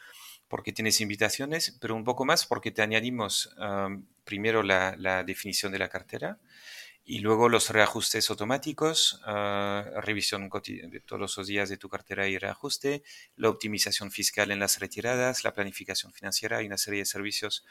porque 0.47 0.73
tienes 0.73 1.01
invitaciones, 1.01 1.77
pero 1.79 1.95
un 1.95 2.03
poco 2.03 2.25
más 2.25 2.45
porque 2.45 2.71
te 2.71 2.81
añadimos 2.81 3.55
primero 4.23 4.63
la, 4.63 5.23
definición 5.23 5.71
de 5.71 5.79
la 5.79 5.89
cartera 5.89 6.39
y 7.05 7.19
luego 7.19 7.49
los 7.49 7.69
reajustes 7.69 8.29
automáticos, 8.29 9.21
ah, 9.25 9.83
revisión 10.01 10.49
de 10.49 11.01
todos 11.05 11.37
los 11.37 11.47
días 11.47 11.69
de 11.69 11.77
tu 11.77 11.89
cartera 11.89 12.27
y 12.27 12.37
reajuste, 12.37 13.03
la 13.35 13.49
optimización 13.49 14.09
fiscal 14.11 14.51
en 14.51 14.59
las 14.59 14.79
retiradas, 14.79 15.43
la 15.43 15.53
planificación 15.53 16.13
financiera 16.13 16.61
y 16.61 16.67
una 16.67 16.77
serie 16.77 16.99
de 16.99 17.05
servicios 17.05 17.65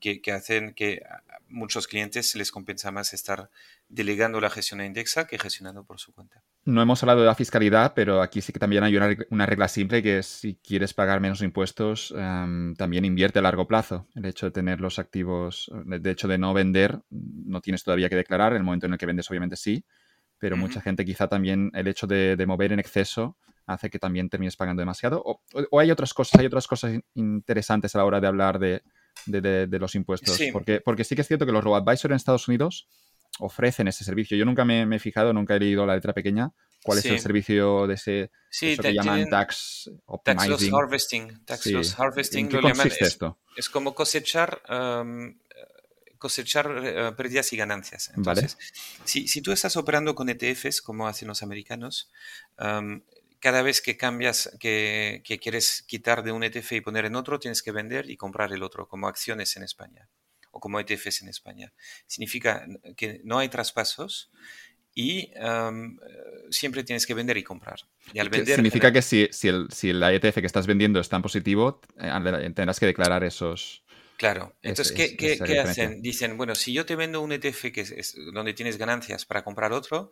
que, 0.00 0.20
que, 0.20 0.32
hacen 0.32 0.74
que 0.74 1.00
a 1.08 1.22
muchos 1.48 1.86
clientes 1.86 2.34
les 2.34 2.50
compensa 2.50 2.90
más 2.90 3.14
estar 3.14 3.50
delegando 3.88 4.40
la 4.40 4.50
gestión 4.50 4.80
a 4.80 4.86
Indexa 4.86 5.26
que 5.26 5.38
gestionando 5.38 5.84
por 5.84 5.98
su 5.98 6.12
cuenta. 6.12 6.42
No 6.64 6.82
hemos 6.82 7.02
hablado 7.02 7.20
de 7.20 7.26
la 7.26 7.34
fiscalidad, 7.34 7.94
pero 7.94 8.20
aquí 8.20 8.42
sí 8.42 8.52
que 8.52 8.58
también 8.58 8.84
hay 8.84 8.96
una, 9.30 9.46
regla 9.46 9.68
simple 9.68 10.02
que 10.02 10.18
es 10.18 10.26
si 10.26 10.56
quieres 10.56 10.92
pagar 10.92 11.20
menos 11.20 11.40
impuestos, 11.40 12.14
también 12.76 13.04
invierte 13.04 13.38
a 13.38 13.42
largo 13.42 13.66
plazo. 13.66 14.06
El 14.14 14.26
hecho 14.26 14.46
de 14.46 14.52
tener 14.52 14.80
los 14.80 14.98
activos, 14.98 15.70
de 15.84 16.10
hecho 16.10 16.28
de 16.28 16.36
no 16.36 16.52
vender, 16.52 17.00
no 17.10 17.60
tienes 17.60 17.82
todavía 17.84 18.08
que 18.08 18.16
declarar. 18.16 18.52
En 18.52 18.58
el 18.58 18.64
momento 18.64 18.86
en 18.86 18.92
el 18.92 18.98
que 18.98 19.06
vendes, 19.06 19.30
obviamente 19.30 19.56
sí, 19.56 19.84
pero 20.38 20.56
mucha 20.56 20.80
gente 20.80 21.04
quizá 21.04 21.26
también 21.28 21.70
el 21.74 21.88
hecho 21.88 22.06
de, 22.06 22.44
mover 22.46 22.72
en 22.72 22.80
exceso 22.80 23.36
hace 23.66 23.90
que 23.90 23.98
también 23.98 24.28
termines 24.28 24.56
pagando 24.56 24.80
demasiado. 24.80 25.22
O, 25.24 25.40
o, 25.70 25.80
hay 25.80 25.90
otras 25.90 26.14
cosas, 26.14 26.40
hay 26.40 26.46
otras 26.46 26.66
cosas 26.66 26.98
interesantes 27.14 27.94
a 27.94 27.98
la 27.98 28.04
hora 28.04 28.20
de 28.20 28.26
hablar 28.26 28.58
de, 28.58 28.82
de, 29.26 29.66
los 29.78 29.94
impuestos. 29.94 30.38
Porque, 30.52 30.80
porque 30.80 31.04
sí 31.04 31.14
que 31.14 31.22
es 31.22 31.28
cierto 31.28 31.46
que 31.46 31.52
los 31.52 31.62
robo-advisors 31.64 32.10
en 32.10 32.16
Estados 32.16 32.48
Unidos 32.48 32.88
ofrecen 33.40 33.88
ese 33.88 34.04
servicio. 34.04 34.36
Yo 34.36 34.44
nunca 34.44 34.64
me, 34.64 34.82
he 34.82 34.98
fijado, 34.98 35.32
nunca 35.32 35.56
he 35.56 35.60
leído 35.60 35.86
la 35.86 35.94
letra 35.94 36.12
pequeña 36.12 36.50
cuál 36.82 36.98
es 36.98 37.06
el 37.06 37.18
servicio 37.18 37.86
de 37.86 37.94
ese 37.94 38.30
eso 38.50 38.82
que 38.82 38.94
llaman 38.94 39.28
tax 39.28 39.90
optimizing. 40.06 40.48
Tax 40.48 40.62
loss 40.62 40.72
harvesting. 40.72 41.44
Tax 41.44 41.66
loss 41.66 41.98
harvesting 41.98 42.52
lo 42.52 42.60
llaman, 42.60 42.86
es, 42.86 43.02
esto? 43.02 43.38
es 43.56 43.68
como 43.68 43.94
cosechar 43.94 44.62
um, 44.70 45.34
cosechar 46.18 46.68
uh, 46.68 47.16
pérdidas 47.16 47.52
y 47.52 47.56
ganancias. 47.56 48.10
Entonces, 48.16 48.58
si, 49.04 49.28
si, 49.28 49.40
tú 49.40 49.52
estás 49.52 49.76
operando 49.76 50.14
con 50.14 50.28
ETFs, 50.28 50.82
como 50.82 51.06
hacen 51.06 51.28
los 51.28 51.42
americanos, 51.42 52.10
um, 52.58 53.02
cada 53.40 53.62
vez 53.62 53.80
que 53.80 53.96
cambias, 53.96 54.56
que, 54.58 55.22
quieres 55.40 55.82
quitar 55.86 56.22
de 56.22 56.32
un 56.32 56.42
ETF 56.42 56.72
y 56.72 56.80
poner 56.80 57.04
en 57.04 57.16
otro, 57.16 57.38
tienes 57.38 57.62
que 57.62 57.72
vender 57.72 58.10
y 58.10 58.16
comprar 58.16 58.52
el 58.52 58.62
otro, 58.62 58.88
como 58.88 59.08
acciones 59.08 59.56
en 59.56 59.62
España 59.62 60.08
o 60.50 60.60
como 60.60 60.80
ETFs 60.80 61.22
en 61.22 61.28
España. 61.28 61.72
Significa 62.06 62.66
que 62.96 63.20
no 63.24 63.38
hay 63.38 63.48
traspasos 63.48 64.30
y 64.94 65.30
siempre 66.50 66.82
tienes 66.82 67.06
que 67.06 67.14
vender 67.14 67.36
y 67.36 67.44
comprar. 67.44 67.78
Y 68.12 68.18
al 68.18 68.30
vender, 68.30 68.56
significa 68.56 68.92
que 68.92 69.00
si, 69.00 69.28
si, 69.30 69.46
el, 69.46 69.68
si 69.70 69.92
la 69.92 70.12
ETF 70.12 70.40
que 70.40 70.46
estás 70.46 70.66
vendiendo 70.66 70.98
está 70.98 71.14
en 71.14 71.22
positivo, 71.22 71.80
eh, 72.00 72.50
tendrás 72.54 72.80
que 72.80 72.86
declarar 72.86 73.22
esos... 73.22 73.84
Claro, 74.16 74.56
entonces, 74.62 74.92
¿qué, 74.92 75.16
qué, 75.16 75.60
hacen? 75.60 76.02
Dicen, 76.02 76.36
bueno, 76.36 76.56
si 76.56 76.72
yo 76.72 76.84
te 76.84 76.96
vendo 76.96 77.20
un 77.20 77.30
ETF 77.30 77.70
que 77.72 77.82
es, 77.82 78.16
donde 78.34 78.52
tienes 78.52 78.76
ganancias 78.76 79.24
para 79.24 79.44
comprar 79.44 79.72
otro 79.72 80.10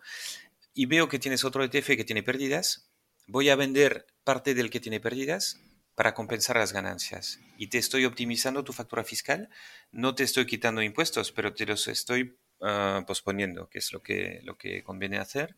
y 0.72 0.86
veo 0.86 1.08
que 1.08 1.18
tienes 1.18 1.42
otro 1.42 1.64
ETF 1.64 1.88
que 1.96 2.04
tiene 2.04 2.22
pérdidas, 2.22 2.88
voy 3.26 3.48
a 3.48 3.56
vender 3.56 4.06
parte 4.24 4.54
del 4.54 4.70
que 4.70 4.80
tiene 4.80 5.00
pérdidas 5.00 5.60
para 5.96 6.14
compensar 6.14 6.56
las 6.56 6.72
ganancias. 6.72 7.40
Y 7.56 7.68
te 7.68 7.78
estoy 7.78 8.04
optimizando 8.04 8.62
tu 8.62 8.72
factura 8.72 9.02
fiscal, 9.02 9.48
no 9.90 10.14
te 10.14 10.24
estoy 10.24 10.46
quitando 10.46 10.82
impuestos, 10.82 11.32
pero 11.32 11.54
te 11.54 11.64
los 11.64 11.88
estoy 11.88 12.38
ah, 12.60 13.02
posponiendo, 13.06 13.68
que 13.70 13.78
es 13.78 13.92
lo 13.92 14.02
que, 14.02 14.40
lo 14.44 14.58
que 14.58 14.84
conviene 14.84 15.18
hacer, 15.18 15.56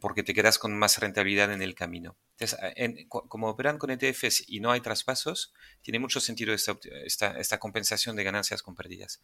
porque 0.00 0.22
te 0.22 0.34
quedas 0.34 0.58
con 0.58 0.78
más 0.78 0.98
rentabilidad 0.98 1.52
en 1.52 1.62
el 1.62 1.74
camino. 1.74 2.16
Entonces, 2.38 3.06
como 3.08 3.48
operan 3.48 3.78
con 3.78 3.90
ETFs 3.90 4.44
y 4.48 4.60
no 4.60 4.70
hay 4.70 4.80
traspasos, 4.80 5.52
tiene 5.82 5.98
mucho 5.98 6.20
sentido 6.20 6.54
esta, 6.54 6.78
esta, 7.04 7.58
compensación 7.58 8.14
de 8.14 8.24
ganancias 8.24 8.62
con 8.62 8.76
pérdidas. 8.76 9.20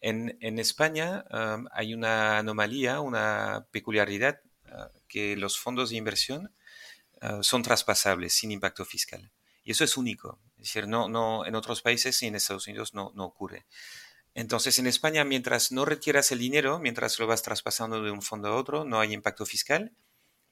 En, 0.00 0.38
en 0.40 0.58
España 0.58 1.24
hay 1.72 1.92
una 1.92 2.38
anomalía, 2.38 3.00
una 3.00 3.66
peculiaridad, 3.70 4.40
ah, 4.66 4.90
que 5.08 5.36
los 5.36 5.58
fondos 5.58 5.90
de 5.90 5.96
inversión 5.96 6.54
Ah, 7.22 7.38
son 7.42 7.62
traspasables 7.62 8.34
sin 8.34 8.50
impacto 8.50 8.84
fiscal. 8.84 9.30
Y 9.64 9.70
eso 9.70 9.84
es 9.84 9.96
único. 9.96 10.40
Es 10.56 10.64
decir, 10.64 10.88
no, 10.88 11.08
no, 11.08 11.46
en 11.46 11.54
otros 11.54 11.80
países 11.80 12.20
y 12.22 12.26
en 12.26 12.34
Estados 12.34 12.66
Unidos 12.66 12.94
no, 12.94 13.12
no 13.14 13.24
ocurre. 13.24 13.64
Entonces, 14.34 14.78
en 14.80 14.88
España, 14.88 15.24
mientras 15.24 15.70
no 15.70 15.84
retiras 15.84 16.32
el 16.32 16.40
dinero, 16.40 16.80
mientras 16.80 17.18
lo 17.20 17.28
vas 17.28 17.42
traspasando 17.42 18.02
de 18.02 18.10
un 18.10 18.22
fondo 18.22 18.48
a 18.48 18.56
otro, 18.56 18.84
no 18.84 18.98
hay 18.98 19.12
impacto 19.12 19.46
fiscal 19.46 19.92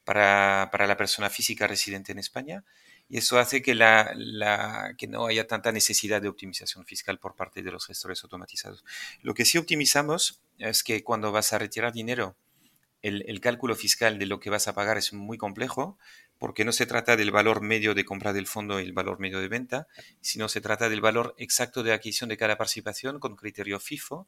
para, 0.05 0.69
para 0.71 0.87
la 0.87 0.97
persona 0.97 1.29
física 1.29 1.67
residente 1.67 2.13
en 2.13 2.21
España. 2.21 2.65
Y 3.09 3.19
eso 3.19 3.41
hace 3.41 3.63
que, 3.63 3.75
la, 3.75 4.13
la, 4.15 4.95
que 4.97 5.09
no 5.09 5.27
haya 5.27 5.49
tanta 5.49 5.73
necesidad 5.73 6.23
de 6.23 6.29
optimización 6.29 6.85
fiscal 6.85 7.19
por 7.19 7.35
parte 7.35 7.63
de 7.63 7.73
los 7.73 7.87
gestores 7.87 8.23
automatizados. 8.23 8.85
Lo 9.23 9.35
que 9.35 9.45
sí 9.45 9.59
optimizamos 9.59 10.41
es 10.59 10.85
que 10.85 11.03
cuando 11.03 11.33
vas 11.33 11.53
a 11.53 11.59
retirar 11.59 11.93
dinero, 11.93 12.37
el, 13.03 13.25
el, 13.27 13.41
cálculo 13.41 13.75
fiscal 13.75 14.19
de 14.19 14.27
lo 14.27 14.39
que 14.39 14.51
vas 14.51 14.69
a 14.69 14.75
pagar 14.75 14.99
es 14.99 15.13
muy 15.13 15.39
complejo, 15.39 15.99
porque 16.41 16.65
no 16.65 16.73
se 16.73 16.87
trata 16.87 17.19
del 17.19 17.31
valor 17.31 17.61
medio 17.61 17.95
de 17.95 18.07
compra 18.07 18.33
del 18.33 18.47
fondo 18.47 18.81
y 18.81 18.85
el 18.85 18.95
valor 18.95 19.21
medio 19.21 19.41
de 19.41 19.49
venta, 19.49 19.87
sino 20.23 20.49
se 20.49 20.63
trata 20.63 20.89
del 20.89 21.03
valor 21.03 21.35
exacto 21.37 21.83
de 21.83 21.93
adquisición 21.93 22.31
de 22.31 22.39
cada 22.39 22.57
participación 22.57 23.21
con 23.21 23.37
criterio 23.37 23.79
FIFO. 23.79 24.27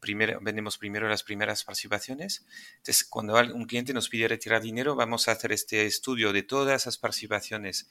Primero, 0.00 0.38
vendemos 0.42 0.76
primero 0.76 1.08
las 1.08 1.22
primeras 1.22 1.64
participaciones. 1.64 2.44
Entonces, 2.76 3.04
cuando 3.04 3.40
un 3.54 3.64
cliente 3.64 3.94
nos 3.94 4.10
pide 4.10 4.28
retirar 4.28 4.60
dinero, 4.60 4.94
vamos 4.96 5.28
a 5.28 5.32
hacer 5.32 5.50
este 5.52 5.86
estudio 5.86 6.34
de 6.34 6.42
todas 6.42 6.82
esas 6.82 6.98
participaciones, 6.98 7.88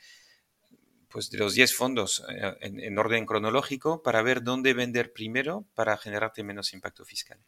pues 1.10 1.32
de 1.32 1.40
los 1.40 1.56
10 1.56 1.74
fondos 1.74 2.24
eh, 2.30 2.56
en, 2.62 2.80
en 2.80 3.00
orden 3.00 3.26
cronológico, 3.26 4.04
para 4.04 4.22
ver 4.22 4.44
dónde 4.44 4.76
vender 4.76 5.12
primero 5.12 5.66
para 5.74 5.98
generarte 5.98 6.44
menos 6.44 6.72
impacto 6.74 7.04
fiscal 7.04 7.40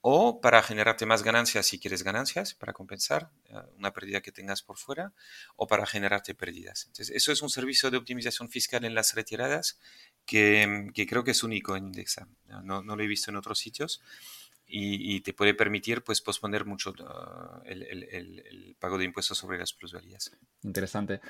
o 0.00 0.40
para 0.40 0.62
generarte 0.62 1.06
más 1.06 1.22
ganancias 1.22 1.66
si 1.66 1.78
quieres 1.78 2.02
ganancias, 2.02 2.54
para 2.54 2.72
compensar 2.72 3.30
eh, 3.46 3.54
una 3.76 3.92
pérdida 3.92 4.20
que 4.20 4.32
tengas 4.32 4.62
por 4.62 4.78
fuera, 4.78 5.12
o 5.56 5.66
para 5.66 5.86
generarte 5.86 6.34
pérdidas. 6.34 6.86
Entonces, 6.86 7.14
eso 7.14 7.32
es 7.32 7.42
un 7.42 7.50
servicio 7.50 7.90
de 7.90 7.96
optimización 7.96 8.48
fiscal 8.48 8.84
en 8.84 8.94
las 8.94 9.14
retiradas 9.14 9.78
que, 10.24 10.90
creo 11.08 11.24
que 11.24 11.32
es 11.32 11.42
único 11.42 11.76
en 11.76 11.86
Indexa. 11.86 12.28
No, 12.62 12.82
lo 12.82 13.02
he 13.02 13.06
visto 13.06 13.30
en 13.30 13.36
otros 13.36 13.58
sitios 13.58 14.02
y, 14.66 15.20
te 15.22 15.32
puede 15.32 15.54
permitir 15.54 16.04
pues, 16.04 16.20
posponer 16.20 16.66
mucho 16.66 16.90
uh, 16.90 17.62
el, 17.64 18.76
pago 18.78 18.98
de 18.98 19.06
impuestos 19.06 19.38
sobre 19.38 19.58
las 19.58 19.72
plusvalías. 19.72 20.30
Interesante. 20.62 21.20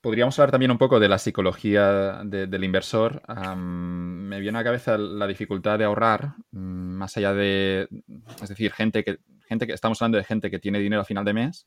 Podríamos 0.00 0.38
hablar 0.38 0.52
también 0.52 0.70
un 0.70 0.78
poco 0.78 1.00
de 1.00 1.08
la 1.08 1.18
psicología 1.18 2.22
del 2.24 2.64
inversor. 2.64 3.22
me 3.56 4.40
viene 4.40 4.58
a 4.58 4.60
la 4.60 4.64
cabeza 4.64 4.96
la 4.98 5.26
dificultad 5.26 5.78
de 5.78 5.84
ahorrar, 5.84 6.34
mm, 6.52 6.58
más 6.96 7.16
allá 7.16 7.34
de, 7.34 7.88
es 8.42 8.48
decir, 8.48 8.72
gente 8.72 9.02
que, 9.02 9.18
gente 9.48 9.66
que, 9.66 9.72
estamos 9.72 10.00
hablando 10.00 10.18
de 10.18 10.24
gente 10.24 10.50
que 10.50 10.58
tiene 10.58 10.78
dinero 10.78 11.02
a 11.02 11.04
final 11.04 11.24
de 11.24 11.32
mes, 11.32 11.66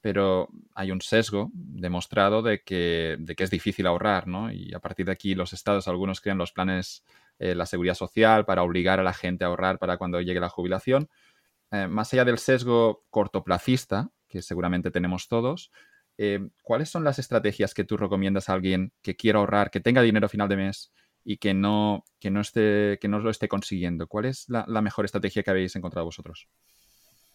pero 0.00 0.48
hay 0.74 0.90
un 0.90 1.00
sesgo 1.00 1.50
demostrado 1.52 2.42
de 2.42 2.62
que, 2.62 3.16
de 3.18 3.34
que 3.34 3.44
es 3.44 3.50
difícil 3.50 3.86
ahorrar, 3.86 4.26
¿no? 4.26 4.52
Y 4.52 4.72
a 4.74 4.80
partir 4.80 5.06
de 5.06 5.12
aquí 5.12 5.34
los 5.34 5.52
estados, 5.52 5.88
algunos 5.88 6.20
crean 6.20 6.38
los 6.38 6.52
planes, 6.52 7.04
eh, 7.38 7.54
la 7.54 7.66
seguridad 7.66 7.94
social 7.94 8.44
para 8.44 8.62
obligar 8.62 9.00
a 9.00 9.02
la 9.02 9.12
gente 9.12 9.44
a 9.44 9.48
ahorrar 9.48 9.78
para 9.78 9.96
cuando 9.98 10.20
llegue 10.20 10.40
la 10.40 10.48
jubilación. 10.48 11.08
eh, 11.72 11.88
más 11.88 12.12
allá 12.12 12.24
del 12.24 12.38
sesgo 12.38 13.04
cortoplacista, 13.10 14.10
que 14.28 14.42
seguramente 14.42 14.90
tenemos 14.90 15.28
todos, 15.28 15.72
eh, 16.18 16.48
¿cuáles 16.62 16.88
son 16.88 17.04
las 17.04 17.18
estrategias 17.18 17.74
que 17.74 17.84
tú 17.84 17.96
recomiendas 17.96 18.48
a 18.48 18.54
alguien 18.54 18.92
que 19.02 19.16
quiera 19.16 19.38
ahorrar, 19.38 19.70
que 19.70 19.80
tenga 19.80 20.02
dinero 20.02 20.26
a 20.26 20.30
final 20.30 20.48
de 20.48 20.56
mes 20.56 20.92
y 21.24 21.36
que 21.38 21.52
no, 21.52 22.04
que 22.20 22.30
no, 22.30 22.40
esté, 22.40 22.98
que 23.00 23.08
no 23.08 23.18
lo 23.18 23.30
esté 23.30 23.48
consiguiendo? 23.48 24.06
¿Cuál 24.06 24.26
es 24.26 24.48
la, 24.48 24.64
mejor 24.80 25.04
estrategia 25.04 25.42
que 25.42 25.50
habéis 25.50 25.76
encontrado 25.76 26.06
vosotros? 26.06 26.48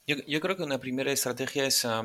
Yo, 0.08 0.42
creo 0.42 0.58
que 0.58 0.64
una 0.64 0.80
primera 0.80 1.12
estrategia 1.12 1.66
es 1.66 1.86
uh, 1.86 2.02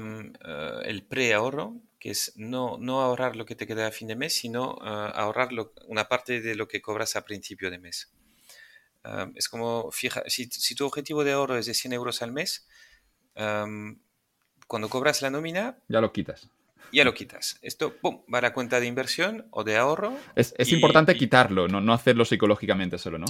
el 0.85 1.03
preahorro, 1.05 1.81
que 1.98 2.11
es 2.11 2.35
no, 2.36 2.77
no, 2.78 3.01
ahorrar 3.01 3.36
lo 3.36 3.47
que 3.47 3.57
te 3.57 3.66
queda 3.66 3.86
a 3.86 3.90
fin 3.90 4.09
de 4.09 4.16
mes, 4.16 4.35
sino 4.35 4.74
uh, 4.74 5.11
ahorrar 5.15 5.48
una 5.86 6.07
parte 6.07 6.43
de 6.43 6.55
lo 6.55 6.69
que 6.69 6.82
cobras 6.82 7.16
a 7.16 7.24
principio 7.24 7.70
de 7.70 7.78
mes. 7.78 8.12
Um, 9.03 9.32
es 9.35 9.48
como, 9.48 9.90
fija, 9.93 10.23
si, 10.27 10.44
si, 10.44 10.74
tu 10.74 10.85
objetivo 10.85 11.24
de 11.24 11.32
ahorro 11.32 11.57
es 11.57 11.66
de 11.66 11.74
100 11.74 11.94
euros 11.94 12.23
al 12.23 12.32
mes, 12.32 12.69
um, 13.35 13.98
cuando 14.66 14.89
cobras 14.89 15.23
la 15.23 15.31
nómina... 15.31 15.78
Ya 15.89 16.01
lo 16.01 16.12
quitas 16.12 16.51
ya 16.93 17.05
lo 17.05 17.15
quitas. 17.15 17.59
Esto 17.62 17.97
pum, 17.97 18.23
va 18.32 18.39
a 18.39 18.43
la 18.43 18.53
cuenta 18.53 18.81
de 18.81 18.86
inversión 18.86 19.47
o 19.51 19.65
de 19.65 19.77
ahorro. 19.77 20.16
Es, 20.35 20.55
importante 20.73 21.15
quitarlo, 21.16 21.69
no, 21.69 21.81
no 21.81 21.93
hacerlo 21.93 22.24
psicológicamente 22.24 22.98
solo, 22.98 23.19
¿no? 23.19 23.27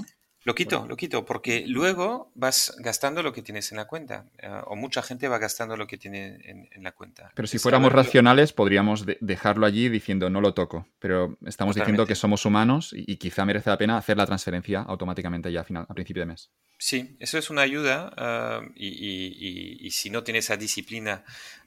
Lo 0.46 0.54
quito, 0.54 0.86
lo 0.86 0.96
quito, 0.96 1.24
porque 1.24 1.64
luego 1.66 2.30
vas 2.36 2.72
gastando 2.78 3.20
lo 3.24 3.32
que 3.32 3.42
tienes 3.42 3.72
en 3.72 3.78
la 3.78 3.86
cuenta, 3.88 4.26
eh, 4.38 4.48
o 4.66 4.76
mucha 4.76 5.02
gente 5.02 5.26
va 5.26 5.38
gastando 5.38 5.76
lo 5.76 5.88
que 5.88 5.98
tiene 5.98 6.38
en, 6.44 6.84
la 6.84 6.92
cuenta. 6.92 7.32
Pero 7.34 7.48
si 7.48 7.58
fuéramos 7.58 7.92
racionales, 7.92 8.52
podríamos 8.52 9.04
dejarlo 9.20 9.66
allí 9.66 9.88
diciendo 9.88 10.30
no 10.30 10.40
lo 10.40 10.54
toco, 10.54 10.86
pero 11.00 11.36
estamos 11.44 11.74
diciendo 11.74 12.06
que 12.06 12.14
somos 12.14 12.44
humanos 12.44 12.94
y, 12.94 13.16
quizá 13.16 13.44
merece 13.44 13.70
la 13.70 13.76
pena 13.76 13.98
hacer 13.98 14.16
la 14.16 14.24
transferencia 14.24 14.82
automáticamente 14.82 15.50
ya 15.50 15.62
a, 15.62 15.64
final, 15.64 15.84
a 15.88 15.94
principio 15.94 16.22
de 16.22 16.26
mes. 16.26 16.52
Sí, 16.78 17.16
eso 17.18 17.38
es 17.38 17.50
una 17.50 17.62
ayuda 17.62 18.12
ah, 18.16 18.60
y, 18.76 19.90
si 19.90 20.10
no 20.10 20.22
tienes 20.22 20.44
esa 20.44 20.56
disciplina 20.56 21.24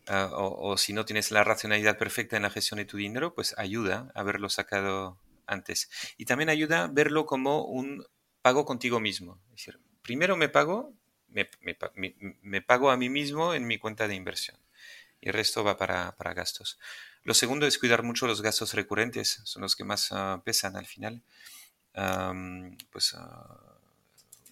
ah, 0.08 0.30
o, 0.32 0.78
si 0.78 0.94
no 0.94 1.04
tienes 1.04 1.32
la 1.32 1.44
racionalidad 1.44 1.98
perfecta 1.98 2.38
en 2.38 2.44
la 2.44 2.50
gestión 2.50 2.78
de 2.78 2.86
tu 2.86 2.96
dinero, 2.96 3.36
pues 3.36 3.54
ayuda 3.58 4.10
a 4.16 4.22
haberlo 4.22 4.48
sacado 4.48 5.20
antes. 5.48 5.90
Y 6.18 6.24
también 6.24 6.48
ayuda 6.48 6.86
a 6.86 6.88
verlo 6.88 7.26
como 7.26 7.66
un 7.66 8.06
pago 8.50 8.66
contigo 8.66 9.00
mismo. 9.00 9.40
Es 9.46 9.58
decir, 9.58 9.80
primero 10.02 10.36
me 10.36 10.50
pago, 10.50 10.92
me, 11.28 12.62
pago 12.64 12.90
a 12.90 12.98
mí 12.98 13.08
mismo 13.08 13.54
en 13.54 13.68
mi 13.68 13.78
cuenta 13.78 14.08
de 14.08 14.16
inversión 14.16 14.58
y 15.22 15.28
el 15.28 15.36
resto 15.36 15.64
va 15.64 15.78
para, 15.78 16.34
gastos. 16.34 16.80
Lo 17.24 17.36
segundo 17.36 17.68
es 17.68 17.78
cuidar 17.78 18.02
mucho 18.02 18.26
los 18.26 18.42
gastos 18.42 18.74
recurrentes, 18.74 19.42
son 19.44 19.62
los 19.62 19.76
que 19.76 19.84
más 19.84 20.12
ah, 20.12 20.42
pesan 20.44 20.76
al 20.78 20.88
final. 20.88 21.22
pues 22.92 23.14
ah, 23.14 23.78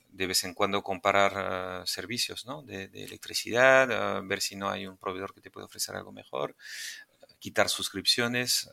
de 0.09 0.27
vez 0.27 0.43
en 0.43 0.53
cuando 0.53 0.83
comparar 0.83 1.33
ah, 1.35 1.83
servicios 1.87 2.45
¿no? 2.45 2.61
de, 2.61 2.91
electricidad, 2.93 4.21
ver 4.25 4.41
si 4.41 4.55
no 4.55 4.69
hay 4.69 4.85
un 4.85 4.97
proveedor 4.97 5.33
que 5.33 5.41
te 5.41 5.49
puede 5.49 5.65
ofrecer 5.65 5.95
algo 5.95 6.11
mejor, 6.11 6.55
quitar 7.39 7.67
suscripciones 7.67 8.69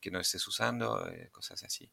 que 0.00 0.10
no 0.10 0.18
estés 0.18 0.44
usando, 0.48 1.06
eh, 1.06 1.28
cosas 1.30 1.62
así. 1.62 1.88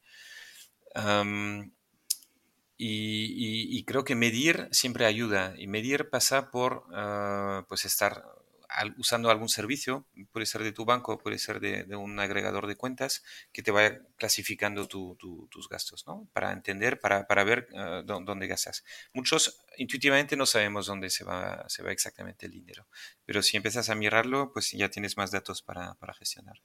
Y, 2.79 3.83
creo 3.85 4.03
que 4.03 4.15
medir 4.15 4.67
siempre 4.71 5.05
ayuda. 5.05 5.55
Y 5.57 5.67
medir 5.67 6.09
pasa 6.09 6.51
por 6.51 6.83
ah, 6.93 7.65
pues 7.67 7.85
estar 7.85 8.23
usando 8.97 9.29
algún 9.29 9.49
servicio, 9.49 10.05
puede 10.31 10.45
ser 10.45 10.63
de 10.63 10.71
tu 10.71 10.85
banco, 10.85 11.17
puede 11.17 11.39
ser 11.39 11.59
de, 11.59 11.95
un 11.95 12.19
agregador 12.19 12.67
de 12.67 12.75
cuentas, 12.75 13.23
que 13.51 13.63
te 13.63 13.71
vaya 13.71 14.01
clasificando 14.17 14.87
tus 14.87 15.69
gastos, 15.69 16.05
¿no? 16.05 16.27
Para 16.33 16.51
entender, 16.51 16.99
para, 16.99 17.27
para 17.27 17.43
ver 17.43 17.67
ah, 17.75 18.03
dónde 18.05 18.47
gastas. 18.47 18.83
Muchos 19.13 19.61
intuitivamente 19.77 20.35
no 20.35 20.45
sabemos 20.45 20.87
dónde 20.87 21.09
se 21.09 21.23
va, 21.23 21.67
se 21.69 21.83
va 21.83 21.91
exactamente 21.91 22.45
el 22.45 22.51
dinero, 22.51 22.87
pero 23.25 23.41
si 23.41 23.57
empiezas 23.57 23.89
a 23.89 23.95
mirarlo, 23.95 24.51
pues 24.53 24.71
ya 24.71 24.89
tienes 24.89 25.17
más 25.17 25.31
datos 25.31 25.61
para, 25.61 25.95
para 25.95 26.13
gestionar. 26.13 26.61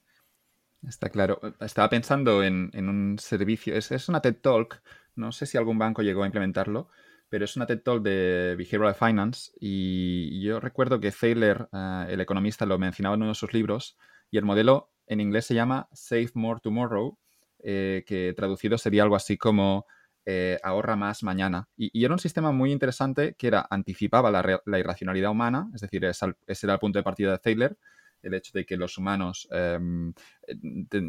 Está 0.87 1.11
claro. 1.11 1.41
Estaba 1.61 1.89
pensando 1.89 2.43
en, 2.43 2.71
en 2.73 2.89
un 2.89 3.19
servicio, 3.19 3.77
es, 3.77 3.93
es 3.93 4.09
una 4.09 4.21
TED 4.21 4.37
Talk 4.37 4.83
no 5.15 5.33
sé 5.33 5.47
si 5.47 5.59
algún 5.59 5.79
banco 5.79 6.03
llegó 6.03 6.23
a 6.23 6.27
implementarlo, 6.27 6.89
pero 7.29 7.45
es 7.45 7.57
una 7.57 7.67
TED 7.67 7.81
Talk 7.81 8.03
de 8.03 8.57
Behavioral 8.59 8.95
Finance 8.95 9.53
y 9.59 10.43
yo 10.43 10.61
recuerdo 10.61 11.01
que 11.01 11.13
Thaler, 11.13 11.69
eh, 11.73 12.07
el 12.11 12.21
economista, 12.21 12.67
lo 12.67 12.79
mencionaba 12.79 13.15
en 13.15 13.23
uno 13.23 13.31
de 13.31 13.35
sus 13.35 13.53
libros 13.55 13.97
y 14.31 14.39
el 14.39 14.45
modelo 14.45 14.91
en 15.07 15.21
inglés 15.21 15.47
se 15.47 15.55
llama 15.55 15.89
Save 15.93 16.31
More 16.35 16.61
Tomorrow, 16.63 17.19
eh, 17.63 18.05
que 18.07 18.35
traducido 18.37 18.77
sería 18.77 19.03
algo 19.03 19.17
así 19.17 19.39
como 19.39 19.87
eh, 20.25 20.59
ahorra 20.63 20.95
más 20.97 21.23
mañana. 21.23 21.69
Y, 21.77 22.05
era 22.05 22.15
un 22.15 22.19
sistema 22.19 22.53
muy 22.53 22.71
interesante 22.71 23.35
que 23.37 23.49
era 23.49 23.67
anticipaba 23.71 24.31
la, 24.31 24.79
irracionalidad 24.79 25.31
humana, 25.31 25.69
es 25.75 25.81
decir, 25.81 26.05
ese 26.05 26.35
era 26.63 26.75
el 26.75 26.81
punto 26.81 26.99
de 26.99 27.03
partida 27.03 27.33
de 27.33 27.39
Thaler, 27.39 27.79
el 28.23 28.35
hecho 28.35 28.53
de 28.55 28.65
que 28.65 28.77
los 28.77 28.99
humanos 28.99 29.49
em, 29.51 30.13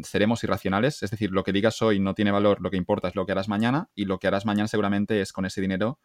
seremos 0.02 0.42
irracionales, 0.44 1.02
es 1.02 1.10
decir, 1.10 1.30
lo 1.30 1.44
que 1.44 1.52
digas 1.52 1.80
hoy 1.82 2.00
no 2.00 2.14
tiene 2.14 2.30
valor, 2.30 2.60
lo 2.60 2.70
que 2.70 2.76
importa 2.76 3.08
es 3.08 3.14
lo 3.14 3.26
que 3.26 3.32
harás 3.32 3.48
mañana 3.48 3.88
y 3.94 4.04
lo 4.04 4.18
que 4.18 4.26
harás 4.26 4.46
mañana 4.46 4.68
seguramente 4.68 5.20
es 5.20 5.32
con 5.32 5.46
ese 5.46 5.60
dinero, 5.60 5.98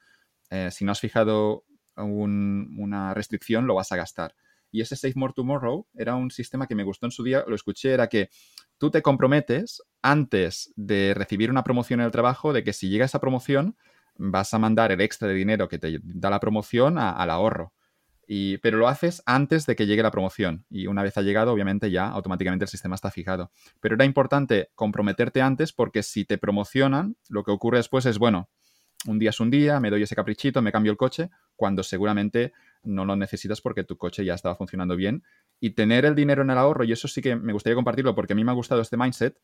eh, 0.49 0.69
si 0.71 0.85
no 0.85 0.91
has 0.91 0.99
fijado 0.99 1.65
una 1.95 3.13
restricción, 3.13 3.67
lo 3.67 3.75
vas 3.75 3.91
a 3.91 3.97
gastar. 3.97 4.33
Y 4.71 4.81
ese 4.81 4.95
Save 4.95 5.15
More 5.17 5.33
Tomorrow 5.35 5.87
era 5.95 6.15
un 6.15 6.31
sistema 6.31 6.65
que 6.65 6.75
me 6.75 6.83
gustó 6.83 7.07
en 7.07 7.11
su 7.11 7.23
día, 7.23 7.43
lo 7.45 7.55
escuché, 7.55 7.91
era 7.91 8.07
que 8.07 8.29
tú 8.77 8.89
te 8.89 9.01
comprometes 9.01 9.81
antes 10.01 10.71
de 10.75 11.13
recibir 11.13 11.49
una 11.49 11.63
promoción 11.63 11.99
en 11.99 12.05
el 12.05 12.11
trabajo 12.11 12.53
de 12.53 12.63
que 12.63 12.71
si 12.71 12.87
llega 12.87 13.05
esa 13.05 13.19
promoción 13.19 13.75
vas 14.15 14.53
a 14.53 14.59
mandar 14.59 14.91
el 14.91 15.01
extra 15.01 15.27
de 15.27 15.33
dinero 15.33 15.67
que 15.67 15.79
te 15.79 15.99
da 16.03 16.29
la 16.29 16.39
promoción 16.39 16.97
al 16.97 17.29
ahorro 17.29 17.73
pero 18.61 18.77
lo 18.77 18.87
haces 18.87 19.23
antes 19.25 19.65
de 19.65 19.75
que 19.75 19.87
llegue 19.87 20.03
la 20.03 20.11
promoción. 20.11 20.63
Y 20.69 20.85
una 20.85 21.01
vez 21.01 21.17
ha 21.17 21.23
llegado, 21.23 21.51
obviamente 21.51 21.89
ya 21.89 22.07
automáticamente 22.09 22.65
el 22.65 22.69
sistema 22.69 22.93
está 22.93 23.09
fijado. 23.09 23.51
Pero 23.79 23.95
era 23.95 24.05
importante 24.05 24.69
comprometerte 24.75 25.41
antes 25.41 25.73
porque 25.73 26.03
si 26.03 26.25
te 26.25 26.37
promocionan, 26.37 27.15
lo 27.27 27.43
que 27.43 27.49
ocurre 27.49 27.77
después 27.77 28.05
es, 28.05 28.19
bueno, 28.19 28.47
un 29.07 29.17
día 29.17 29.31
es 29.31 29.39
un 29.39 29.49
día, 29.49 29.79
me 29.79 29.89
doy 29.89 30.03
ese 30.03 30.15
caprichito, 30.15 30.61
me 30.61 30.71
cambio 30.71 30.91
el 30.91 30.97
coche, 30.97 31.31
cuando 31.55 31.81
seguramente 31.81 32.53
no 32.83 33.03
lo 33.03 33.15
necesitas 33.15 33.61
porque 33.61 33.83
tu 33.83 33.97
coche 33.97 34.23
ya 34.23 34.35
estaba 34.35 34.55
funcionando 34.55 34.95
bien. 34.95 35.23
Y 35.59 35.71
tener 35.71 36.05
el 36.05 36.13
dinero 36.13 36.43
en 36.43 36.51
el 36.51 36.57
ahorro, 36.59 36.83
y 36.83 36.91
eso 36.91 37.07
sí 37.07 37.23
que 37.23 37.35
me 37.35 37.51
gustaría 37.51 37.75
compartirlo 37.75 38.13
porque 38.13 38.33
a 38.33 38.35
mí 38.35 38.43
me 38.43 38.51
ha 38.51 38.55
gustado 38.55 38.81
este 38.81 38.95
mindset, 38.95 39.39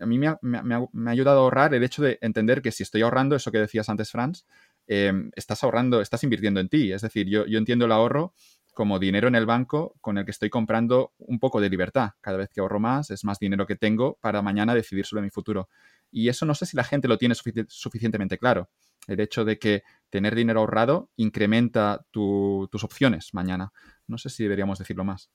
a 0.00 0.06
mí 0.06 0.18
me 0.18 0.26
ha, 0.26 0.38
me 0.42 0.74
ha 0.74 1.12
ayudado 1.12 1.38
a 1.38 1.42
ahorrar 1.42 1.72
el 1.72 1.84
hecho 1.84 2.02
de 2.02 2.18
entender 2.20 2.62
que 2.62 2.72
si 2.72 2.82
estoy 2.82 3.02
ahorrando, 3.02 3.36
eso 3.36 3.52
que 3.52 3.58
decías 3.58 3.88
antes, 3.88 4.10
Franz, 4.10 4.44
Em, 4.86 5.30
estás 5.34 5.64
ahorrando, 5.64 6.00
estás 6.00 6.22
invirtiendo 6.24 6.60
en 6.60 6.68
ti. 6.68 6.92
Es 6.92 7.02
decir, 7.02 7.28
yo, 7.28 7.46
yo 7.46 7.58
entiendo 7.58 7.86
el 7.86 7.92
ahorro 7.92 8.34
como 8.74 8.98
dinero 8.98 9.28
en 9.28 9.36
el 9.36 9.46
banco 9.46 9.94
con 10.00 10.18
el 10.18 10.24
que 10.24 10.32
estoy 10.32 10.50
comprando 10.50 11.12
un 11.18 11.38
poco 11.38 11.60
de 11.60 11.70
libertad. 11.70 12.10
Cada 12.20 12.36
vez 12.36 12.50
que 12.50 12.60
ahorro 12.60 12.80
más, 12.80 13.10
es 13.10 13.24
más 13.24 13.38
dinero 13.38 13.66
que 13.66 13.76
tengo 13.76 14.18
para 14.20 14.42
mañana 14.42 14.74
decidir 14.74 15.06
sobre 15.06 15.22
mi 15.22 15.30
futuro. 15.30 15.68
Y 16.10 16.28
eso 16.28 16.44
no 16.44 16.54
sé 16.54 16.66
si 16.66 16.76
la 16.76 16.84
gente 16.84 17.08
lo 17.08 17.16
tiene 17.16 17.34
suficientemente 17.34 18.36
claro. 18.36 18.68
El 19.06 19.20
hecho 19.20 19.44
de 19.44 19.58
que 19.58 19.82
tener 20.10 20.34
dinero 20.34 20.60
ahorrado 20.60 21.10
incrementa 21.16 22.04
tus 22.10 22.84
opciones 22.84 23.32
mañana. 23.32 23.72
No 24.06 24.18
sé 24.18 24.28
si 24.28 24.42
deberíamos 24.42 24.78
decirlo 24.78 25.04
más. 25.04 25.30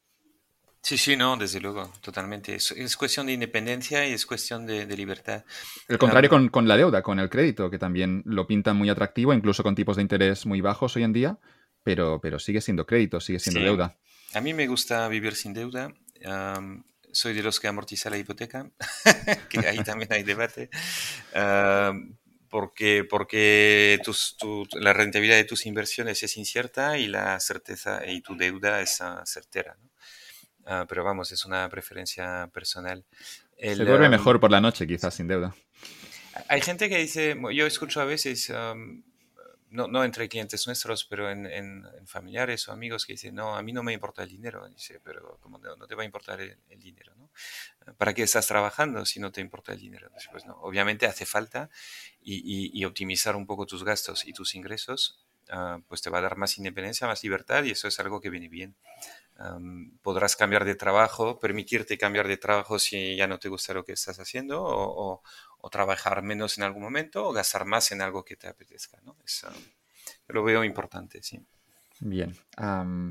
Sí, 0.82 0.98
sí, 0.98 1.18
no, 1.18 1.36
desde 1.36 1.60
luego, 1.60 1.92
totalmente. 2.02 2.56
Es, 2.56 2.96
cuestión 2.96 3.28
de 3.28 3.34
independencia 3.34 4.08
y 4.08 4.14
es 4.14 4.26
cuestión 4.26 4.66
de, 4.66 4.86
libertad. 4.96 5.44
El 5.88 5.98
contrario 5.98 6.30
con, 6.52 6.68
la 6.68 6.78
deuda, 6.78 7.02
con 7.02 7.20
el 7.20 7.30
crédito, 7.30 7.70
que 7.70 7.78
también 7.78 8.24
lo 8.26 8.48
pintan 8.48 8.78
muy 8.78 8.90
atractivo, 8.90 9.34
incluso 9.34 9.62
con 9.62 9.76
tipos 9.76 9.98
de 9.98 10.04
interés 10.04 10.46
muy 10.46 10.62
bajos 10.62 10.96
hoy 10.96 11.04
en 11.04 11.14
día, 11.14 11.38
pero, 11.84 12.20
pero 12.22 12.40
sigue 12.40 12.62
siendo 12.62 12.86
crédito, 12.86 13.20
sigue 13.20 13.40
siendo 13.40 13.62
deuda. 13.62 13.98
A 14.34 14.42
mí 14.42 14.54
me 14.54 14.68
gusta 14.68 15.08
vivir 15.10 15.36
sin 15.36 15.54
deuda. 15.54 15.94
soy 17.12 17.34
de 17.34 17.44
los 17.44 17.60
que 17.60 17.68
amortiza 17.68 18.10
la 18.10 18.18
hipoteca, 18.18 18.72
que 19.50 19.60
ahí 19.68 19.84
también 19.84 20.14
hay 20.14 20.24
debate. 20.24 20.70
porque, 22.50 23.06
porque 23.08 24.00
la 24.80 24.94
rentabilidad 24.94 25.36
de 25.36 25.44
tus 25.44 25.66
inversiones 25.66 26.24
es 26.24 26.38
incierta 26.38 26.98
y 26.98 27.08
la 27.08 27.38
certeza 27.42 28.06
y 28.08 28.22
tu 28.22 28.38
deuda 28.38 28.82
es 28.82 29.02
ah, 29.02 29.24
certera. 29.26 29.78
¿no? 29.80 29.89
Ah, 30.72 30.86
pero 30.88 31.04
vamos, 31.04 31.32
es 31.32 31.46
una 31.46 31.68
preferencia 31.68 32.48
personal. 32.54 33.04
Se 33.58 33.74
duerme 33.74 34.08
mejor 34.08 34.40
por 34.40 34.52
la 34.52 34.62
noche, 34.62 34.86
quizás, 34.86 35.16
sin 35.16 35.28
deuda. 35.28 35.56
Hay 36.48 36.62
gente 36.62 36.88
que 36.90 37.00
dice, 37.00 37.36
yo 37.56 37.66
escucho 37.66 38.00
a 38.02 38.06
veces, 38.06 38.54
no, 39.72 39.88
no, 39.88 40.04
entre 40.04 40.30
clientes 40.30 40.68
nuestros, 40.68 41.06
pero 41.06 41.32
en, 41.32 41.48
en, 41.48 41.88
familiares 42.06 42.68
o 42.68 42.72
amigos 42.72 43.08
que 43.08 43.14
dicen, 43.14 43.34
no, 43.34 43.56
a 43.56 43.64
mí 43.64 43.74
no 43.74 43.82
me 43.82 43.94
importa 43.94 44.22
el 44.22 44.30
dinero. 44.30 44.70
Dice, 44.70 45.02
pero 45.04 45.40
¿cómo 45.42 45.58
no, 45.58 45.88
te 45.88 45.96
va 45.96 46.04
a 46.04 46.06
importar 46.06 46.40
el, 46.40 46.60
dinero? 46.78 47.16
¿no? 47.16 47.32
¿Para 47.98 48.14
qué 48.14 48.22
estás 48.22 48.46
trabajando 48.46 49.04
si 49.08 49.20
no 49.20 49.32
te 49.32 49.42
importa 49.42 49.74
el 49.74 49.80
dinero? 49.80 50.12
pues 50.32 50.46
no, 50.46 50.54
obviamente 50.62 51.08
hace 51.08 51.26
falta 51.26 51.72
y, 52.22 52.70
y, 52.80 52.86
optimizar 52.86 53.36
un 53.36 53.48
poco 53.48 53.66
tus 53.66 53.84
gastos 53.84 54.24
y 54.28 54.34
tus 54.34 54.54
ingresos, 54.54 55.26
ah, 55.50 55.80
pues 55.88 56.04
te 56.04 56.12
va 56.12 56.20
a 56.20 56.22
dar 56.22 56.38
más 56.38 56.60
independencia, 56.60 57.08
más 57.08 57.24
libertad 57.24 57.64
y 57.64 57.72
eso 57.72 57.88
es 57.88 58.00
algo 58.00 58.22
que 58.22 58.30
viene 58.30 58.50
bien 58.50 58.76
podrás 60.02 60.36
cambiar 60.36 60.66
de 60.66 60.76
trabajo, 60.76 61.40
permitirte 61.40 61.98
cambiar 61.98 62.28
de 62.28 62.38
trabajo 62.38 62.80
si 62.80 63.16
ya 63.16 63.28
no 63.28 63.40
te 63.40 63.50
gusta 63.50 63.74
lo 63.74 63.86
que 63.86 63.94
estás 63.94 64.20
haciendo, 64.20 64.62
o, 64.62 65.22
trabajar 65.72 66.24
menos 66.24 66.58
en 66.58 66.64
algún 66.64 66.84
momento, 66.84 67.28
o 67.28 67.32
gastar 67.32 67.66
más 67.66 67.92
en 67.92 68.02
algo 68.02 68.26
que 68.26 68.36
te 68.36 68.48
apetezca. 68.48 69.00
¿no? 69.04 69.16
lo 70.30 70.44
veo 70.44 70.64
importante, 70.64 71.22
sí. 71.22 71.40
Bien, 72.02 72.34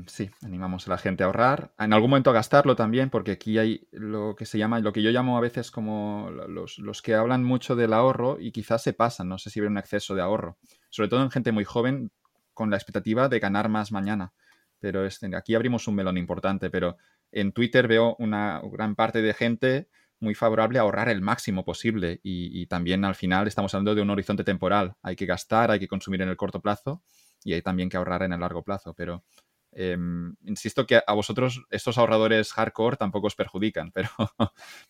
sí, 0.07 0.31
animamos 0.41 0.87
a 0.87 0.89
la 0.89 0.97
gente 0.97 1.23
a 1.23 1.27
ahorrar, 1.27 1.71
en 1.77 1.93
algún 1.93 2.09
momento 2.09 2.31
a 2.31 2.33
gastarlo 2.33 2.75
también, 2.75 3.11
porque 3.11 3.31
aquí 3.31 3.59
hay 3.59 3.87
lo 3.91 4.35
que 4.35 4.47
se 4.47 4.57
llama, 4.57 4.79
lo 4.79 4.91
que 4.91 5.03
yo 5.03 5.11
llamo 5.11 5.37
a 5.37 5.41
veces 5.41 5.69
como 5.69 6.31
los, 6.31 6.79
los 6.79 7.03
que 7.03 7.13
hablan 7.13 7.43
mucho 7.43 7.75
del 7.75 7.93
ahorro 7.93 8.37
y 8.39 8.51
quizás 8.51 8.81
se 8.81 8.93
pasan, 8.93 9.29
no 9.29 9.37
sé 9.37 9.51
si 9.51 9.59
ven 9.59 9.73
un 9.73 9.77
exceso 9.77 10.15
de 10.15 10.23
ahorro, 10.23 10.57
sobre 10.89 11.07
todo 11.07 11.21
en 11.21 11.29
gente 11.29 11.51
muy 11.51 11.65
joven 11.65 12.11
con 12.55 12.71
la 12.71 12.77
expectativa 12.77 13.29
de 13.29 13.39
ganar 13.39 13.69
más 13.69 13.91
mañana. 13.91 14.33
Pero 14.79 15.05
este, 15.05 15.35
aquí 15.35 15.55
abrimos 15.55 15.87
un 15.87 15.95
melón 15.95 16.17
importante, 16.17 16.69
pero 16.69 16.97
en 17.31 17.51
Twitter 17.51 17.87
veo 17.87 18.15
una 18.19 18.61
gran 18.71 18.95
parte 18.95 19.21
de 19.21 19.33
gente 19.33 19.89
muy 20.19 20.35
favorable 20.35 20.79
a 20.79 20.81
ahorrar 20.81 21.09
el 21.09 21.21
máximo 21.21 21.63
posible 21.63 22.19
y, 22.23 22.61
y 22.61 22.67
también 22.67 23.05
al 23.05 23.15
final 23.15 23.47
estamos 23.47 23.73
hablando 23.73 23.95
de 23.95 24.01
un 24.01 24.09
horizonte 24.09 24.43
temporal. 24.43 24.95
Hay 25.01 25.15
que 25.15 25.25
gastar, 25.25 25.71
hay 25.71 25.79
que 25.79 25.87
consumir 25.87 26.21
en 26.21 26.29
el 26.29 26.37
corto 26.37 26.61
plazo 26.61 27.01
y 27.43 27.53
hay 27.53 27.61
también 27.61 27.89
que 27.89 27.97
ahorrar 27.97 28.23
en 28.23 28.33
el 28.33 28.39
largo 28.39 28.63
plazo. 28.63 28.93
Pero 28.93 29.23
em, 29.71 30.35
insisto 30.45 30.85
que 30.85 31.01
a 31.05 31.13
vosotros 31.13 31.61
estos 31.69 31.97
ahorradores 31.97 32.51
hardcore 32.53 32.97
tampoco 32.97 33.27
os 33.27 33.35
perjudican, 33.35 33.91
pero, 33.93 34.09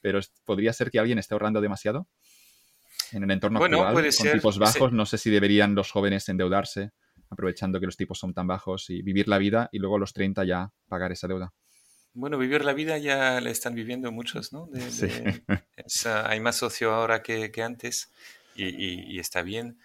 pero 0.01 0.19
podría 0.45 0.73
ser 0.73 0.89
que 0.91 0.99
alguien 0.99 1.19
esté 1.19 1.35
ahorrando 1.35 1.61
demasiado 1.61 2.07
en 3.11 3.23
el 3.23 3.31
entorno 3.31 3.63
actual 3.63 3.93
con 3.93 4.31
tipos 4.31 4.59
bajos. 4.59 4.91
No 4.91 5.05
sé 5.05 5.17
si 5.17 5.29
deberían 5.29 5.75
los 5.75 5.91
jóvenes 5.91 6.27
endeudarse 6.29 6.91
aprovechando 7.29 7.79
que 7.79 7.85
los 7.85 7.97
tipos 7.97 8.19
son 8.19 8.33
tan 8.33 8.47
bajos 8.47 8.89
y 8.89 9.01
vivir 9.01 9.27
la 9.27 9.37
vida 9.37 9.69
y 9.71 9.79
luego 9.79 9.95
a 9.97 9.99
los 9.99 10.13
30 10.13 10.43
ya 10.45 10.71
pagar 10.87 11.11
esa 11.11 11.27
deuda. 11.27 11.53
Bueno, 12.13 12.37
vivir 12.37 12.65
la 12.65 12.73
vida 12.73 12.97
ya 12.97 13.39
la 13.39 13.49
están 13.49 13.75
viviendo 13.75 14.11
muchos, 14.11 14.51
¿no? 14.51 14.69
sí. 14.89 15.07
hay 16.25 16.39
más 16.39 16.55
socio 16.55 16.91
ahora 16.91 17.21
que, 17.21 17.51
que 17.51 17.61
antes 17.61 18.11
y, 18.55 19.15
y, 19.15 19.19
está 19.19 19.41
bien 19.41 19.77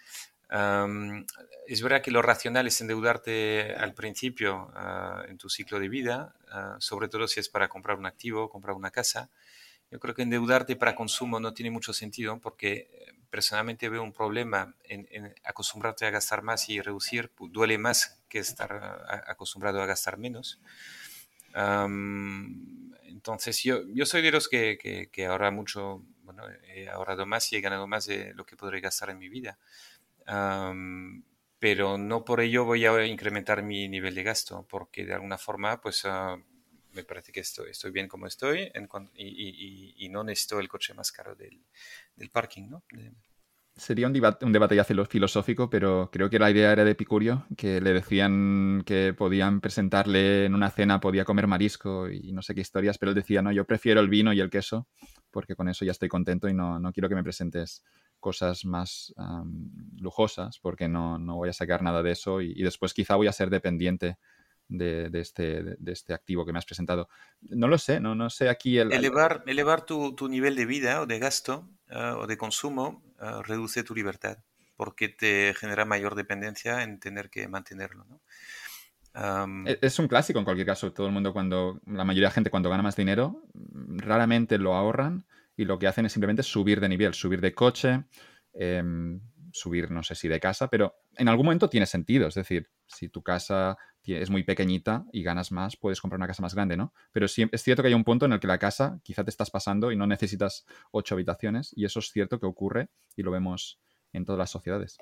es 1.67 1.81
verdad 1.81 2.01
que 2.01 2.11
lo 2.11 2.21
racional 2.21 2.67
es 2.67 2.79
endeudarte 2.81 3.73
al 3.75 3.93
principio 3.93 4.71
ah, 4.75 5.23
en 5.27 5.37
tu 5.37 5.49
ciclo 5.49 5.79
de 5.79 5.89
vida, 5.89 6.35
ah, 6.51 6.77
sobre 6.79 7.07
todo 7.07 7.27
si 7.27 7.39
es 7.39 7.49
para 7.49 7.67
comprar 7.67 7.97
un 7.97 8.05
activo, 8.05 8.49
comprar 8.49 8.75
una 8.75 8.91
casa. 8.91 9.29
Yo 9.91 9.99
creo 9.99 10.13
que 10.13 10.23
endeudarte 10.23 10.75
para 10.75 10.95
consumo 10.95 11.39
no 11.39 11.53
tiene 11.53 11.71
mucho 11.71 11.93
sentido 11.93 12.39
porque 12.39 12.89
eh, 12.91 13.13
personalmente 13.29 13.89
veo 13.89 14.03
un 14.03 14.13
problema 14.13 14.75
en, 14.83 15.33
acostumbrarte 15.43 16.05
a 16.05 16.11
gastar 16.11 16.41
más 16.41 16.69
y 16.69 16.81
reducir, 16.81 17.31
pues, 17.35 17.51
duele 17.51 17.77
más 17.77 18.21
que 18.29 18.39
estar 18.39 18.71
ah, 18.73 19.23
acostumbrado 19.27 19.81
a 19.81 19.85
gastar 19.85 20.17
menos. 20.17 20.59
entonces 23.07 23.63
yo, 23.63 23.81
yo 23.93 24.05
soy 24.05 24.21
de 24.21 24.31
los 24.31 24.47
que, 24.47 24.77
que, 24.77 25.09
que 25.09 25.25
ahorra 25.25 25.51
mucho, 25.51 26.03
bueno, 26.23 26.43
he 26.67 26.89
ahorrado 26.89 27.25
más 27.25 27.51
y 27.51 27.55
he 27.55 27.61
ganado 27.61 27.87
más 27.87 28.05
de 28.05 28.33
lo 28.33 28.45
que 28.45 28.57
podré 28.57 28.81
gastar 28.81 29.09
en 29.09 29.19
mi 29.19 29.29
vida 29.29 29.57
pero 31.59 31.97
no 31.97 32.23
por 32.25 32.41
ello 32.41 32.65
voy 32.65 32.85
a 32.85 33.05
incrementar 33.05 33.63
mi 33.63 33.87
nivel 33.87 34.13
de 34.13 34.23
gasto, 34.23 34.67
porque 34.69 35.05
de 35.05 35.13
alguna 35.13 35.37
forma, 35.37 35.81
pues 35.81 36.03
ah, 36.05 36.37
me 36.95 37.03
parece 37.03 37.31
que 37.31 37.41
estoy, 37.41 37.71
estoy 37.71 37.91
bien 37.91 38.07
como 38.07 38.27
estoy 38.27 38.71
y, 39.15 40.09
no 40.09 40.23
necesito 40.23 40.59
el 40.59 40.67
coche 40.67 40.93
más 40.93 41.11
caro 41.11 41.35
del, 41.35 41.61
del 42.15 42.29
parking, 42.29 42.69
¿no? 42.69 42.83
Sería 43.75 44.07
un, 44.07 44.13
debate, 44.13 44.45
un 44.45 44.53
debate 44.53 44.75
ya 44.77 44.85
filosófico, 44.85 45.69
pero 45.69 46.09
creo 46.09 46.29
que 46.29 46.39
la 46.39 46.49
idea 46.49 46.71
era 46.71 46.85
de 46.85 46.91
Epicurio, 46.91 47.45
que 47.57 47.81
le 47.81 47.91
decían 47.91 48.83
que 48.85 49.13
podían 49.13 49.59
presentarle 49.59 50.45
en 50.45 50.55
una 50.55 50.71
cena, 50.71 51.01
podía 51.01 51.25
comer 51.25 51.47
marisco 51.47 52.09
y 52.09 52.31
no 52.31 52.41
sé 52.41 52.55
qué 52.55 52.61
historias, 52.61 52.97
pero 52.97 53.09
él 53.09 53.15
decía, 53.15 53.41
no, 53.41 53.51
yo 53.51 53.65
prefiero 53.65 53.99
el 53.99 54.07
vino 54.07 54.31
y 54.31 54.39
el 54.39 54.49
queso, 54.49 54.87
porque 55.29 55.55
con 55.55 55.67
eso 55.67 55.83
ya 55.83 55.91
estoy 55.91 56.07
contento 56.07 56.47
y 56.47 56.53
no, 56.53 56.79
no 56.79 56.93
quiero 56.93 57.09
que 57.09 57.15
me 57.15 57.23
presentes 57.23 57.83
cosas 58.25 58.65
más 58.65 59.13
lujosas 59.97 60.57
porque 60.59 60.87
no, 60.87 61.19
voy 61.35 61.49
a 61.49 61.53
sacar 61.53 61.83
nada 61.83 62.01
de 62.01 62.11
eso 62.11 62.41
y, 62.41 62.63
después 62.63 62.91
quizá 62.93 63.15
voy 63.15 63.27
a 63.27 63.31
ser 63.31 63.51
dependiente 63.51 64.17
de, 64.67 65.09
este, 65.13 65.63
de, 65.77 65.91
este, 65.91 66.13
activo 66.13 66.45
que 66.45 66.51
me 66.51 66.59
has 66.59 66.65
presentado. 66.65 67.09
No 67.41 67.67
lo 67.67 67.77
sé, 67.77 67.99
no, 67.99 68.15
no 68.15 68.29
sé 68.29 68.49
aquí 68.49 68.77
el... 68.77 68.91
Elevar, 68.91 69.43
elevar 69.47 69.85
tu, 69.85 70.15
nivel 70.29 70.55
de 70.55 70.65
vida 70.65 71.01
o 71.01 71.05
de 71.05 71.19
gasto 71.19 71.69
ah, 71.89 72.15
o 72.17 72.27
de 72.27 72.37
consumo 72.37 73.03
ah, 73.19 73.41
reduce 73.43 73.83
tu 73.83 73.95
libertad 73.95 74.37
porque 74.75 75.09
te 75.09 75.53
genera 75.53 75.85
mayor 75.85 76.15
dependencia 76.15 76.83
en 76.83 76.99
tener 76.99 77.29
que 77.29 77.47
mantenerlo. 77.47 78.05
E, 79.65 79.79
es 79.81 79.99
un 79.99 80.07
clásico 80.07 80.39
en 80.39 80.45
cualquier 80.45 80.67
caso. 80.67 80.91
Todo 80.91 81.07
el 81.07 81.13
mundo 81.13 81.33
cuando, 81.33 81.79
la 81.85 82.03
mayoría 82.03 82.29
de 82.29 82.33
gente 82.33 82.49
cuando 82.49 82.69
gana 82.69 82.83
más 82.83 82.95
dinero, 82.95 83.43
raramente 83.53 84.57
lo 84.57 84.75
ahorran 84.75 85.25
y 85.55 85.65
lo 85.65 85.79
que 85.79 85.87
hacen 85.87 86.05
es 86.05 86.11
simplemente 86.11 86.43
subir 86.43 86.81
de 86.81 86.89
nivel, 86.89 87.13
subir 87.13 87.39
de 87.39 87.53
coche, 87.53 88.03
em, 88.53 89.21
subir, 89.55 89.89
no 89.89 90.03
sé 90.03 90.15
si 90.15 90.27
de 90.27 90.39
casa, 90.39 90.67
pero 90.69 90.95
en 91.15 91.29
algún 91.29 91.45
momento 91.45 91.69
tiene 91.69 91.85
sentido. 91.85 92.27
Es 92.27 92.35
decir, 92.35 92.69
si 92.87 93.09
tu 93.09 93.23
casa 93.23 93.77
es 94.03 94.29
muy 94.29 94.43
pequeñita 94.43 95.05
y 95.11 95.23
ganas 95.23 95.51
más, 95.51 95.77
puedes 95.77 96.01
comprar 96.01 96.19
una 96.19 96.27
casa 96.27 96.41
más 96.41 96.53
grande, 96.53 96.77
¿no? 96.77 96.93
Pero 97.11 97.27
sí, 97.27 97.47
es 97.51 97.63
cierto 97.63 97.81
que 97.81 97.87
hay 97.87 97.93
un 97.93 98.03
punto 98.03 98.25
en 98.25 98.33
el 98.33 98.39
que 98.39 98.47
la 98.47 98.59
casa 98.59 98.99
quizá 99.03 99.23
te 99.23 99.29
estás 99.29 99.49
pasando 99.49 99.91
y 99.91 99.95
no 99.95 100.05
necesitas 100.07 100.65
ocho 100.91 101.15
habitaciones 101.15 101.71
y 101.75 101.85
eso 101.85 101.99
es 101.99 102.11
cierto 102.11 102.39
que 102.39 102.45
ocurre 102.45 102.89
y 103.15 103.23
lo 103.23 103.31
vemos 103.31 103.79
en 104.13 104.25
todas 104.25 104.39
las 104.39 104.51
sociedades. 104.51 104.97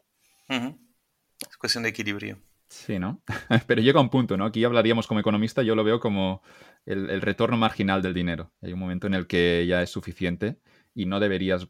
Es 0.48 1.58
cuestión 1.58 1.84
de 1.84 1.90
equilibrio. 1.90 2.40
Sí, 2.70 2.98
¿no? 3.00 3.22
Pero 3.68 3.82
llega 3.82 4.00
un 4.00 4.10
punto, 4.10 4.38
¿no? 4.38 4.46
Aquí 4.46 4.64
hablaríamos 4.64 5.08
como 5.08 5.20
economista, 5.20 5.64
yo 5.64 5.76
lo 5.76 5.84
veo 5.84 6.00
como 6.00 6.42
el, 6.86 7.22
retorno 7.22 7.58
marginal 7.58 8.02
del 8.02 8.14
dinero. 8.14 8.52
Hay 8.62 8.74
un 8.74 8.80
momento 8.80 9.08
en 9.08 9.14
el 9.14 9.28
que 9.28 9.66
ya 9.68 9.82
es 9.82 9.90
suficiente 9.90 10.60
y 10.94 11.06
no 11.06 11.20
deberías 11.20 11.68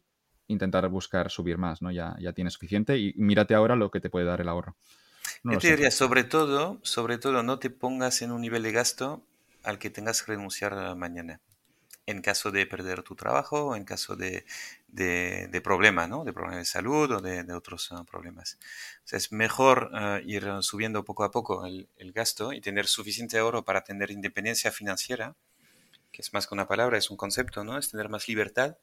intentar 0.48 0.88
buscar 0.88 1.30
subir 1.30 1.58
más, 1.58 1.82
¿no? 1.82 1.90
Ya, 1.90 2.16
ya 2.20 2.32
tienes 2.32 2.54
suficiente 2.54 2.98
y 2.98 3.14
mírate 3.16 3.54
ahora 3.54 3.76
lo 3.76 3.90
que 3.90 4.00
te 4.00 4.10
puede 4.10 4.26
dar 4.26 4.40
el 4.40 4.48
ahorro. 4.48 4.76
No 5.42 5.58
te 5.58 5.70
diría? 5.70 5.90
Sobre 5.90 6.24
todo, 6.24 6.78
sobre 6.82 7.18
todo, 7.18 7.42
no 7.42 7.58
te 7.58 7.70
pongas 7.70 8.22
en 8.22 8.32
un 8.32 8.40
nivel 8.40 8.62
de 8.62 8.72
gasto 8.72 9.22
al 9.62 9.78
que 9.78 9.90
tengas 9.90 10.22
que 10.22 10.32
renunciar 10.32 10.96
mañana 10.96 11.40
en 12.06 12.20
caso 12.20 12.50
de 12.50 12.66
perder 12.66 13.02
tu 13.02 13.14
trabajo 13.14 13.76
en 13.76 13.84
caso 13.84 14.16
de, 14.16 14.44
de, 14.88 15.60
problemas, 15.62 16.08
¿no? 16.08 16.24
De 16.24 16.32
problemas 16.32 16.60
de 16.60 16.64
salud 16.66 17.10
o 17.10 17.20
de, 17.20 17.52
otros 17.52 17.88
ah, 17.92 18.04
problemas. 18.04 18.58
es 19.10 19.32
mejor 19.32 19.90
ah, 19.94 20.20
ir 20.24 20.46
subiendo 20.60 21.04
poco 21.04 21.24
a 21.24 21.30
poco 21.30 21.64
el, 21.66 22.12
gasto 22.12 22.52
y 22.52 22.60
tener 22.60 22.86
suficiente 22.86 23.38
ahorro 23.38 23.64
para 23.64 23.82
tener 23.82 24.10
independencia 24.10 24.70
financiera, 24.70 25.34
que 26.12 26.22
es 26.22 26.32
más 26.32 26.46
que 26.46 26.54
una 26.54 26.68
palabra, 26.68 26.98
es 26.98 27.10
un 27.10 27.16
concepto, 27.16 27.64
¿no? 27.64 27.78
Es 27.78 27.90
tener 27.90 28.08
más 28.08 28.28
libertad 28.28 28.76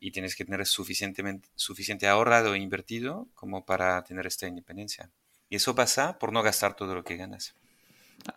y 0.00 0.10
tienes 0.10 0.34
que 0.34 0.44
tener 0.44 0.66
suficientemente, 0.66 1.48
suficiente 1.54 2.08
ahorrado 2.08 2.54
e 2.54 2.58
invertido 2.58 3.28
como 3.34 3.64
para 3.64 4.02
tener 4.02 4.26
esta 4.26 4.46
independencia. 4.46 5.10
Y 5.48 5.56
eso 5.56 5.74
pasa 5.74 6.18
por 6.18 6.32
no 6.32 6.42
gastar 6.42 6.74
todo 6.74 6.94
lo 6.94 7.04
que 7.04 7.16
ganas. 7.16 7.54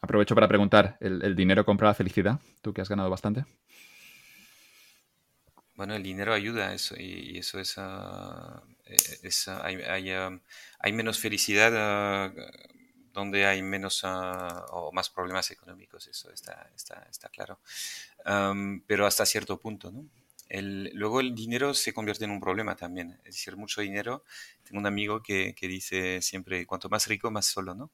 Aprovecho 0.02 0.36
para 0.36 0.48
preguntar, 0.48 0.98
¿el, 1.00 1.36
dinero 1.36 1.66
compra 1.66 1.88
la 1.88 1.96
felicidad? 1.96 2.40
Tú 2.62 2.74
que 2.74 2.82
has 2.82 2.90
ganado 2.90 3.10
bastante. 3.10 3.46
Bueno, 5.76 5.96
el 5.96 6.04
dinero 6.04 6.34
ayuda 6.34 6.74
eso 6.74 6.96
y, 6.98 7.38
eso 7.38 7.60
es, 7.60 7.76
ah, 7.78 8.62
hay, 9.64 10.12
ah, 10.12 10.40
hay, 10.80 10.94
menos 10.94 11.20
felicidad 11.20 12.32
donde 13.14 13.46
hay 13.46 13.62
menos 13.62 14.04
o 14.04 14.92
más 14.92 15.10
problemas 15.10 15.50
económicos, 15.52 16.08
eso 16.08 16.32
está, 16.32 16.70
está, 16.76 17.08
está 17.10 17.30
claro. 17.30 17.60
pero 18.86 19.08
hasta 19.08 19.26
cierto 19.26 19.58
punto, 19.58 19.90
¿no? 19.92 20.06
Luego 20.50 21.20
el 21.20 21.36
dinero 21.36 21.74
se 21.74 21.94
convierte 21.94 22.26
en 22.26 22.32
un 22.32 22.40
problema 22.40 22.76
también. 22.76 23.20
Es 23.24 23.36
decir, 23.36 23.56
mucho 23.56 23.82
dinero. 23.82 24.24
Tengo 24.64 24.80
un 24.80 24.88
amigo 24.88 25.22
que, 25.22 25.54
que 25.54 25.68
dice 25.68 26.22
siempre, 26.22 26.66
cuanto 26.66 26.90
más 26.90 27.08
rico, 27.08 27.30
más 27.30 27.46
solo, 27.46 27.76
¿no? 27.76 27.92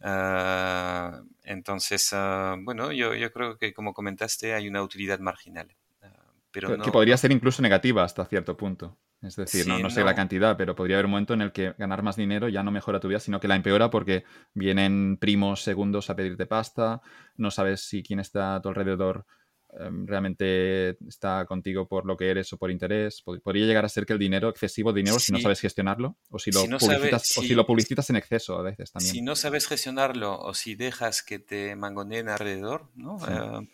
Ah, 0.00 1.22
entonces, 1.42 2.08
ah, 2.12 2.56
bueno, 2.60 2.92
yo, 2.92 3.14
yo, 3.14 3.32
creo 3.32 3.58
que 3.58 3.72
como 3.72 3.92
comentaste, 3.92 4.54
hay 4.54 4.68
una 4.68 4.82
utilidad 4.82 5.18
marginal. 5.18 5.74
Ah, 6.02 6.32
pero 6.50 6.80
que 6.80 6.92
podría 6.92 7.16
ser 7.16 7.32
incluso 7.32 7.62
negativa 7.62 8.04
hasta 8.04 8.24
cierto 8.24 8.56
punto. 8.56 8.96
Es 9.22 9.34
decir, 9.34 9.66
no, 9.66 9.78
no, 9.78 9.90
sé 9.90 10.04
la 10.04 10.14
cantidad, 10.14 10.56
pero 10.56 10.76
podría 10.76 10.96
haber 10.96 11.06
un 11.06 11.12
momento 11.12 11.34
en 11.34 11.40
el 11.40 11.50
que 11.50 11.74
ganar 11.78 12.02
más 12.02 12.16
dinero 12.16 12.48
ya 12.48 12.62
no 12.62 12.70
mejora 12.70 13.00
tu 13.00 13.08
vida, 13.08 13.18
sino 13.18 13.40
que 13.40 13.48
la 13.48 13.56
empeora 13.56 13.90
porque 13.90 14.24
vienen 14.52 15.16
primos 15.16 15.62
segundos 15.62 16.10
a 16.10 16.16
pedirte 16.16 16.46
pasta, 16.46 17.00
no 17.36 17.50
sabes 17.50 17.80
si 17.80 18.02
quién 18.02 18.20
está 18.20 18.56
a 18.56 18.62
tu 18.62 18.68
alrededor 18.68 19.26
realmente 20.04 20.96
está 21.06 21.44
contigo 21.46 21.86
por 21.86 22.06
lo 22.06 22.16
que 22.16 22.30
eres 22.30 22.52
o 22.52 22.58
por 22.58 22.70
interés. 22.70 23.22
Podría 23.22 23.66
llegar 23.66 23.84
a 23.84 23.88
ser 23.88 24.06
que 24.06 24.12
el 24.12 24.18
dinero, 24.18 24.48
excesivo 24.48 24.92
dinero, 24.92 25.18
si 25.18 25.32
no 25.32 25.40
sabes 25.40 25.60
gestionarlo, 25.60 26.16
o 26.30 26.38
si 26.38 26.50
lo, 26.50 26.64
publicitas, 26.64 27.36
o 27.38 27.42
si 27.42 27.54
lo 27.54 27.66
publicitas 27.66 28.10
en 28.10 28.16
exceso 28.16 28.58
a 28.58 28.62
veces 28.62 28.90
también. 28.90 29.12
Si 29.12 29.22
no 29.22 29.36
sabes 29.36 29.66
gestionarlo 29.66 30.38
o 30.38 30.54
si 30.54 30.74
dejas 30.74 31.22
que 31.22 31.38
te 31.38 31.76
mangoneen 31.76 32.28
alrededor, 32.28 32.90
¿no? 32.94 33.18
Eh, 33.28 33.68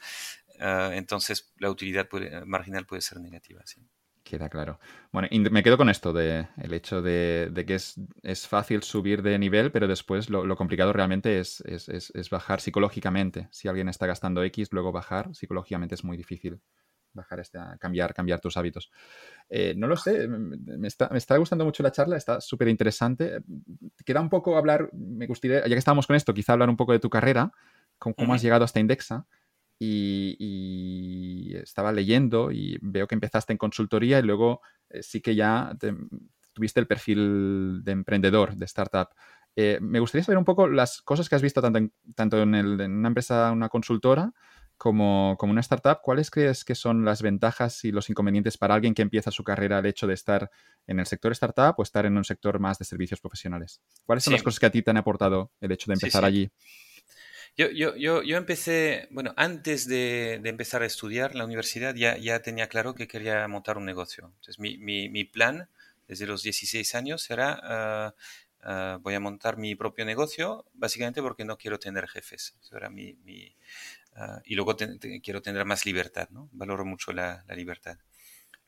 eh, 0.59 0.91
entonces 0.95 1.53
la 1.59 1.71
utilidad 1.71 2.09
marginal 2.47 2.87
puede 2.87 3.03
ser 3.03 3.21
negativa. 3.21 3.63
Sí. 3.65 3.81
Queda 4.25 4.49
claro. 4.49 4.79
Bueno, 5.11 5.29
me 5.51 5.63
quedo 5.63 5.77
con 5.77 5.89
esto, 5.89 6.13
de 6.13 6.47
el 6.57 6.73
hecho 6.73 7.03
de, 7.03 7.65
que 7.67 7.75
es, 7.75 8.01
es, 8.23 8.47
fácil 8.47 8.83
subir 8.85 9.21
de 9.21 9.37
nivel, 9.39 9.73
pero 9.73 9.89
después 9.89 10.31
lo, 10.31 10.57
complicado 10.57 10.93
realmente 10.93 11.41
es, 11.41 11.61
es, 11.61 12.31
bajar 12.31 12.61
psicológicamente. 12.61 13.49
Si 13.51 13.67
alguien 13.67 13.89
está 13.89 14.07
gastando 14.07 14.45
X, 14.45 14.69
luego 14.71 14.93
bajar 14.93 15.35
psicológicamente 15.35 15.97
es 15.97 16.05
muy 16.05 16.17
difícil 16.17 16.61
bajar 17.15 17.41
este, 17.41 17.59
cambiar, 17.79 18.15
cambiar 18.15 18.41
tus 18.41 18.57
hábitos. 18.57 18.91
Eh, 19.51 19.75
no 19.77 19.87
lo 19.87 19.97
sé, 19.97 20.29
me 20.29 20.89
está, 20.89 21.09
me 21.11 21.19
está, 21.19 21.37
gustando 21.37 21.65
mucho 21.65 21.83
la 21.83 21.93
charla, 21.93 22.17
está 22.17 22.41
súper 22.41 22.69
interesante. 22.69 23.43
Queda 24.05 24.21
un 24.21 24.31
poco 24.31 24.57
hablar, 24.57 24.89
me 24.93 25.27
gustaría, 25.27 25.61
ya 25.61 25.75
que 25.75 25.75
estábamos 25.75 26.07
con 26.07 26.17
esto, 26.17 26.33
quizá 26.33 26.53
hablar 26.53 26.71
un 26.71 26.77
poco 26.77 26.93
de 26.93 27.01
tu 27.01 27.11
carrera, 27.11 27.53
cómo, 27.99 28.15
cómo 28.15 28.35
has 28.35 28.43
llegado 28.43 28.65
hasta 28.65 28.81
Indexa. 28.81 29.27
Y, 29.79 31.55
estaba 31.57 31.93
leyendo 31.93 32.51
y 32.51 32.79
veo 32.81 33.07
que 33.07 33.15
empezaste 33.15 33.53
en 33.53 33.59
consultoría 33.59 34.19
y 34.19 34.23
luego 34.23 34.61
eh, 34.91 35.03
sí 35.03 35.21
que 35.21 35.35
ya 35.35 35.77
tuviste 36.53 36.81
el 36.81 36.87
perfil 36.87 37.83
de 37.85 37.93
emprendedor, 37.93 38.57
de 38.57 38.65
startup. 38.65 39.09
Eh, 39.55 39.79
me 39.81 40.01
gustaría 40.01 40.25
saber 40.25 40.39
un 40.39 40.45
poco 40.45 40.67
las 40.69 41.03
cosas 41.03 41.29
que 41.29 41.35
has 41.35 41.43
visto 41.43 41.61
tanto 41.61 41.79
en, 41.79 41.93
tanto 42.15 42.41
en, 42.41 42.55
una 42.55 43.09
empresa, 43.09 43.53
una 43.53 43.69
consultora, 43.69 44.33
como, 44.79 45.37
como, 45.39 45.53
una 45.53 45.61
startup. 45.61 46.01
¿Cuáles 46.03 46.31
crees 46.31 46.65
que 46.65 46.75
son 46.75 47.05
las 47.05 47.23
ventajas 47.23 47.85
y 47.85 47.93
los 47.93 48.09
inconvenientes 48.11 48.59
para 48.59 48.75
alguien 48.75 48.95
que 48.95 49.03
empieza 49.03 49.31
su 49.31 49.45
carrera 49.45 49.79
al 49.79 49.87
hecho 49.87 50.07
de 50.07 50.15
estar 50.15 50.51
en 50.87 50.99
el 50.99 51.07
sector 51.07 51.33
startup 51.33 51.75
o 51.77 51.83
estar 51.83 52.07
en 52.07 52.17
un 52.17 52.25
sector 52.25 52.59
más 52.59 52.79
de 52.79 52.85
servicios 52.85 53.21
profesionales? 53.21 53.81
¿Cuáles 54.05 54.25
son 54.25 54.33
las 54.33 54.43
cosas 54.43 54.59
que 54.59 54.67
a 54.67 54.71
ti 54.71 54.83
te 54.83 54.91
han 54.91 54.97
aportado 54.97 55.53
el 55.61 55.73
hecho 55.73 55.87
de 55.89 55.95
empezar 55.95 56.25
allí? 56.25 56.51
Yo, 57.55 57.69
yo, 57.71 57.95
yo, 57.97 58.23
yo, 58.23 58.39
empecé, 58.39 59.09
bueno, 59.11 59.35
antes 59.37 59.87
de, 59.87 60.41
empezar 60.45 60.83
a 60.83 60.87
estudiar 60.87 61.35
la 61.35 61.45
universidad 61.45 61.95
ya, 61.95 62.17
ya 62.17 62.41
tenía 62.41 62.67
claro 62.69 62.95
que 62.95 63.07
quería 63.07 63.47
montar 63.47 63.77
un 63.77 63.85
negocio. 63.85 64.33
Entonces 64.37 64.59
mi, 64.59 64.79
mi, 64.79 65.11
mi 65.11 65.25
plan 65.25 65.69
desde 66.09 66.27
los 66.27 66.43
16 66.43 66.95
años 66.95 67.31
era, 67.31 68.15
uh, 68.65 68.99
voy 69.01 69.15
a 69.15 69.21
montar 69.21 69.59
mi 69.59 69.75
propio 69.75 70.05
negocio, 70.07 70.65
básicamente 70.73 71.21
porque 71.21 71.45
no 71.45 71.59
quiero 71.59 71.79
tener 71.79 72.09
jefes. 72.09 72.57
Eso 72.61 72.77
era 72.77 72.89
mi, 72.89 73.15
mi 73.25 73.55
uh, 74.17 74.41
y 74.45 74.55
luego 74.55 74.75
te, 74.75 75.21
quiero 75.21 75.43
tener 75.43 75.67
más 75.67 75.85
libertad, 75.85 76.29
¿no? 76.31 76.49
Valoro 76.53 76.87
mucho 76.87 77.13
la, 77.13 77.45
la 77.47 77.55
libertad. 77.55 77.99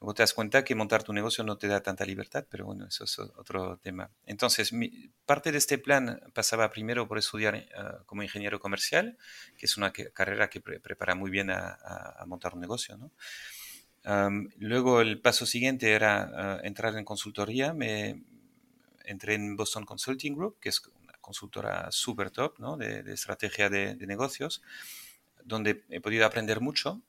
Luego 0.05 0.17
te 0.17 0.23
das 0.23 0.35
cuenta 0.35 0.65
que 0.65 0.75
montar 0.75 1.03
tu 1.03 1.15
negocio 1.15 1.45
no 1.45 1.57
te 1.57 1.67
da 1.67 1.83
tanta 1.83 2.05
libertad, 2.05 2.45
pero 2.51 2.67
bueno, 2.67 2.87
eso 2.87 3.05
es 3.05 3.19
otro 3.19 3.79
tema. 3.79 4.11
Entonces, 4.27 4.71
mi, 4.71 5.09
parte 5.25 5.51
de 5.51 5.57
este 5.57 5.79
plan 5.79 6.21
pasaba 6.35 6.69
primero 6.69 7.09
por 7.09 7.17
estudiar 7.17 7.55
uh, 7.55 8.05
como 8.05 8.23
ingeniero 8.23 8.61
comercial, 8.61 9.17
que 9.57 9.65
es 9.65 9.79
una 9.79 9.95
que, 9.95 10.13
carrera 10.13 10.51
que 10.51 10.61
pre 10.61 10.79
prepara 10.79 11.15
muy 11.15 11.31
bien 11.31 11.49
a, 11.49 11.79
a, 11.83 12.23
a, 12.23 12.27
montar 12.27 12.53
un 12.53 12.61
negocio, 12.61 12.99
¿no? 12.99 13.13
Um, 14.05 14.51
luego 14.59 15.01
el 15.01 15.23
paso 15.23 15.47
siguiente 15.47 15.93
era 15.93 16.59
uh, 16.61 16.67
entrar 16.67 16.95
en 16.99 17.07
consultoría. 17.07 17.73
Me 17.73 18.23
entré 19.07 19.37
en 19.37 19.57
Boston 19.57 19.87
Consulting 19.87 20.37
Group, 20.37 20.59
que 20.61 20.69
es 20.69 20.83
una 21.03 21.15
consultora 21.23 21.91
súper 21.91 22.31
top 22.31 22.59
¿no? 22.59 22.77
de, 22.77 23.03
de, 23.03 23.15
estrategia 23.15 23.71
de, 23.71 23.95
de 23.95 24.07
negocios, 24.07 24.61
donde 25.45 25.83
he 25.89 26.03
podido 26.03 26.27
aprender 26.27 26.61
mucho 26.61 27.01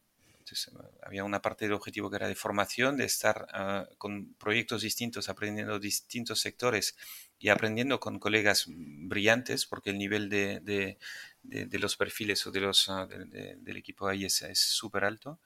entonces, 0.46 0.72
había 1.02 1.24
una 1.24 1.42
parte 1.42 1.66
del 1.66 1.74
objetivo 1.74 2.12
que 2.12 2.18
era 2.18 2.28
de 2.28 2.36
formación, 2.36 2.98
de 2.98 3.06
estar 3.06 3.48
uh, 3.52 3.96
con 3.98 4.36
proyectos 4.36 4.84
distintos, 4.84 5.28
aprendiendo 5.28 5.80
distintos 5.80 6.40
sectores 6.40 6.96
y 7.40 7.50
aprendiendo 7.50 8.00
con 8.00 8.20
colegas 8.20 8.66
brillantes, 8.68 9.66
porque 9.66 9.90
el 9.90 9.98
nivel 9.98 10.30
de, 10.30 10.60
de, 10.60 11.00
de, 11.42 11.66
de 11.66 11.80
los 11.80 11.98
perfiles 11.98 12.46
o 12.46 12.52
de 12.52 12.60
los, 12.60 12.88
uh, 12.90 13.08
del 13.08 13.78
equipo 13.78 14.08
ahí 14.08 14.26
es 14.26 14.44
súper 14.54 15.04
alto. 15.04 15.40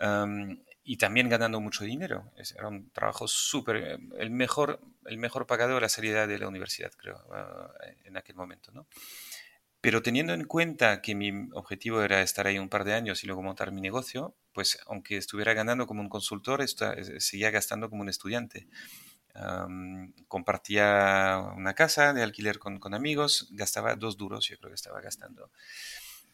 Um, 0.00 0.62
y 0.84 0.96
también 0.96 1.28
ganando 1.28 1.60
mucho 1.60 1.82
dinero. 1.82 2.30
Era 2.56 2.68
un 2.68 2.90
trabajo 2.90 3.26
súper, 3.26 3.98
el 4.18 4.30
mejor, 4.30 4.80
el 5.06 5.18
mejor 5.18 5.48
pagado 5.48 5.74
de 5.74 5.80
la 5.80 5.88
salida 5.88 6.28
de 6.28 6.38
la 6.38 6.46
universidad, 6.46 6.92
creo, 6.96 7.16
uh, 7.26 8.06
en 8.06 8.16
aquel 8.16 8.36
momento, 8.36 8.70
¿no? 8.70 8.86
Pero 9.80 10.02
teniendo 10.02 10.34
en 10.34 10.44
cuenta 10.44 11.00
que 11.00 11.14
mi 11.14 11.30
objetivo 11.52 12.02
era 12.02 12.20
estar 12.20 12.46
ahí 12.46 12.58
un 12.58 12.68
par 12.68 12.84
de 12.84 12.94
años 12.94 13.22
y 13.22 13.26
luego 13.26 13.42
montar 13.42 13.70
mi 13.70 13.80
negocio, 13.80 14.34
pues 14.52 14.78
aunque 14.86 15.16
estuviera 15.16 15.54
ganando 15.54 15.86
como 15.86 16.00
un 16.00 16.08
consultor, 16.08 16.62
está, 16.62 16.96
seguía 17.20 17.50
gastando 17.50 17.88
como 17.88 18.02
un 18.02 18.08
estudiante. 18.08 18.66
Compartía 20.26 21.40
una 21.56 21.74
casa 21.74 22.12
de 22.12 22.24
alquiler 22.24 22.58
con, 22.58 22.80
amigos, 22.92 23.48
gastaba 23.52 23.94
dos 23.94 24.16
duros, 24.16 24.48
yo 24.48 24.58
creo 24.58 24.70
que 24.70 24.74
estaba 24.74 25.00
gastando 25.00 25.52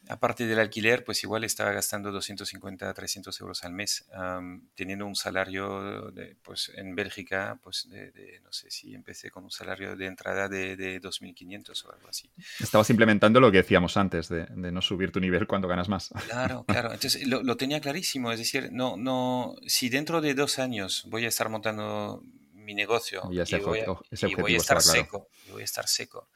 aparte 0.09 0.47
del 0.47 0.59
alquiler, 0.59 1.05
pues 1.05 1.23
igual 1.23 1.45
estaba 1.45 1.73
gastando 1.73 2.11
250 2.13 2.89
a 2.89 2.95
300 2.95 3.41
euros 3.41 3.65
al 3.65 3.73
mes, 3.73 4.07
um, 4.17 4.67
teniendo 4.75 5.07
un 5.07 5.15
salario, 5.15 6.11
de, 6.11 6.37
pues 6.43 6.73
en 6.77 6.95
Bélgica, 6.95 7.59
pues 7.63 7.89
de, 7.89 8.11
de, 8.13 8.41
no 8.41 8.53
sé 8.53 8.71
si 8.71 8.95
empecé 8.95 9.31
con 9.31 9.45
un 9.45 9.51
salario 9.51 9.97
de 9.97 10.07
entrada 10.07 10.49
de, 10.49 10.77
de 10.77 11.01
2.500 11.01 11.85
o 11.85 11.93
algo 11.93 12.09
así. 12.09 12.31
Estabas 12.61 12.91
implementando 12.91 13.41
lo 13.41 13.51
que 13.51 13.59
decíamos 13.59 13.97
antes, 13.97 14.29
de, 14.29 14.47
no 14.55 14.83
subir 14.83 15.13
tu 15.13 15.21
nivel 15.21 15.47
cuando 15.47 15.69
ganas 15.69 15.89
más. 15.89 16.11
Claro, 16.27 16.65
claro. 16.67 16.93
Entonces 16.93 17.27
lo, 17.27 17.43
lo, 17.43 17.57
tenía 17.57 17.81
clarísimo, 17.81 18.33
es 18.33 18.39
decir, 18.39 18.71
no, 18.73 18.97
no, 18.97 19.57
si 19.67 19.89
dentro 19.89 20.21
de 20.21 20.35
dos 20.35 20.59
años 20.59 21.05
voy 21.07 21.25
a 21.25 21.29
estar 21.29 21.49
montando 21.49 22.23
mi 22.53 22.75
negocio 22.75 23.23
y, 23.31 23.41
y 23.41 23.59
voy, 23.61 23.81
a, 23.81 24.27
y 24.27 24.35
voy 24.35 24.55
a 24.55 24.57
estar 24.57 24.79
claro. 24.79 25.01
seco, 25.01 25.29
y 25.47 25.53
voy 25.53 25.63
a 25.63 25.65
estar 25.65 25.87
seco 25.87 26.29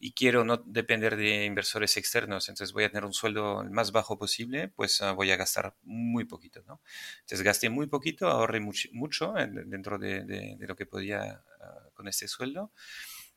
y 0.00 0.12
quiero 0.12 0.44
no 0.44 0.58
depender 0.58 1.16
de 1.16 1.44
inversores 1.44 1.96
externos, 1.96 2.48
entonces 2.48 2.72
voy 2.72 2.84
a 2.84 2.88
tener 2.90 3.04
un 3.04 3.12
sueldo 3.12 3.62
el 3.62 3.70
más 3.70 3.90
bajo 3.90 4.18
posible, 4.18 4.68
pues 4.68 5.00
uh, 5.00 5.14
voy 5.14 5.30
a 5.32 5.36
gastar 5.36 5.74
muy 5.82 6.24
poquito, 6.24 6.62
¿no? 6.66 6.80
Entonces 7.20 7.42
gasté 7.42 7.68
muy 7.68 7.88
poquito, 7.88 8.28
ahorré 8.28 8.60
much, 8.60 8.86
mucho 8.92 9.36
en, 9.36 9.68
dentro 9.68 9.98
de, 9.98 10.22
de, 10.24 10.56
de, 10.58 10.66
lo 10.66 10.76
que 10.76 10.86
podía 10.86 11.42
uh, 11.60 11.92
con 11.94 12.06
este 12.06 12.28
sueldo 12.28 12.70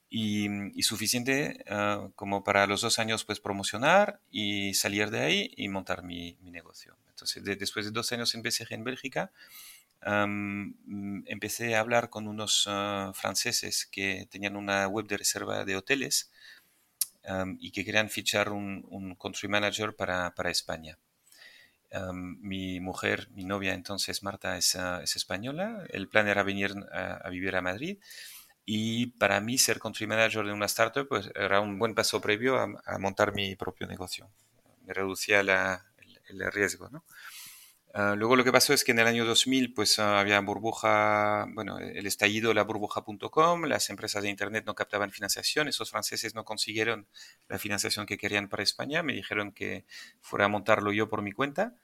y, 0.07 0.47
y 0.77 0.83
suficiente 0.83 1.63
uh, 1.71 2.11
como 2.15 2.43
para 2.43 2.67
los 2.67 2.81
dos 2.81 2.99
años 2.99 3.25
pues 3.25 3.39
promocionar 3.39 4.19
y 4.29 4.73
salir 4.75 5.09
de 5.09 5.21
ahí 5.21 5.53
y 5.55 5.67
montar 5.69 6.03
mi, 6.03 6.37
mi 6.41 6.51
negocio. 6.51 6.97
Entonces 7.09 7.43
de, 7.43 7.55
después 7.55 7.85
de 7.85 7.91
dos 7.91 8.11
años 8.11 8.35
en 8.35 8.43
BCG 8.43 8.73
en 8.73 8.83
Bélgica, 8.83 9.31
Um, 10.03 10.73
empecé 11.27 11.75
a 11.75 11.79
hablar 11.79 12.09
con 12.09 12.27
unos 12.27 12.65
uh, 12.65 13.13
franceses 13.13 13.85
que 13.85 14.27
tenían 14.31 14.55
una 14.55 14.87
web 14.87 15.05
de 15.05 15.17
reserva 15.17 15.63
de 15.63 15.75
hoteles 15.75 16.31
um, 17.27 17.55
y 17.59 17.71
que 17.71 17.85
querían 17.85 18.09
fichar 18.09 18.49
un, 18.49 18.83
un 18.89 19.15
country 19.15 19.47
manager 19.47 19.95
para, 19.95 20.33
para 20.33 20.49
España. 20.49 20.97
Um, 21.91 22.37
mi 22.41 22.79
mujer, 22.79 23.29
mi 23.31 23.43
novia 23.43 23.73
entonces, 23.73 24.23
Marta, 24.23 24.57
es, 24.57 24.73
uh, 24.73 25.01
es 25.03 25.15
española. 25.15 25.83
El 25.89 26.07
plan 26.07 26.27
era 26.27 26.41
venir 26.41 26.73
a, 26.91 27.17
a, 27.17 27.29
vivir 27.29 27.55
a 27.55 27.61
Madrid. 27.61 27.99
Y 28.65 29.07
para 29.17 29.39
mí 29.39 29.57
ser 29.57 29.77
country 29.77 30.07
manager 30.07 30.45
de 30.45 30.53
una 30.53 30.65
startup 30.65 31.07
pues, 31.07 31.29
era 31.35 31.61
un 31.61 31.77
buen 31.77 31.93
paso 31.93 32.21
previo 32.21 32.57
a, 32.57 32.67
a 32.85 32.97
montar 32.97 33.33
mi 33.33 33.55
propio 33.55 33.85
negocio. 33.85 34.31
Me 34.85 34.93
reducía 34.93 35.43
la, 35.43 35.85
el, 35.97 36.41
el 36.41 36.51
riesgo, 36.51 36.89
¿no? 36.89 37.03
Uh, 37.93 38.15
luego 38.15 38.37
lo 38.37 38.45
que 38.45 38.53
pasó 38.53 38.73
es 38.73 38.85
que 38.85 38.93
en 38.93 38.99
el 38.99 39.07
año 39.07 39.25
2000 39.25 39.73
pues 39.73 39.97
uh, 39.99 40.03
había 40.03 40.39
burbuja, 40.39 41.45
bueno, 41.53 41.77
el 41.77 42.07
estallido 42.07 42.49
de 42.49 42.55
la 42.55 42.63
burbuja.com, 42.63 43.65
las 43.65 43.89
empresas 43.89 44.23
de 44.23 44.29
Internet 44.29 44.63
no 44.65 44.75
captaban 44.75 45.11
financiación, 45.11 45.67
esos 45.67 45.89
franceses 45.91 46.33
no 46.33 46.45
consiguieron 46.45 47.07
la 47.49 47.59
financiación 47.59 48.05
que 48.05 48.17
querían 48.17 48.47
para 48.47 48.63
España, 48.63 49.03
me 49.03 49.11
dijeron 49.13 49.51
que 49.51 49.85
fuera 50.21 50.45
a 50.45 50.47
montarlo 50.47 50.93
yo 50.93 51.09
por 51.09 51.21
mi 51.21 51.33
cuenta 51.33 51.75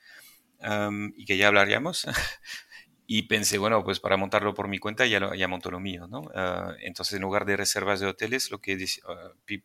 um, 0.60 1.12
y 1.18 1.26
que 1.26 1.38
ya 1.38 1.50
hablaríamos. 1.50 2.08
y 3.06 3.24
pensé, 3.24 3.58
bueno, 3.58 3.84
pues 3.84 4.00
para 4.00 4.16
montarlo 4.16 4.54
por 4.54 4.70
mi 4.70 4.80
cuenta 4.80 5.06
ya, 5.06 5.20
lo, 5.20 5.34
ya 5.36 5.50
monto 5.50 5.72
lo 5.72 5.82
mío, 5.82 6.08
¿no? 6.08 6.22
Uh, 6.22 6.74
entonces 6.80 7.16
en 7.16 7.22
lugar 7.22 7.46
de 7.46 7.58
reservas 7.58 8.00
de 8.00 8.08
hoteles, 8.08 8.50
lo 8.50 8.60
que 8.62 8.78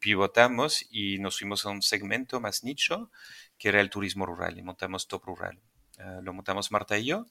pivotamos 0.01 0.87
y 0.91 1.19
nos 1.19 1.39
fuimos 1.39 1.67
a 1.67 1.71
un 1.71 1.83
segmento 1.83 2.41
más 2.41 2.65
nicho, 2.65 3.13
que 3.59 3.69
era 3.69 3.81
el 3.81 3.91
turismo 3.91 4.27
rural, 4.27 4.59
y 4.59 4.63
montamos 4.63 5.07
Top 5.07 5.25
Rural. 5.25 5.61
Uh, 6.03 6.23
lo 6.23 6.33
montamos 6.33 6.73
Marta 6.73 6.99
y 6.99 7.05
yo, 7.05 7.27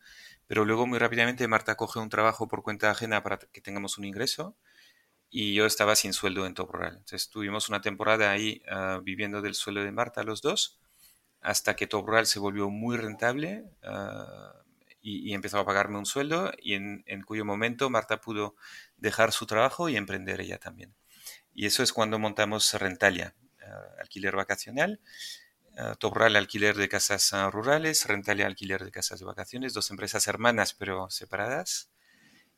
pero 0.48 0.65
luego 0.65 0.88
muy 0.88 0.99
rápidamente 0.99 1.48
Marta 1.48 1.76
coge 1.76 1.99
un 1.99 2.10
trabajo 2.10 2.48
por 2.48 2.64
cuenta 2.64 2.91
ajena 2.91 3.23
para 3.23 3.39
que 3.39 3.61
tengamos 3.61 3.98
un 3.98 4.06
ingreso 4.06 4.56
y 5.30 5.53
yo 5.53 5.65
estaba 5.65 5.95
sin 5.95 6.14
sueldo 6.14 6.45
en 6.45 6.53
Top. 6.53 6.72
Entonces 6.84 7.30
tuvimos 7.30 7.69
una 7.69 7.81
temporada 7.81 8.31
ahí 8.31 8.61
uh, 8.72 9.02
viviendo 9.02 9.41
del 9.41 9.56
sueldo 9.56 9.84
de 9.84 9.91
Marta 9.91 10.23
los 10.23 10.41
dos, 10.41 10.80
hasta 11.41 11.76
que 11.76 11.88
Top 11.88 12.07
se 12.26 12.39
volvió 12.39 12.69
muy 12.69 12.98
rentable 12.98 13.65
y, 15.02 15.30
y, 15.30 15.34
empezó 15.34 15.57
a 15.60 15.65
pagarme 15.65 15.98
un 15.98 16.06
sueldo 16.06 16.52
y 16.61 16.76
en, 16.76 17.03
en, 17.07 17.23
cuyo 17.23 17.43
momento 17.43 17.89
Marta 17.89 18.22
pudo 18.22 18.56
dejar 18.98 19.31
su 19.31 19.48
trabajo 19.48 19.89
y 19.89 19.98
emprender 19.98 20.39
ella 20.41 20.60
también. 20.60 20.93
Y 21.53 21.65
eso 21.65 21.81
es 21.81 21.93
cuando 21.93 22.19
montamos 22.19 22.72
Rentalia, 22.73 23.34
alquiler 23.99 24.35
vacacional 24.35 24.99
Top 25.99 26.15
Rural 26.15 26.35
alquiler 26.35 26.76
de 26.76 26.89
casas 26.89 27.31
uh, 27.34 27.49
rurales, 27.49 28.06
Rentalia 28.06 28.45
alquiler 28.45 28.84
de 28.84 28.91
casas 28.91 29.19
de 29.19 29.26
vacaciones, 29.26 29.73
dos 29.73 29.89
empresas 29.91 30.27
hermanas 30.27 30.73
pero 30.73 31.10
separadas. 31.10 31.89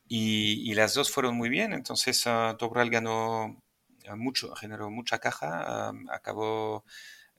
Y, 0.06 0.74
las 0.74 0.94
dos 0.94 1.10
fueron 1.10 1.34
muy 1.36 1.48
bien, 1.48 1.72
entonces 1.72 2.26
uh, 2.26 2.56
Top 2.58 2.72
Rural 2.72 2.90
ganó 2.90 3.62
mucho, 4.16 4.54
generó 4.54 4.90
mucha 4.90 5.18
caja, 5.18 5.90
um, 5.90 6.10
acabó 6.10 6.84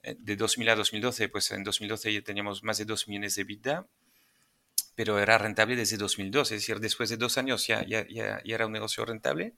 eh, 0.02 0.16
de 0.18 0.36
2000 0.36 0.70
a 0.70 0.74
2012, 0.74 1.28
pues 1.28 1.50
en 1.52 1.62
2012 1.62 2.12
ya 2.12 2.22
teníamos 2.22 2.64
más 2.64 2.78
de 2.78 2.84
2 2.84 3.06
millones 3.08 3.36
de 3.36 3.44
vida, 3.44 3.86
pero 4.96 5.18
era 5.20 5.38
rentable 5.38 5.76
desde 5.76 5.96
2002, 5.96 6.52
es 6.52 6.60
decir, 6.60 6.80
después 6.80 7.08
de 7.10 7.16
dos 7.18 7.38
años 7.38 7.66
ya, 7.66 7.84
era 8.44 8.66
un 8.66 8.72
negocio 8.72 9.04
rentable. 9.04 9.54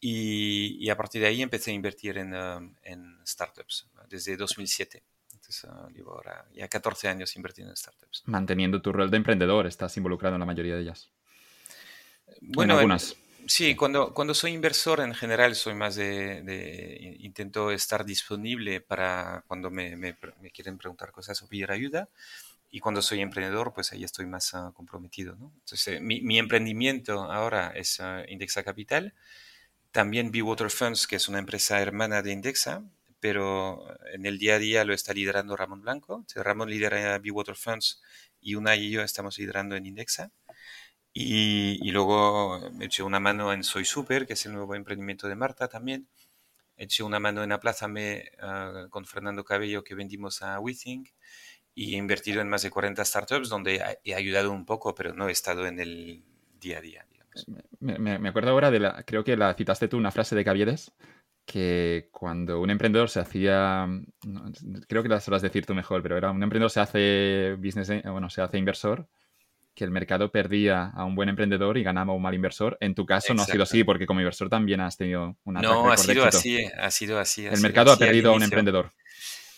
Y, 0.00 0.88
a 0.90 0.96
partir 0.96 1.22
de 1.22 1.28
ahí 1.28 1.42
empecé 1.42 1.70
a 1.70 1.74
invertir 1.74 2.18
en 2.18 3.18
startups 3.26 3.88
desde 4.08 4.36
2007. 4.36 5.02
Entonces, 5.44 5.70
ah, 5.70 5.88
llevo 5.94 6.12
ahora 6.12 6.46
ya 6.54 6.68
14 6.68 7.08
años 7.08 7.36
invirtiendo 7.36 7.70
en 7.70 7.76
startups. 7.76 8.22
Manteniendo 8.24 8.80
tu 8.80 8.92
rol 8.92 9.10
de 9.10 9.18
emprendedor, 9.18 9.66
estás 9.66 9.94
involucrado 9.98 10.36
en 10.36 10.40
la 10.40 10.46
mayoría 10.46 10.74
de 10.74 10.82
ellas. 10.82 11.10
Bueno, 12.40 12.78
algunas. 12.78 13.14
sí, 13.46 13.74
cuando, 13.74 14.14
cuando 14.14 14.32
soy 14.32 14.52
inversor 14.52 15.00
en 15.00 15.14
general 15.14 15.54
soy 15.54 15.74
más 15.74 15.96
de, 15.96 17.16
intento 17.20 17.70
estar 17.70 18.06
disponible 18.06 18.80
para 18.80 19.44
cuando 19.46 19.70
me, 19.70 19.96
me, 19.96 20.16
quieren 20.52 20.78
preguntar 20.78 21.12
cosas 21.12 21.42
o 21.42 21.48
pedir 21.48 21.70
ayuda. 21.70 22.08
Y 22.70 22.80
cuando 22.80 23.02
soy 23.02 23.20
emprendedor, 23.20 23.72
pues 23.74 23.92
ahí 23.92 24.02
estoy 24.02 24.24
más 24.26 24.54
ah, 24.54 24.72
comprometido. 24.74 25.36
¿no? 25.36 25.52
Entonces, 25.60 25.88
eh, 25.88 26.00
mi, 26.00 26.22
mi, 26.22 26.38
emprendimiento 26.38 27.22
ahora 27.30 27.70
es 27.76 28.00
uh, 28.00 28.28
Indexa 28.28 28.64
Capital. 28.64 29.14
También 29.92 30.32
Water 30.42 30.70
Funds, 30.70 31.06
que 31.06 31.16
es 31.16 31.28
una 31.28 31.38
empresa 31.38 31.80
hermana 31.80 32.20
de 32.22 32.32
Indexa, 32.32 32.82
pero 33.24 33.86
en 34.12 34.26
el 34.26 34.36
día 34.36 34.56
a 34.56 34.58
día 34.58 34.84
lo 34.84 34.92
está 34.92 35.14
liderando 35.14 35.56
Ramón 35.56 35.80
Blanco. 35.80 36.26
Ramón 36.36 36.68
lidera 36.68 37.18
Water 37.32 37.54
Funds 37.54 38.02
y 38.38 38.54
una 38.54 38.76
y 38.76 38.90
yo 38.90 39.00
estamos 39.00 39.38
liderando 39.38 39.76
en 39.76 39.86
Indexa. 39.86 40.30
Y, 41.14 41.90
luego 41.90 42.70
me 42.72 42.84
eché 42.84 43.02
una 43.02 43.20
mano 43.20 43.54
en 43.54 43.64
Soy 43.64 43.86
Super, 43.86 44.26
que 44.26 44.34
es 44.34 44.44
el 44.44 44.52
nuevo 44.52 44.74
emprendimiento 44.74 45.26
de 45.26 45.36
Marta 45.36 45.68
también. 45.68 46.06
Eché 46.76 47.02
una 47.02 47.18
mano 47.18 47.42
en 47.42 47.52
Aplázame 47.52 48.30
uh, 48.42 48.90
con 48.90 49.06
Fernando 49.06 49.42
Cabello 49.42 49.82
que 49.82 49.94
vendimos 49.94 50.42
a 50.42 50.60
WeThink 50.60 51.08
y 51.74 51.94
he 51.94 51.96
invertido 51.96 52.42
en 52.42 52.50
más 52.50 52.60
de 52.60 52.68
40 52.68 53.02
startups 53.06 53.48
donde 53.48 53.82
he 54.04 54.14
ayudado 54.14 54.52
un 54.52 54.66
poco, 54.66 54.94
pero 54.94 55.14
no 55.14 55.30
he 55.30 55.32
estado 55.32 55.66
en 55.66 55.80
el 55.80 56.22
día 56.60 56.76
a 56.76 56.82
día. 56.82 57.06
Me, 57.80 58.28
acuerdo 58.28 58.50
ahora 58.50 58.70
de 58.70 58.80
la, 58.80 59.02
creo 59.04 59.24
que 59.24 59.34
la 59.34 59.54
citaste 59.54 59.88
tú, 59.88 59.96
una 59.96 60.12
frase 60.12 60.36
de 60.36 60.44
Caviedes, 60.44 60.92
que 61.44 62.08
cuando 62.10 62.60
un 62.60 62.70
emprendedor 62.70 63.10
se 63.10 63.20
hacía, 63.20 63.86
creo 64.88 65.02
que 65.02 65.08
la 65.08 65.20
sabrás 65.20 65.42
decir 65.42 65.66
tú 65.66 65.74
mejor, 65.74 66.02
pero 66.02 66.16
era 66.16 66.30
un 66.30 66.42
emprendedor 66.42 66.70
se 66.70 66.80
hace 66.80 67.54
business, 67.58 67.90
bueno, 68.04 68.30
se 68.30 68.42
hace 68.42 68.58
inversor, 68.58 69.06
que 69.74 69.84
el 69.84 69.90
mercado 69.90 70.30
perdía 70.30 70.90
a 70.94 71.04
un 71.04 71.14
buen 71.14 71.28
emprendedor 71.28 71.76
y 71.76 71.82
ganaba 71.82 72.12
a 72.12 72.16
un 72.16 72.22
mal 72.22 72.34
inversor. 72.34 72.78
En 72.80 72.94
tu 72.94 73.04
caso 73.04 73.34
no 73.34 73.42
ha 73.42 73.46
sido 73.46 73.64
así, 73.64 73.84
porque 73.84 74.06
como 74.06 74.20
inversor 74.20 74.48
también 74.48 74.80
has 74.80 74.96
tenido 74.96 75.36
una 75.44 75.60
No, 75.60 75.90
ha 75.90 75.96
sido 75.96 76.24
así, 76.24 76.64
ha 76.64 76.90
sido 76.90 77.18
así. 77.18 77.46
el 77.46 77.60
mercado 77.60 77.92
ha 77.92 77.96
perdido 77.96 78.30
a 78.30 78.36
un 78.36 78.42
emprendedor. 78.42 78.92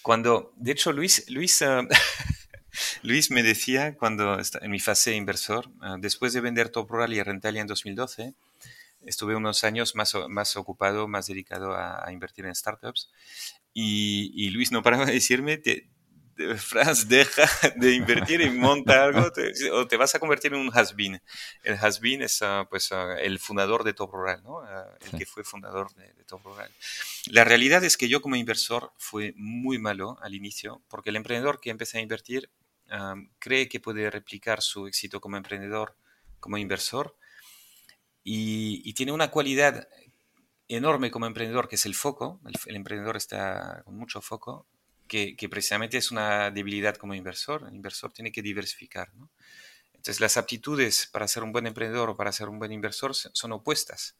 Cuando, 0.02 0.52
de 0.56 0.72
hecho, 0.72 0.92
Luis, 0.92 1.28
Luis 1.28 1.60
ah, 1.62 1.82
Luis 3.02 3.30
me 3.30 3.42
decía 3.42 3.96
cuando 3.96 4.38
en 4.38 4.70
mi 4.70 4.78
fase 4.78 5.10
de 5.10 5.16
inversor, 5.16 5.68
ah, 5.80 5.96
después 5.98 6.32
de 6.32 6.40
vender 6.40 6.68
Top 6.68 6.90
Rural 6.90 7.12
y 7.12 7.22
Rentalia 7.22 7.60
en 7.60 7.66
2012, 7.66 8.34
estuve 9.02 9.36
unos 9.36 9.64
años 9.64 9.94
más, 9.94 10.14
más 10.28 10.56
ocupado, 10.56 11.08
más 11.08 11.26
dedicado 11.26 11.74
a, 11.74 12.10
invertir 12.12 12.46
en 12.46 12.54
startups. 12.54 13.10
Y, 13.72 14.50
Luis 14.50 14.72
no 14.72 14.82
paraba 14.82 15.06
de 15.06 15.12
decirme, 15.12 15.58
te, 15.58 15.90
Franz, 16.56 17.08
deja 17.08 17.48
de 17.76 17.94
invertir 17.94 18.40
y 18.40 18.50
monta 18.50 19.04
algo 19.04 19.32
o 19.72 19.86
te 19.86 19.96
vas 19.96 20.14
a 20.14 20.18
convertir 20.18 20.52
en 20.52 20.60
un 20.60 20.70
has-been. 20.70 21.20
El 21.62 21.74
has-been 21.74 22.22
es 22.22 22.42
ah, 22.42 22.66
pues, 22.68 22.92
ah, 22.92 23.16
el 23.20 23.38
fundador 23.38 23.84
de 23.84 23.94
Top 23.94 24.12
Rural, 24.12 24.42
¿no? 24.42 24.60
el 25.00 25.18
que 25.18 25.26
fue 25.26 25.44
fundador 25.44 25.94
de, 25.94 26.12
de, 26.12 26.24
Top 26.24 26.42
Rural. 26.44 26.70
La 27.26 27.44
realidad 27.44 27.84
es 27.84 27.96
que 27.96 28.08
yo 28.08 28.20
como 28.20 28.36
inversor 28.36 28.92
fue 28.98 29.32
muy 29.36 29.78
malo 29.78 30.18
al 30.22 30.34
inicio 30.34 30.82
porque 30.88 31.10
el 31.10 31.16
emprendedor 31.16 31.60
que 31.60 31.70
empecé 31.70 31.98
a 31.98 32.02
invertir 32.02 32.50
cree 33.38 33.68
que 33.68 33.80
puede 33.80 34.10
replicar 34.10 34.62
su 34.62 34.86
éxito 34.86 35.20
como 35.20 35.36
emprendedor, 35.36 35.96
como 36.40 36.58
inversor, 36.58 37.16
y, 38.28 38.92
tiene 38.94 39.12
una 39.12 39.30
cualidad 39.30 39.86
enorme 40.66 41.12
como 41.12 41.26
emprendedor, 41.26 41.68
que 41.68 41.76
es 41.76 41.86
el 41.86 41.94
foco, 41.94 42.40
el, 42.66 42.74
emprendedor 42.74 43.16
está 43.16 43.82
con 43.84 43.96
mucho 43.96 44.20
foco, 44.20 44.66
que, 45.06 45.36
precisamente 45.48 45.96
es 45.96 46.10
una 46.10 46.50
debilidad 46.50 46.96
como 46.96 47.14
inversor, 47.14 47.66
el 47.68 47.76
inversor 47.76 48.12
tiene 48.12 48.32
que 48.32 48.42
diversificar. 48.42 49.14
¿no? 49.14 49.30
Entonces 50.06 50.20
las 50.20 50.36
aptitudes 50.36 51.08
para 51.10 51.26
ser 51.26 51.42
un 51.42 51.50
buen 51.50 51.66
emprendedor 51.66 52.10
o 52.10 52.16
para 52.16 52.30
ser 52.30 52.48
un 52.48 52.60
buen 52.60 52.70
inversor 52.70 53.12
son 53.12 53.50
opuestas. 53.50 54.14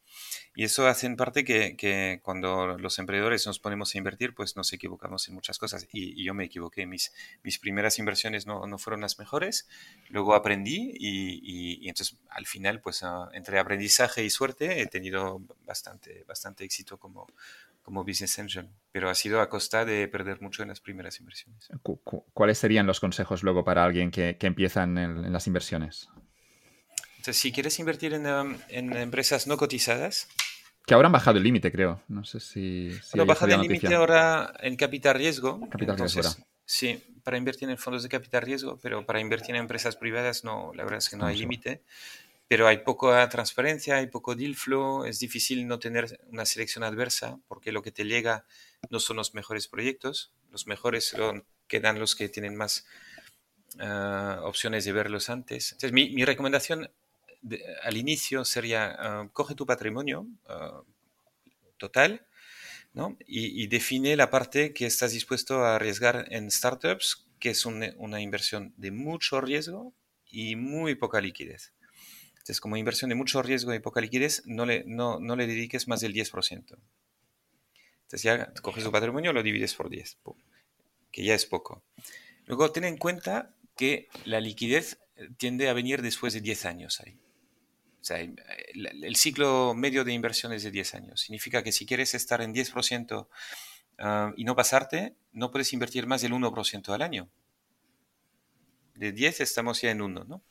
Y 0.52 0.64
eso 0.64 0.88
hace 0.88 1.06
en 1.06 1.14
parte 1.14 1.44
que, 1.44 2.18
cuando 2.24 2.76
los 2.76 2.98
emprendedores 2.98 3.46
nos 3.46 3.60
ponemos 3.60 3.94
a 3.94 3.98
invertir, 3.98 4.34
pues 4.34 4.56
nos 4.56 4.72
equivocamos 4.72 5.28
en 5.28 5.34
muchas 5.34 5.58
cosas. 5.58 5.86
Y, 5.92 6.24
yo 6.24 6.34
me 6.34 6.46
equivoqué. 6.46 6.86
Mis, 6.86 7.12
mis 7.44 7.60
primeras 7.60 8.00
inversiones 8.00 8.48
no, 8.48 8.66
no 8.66 8.78
fueron 8.78 9.00
las 9.00 9.20
mejores. 9.20 9.68
Luego 10.08 10.34
aprendí 10.34 10.92
y, 10.98 11.88
entonces 11.88 12.16
al 12.30 12.46
final, 12.46 12.80
pues 12.80 13.04
ah, 13.04 13.28
entre 13.32 13.60
aprendizaje 13.60 14.24
y 14.24 14.30
suerte, 14.30 14.80
he 14.80 14.86
tenido 14.86 15.40
bastante, 15.64 16.24
bastante 16.26 16.64
éxito 16.64 16.98
como, 16.98 17.28
como 17.86 18.02
business 18.02 18.36
angel, 18.40 18.68
pero 18.90 19.08
ha 19.08 19.14
sido 19.14 19.40
a 19.40 19.48
costa 19.48 19.84
de 19.84 20.08
perder 20.08 20.42
mucho 20.42 20.64
en 20.64 20.70
las 20.70 20.80
primeras 20.80 21.20
inversiones. 21.20 21.68
¿Cuáles 22.34 22.58
serían 22.58 22.84
los 22.84 22.98
consejos 22.98 23.44
luego 23.44 23.62
para 23.64 23.84
alguien 23.84 24.10
que, 24.10 24.36
que 24.36 24.48
empieza 24.48 24.82
en, 24.82 25.32
las 25.32 25.46
inversiones? 25.46 26.08
Entonces, 27.10 27.36
si 27.36 27.52
quieres 27.52 27.78
invertir 27.78 28.14
en, 28.14 28.26
um, 28.26 28.56
en, 28.70 28.92
empresas 28.96 29.46
no 29.46 29.56
cotizadas... 29.56 30.26
Que 30.84 30.94
ahora 30.94 31.06
han 31.06 31.12
bajado 31.12 31.38
el 31.38 31.44
límite, 31.44 31.70
creo. 31.70 32.02
No 32.08 32.24
sé 32.24 32.40
si... 32.40 32.90
si 32.90 33.10
bueno, 33.12 33.26
bajan 33.26 33.52
el 33.52 33.60
límite 33.60 33.94
ahora 33.94 34.52
en 34.58 34.74
capital 34.74 35.14
riesgo. 35.14 35.60
Capital 35.70 35.96
riesgo. 35.96 36.44
Sí, 36.64 37.00
para 37.22 37.36
invertir 37.36 37.70
en 37.70 37.78
fondos 37.78 38.02
de 38.02 38.08
capital 38.08 38.42
riesgo, 38.42 38.80
pero 38.82 39.06
para 39.06 39.20
invertir 39.20 39.54
en 39.54 39.60
empresas 39.60 39.94
privadas, 39.94 40.42
no, 40.42 40.72
la 40.74 40.82
verdad 40.82 40.98
es 40.98 41.08
que 41.08 41.16
no 41.16 41.26
hay 41.26 41.36
límite 41.36 41.82
pero 42.48 42.68
hay 42.68 42.78
poca 42.78 43.28
transparencia, 43.28 43.96
hay 43.96 44.06
poco 44.06 44.34
deal 44.34 44.54
flow, 44.54 45.04
es 45.04 45.18
difícil 45.18 45.66
no 45.66 45.78
tener 45.78 46.20
una 46.28 46.46
selección 46.46 46.84
adversa 46.84 47.40
porque 47.48 47.72
lo 47.72 47.82
que 47.82 47.90
te 47.90 48.04
llega 48.04 48.46
no 48.88 49.00
son 49.00 49.16
los 49.16 49.34
mejores 49.34 49.66
proyectos, 49.66 50.32
los 50.50 50.66
mejores 50.66 51.14
quedan 51.66 51.98
los 51.98 52.14
que 52.14 52.28
tienen 52.28 52.54
más 52.54 52.86
ah, 53.80 54.40
opciones 54.44 54.84
de 54.84 54.92
verlos 54.92 55.28
antes. 55.28 55.72
Entonces, 55.72 55.92
mi, 55.92 56.24
recomendación 56.24 56.90
al 57.82 57.96
inicio 57.96 58.44
sería, 58.44 58.94
ah, 58.98 59.28
coge 59.32 59.56
tu 59.56 59.66
patrimonio 59.66 60.28
ah, 60.48 60.82
total 61.78 62.26
¿no? 62.94 63.16
y, 63.26 63.66
define 63.66 64.14
la 64.16 64.30
parte 64.30 64.72
que 64.72 64.86
estás 64.86 65.12
dispuesto 65.12 65.64
a 65.64 65.74
arriesgar 65.74 66.26
en 66.30 66.50
startups, 66.50 67.26
que 67.40 67.50
es 67.50 67.66
una 67.66 68.20
inversión 68.20 68.72
de 68.76 68.92
mucho 68.92 69.40
riesgo 69.40 69.92
y 70.24 70.56
muy 70.56 70.94
poca 70.94 71.20
liquidez. 71.20 71.75
Entonces, 72.46 72.60
como 72.60 72.76
inversión 72.76 73.08
de 73.08 73.16
mucho 73.16 73.42
riesgo 73.42 73.74
y 73.74 73.80
poca 73.80 74.00
liquidez, 74.00 74.44
no 74.46 74.66
le, 74.66 74.84
no, 74.86 75.18
no 75.18 75.34
le 75.34 75.48
dediques 75.48 75.88
más 75.88 76.00
del 76.00 76.14
10%. 76.14 76.78
Entonces 78.02 78.22
ya 78.22 78.52
coges 78.62 78.84
tu 78.84 78.92
patrimonio, 78.92 79.32
lo 79.32 79.42
divides 79.42 79.74
por 79.74 79.90
10, 79.90 80.18
que 81.10 81.24
ya 81.24 81.34
es 81.34 81.44
poco. 81.44 81.82
Luego, 82.44 82.70
ten 82.70 82.84
en 82.84 82.98
cuenta 82.98 83.52
que 83.76 84.08
la 84.24 84.38
liquidez 84.38 85.00
eh, 85.16 85.28
tiende 85.36 85.68
a 85.68 85.72
venir 85.72 86.02
después 86.02 86.34
de 86.34 86.40
10 86.40 86.66
años 86.66 87.00
ahí. 87.00 87.18
O 88.00 88.04
sea, 88.04 88.20
el, 88.20 89.16
ciclo 89.16 89.74
medio 89.74 90.04
de 90.04 90.12
inversión 90.12 90.52
es 90.52 90.62
de 90.62 90.70
10 90.70 90.94
años. 90.94 91.20
Significa 91.22 91.64
que 91.64 91.72
si 91.72 91.84
quieres 91.84 92.14
estar 92.14 92.40
en 92.42 92.54
10% 92.54 93.26
ah, 93.98 94.32
y 94.36 94.44
no 94.44 94.54
pasarte, 94.54 95.16
no 95.32 95.50
puedes 95.50 95.72
invertir 95.72 96.06
más 96.06 96.22
del 96.22 96.30
1% 96.30 96.94
al 96.94 97.02
año. 97.02 97.28
De 98.94 99.10
10 99.10 99.40
estamos 99.40 99.80
ya 99.80 99.90
en 99.90 100.00
1, 100.00 100.26
¿no? 100.26 100.44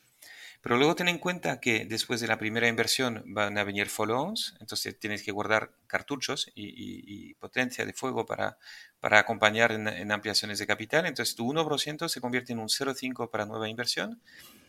Pero 0.66 0.78
luego 0.78 0.96
ten 0.96 1.10
en 1.10 1.20
cuenta 1.20 1.60
que 1.60 1.86
después 1.86 2.22
de 2.22 2.28
la 2.28 2.40
primera 2.40 2.68
inversión 2.68 3.22
van 3.28 3.56
a 3.60 3.64
venir 3.64 3.88
follow-ons, 3.88 4.56
entonces 4.60 4.98
tienes 4.98 5.22
que 5.22 5.32
guardar 5.32 5.76
cartuchos 5.86 6.52
y, 6.56 7.36
potencia 7.36 7.86
de 7.86 7.94
fuego 7.94 8.26
para, 8.26 8.58
para 9.00 9.20
acompañar 9.20 9.72
en, 9.72 10.12
ampliaciones 10.12 10.58
de 10.58 10.66
capital. 10.66 11.06
Entonces 11.06 11.36
tu 11.36 11.48
1% 11.54 12.08
se 12.08 12.20
convierte 12.20 12.54
en 12.54 12.58
un 12.58 12.70
0,5 12.70 13.30
para 13.30 13.46
nueva 13.46 13.70
inversión 13.70 14.20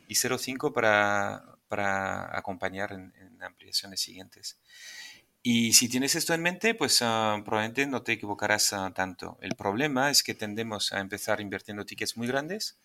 y 0.07 0.17
0,5 0.17 0.75
para, 0.75 1.57
para 1.67 2.37
acompañar 2.37 2.93
en, 2.93 3.43
ampliaciones 3.43 3.99
siguientes. 3.99 4.59
Y 5.43 5.73
si 5.73 5.89
tienes 5.89 6.15
esto 6.15 6.35
en 6.35 6.43
mente, 6.43 6.75
pues 6.75 7.01
ah, 7.01 7.41
probablemente 7.43 7.87
no 7.87 8.03
te 8.03 8.13
equivocarás 8.13 8.75
ah, 8.75 8.93
tanto. 8.95 9.39
El 9.41 9.55
problema 9.55 10.11
es 10.11 10.23
que 10.23 10.35
tendemos 10.35 10.93
a 10.93 11.01
empezar 11.01 11.41
invirtiendo 11.41 11.87
tickets 11.87 12.19
muy 12.19 12.27
grandes 12.27 12.77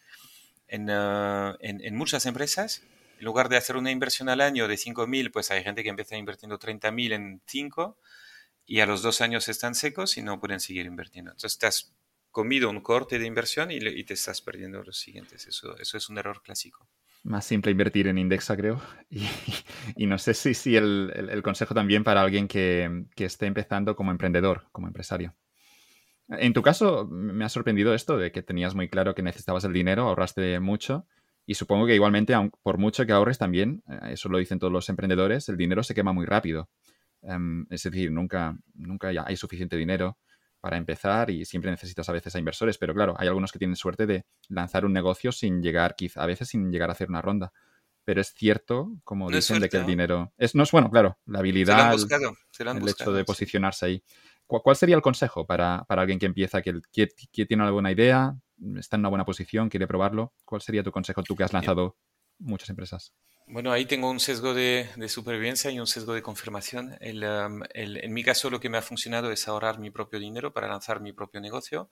en, 0.70 0.90
en, 0.90 1.84
en 1.84 1.96
muchas 1.98 2.26
empresas 2.26 2.84
en 3.22 3.26
lugar 3.26 3.50
de 3.50 3.58
hacer 3.58 3.78
una 3.78 3.92
inversión 3.92 4.30
al 4.30 4.42
año 4.42 4.68
de 4.68 4.74
5.000, 4.74 5.32
pues 5.32 5.52
hay 5.52 5.64
gente 5.64 5.84
que 5.84 5.90
empieza 5.90 6.18
invirtiendo 6.18 6.58
30.000 6.58 7.14
en 7.14 7.42
5 7.46 7.96
y 8.66 8.80
a 8.80 8.88
los 8.88 9.04
dos 9.04 9.22
años 9.22 9.48
están 9.48 9.76
secos 9.76 10.18
y 10.18 10.24
no 10.24 10.40
pueden 10.40 10.60
seguir 10.60 10.88
invirtiendo. 10.88 11.30
Entonces 11.30 11.60
te 11.60 11.68
has 11.68 11.94
comido 12.32 12.68
un 12.68 12.82
corte 12.82 13.20
de 13.20 13.28
inversión 13.28 13.70
y, 13.70 13.80
te 14.06 14.16
estás 14.16 14.42
perdiendo 14.42 14.82
los 14.82 14.98
siguientes. 14.98 15.46
Eso, 15.46 15.78
es 15.78 16.10
un 16.10 16.18
error 16.18 16.42
clásico. 16.42 16.88
Más 17.22 17.46
simple 17.46 17.72
invertir 17.72 18.08
en 18.08 18.18
Indexa, 18.18 18.58
creo. 18.58 18.82
Y, 19.96 20.08
no 20.08 20.18
sé 20.18 20.34
si, 20.34 20.76
el, 20.76 21.42
consejo 21.44 21.76
también 21.76 22.04
para 22.04 22.22
alguien 22.22 22.48
que 22.48 23.06
esté 23.18 23.46
empezando 23.46 23.96
como 23.96 24.10
emprendedor, 24.10 24.66
como 24.72 24.88
empresario. 24.88 25.36
En 26.28 26.54
tu 26.54 26.64
caso, 26.64 27.06
me 27.08 27.46
ha 27.46 27.50
sorprendido 27.50 27.94
esto 27.94 28.18
de 28.18 28.32
que 28.32 28.42
tenías 28.42 28.74
muy 28.74 28.90
claro 28.90 29.14
que 29.14 29.22
necesitabas 29.22 29.64
el 29.64 29.74
dinero, 29.74 30.08
ahorraste 30.08 30.60
mucho 30.60 31.06
y 31.52 31.54
supongo 31.54 31.86
que 31.86 31.94
igualmente, 31.94 32.34
por 32.64 32.78
mucho 32.78 33.06
que 33.06 33.12
ahorres 33.12 33.38
también, 33.38 33.84
eh, 33.90 34.14
eso 34.14 34.30
lo 34.30 34.38
dicen 34.38 34.58
todos 34.58 34.72
los 34.72 34.88
emprendedores, 34.88 35.50
el 35.50 35.58
dinero 35.58 35.84
se 35.84 35.94
quema 35.94 36.14
muy 36.14 36.26
rápido. 36.26 36.70
Em, 37.22 37.68
es 37.70 37.84
decir, 37.84 38.10
nunca, 38.10 38.58
nunca 38.74 39.10
hay 39.10 39.36
suficiente 39.36 39.76
dinero. 39.76 40.18
para 40.62 40.78
empezar 40.78 41.32
y 41.32 41.44
siempre 41.44 41.72
necesitas 41.72 42.08
a 42.08 42.12
veces 42.12 42.36
a 42.36 42.40
inversores, 42.40 42.78
pero 42.78 42.94
claro, 42.94 43.16
hay 43.18 43.28
algunos 43.28 43.52
que 43.52 43.58
tienen 43.58 43.76
suerte 43.76 44.06
de 44.06 44.26
lanzar 44.48 44.86
un 44.86 44.94
negocio 44.94 45.32
sin 45.32 45.60
llegar, 45.64 45.96
quizá 45.96 46.22
a 46.22 46.28
veces 46.28 46.50
sin 46.50 46.72
llegar 46.72 46.90
a 46.90 46.94
hacer 46.94 47.10
una 47.10 47.20
ronda. 47.20 47.52
Pero 48.04 48.22
es 48.22 48.32
cierto, 48.32 48.92
como 49.04 49.32
dicen, 49.32 49.60
de 49.60 49.70
que 49.70 49.78
el 49.78 49.88
dinero... 49.88 50.32
Es, 50.38 50.54
no 50.54 50.62
es 50.62 50.72
bueno, 50.72 50.92
claro, 50.92 51.18
la 51.26 51.40
habilidad, 51.40 51.96
el 51.96 52.88
hecho 52.88 53.12
de 53.12 53.26
posicionarse 53.26 53.88
ahí. 53.88 54.04
¿Cuál 54.46 54.76
sería 54.76 54.96
el 54.96 55.02
consejo 55.02 55.48
para, 55.48 55.84
alguien 55.90 56.20
que 56.20 56.28
empieza, 56.28 56.62
que, 56.62 56.80
que, 56.92 57.46
tiene 57.48 57.64
alguna 57.64 57.92
idea, 57.92 58.36
está 58.78 58.96
en 58.96 59.02
una 59.02 59.10
buena 59.10 59.26
posición, 59.26 59.70
quiere 59.70 59.88
probarlo? 59.88 60.34
¿Cuál 60.46 60.62
sería 60.62 60.84
tu 60.84 60.92
consejo 60.92 61.24
tú 61.24 61.36
que 61.36 61.44
has 61.44 61.54
lanzado 61.54 61.98
muchas 62.40 62.70
empresas? 62.70 63.14
Bueno, 63.48 63.72
ahí 63.72 63.86
tengo 63.86 64.10
un 64.10 64.20
sesgo 64.20 64.54
de, 64.54 64.88
supervivencia 65.08 65.72
y 65.72 65.80
un 65.80 65.88
sesgo 65.88 66.14
de 66.14 66.22
confirmación. 66.22 66.98
Um, 67.02 67.64
en 67.74 68.14
mi 68.14 68.24
caso, 68.24 68.50
lo 68.50 68.60
que 68.60 68.70
me 68.70 68.78
ha 68.78 68.82
funcionado 68.82 69.32
es 69.32 69.48
ahorrar 69.48 69.80
mi 69.80 69.90
propio 69.90 70.20
dinero 70.20 70.54
para 70.54 70.68
lanzar 70.68 71.02
mi 71.02 71.12
propio 71.12 71.42
negocio 71.42 71.90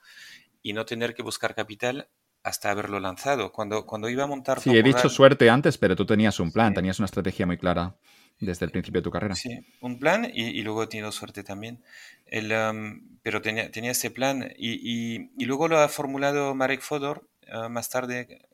y 0.61 0.73
no 0.73 0.85
tener 0.85 1.13
que 1.13 1.23
buscar 1.23 1.55
capital 1.55 2.09
hasta 2.43 2.71
haberlo 2.71 2.99
lanzado. 2.99 3.51
Cuando, 3.51 3.85
cuando 3.85 4.09
iba 4.09 4.23
a 4.23 4.27
montar... 4.27 4.61
Sí, 4.61 4.77
he 4.77 4.83
dicho 4.83 5.09
suerte 5.09 5.49
antes, 5.49 5.77
pero 5.77 5.95
tú 5.95 6.05
tenías 6.05 6.39
un 6.39 6.51
plan, 6.51 6.73
tenías 6.73 6.99
una 6.99 7.07
estrategia 7.07 7.45
muy 7.45 7.57
clara 7.57 7.97
desde 8.39 8.65
el 8.65 8.71
principio 8.71 9.01
de 9.01 9.03
tu 9.03 9.11
carrera. 9.11 9.35
Sí, 9.35 9.59
un 9.81 9.99
plan 9.99 10.29
y, 10.33 10.61
luego 10.61 10.83
he 10.83 10.87
tenido 10.87 11.11
suerte 11.11 11.43
también. 11.43 11.83
Um, 12.31 13.17
pero 13.21 13.41
tenía, 13.41 13.71
tenía 13.71 13.91
este 13.91 14.11
plan 14.11 14.53
y, 14.57 15.29
y, 15.37 15.45
luego 15.45 15.67
lo 15.67 15.79
ha 15.79 15.89
formulado 15.89 16.55
Marek 16.55 16.81
Fodor 16.81 17.27
uh, 17.51 17.69
más 17.69 17.89
tarde 17.89 18.47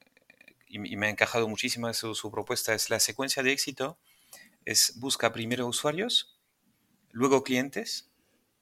y, 0.68 0.98
me 0.98 1.08
ha 1.08 1.10
encajado 1.10 1.48
muchísimo 1.48 1.94
su, 1.94 2.16
su, 2.16 2.32
propuesta, 2.32 2.74
es 2.74 2.90
la 2.90 3.00
secuencia 3.00 3.44
de 3.44 3.52
éxito, 3.52 4.00
es 4.66 5.00
busca 5.00 5.32
primero 5.32 5.68
usuarios, 5.68 6.40
luego 7.12 7.44
clientes 7.44 8.12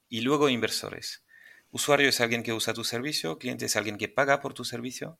y 0.08 0.20
luego 0.20 0.48
inversores. 0.48 1.24
Usuario 1.70 2.08
es 2.08 2.20
alguien 2.20 2.42
que 2.42 2.52
usa 2.52 2.74
tu 2.74 2.84
servicio, 2.84 3.38
cliente 3.38 3.66
es 3.66 3.74
alguien 3.74 3.98
que 3.98 4.08
paga 4.08 4.40
por 4.40 4.54
tu 4.54 4.64
servicio, 4.64 5.18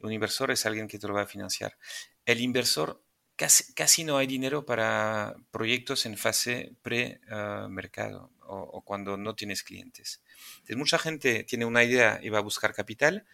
un 0.00 0.12
inversor 0.12 0.50
es 0.50 0.66
alguien 0.66 0.88
que 0.88 0.98
te 0.98 1.06
lo 1.06 1.14
va 1.14 1.22
a 1.22 1.26
financiar. 1.26 1.78
El 2.24 2.40
inversor, 2.40 3.04
casi, 3.36 3.72
casi 3.74 4.04
no 4.04 4.16
hay 4.16 4.26
dinero 4.26 4.66
para 4.66 5.36
proyectos 5.50 6.06
en 6.06 6.16
fase 6.16 6.74
pre-mercado 6.82 8.30
o, 8.46 8.56
o, 8.56 8.80
cuando 8.82 9.16
no 9.16 9.34
tienes 9.34 9.62
clientes. 9.62 10.22
Entonces, 10.54 10.76
mucha 10.76 10.98
gente 10.98 11.44
tiene 11.44 11.64
una 11.64 11.84
idea 11.84 12.20
y 12.22 12.28
va 12.28 12.38
a 12.38 12.42
buscar 12.42 12.74
capital, 12.74 13.26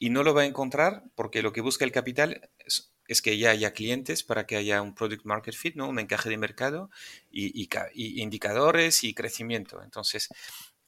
y 0.00 0.10
no 0.10 0.22
lo 0.22 0.34
va 0.34 0.42
a 0.42 0.46
encontrar 0.46 1.04
porque 1.14 1.42
lo 1.42 1.52
que 1.52 1.60
busca 1.60 1.84
el 1.84 1.92
capital 1.92 2.48
es, 3.06 3.22
que 3.22 3.38
ya 3.38 3.50
haya 3.50 3.72
clientes 3.72 4.22
para 4.22 4.46
que 4.46 4.56
haya 4.56 4.82
un 4.82 4.94
product 4.94 5.24
market 5.24 5.54
fit, 5.54 5.74
¿no? 5.76 5.88
un 5.88 5.98
encaje 5.98 6.28
de 6.28 6.36
mercado 6.36 6.90
y, 7.30 7.68
indicadores 8.22 9.02
y 9.02 9.14
crecimiento. 9.14 9.82
Entonces, 9.82 10.28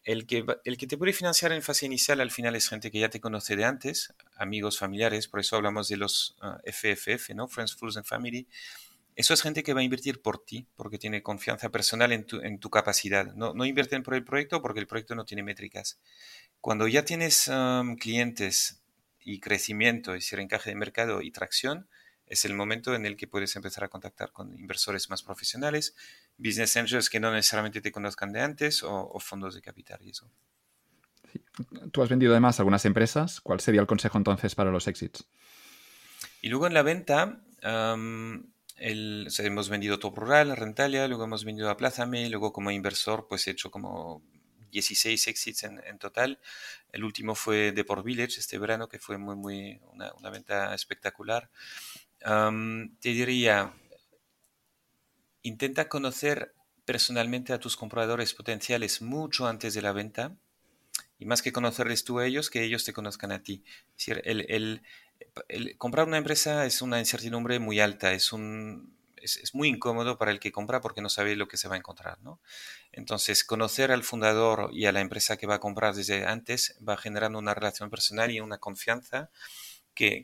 el 0.04 0.26
que, 0.26 0.44
el 0.64 0.76
que 0.76 0.86
te 0.86 0.96
puede 0.96 1.12
financiar 1.12 1.52
en 1.52 1.62
fase 1.62 1.86
inicial 1.86 2.20
al 2.20 2.30
final 2.30 2.56
es 2.56 2.68
gente 2.68 2.90
que 2.90 3.00
ya 3.00 3.10
te 3.10 3.20
conoce 3.20 3.56
de 3.56 3.64
antes, 3.64 4.14
amigos, 4.36 4.78
familiares, 4.78 5.28
por 5.28 5.40
eso 5.40 5.56
hablamos 5.56 5.88
de 5.88 5.98
los 5.98 6.36
FFF, 6.64 7.30
ah, 7.30 7.34
¿no? 7.34 7.48
Friends, 7.48 7.74
Fools 7.76 7.96
and 7.96 8.06
Family. 8.06 8.46
Eso 9.16 9.34
es 9.34 9.42
gente 9.42 9.62
que 9.62 9.74
va 9.74 9.80
a 9.80 9.84
invertir 9.84 10.22
por 10.22 10.42
ti, 10.42 10.66
porque 10.76 10.96
tiene 10.96 11.22
confianza 11.22 11.68
personal 11.68 12.12
en 12.12 12.24
tu, 12.24 12.40
en 12.40 12.58
tu 12.58 12.70
capacidad. 12.70 13.34
No, 13.34 13.52
no 13.52 13.66
invierten 13.66 14.02
por 14.02 14.14
el 14.14 14.24
proyecto 14.24 14.62
porque 14.62 14.80
el 14.80 14.86
proyecto 14.86 15.14
no 15.14 15.24
tiene 15.24 15.42
métricas. 15.42 16.00
Cuando 16.60 16.88
ya 16.88 17.04
tienes 17.04 17.50
clientes 17.98 18.82
y 19.20 19.40
crecimiento, 19.40 20.14
es 20.14 20.24
decir, 20.24 20.40
encaje 20.40 20.70
de 20.70 20.76
mercado 20.76 21.20
y 21.20 21.30
tracción, 21.30 21.88
es 22.30 22.44
el 22.44 22.54
momento 22.54 22.94
en 22.94 23.04
el 23.04 23.16
que 23.16 23.26
puedes 23.26 23.54
empezar 23.56 23.82
a 23.82 23.88
contactar 23.88 24.30
con 24.30 24.56
inversores 24.56 25.10
más 25.10 25.22
profesionales, 25.22 25.96
business 26.38 26.76
angels 26.76 27.10
que 27.10 27.18
no 27.18 27.32
necesariamente 27.32 27.80
te 27.80 27.90
conozcan 27.90 28.32
de 28.32 28.40
antes 28.40 28.84
o, 28.84 29.18
fondos 29.18 29.56
de 29.56 29.60
capital 29.60 29.98
y 30.02 30.10
eso. 30.10 30.30
Tú 31.92 32.02
has 32.02 32.08
vendido 32.08 32.32
además 32.32 32.60
algunas 32.60 32.84
empresas. 32.84 33.40
¿Cuál 33.40 33.58
sería 33.60 33.80
el 33.80 33.88
consejo 33.88 34.16
entonces 34.16 34.54
para 34.54 34.70
los 34.70 34.86
exits? 34.86 35.26
Y 36.40 36.48
luego 36.48 36.68
en 36.68 36.74
la 36.74 36.82
venta, 36.82 37.40
hemos 38.78 39.68
vendido 39.68 39.98
Top 39.98 40.16
Rural, 40.16 40.56
Rentalia, 40.56 41.08
luego 41.08 41.24
hemos 41.24 41.44
vendido 41.44 41.68
a 41.68 41.76
Plázame, 41.76 42.30
luego 42.30 42.52
como 42.52 42.70
inversor 42.70 43.26
pues 43.28 43.48
he 43.48 43.50
hecho 43.50 43.72
como 43.72 44.22
16 44.70 45.28
exits 45.28 45.64
en, 45.64 45.98
total. 45.98 46.38
El 46.92 47.04
último 47.04 47.34
fue 47.34 47.72
de 47.72 47.84
por 47.84 48.02
Village 48.02 48.38
este 48.38 48.58
verano, 48.58 48.88
que 48.88 48.98
fue 48.98 49.18
muy, 49.18 49.36
muy 49.36 49.80
una, 49.92 50.30
venta 50.30 50.74
espectacular. 50.74 51.50
Te 52.22 53.08
diría, 53.08 53.72
intenta 55.42 55.88
conocer 55.88 56.54
personalmente 56.84 57.52
a 57.52 57.60
tus 57.60 57.76
compradores 57.76 58.34
potenciales 58.34 59.00
mucho 59.00 59.46
antes 59.46 59.74
de 59.74 59.82
la 59.82 59.92
venta 59.92 60.36
y 61.18 61.26
más 61.26 61.42
que 61.42 61.52
conocerles 61.52 62.04
tú 62.04 62.18
a 62.18 62.26
ellos, 62.26 62.50
que 62.50 62.64
ellos 62.64 62.84
te 62.84 62.92
conozcan 62.92 63.32
a 63.32 63.42
ti. 63.42 63.62
Es 63.96 64.06
decir, 64.06 64.82
comprar 65.78 66.06
una 66.06 66.18
empresa 66.18 66.66
es 66.66 66.82
una 66.82 66.98
incertidumbre 66.98 67.58
muy 67.58 67.78
alta, 67.78 68.12
es 68.12 68.32
un, 68.32 68.96
es, 69.22 69.54
muy 69.54 69.68
incómodo 69.68 70.18
para 70.18 70.30
el 70.30 70.40
que 70.40 70.52
compra 70.52 70.80
porque 70.80 71.02
no 71.02 71.08
sabe 71.08 71.36
lo 71.36 71.48
que 71.48 71.56
se 71.56 71.68
va 71.68 71.74
a 71.74 71.78
encontrar. 71.78 72.18
¿no? 72.22 72.40
Entonces, 72.92 73.44
conocer 73.44 73.92
al 73.92 74.02
fundador 74.02 74.70
y 74.72 74.86
a 74.86 74.92
la 74.92 75.00
empresa 75.00 75.36
que 75.36 75.46
va 75.46 75.56
a 75.56 75.60
comprar 75.60 75.94
desde 75.94 76.26
antes 76.26 76.76
va 76.86 76.96
generando 76.96 77.38
una 77.38 77.54
relación 77.54 77.90
personal 77.90 78.30
y 78.30 78.40
una 78.40 78.58
confianza 78.58 79.30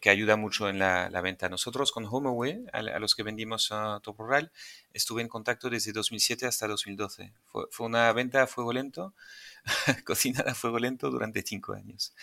que, 0.00 0.10
ayuda 0.10 0.36
mucho 0.36 0.68
en 0.68 0.78
la, 0.78 1.20
venta. 1.22 1.48
Nosotros 1.48 1.92
con 1.92 2.06
HomeAway, 2.06 2.64
a, 2.72 2.78
a, 2.78 2.98
los 2.98 3.14
que 3.14 3.22
vendimos 3.22 3.70
a 3.72 4.00
Top 4.02 4.18
Rural, 4.18 4.50
estuve 4.94 5.20
en 5.20 5.28
contacto 5.28 5.68
desde 5.68 5.92
2007 5.92 6.46
hasta 6.46 6.66
2012. 6.66 7.34
Fue, 7.44 7.86
una 7.86 8.10
venta 8.12 8.42
a 8.42 8.46
fuego 8.46 8.72
lento, 8.72 9.14
cocinada 10.06 10.52
a 10.52 10.54
fuego 10.54 10.78
lento 10.78 11.10
durante 11.10 11.42
cinco 11.42 11.74
años. 11.74 12.14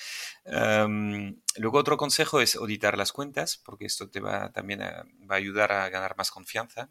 luego 0.45 1.77
otro 1.77 1.97
consejo 1.97 2.41
es 2.41 2.55
auditar 2.55 2.97
las 2.97 3.11
cuentas, 3.11 3.57
porque 3.57 3.85
esto 3.85 4.09
te 4.09 4.19
va 4.19 4.51
también 4.51 4.81
a 4.81 5.05
ayudar 5.29 5.71
a 5.71 5.89
ganar 5.89 6.17
más 6.17 6.31
confianza 6.31 6.89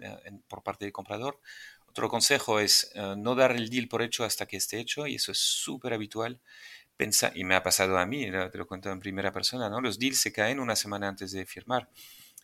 eh, 0.00 0.40
por 0.48 0.62
parte 0.62 0.84
del 0.84 0.92
comprador. 0.92 1.40
Otro 1.88 2.08
consejo 2.08 2.60
es 2.60 2.92
eh, 2.94 3.14
no 3.16 3.34
dar 3.34 3.52
el 3.52 3.68
deal 3.68 3.88
por 3.88 4.00
hecho 4.02 4.24
hasta 4.24 4.46
que 4.46 4.56
esté 4.56 4.78
hecho, 4.78 5.06
y 5.06 5.16
eso 5.16 5.32
es 5.32 5.38
súper 5.38 5.92
habitual. 5.92 6.40
Pensa, 7.00 7.32
y 7.34 7.44
me 7.44 7.54
ha 7.54 7.62
pasado 7.62 7.96
a 7.96 8.04
mí, 8.04 8.30
te 8.30 8.58
lo 8.58 8.66
cuento 8.66 8.90
en 8.90 9.00
primera 9.00 9.32
persona, 9.32 9.70
¿no? 9.70 9.80
Los 9.80 9.98
deals 9.98 10.18
se 10.18 10.34
caen 10.34 10.60
una 10.60 10.76
semana 10.76 11.08
antes 11.08 11.32
de 11.32 11.46
firmar. 11.46 11.88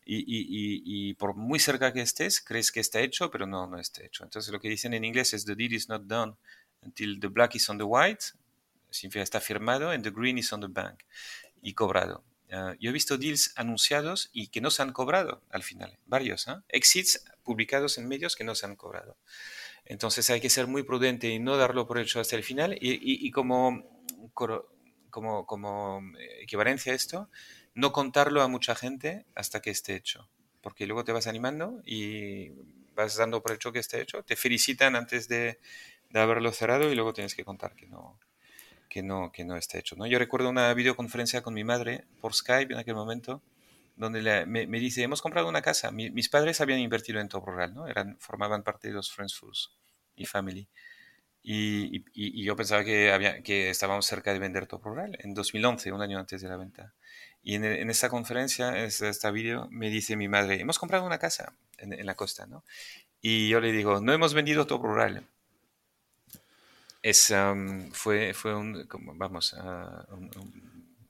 Y, 0.06 0.16
y, 0.16 0.82
y, 0.82 1.12
por 1.12 1.34
muy 1.34 1.58
cerca 1.58 1.92
que 1.92 2.00
estés, 2.00 2.40
crees 2.40 2.72
que 2.72 2.80
está 2.80 3.00
hecho, 3.00 3.30
pero 3.30 3.46
no, 3.46 3.66
no 3.66 3.78
está 3.78 4.02
hecho. 4.02 4.24
Entonces 4.24 4.50
lo 4.50 4.58
que 4.58 4.70
dicen 4.70 4.94
en 4.94 5.04
inglés 5.04 5.34
es 5.34 5.44
the 5.44 5.54
deal 5.54 5.74
is 5.74 5.90
not 5.90 6.04
done 6.04 6.36
until 6.80 7.20
the 7.20 7.26
black 7.26 7.54
is 7.54 7.68
on 7.68 7.76
the 7.76 7.84
white, 7.84 8.24
significa 8.88 9.22
está 9.22 9.42
firmado, 9.42 9.90
and 9.90 10.02
the 10.02 10.10
green 10.10 10.38
is 10.38 10.50
on 10.54 10.62
the 10.62 10.68
bank, 10.70 11.02
y 11.60 11.74
cobrado. 11.74 12.24
Ah, 12.50 12.74
yo 12.80 12.88
he 12.88 12.92
visto 12.94 13.18
deals 13.18 13.52
anunciados 13.56 14.30
y 14.32 14.48
que 14.48 14.62
no 14.62 14.70
se 14.70 14.80
han 14.80 14.94
cobrado 14.94 15.42
al 15.50 15.64
final, 15.64 15.98
varios, 16.06 16.48
¿eh? 16.48 16.54
exits 16.68 17.22
publicados 17.42 17.98
en 17.98 18.08
medios 18.08 18.36
que 18.36 18.44
no 18.44 18.54
se 18.54 18.64
han 18.64 18.74
cobrado. 18.74 19.18
Entonces 19.84 20.30
hay 20.30 20.40
que 20.40 20.48
ser 20.48 20.66
muy 20.66 20.82
prudente 20.82 21.28
y 21.28 21.38
no 21.38 21.58
darlo 21.58 21.86
por 21.86 21.98
hecho 21.98 22.20
hasta 22.20 22.36
el 22.36 22.42
final. 22.42 22.72
Y, 22.80 22.98
y, 23.02 23.30
como, 23.30 23.95
como, 25.10 25.46
como 25.46 26.02
eh, 26.18 26.42
equivalencia 26.42 26.92
a 26.92 26.96
esto, 26.96 27.30
no 27.74 27.92
contarlo 27.92 28.42
a 28.42 28.48
mucha 28.48 28.74
gente 28.74 29.26
hasta 29.34 29.60
que 29.60 29.70
esté 29.70 29.94
hecho. 29.94 30.28
Porque 30.60 30.86
luego 30.86 31.04
te 31.04 31.12
vas 31.12 31.26
animando 31.26 31.80
y 31.84 32.50
vas 32.94 33.16
dando 33.16 33.42
por 33.42 33.52
hecho 33.52 33.72
que 33.72 33.78
esté 33.78 34.00
hecho. 34.00 34.22
Te 34.24 34.36
felicitan 34.36 34.96
antes 34.96 35.28
de, 35.28 35.58
de 36.10 36.20
haberlo 36.20 36.52
cerrado 36.52 36.90
y 36.90 36.94
luego 36.94 37.12
tienes 37.12 37.34
que 37.34 37.44
contar 37.44 37.74
que 37.74 37.86
no, 37.86 38.18
que 38.88 39.02
no, 39.02 39.30
que 39.32 39.44
no 39.44 39.56
está 39.56 39.78
hecho. 39.78 39.96
¿no? 39.96 40.06
Yo 40.06 40.18
recuerdo 40.18 40.48
una 40.48 40.72
videoconferencia 40.74 41.42
con 41.42 41.54
mi 41.54 41.64
madre 41.64 42.04
por 42.20 42.34
Skype 42.34 42.72
en 42.72 42.80
aquel 42.80 42.94
momento, 42.94 43.42
donde 43.96 44.46
me, 44.46 44.66
me, 44.66 44.80
dice, 44.80 45.02
hemos 45.02 45.22
comprado 45.22 45.48
una 45.48 45.62
casa. 45.62 45.90
mis 45.90 46.28
padres 46.28 46.60
habían 46.60 46.80
invertido 46.80 47.20
en 47.20 47.28
Top 47.28 47.46
Rural, 47.46 47.74
¿no? 47.74 47.86
Eran, 47.86 48.18
formaban 48.18 48.62
parte 48.62 48.88
de 48.88 48.94
los 48.94 49.10
Friends 49.12 49.34
Foods 49.34 49.70
y 50.16 50.26
Family. 50.26 50.68
Y, 51.48 52.04
y, 52.12 52.42
yo 52.44 52.56
pensaba 52.56 52.82
que, 52.82 53.12
había, 53.12 53.40
que 53.42 53.70
estábamos 53.70 54.04
cerca 54.04 54.32
de 54.32 54.40
vender 54.40 54.66
Top 54.66 54.84
Rural 54.84 55.16
en 55.20 55.32
2011, 55.32 55.92
un 55.92 56.02
año 56.02 56.18
antes 56.18 56.42
de 56.42 56.48
la 56.48 56.56
venta. 56.56 56.92
Y 57.44 57.54
en, 57.54 57.64
en 57.64 57.88
esta 57.88 58.08
conferencia, 58.08 58.70
en 58.76 58.86
esta 58.86 59.30
video, 59.30 59.68
me 59.70 59.88
dice 59.88 60.16
mi 60.16 60.26
madre, 60.26 60.60
hemos 60.60 60.78
comprado 60.80 61.06
una 61.06 61.18
casa 61.18 61.52
en, 61.78 61.92
en 61.92 62.04
la 62.04 62.16
costa, 62.16 62.46
¿no? 62.46 62.64
Y 63.20 63.48
yo 63.48 63.60
le 63.60 63.70
digo, 63.70 64.00
no 64.00 64.12
hemos 64.12 64.34
vendido 64.34 64.66
Top 64.66 64.82
Rural, 64.82 65.24
es, 67.06 67.32
fue, 67.92 68.34
fue 68.34 68.56
un, 68.56 68.84
como, 68.88 69.14
vamos, 69.14 69.54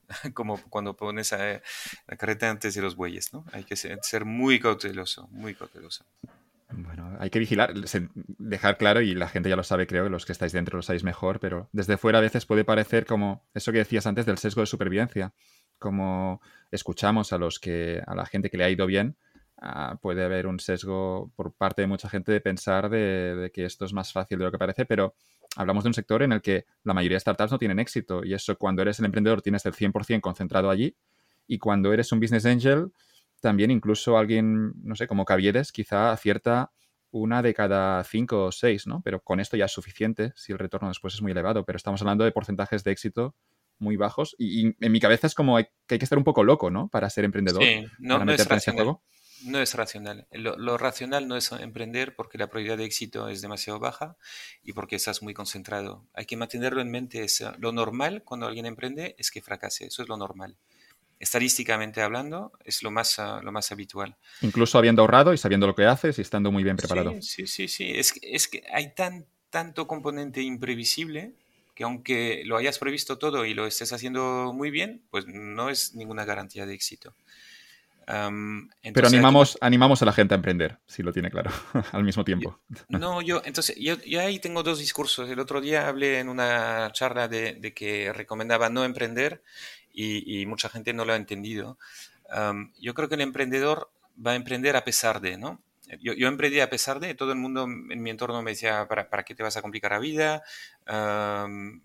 como 0.35 0.61
cuando 0.69 0.95
pones 0.95 1.33
a, 1.33 1.63
la 2.07 2.17
carreta 2.19 2.51
antes 2.51 2.75
de 2.75 2.83
los 2.83 2.97
bueyes, 2.97 3.33
¿no? 3.33 3.47
Hay 3.53 3.65
que 3.65 3.77
ser, 3.77 4.25
muy 4.27 4.61
cauteloso, 4.61 5.27
muy 5.29 5.55
cauteloso. 5.55 6.05
Bueno, 6.69 7.17
hay 7.21 7.31
que 7.31 7.39
vigilar, 7.39 7.75
dejar 8.39 8.77
claro, 8.77 9.01
y 9.01 9.15
la 9.15 9.29
gente 9.29 9.49
ya 9.49 9.57
lo 9.57 9.63
sabe, 9.63 9.87
creo, 9.87 10.05
que 10.05 10.11
los 10.11 10.27
que 10.27 10.33
estáis 10.33 10.53
dentro 10.53 10.77
lo 10.77 10.83
sabéis 10.83 11.05
mejor, 11.05 11.39
pero 11.39 11.69
desde 11.73 11.97
fuera 11.97 12.19
a 12.19 12.23
veces 12.23 12.45
puede 12.45 12.65
parecer 12.65 13.07
como 13.07 13.47
eso 13.55 13.71
que 13.71 13.79
decías 13.79 14.07
antes 14.07 14.27
del 14.27 14.39
sesgo 14.39 14.63
de 14.63 14.67
supervivencia, 14.67 15.33
como 15.79 16.41
escuchamos 16.73 17.33
a 17.33 17.39
los 17.39 17.61
que, 17.61 18.03
a 18.05 18.17
la 18.17 18.27
gente 18.27 18.51
que 18.51 18.57
le 18.57 18.65
ha 18.65 18.71
ido 18.71 18.85
bien, 18.87 19.17
ah, 19.59 19.97
puede 20.03 20.25
haber 20.25 20.49
un 20.49 20.59
sesgo 20.59 21.31
por 21.37 21.53
parte 21.53 21.83
de 21.83 21.89
mucha 21.89 22.09
gente 22.09 22.33
de 22.33 22.41
pensar 22.41 22.91
de, 22.91 23.51
que 23.55 23.65
esto 23.65 23.85
es 23.85 23.93
más 23.93 24.13
fácil 24.13 24.39
de 24.39 24.45
lo 24.45 24.51
que 24.51 24.59
parece, 24.59 24.87
pero 24.87 25.15
hablamos 25.55 25.85
de 25.85 25.89
un 25.89 25.95
sector 25.95 26.25
en 26.25 26.33
el 26.33 26.43
que 26.43 26.67
la 26.83 26.95
mayoría 26.95 27.17
de 27.17 27.21
startups 27.21 27.53
no 27.53 27.59
tienen 27.59 27.79
éxito 27.79 28.25
y 28.25 28.35
eso 28.35 28.59
cuando 28.59 28.83
eres 28.83 28.99
el 28.99 29.05
emprendedor 29.05 29.41
tienes 29.41 29.65
el 29.67 29.73
100% 29.73 30.21
concentrado 30.21 30.69
allí 30.69 30.97
y 31.47 31.59
cuando 31.59 31.93
eres 31.93 32.11
un 32.11 32.19
business 32.19 32.45
angel 32.45 32.91
también 33.47 33.71
incluso 33.71 34.19
alguien, 34.19 34.73
no 34.83 34.97
sé, 34.97 35.07
como 35.07 35.25
Caviedes 35.25 35.71
quizá 35.71 36.11
acierta 36.11 36.73
una 37.13 37.43
de 37.43 37.55
cada 37.55 38.03
cinco 38.03 38.47
o 38.47 38.51
seis, 38.51 38.89
¿no? 38.89 39.03
Pero 39.05 39.23
con 39.23 39.39
esto 39.39 39.57
ya 39.57 39.67
es 39.67 39.73
suficiente 39.73 40.33
si 40.35 40.51
el 40.51 40.59
retorno 40.59 40.89
después 40.89 41.15
es 41.15 41.23
muy 41.23 41.31
elevado, 41.31 41.65
pero 41.65 41.77
estamos 41.77 42.01
hablando 42.01 42.25
de 42.25 42.33
porcentajes 42.33 42.83
de 42.83 42.91
éxito 42.91 43.37
muy 43.79 43.97
bajos 43.97 44.35
y, 44.37 44.75
en 44.85 44.91
mi 44.91 44.99
cabeza 44.99 45.29
es 45.29 45.37
como 45.37 45.59
que 45.59 45.71
hay 45.95 45.99
que 46.01 46.05
estar 46.05 46.19
un 46.19 46.25
poco 46.25 46.43
loco, 46.43 46.73
¿no? 46.73 46.89
Para 46.89 47.09
ser 47.09 47.25
emprendedor. 47.25 47.63
Sí, 47.63 47.85
no, 48.01 48.25
no 48.25 48.33
es 48.33 48.49
racional. 48.49 48.99
No 49.45 49.61
es 49.61 49.75
racional. 49.75 50.27
Lo, 50.33 50.77
racional 50.77 51.29
no 51.29 51.37
es 51.37 51.53
emprender 51.53 52.17
porque 52.17 52.39
la 52.39 52.49
probabilidad 52.49 52.79
de 52.79 52.87
éxito 52.87 53.29
es 53.29 53.43
demasiado 53.43 53.79
baja 53.79 54.17
y 54.65 54.73
porque 54.73 54.97
estás 54.97 55.23
muy 55.23 55.35
concentrado. 55.35 56.05
Hay 56.15 56.27
que 56.27 56.37
mantenerlo 56.37 56.81
en 56.81 56.91
mente. 56.91 57.23
Es, 57.23 57.45
lo 57.59 57.71
normal 57.71 58.25
cuando 58.25 58.49
alguien 58.49 58.67
emprende 58.67 59.15
es 59.19 59.31
que 59.31 59.41
fracase. 59.41 59.87
Eso 59.87 60.03
es 60.03 60.09
lo 60.09 60.17
normal 60.17 60.57
estadísticamente 61.19 62.03
hablando, 62.03 62.53
es 62.65 62.83
lo 62.83 62.91
más, 62.91 63.19
ah, 63.19 63.41
lo 63.43 63.53
más 63.53 63.73
habitual. 63.73 64.17
Incluso 64.43 64.79
habiendo 64.79 65.03
ahorrado 65.03 65.33
y 65.33 65.39
sabiendo 65.39 65.67
lo 65.67 65.75
que 65.75 65.87
haces 65.87 66.19
y 66.19 66.23
estando 66.23 66.53
muy 66.53 66.63
bien 66.63 66.77
preparado. 66.77 67.15
Sí, 67.21 67.47
sí, 67.47 67.69
sí. 67.69 67.91
Es, 67.91 68.15
es 68.23 68.49
que 68.49 68.65
hay 68.73 68.95
tan, 68.95 69.27
tanto 69.51 69.87
componente 69.87 70.43
imprevisible 70.43 71.33
que 71.75 71.85
aunque 71.85 72.43
lo 72.47 72.57
hayas 72.57 72.79
previsto 72.79 73.19
todo 73.19 73.45
y 73.45 73.53
lo 73.53 73.67
estés 73.67 73.93
haciendo 73.93 74.53
muy 74.55 74.71
bien, 74.71 75.03
pues 75.11 75.27
no 75.27 75.69
es 75.69 75.95
ninguna 75.95 76.25
garantía 76.25 76.65
de 76.65 76.75
éxito. 76.75 77.15
Pero 78.07 79.09
animamos, 79.09 79.59
animamos 79.61 80.01
a 80.01 80.05
la 80.05 80.13
gente 80.13 80.35
a 80.35 80.37
emprender, 80.37 80.79
si 80.87 81.03
lo 81.03 81.13
tiene 81.13 81.29
claro, 81.29 81.51
al 81.93 82.05
mismo 82.05 82.25
tiempo. 82.25 82.61
no, 82.89 83.21
yo, 83.21 83.43
entonces, 83.45 83.77
yo, 83.77 83.97
ahí 84.21 84.39
tengo 84.39 84.63
dos 84.63 84.79
discursos. 84.79 85.29
El 85.29 85.41
otro 85.41 85.61
día 85.61 85.89
hablé 85.89 86.21
en 86.21 86.29
una 86.29 86.91
charla 86.93 87.27
de, 87.27 87.55
de 87.55 87.75
que 87.75 88.13
recomendaba 88.13 88.71
no 88.71 88.85
emprender 88.85 89.43
y, 89.97 90.47
mucha 90.47 90.69
gente 90.69 90.93
no 90.93 91.05
lo 91.05 91.13
ha 91.13 91.17
entendido. 91.17 91.79
yo 92.79 92.95
creo 92.95 93.09
que 93.09 93.15
el 93.17 93.23
emprendedor 93.23 93.91
va 94.25 94.33
a 94.33 94.37
emprender 94.37 94.77
a 94.77 94.85
pesar 94.85 95.21
de, 95.21 95.39
¿no? 95.39 95.63
Yo, 96.01 96.15
yo, 96.15 96.27
emprendí 96.27 96.59
a 96.59 96.69
pesar 96.69 96.99
de, 96.99 97.15
todo 97.15 97.31
el 97.31 97.39
mundo 97.39 97.63
en 97.65 98.03
mi 98.03 98.11
entorno 98.11 98.43
me 98.43 98.51
decía, 98.51 98.89
¿para, 98.89 99.09
para 99.09 99.23
qué 99.23 99.37
te 99.37 99.45
vas 99.45 99.57
a 99.57 99.63
complicar 99.63 99.93
la 99.93 99.99
vida? 100.01 100.43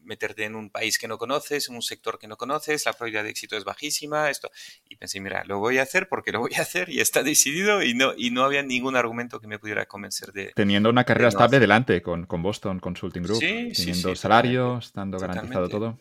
meterte 0.04 0.46
en 0.46 0.56
un 0.56 0.70
país 0.70 1.00
que 1.00 1.08
no 1.08 1.18
conoces, 1.18 1.70
en 1.70 1.76
un 1.76 1.82
sector 1.82 2.20
que 2.20 2.28
no 2.28 2.38
conoces, 2.38 2.86
la 2.86 2.94
probabilidad 2.94 3.24
de 3.24 3.32
éxito 3.32 3.58
es 3.58 3.64
bajísima, 3.64 4.30
esto. 4.30 4.52
Y 4.90 4.96
pensé, 4.96 5.20
mira, 5.20 5.44
lo 5.46 5.58
voy 5.58 5.80
a 5.80 5.84
hacer 5.84 6.08
porque 6.08 6.32
lo 6.32 6.40
voy 6.40 6.52
a 6.58 6.62
hacer 6.62 6.90
y 6.90 7.00
está 7.00 7.24
decidido 7.24 7.82
y 7.82 7.96
no, 7.96 8.14
y 8.16 8.30
no 8.30 8.44
había 8.44 8.62
ningún 8.62 8.96
argumento 8.96 9.40
que 9.40 9.48
me 9.48 9.58
pudiera 9.58 9.88
convencer 9.88 10.32
de... 10.34 10.52
Teniendo 10.56 10.90
una 10.90 11.04
carrera 11.04 11.30
estable 11.30 11.60
delante 11.60 12.02
con, 12.04 12.28
con, 12.28 12.44
Boston 12.44 12.80
Consulting 12.80 13.24
Group, 13.24 13.40
teniendo 13.40 14.16
salario, 14.16 14.78
estando 14.78 15.18
garantizado 15.18 15.68
todo. 15.68 15.98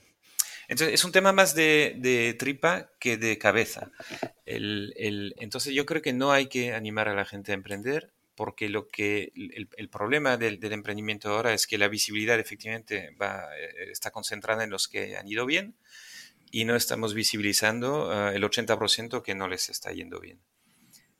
Entonces, 0.70 0.94
es 0.94 1.04
un 1.04 1.10
tema 1.10 1.32
más 1.32 1.56
de, 1.56 2.36
tripa 2.38 2.92
que 3.00 3.16
de 3.16 3.38
cabeza. 3.38 3.90
entonces, 4.46 5.74
yo 5.74 5.84
creo 5.84 6.00
que 6.00 6.12
no 6.12 6.30
hay 6.30 6.46
que 6.46 6.74
animar 6.74 7.08
a 7.08 7.14
la 7.14 7.24
gente 7.24 7.50
a 7.50 7.56
emprender 7.56 8.12
porque 8.36 8.68
lo 8.68 8.86
que 8.86 9.32
el, 9.34 9.88
problema 9.88 10.36
del, 10.36 10.60
emprendimiento 10.62 11.28
ahora 11.28 11.52
es 11.54 11.66
que 11.66 11.76
la 11.76 11.88
visibilidad 11.88 12.38
efectivamente 12.38 13.10
va, 13.20 13.48
eh, 13.58 13.90
está 13.90 14.12
concentrada 14.12 14.62
en 14.62 14.70
los 14.70 14.86
que 14.86 15.16
han 15.16 15.26
ido 15.26 15.44
bien 15.44 15.74
y 16.52 16.64
no 16.64 16.76
estamos 16.76 17.14
visibilizando 17.14 18.30
eh, 18.30 18.36
el 18.36 18.44
80% 18.44 19.22
que 19.22 19.34
no 19.34 19.48
les 19.48 19.70
está 19.70 19.90
yendo 19.90 20.20
bien. 20.20 20.38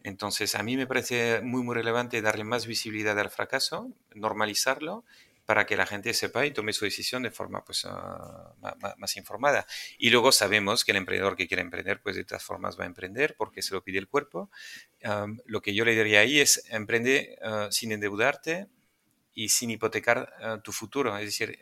Entonces, 0.05 0.55
a 0.55 0.63
mí 0.63 0.77
me 0.77 0.87
parece 0.87 1.41
muy, 1.43 1.65
muy 1.65 1.75
relevante 1.75 2.23
darle 2.23 2.45
más 2.45 2.67
visibilidad 2.67 3.19
al 3.19 3.31
fracaso, 3.31 3.93
normalizarlo 4.15 5.05
para 5.51 5.67
que 5.67 5.77
la 5.77 5.85
gente 5.85 6.15
sepa 6.15 6.47
y 6.47 6.53
tome 6.53 6.73
su 6.73 6.85
decisión 6.85 7.25
de 7.25 7.33
forma 7.33 7.65
pues, 7.65 7.85
ah, 7.85 8.55
más, 8.97 9.17
informada. 9.17 9.67
Y 9.99 10.11
luego 10.11 10.31
sabemos 10.31 10.85
que 10.85 10.93
el 10.93 10.99
emprendedor 10.99 11.35
que 11.35 11.49
quiere 11.49 11.61
emprender, 11.61 12.01
pues 12.01 12.15
de 12.15 12.23
todas 12.23 12.45
formas 12.45 12.79
va 12.79 12.85
a 12.85 12.87
emprender 12.87 13.35
porque 13.37 13.61
se 13.61 13.75
lo 13.75 13.83
pide 13.83 13.99
el 13.99 14.07
cuerpo. 14.07 14.49
lo 15.47 15.61
que 15.61 15.75
yo 15.75 15.85
le 15.85 15.97
diría 15.97 16.21
ahí 16.21 16.39
es 16.39 16.63
emprende 16.71 17.37
ah, 17.43 17.67
sin 17.73 17.91
endeudarte 17.91 18.69
y 19.35 19.49
sin 19.49 19.71
hipotecar 19.71 20.33
ah, 20.41 20.61
tu 20.63 20.71
futuro. 20.71 21.19
Es 21.19 21.25
decir, 21.25 21.59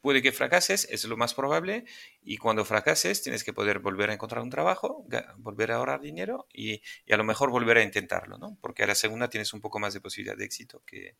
puede 0.00 0.20
que 0.20 0.32
fracases, 0.32 0.88
es 0.90 1.04
lo 1.04 1.16
más 1.16 1.34
probable, 1.34 1.84
y 2.20 2.36
cuando 2.36 2.64
fracases 2.64 3.22
tienes 3.22 3.44
que 3.44 3.52
poder 3.52 3.78
volver 3.78 4.10
a 4.10 4.14
encontrar 4.14 4.42
un 4.42 4.50
trabajo, 4.50 5.06
volver 5.36 5.70
a 5.70 5.76
ahorrar 5.76 6.00
dinero 6.00 6.48
y, 6.52 6.82
y, 7.06 7.12
a 7.12 7.16
lo 7.16 7.22
mejor 7.22 7.52
volver 7.52 7.76
a 7.76 7.84
intentarlo, 7.84 8.38
¿no? 8.38 8.58
Porque 8.60 8.82
a 8.82 8.88
la 8.88 8.96
segunda 8.96 9.30
tienes 9.30 9.52
un 9.52 9.60
poco 9.60 9.78
más 9.78 9.94
de 9.94 10.00
posibilidad 10.00 10.36
de 10.36 10.46
éxito 10.46 10.82
que, 10.84 11.14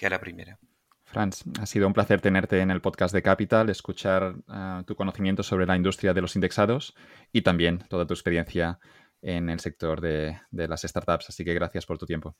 que 0.00 0.06
a 0.06 0.10
la 0.10 0.18
primera. 0.18 0.58
Franz, 1.10 1.42
ha 1.60 1.66
sido 1.66 1.86
un 1.86 1.92
placer 1.92 2.20
tenerte 2.20 2.60
en 2.60 2.70
el 2.70 2.80
podcast 2.80 3.12
de 3.12 3.22
Capital, 3.22 3.68
escuchar 3.68 4.36
ah, 4.48 4.84
tu 4.86 4.94
conocimiento 4.94 5.42
sobre 5.42 5.66
la 5.66 5.76
industria 5.76 6.14
de 6.14 6.20
los 6.20 6.36
indexados 6.36 6.94
y 7.32 7.42
también 7.42 7.84
toda 7.88 8.06
tu 8.06 8.14
experiencia 8.14 8.78
en 9.20 9.50
el 9.50 9.58
sector 9.58 10.00
de 10.00 10.38
las 10.50 10.82
startups. 10.82 11.28
Así 11.28 11.44
que 11.44 11.54
gracias 11.54 11.84
por 11.84 11.98
tu 11.98 12.06
tiempo. 12.06 12.36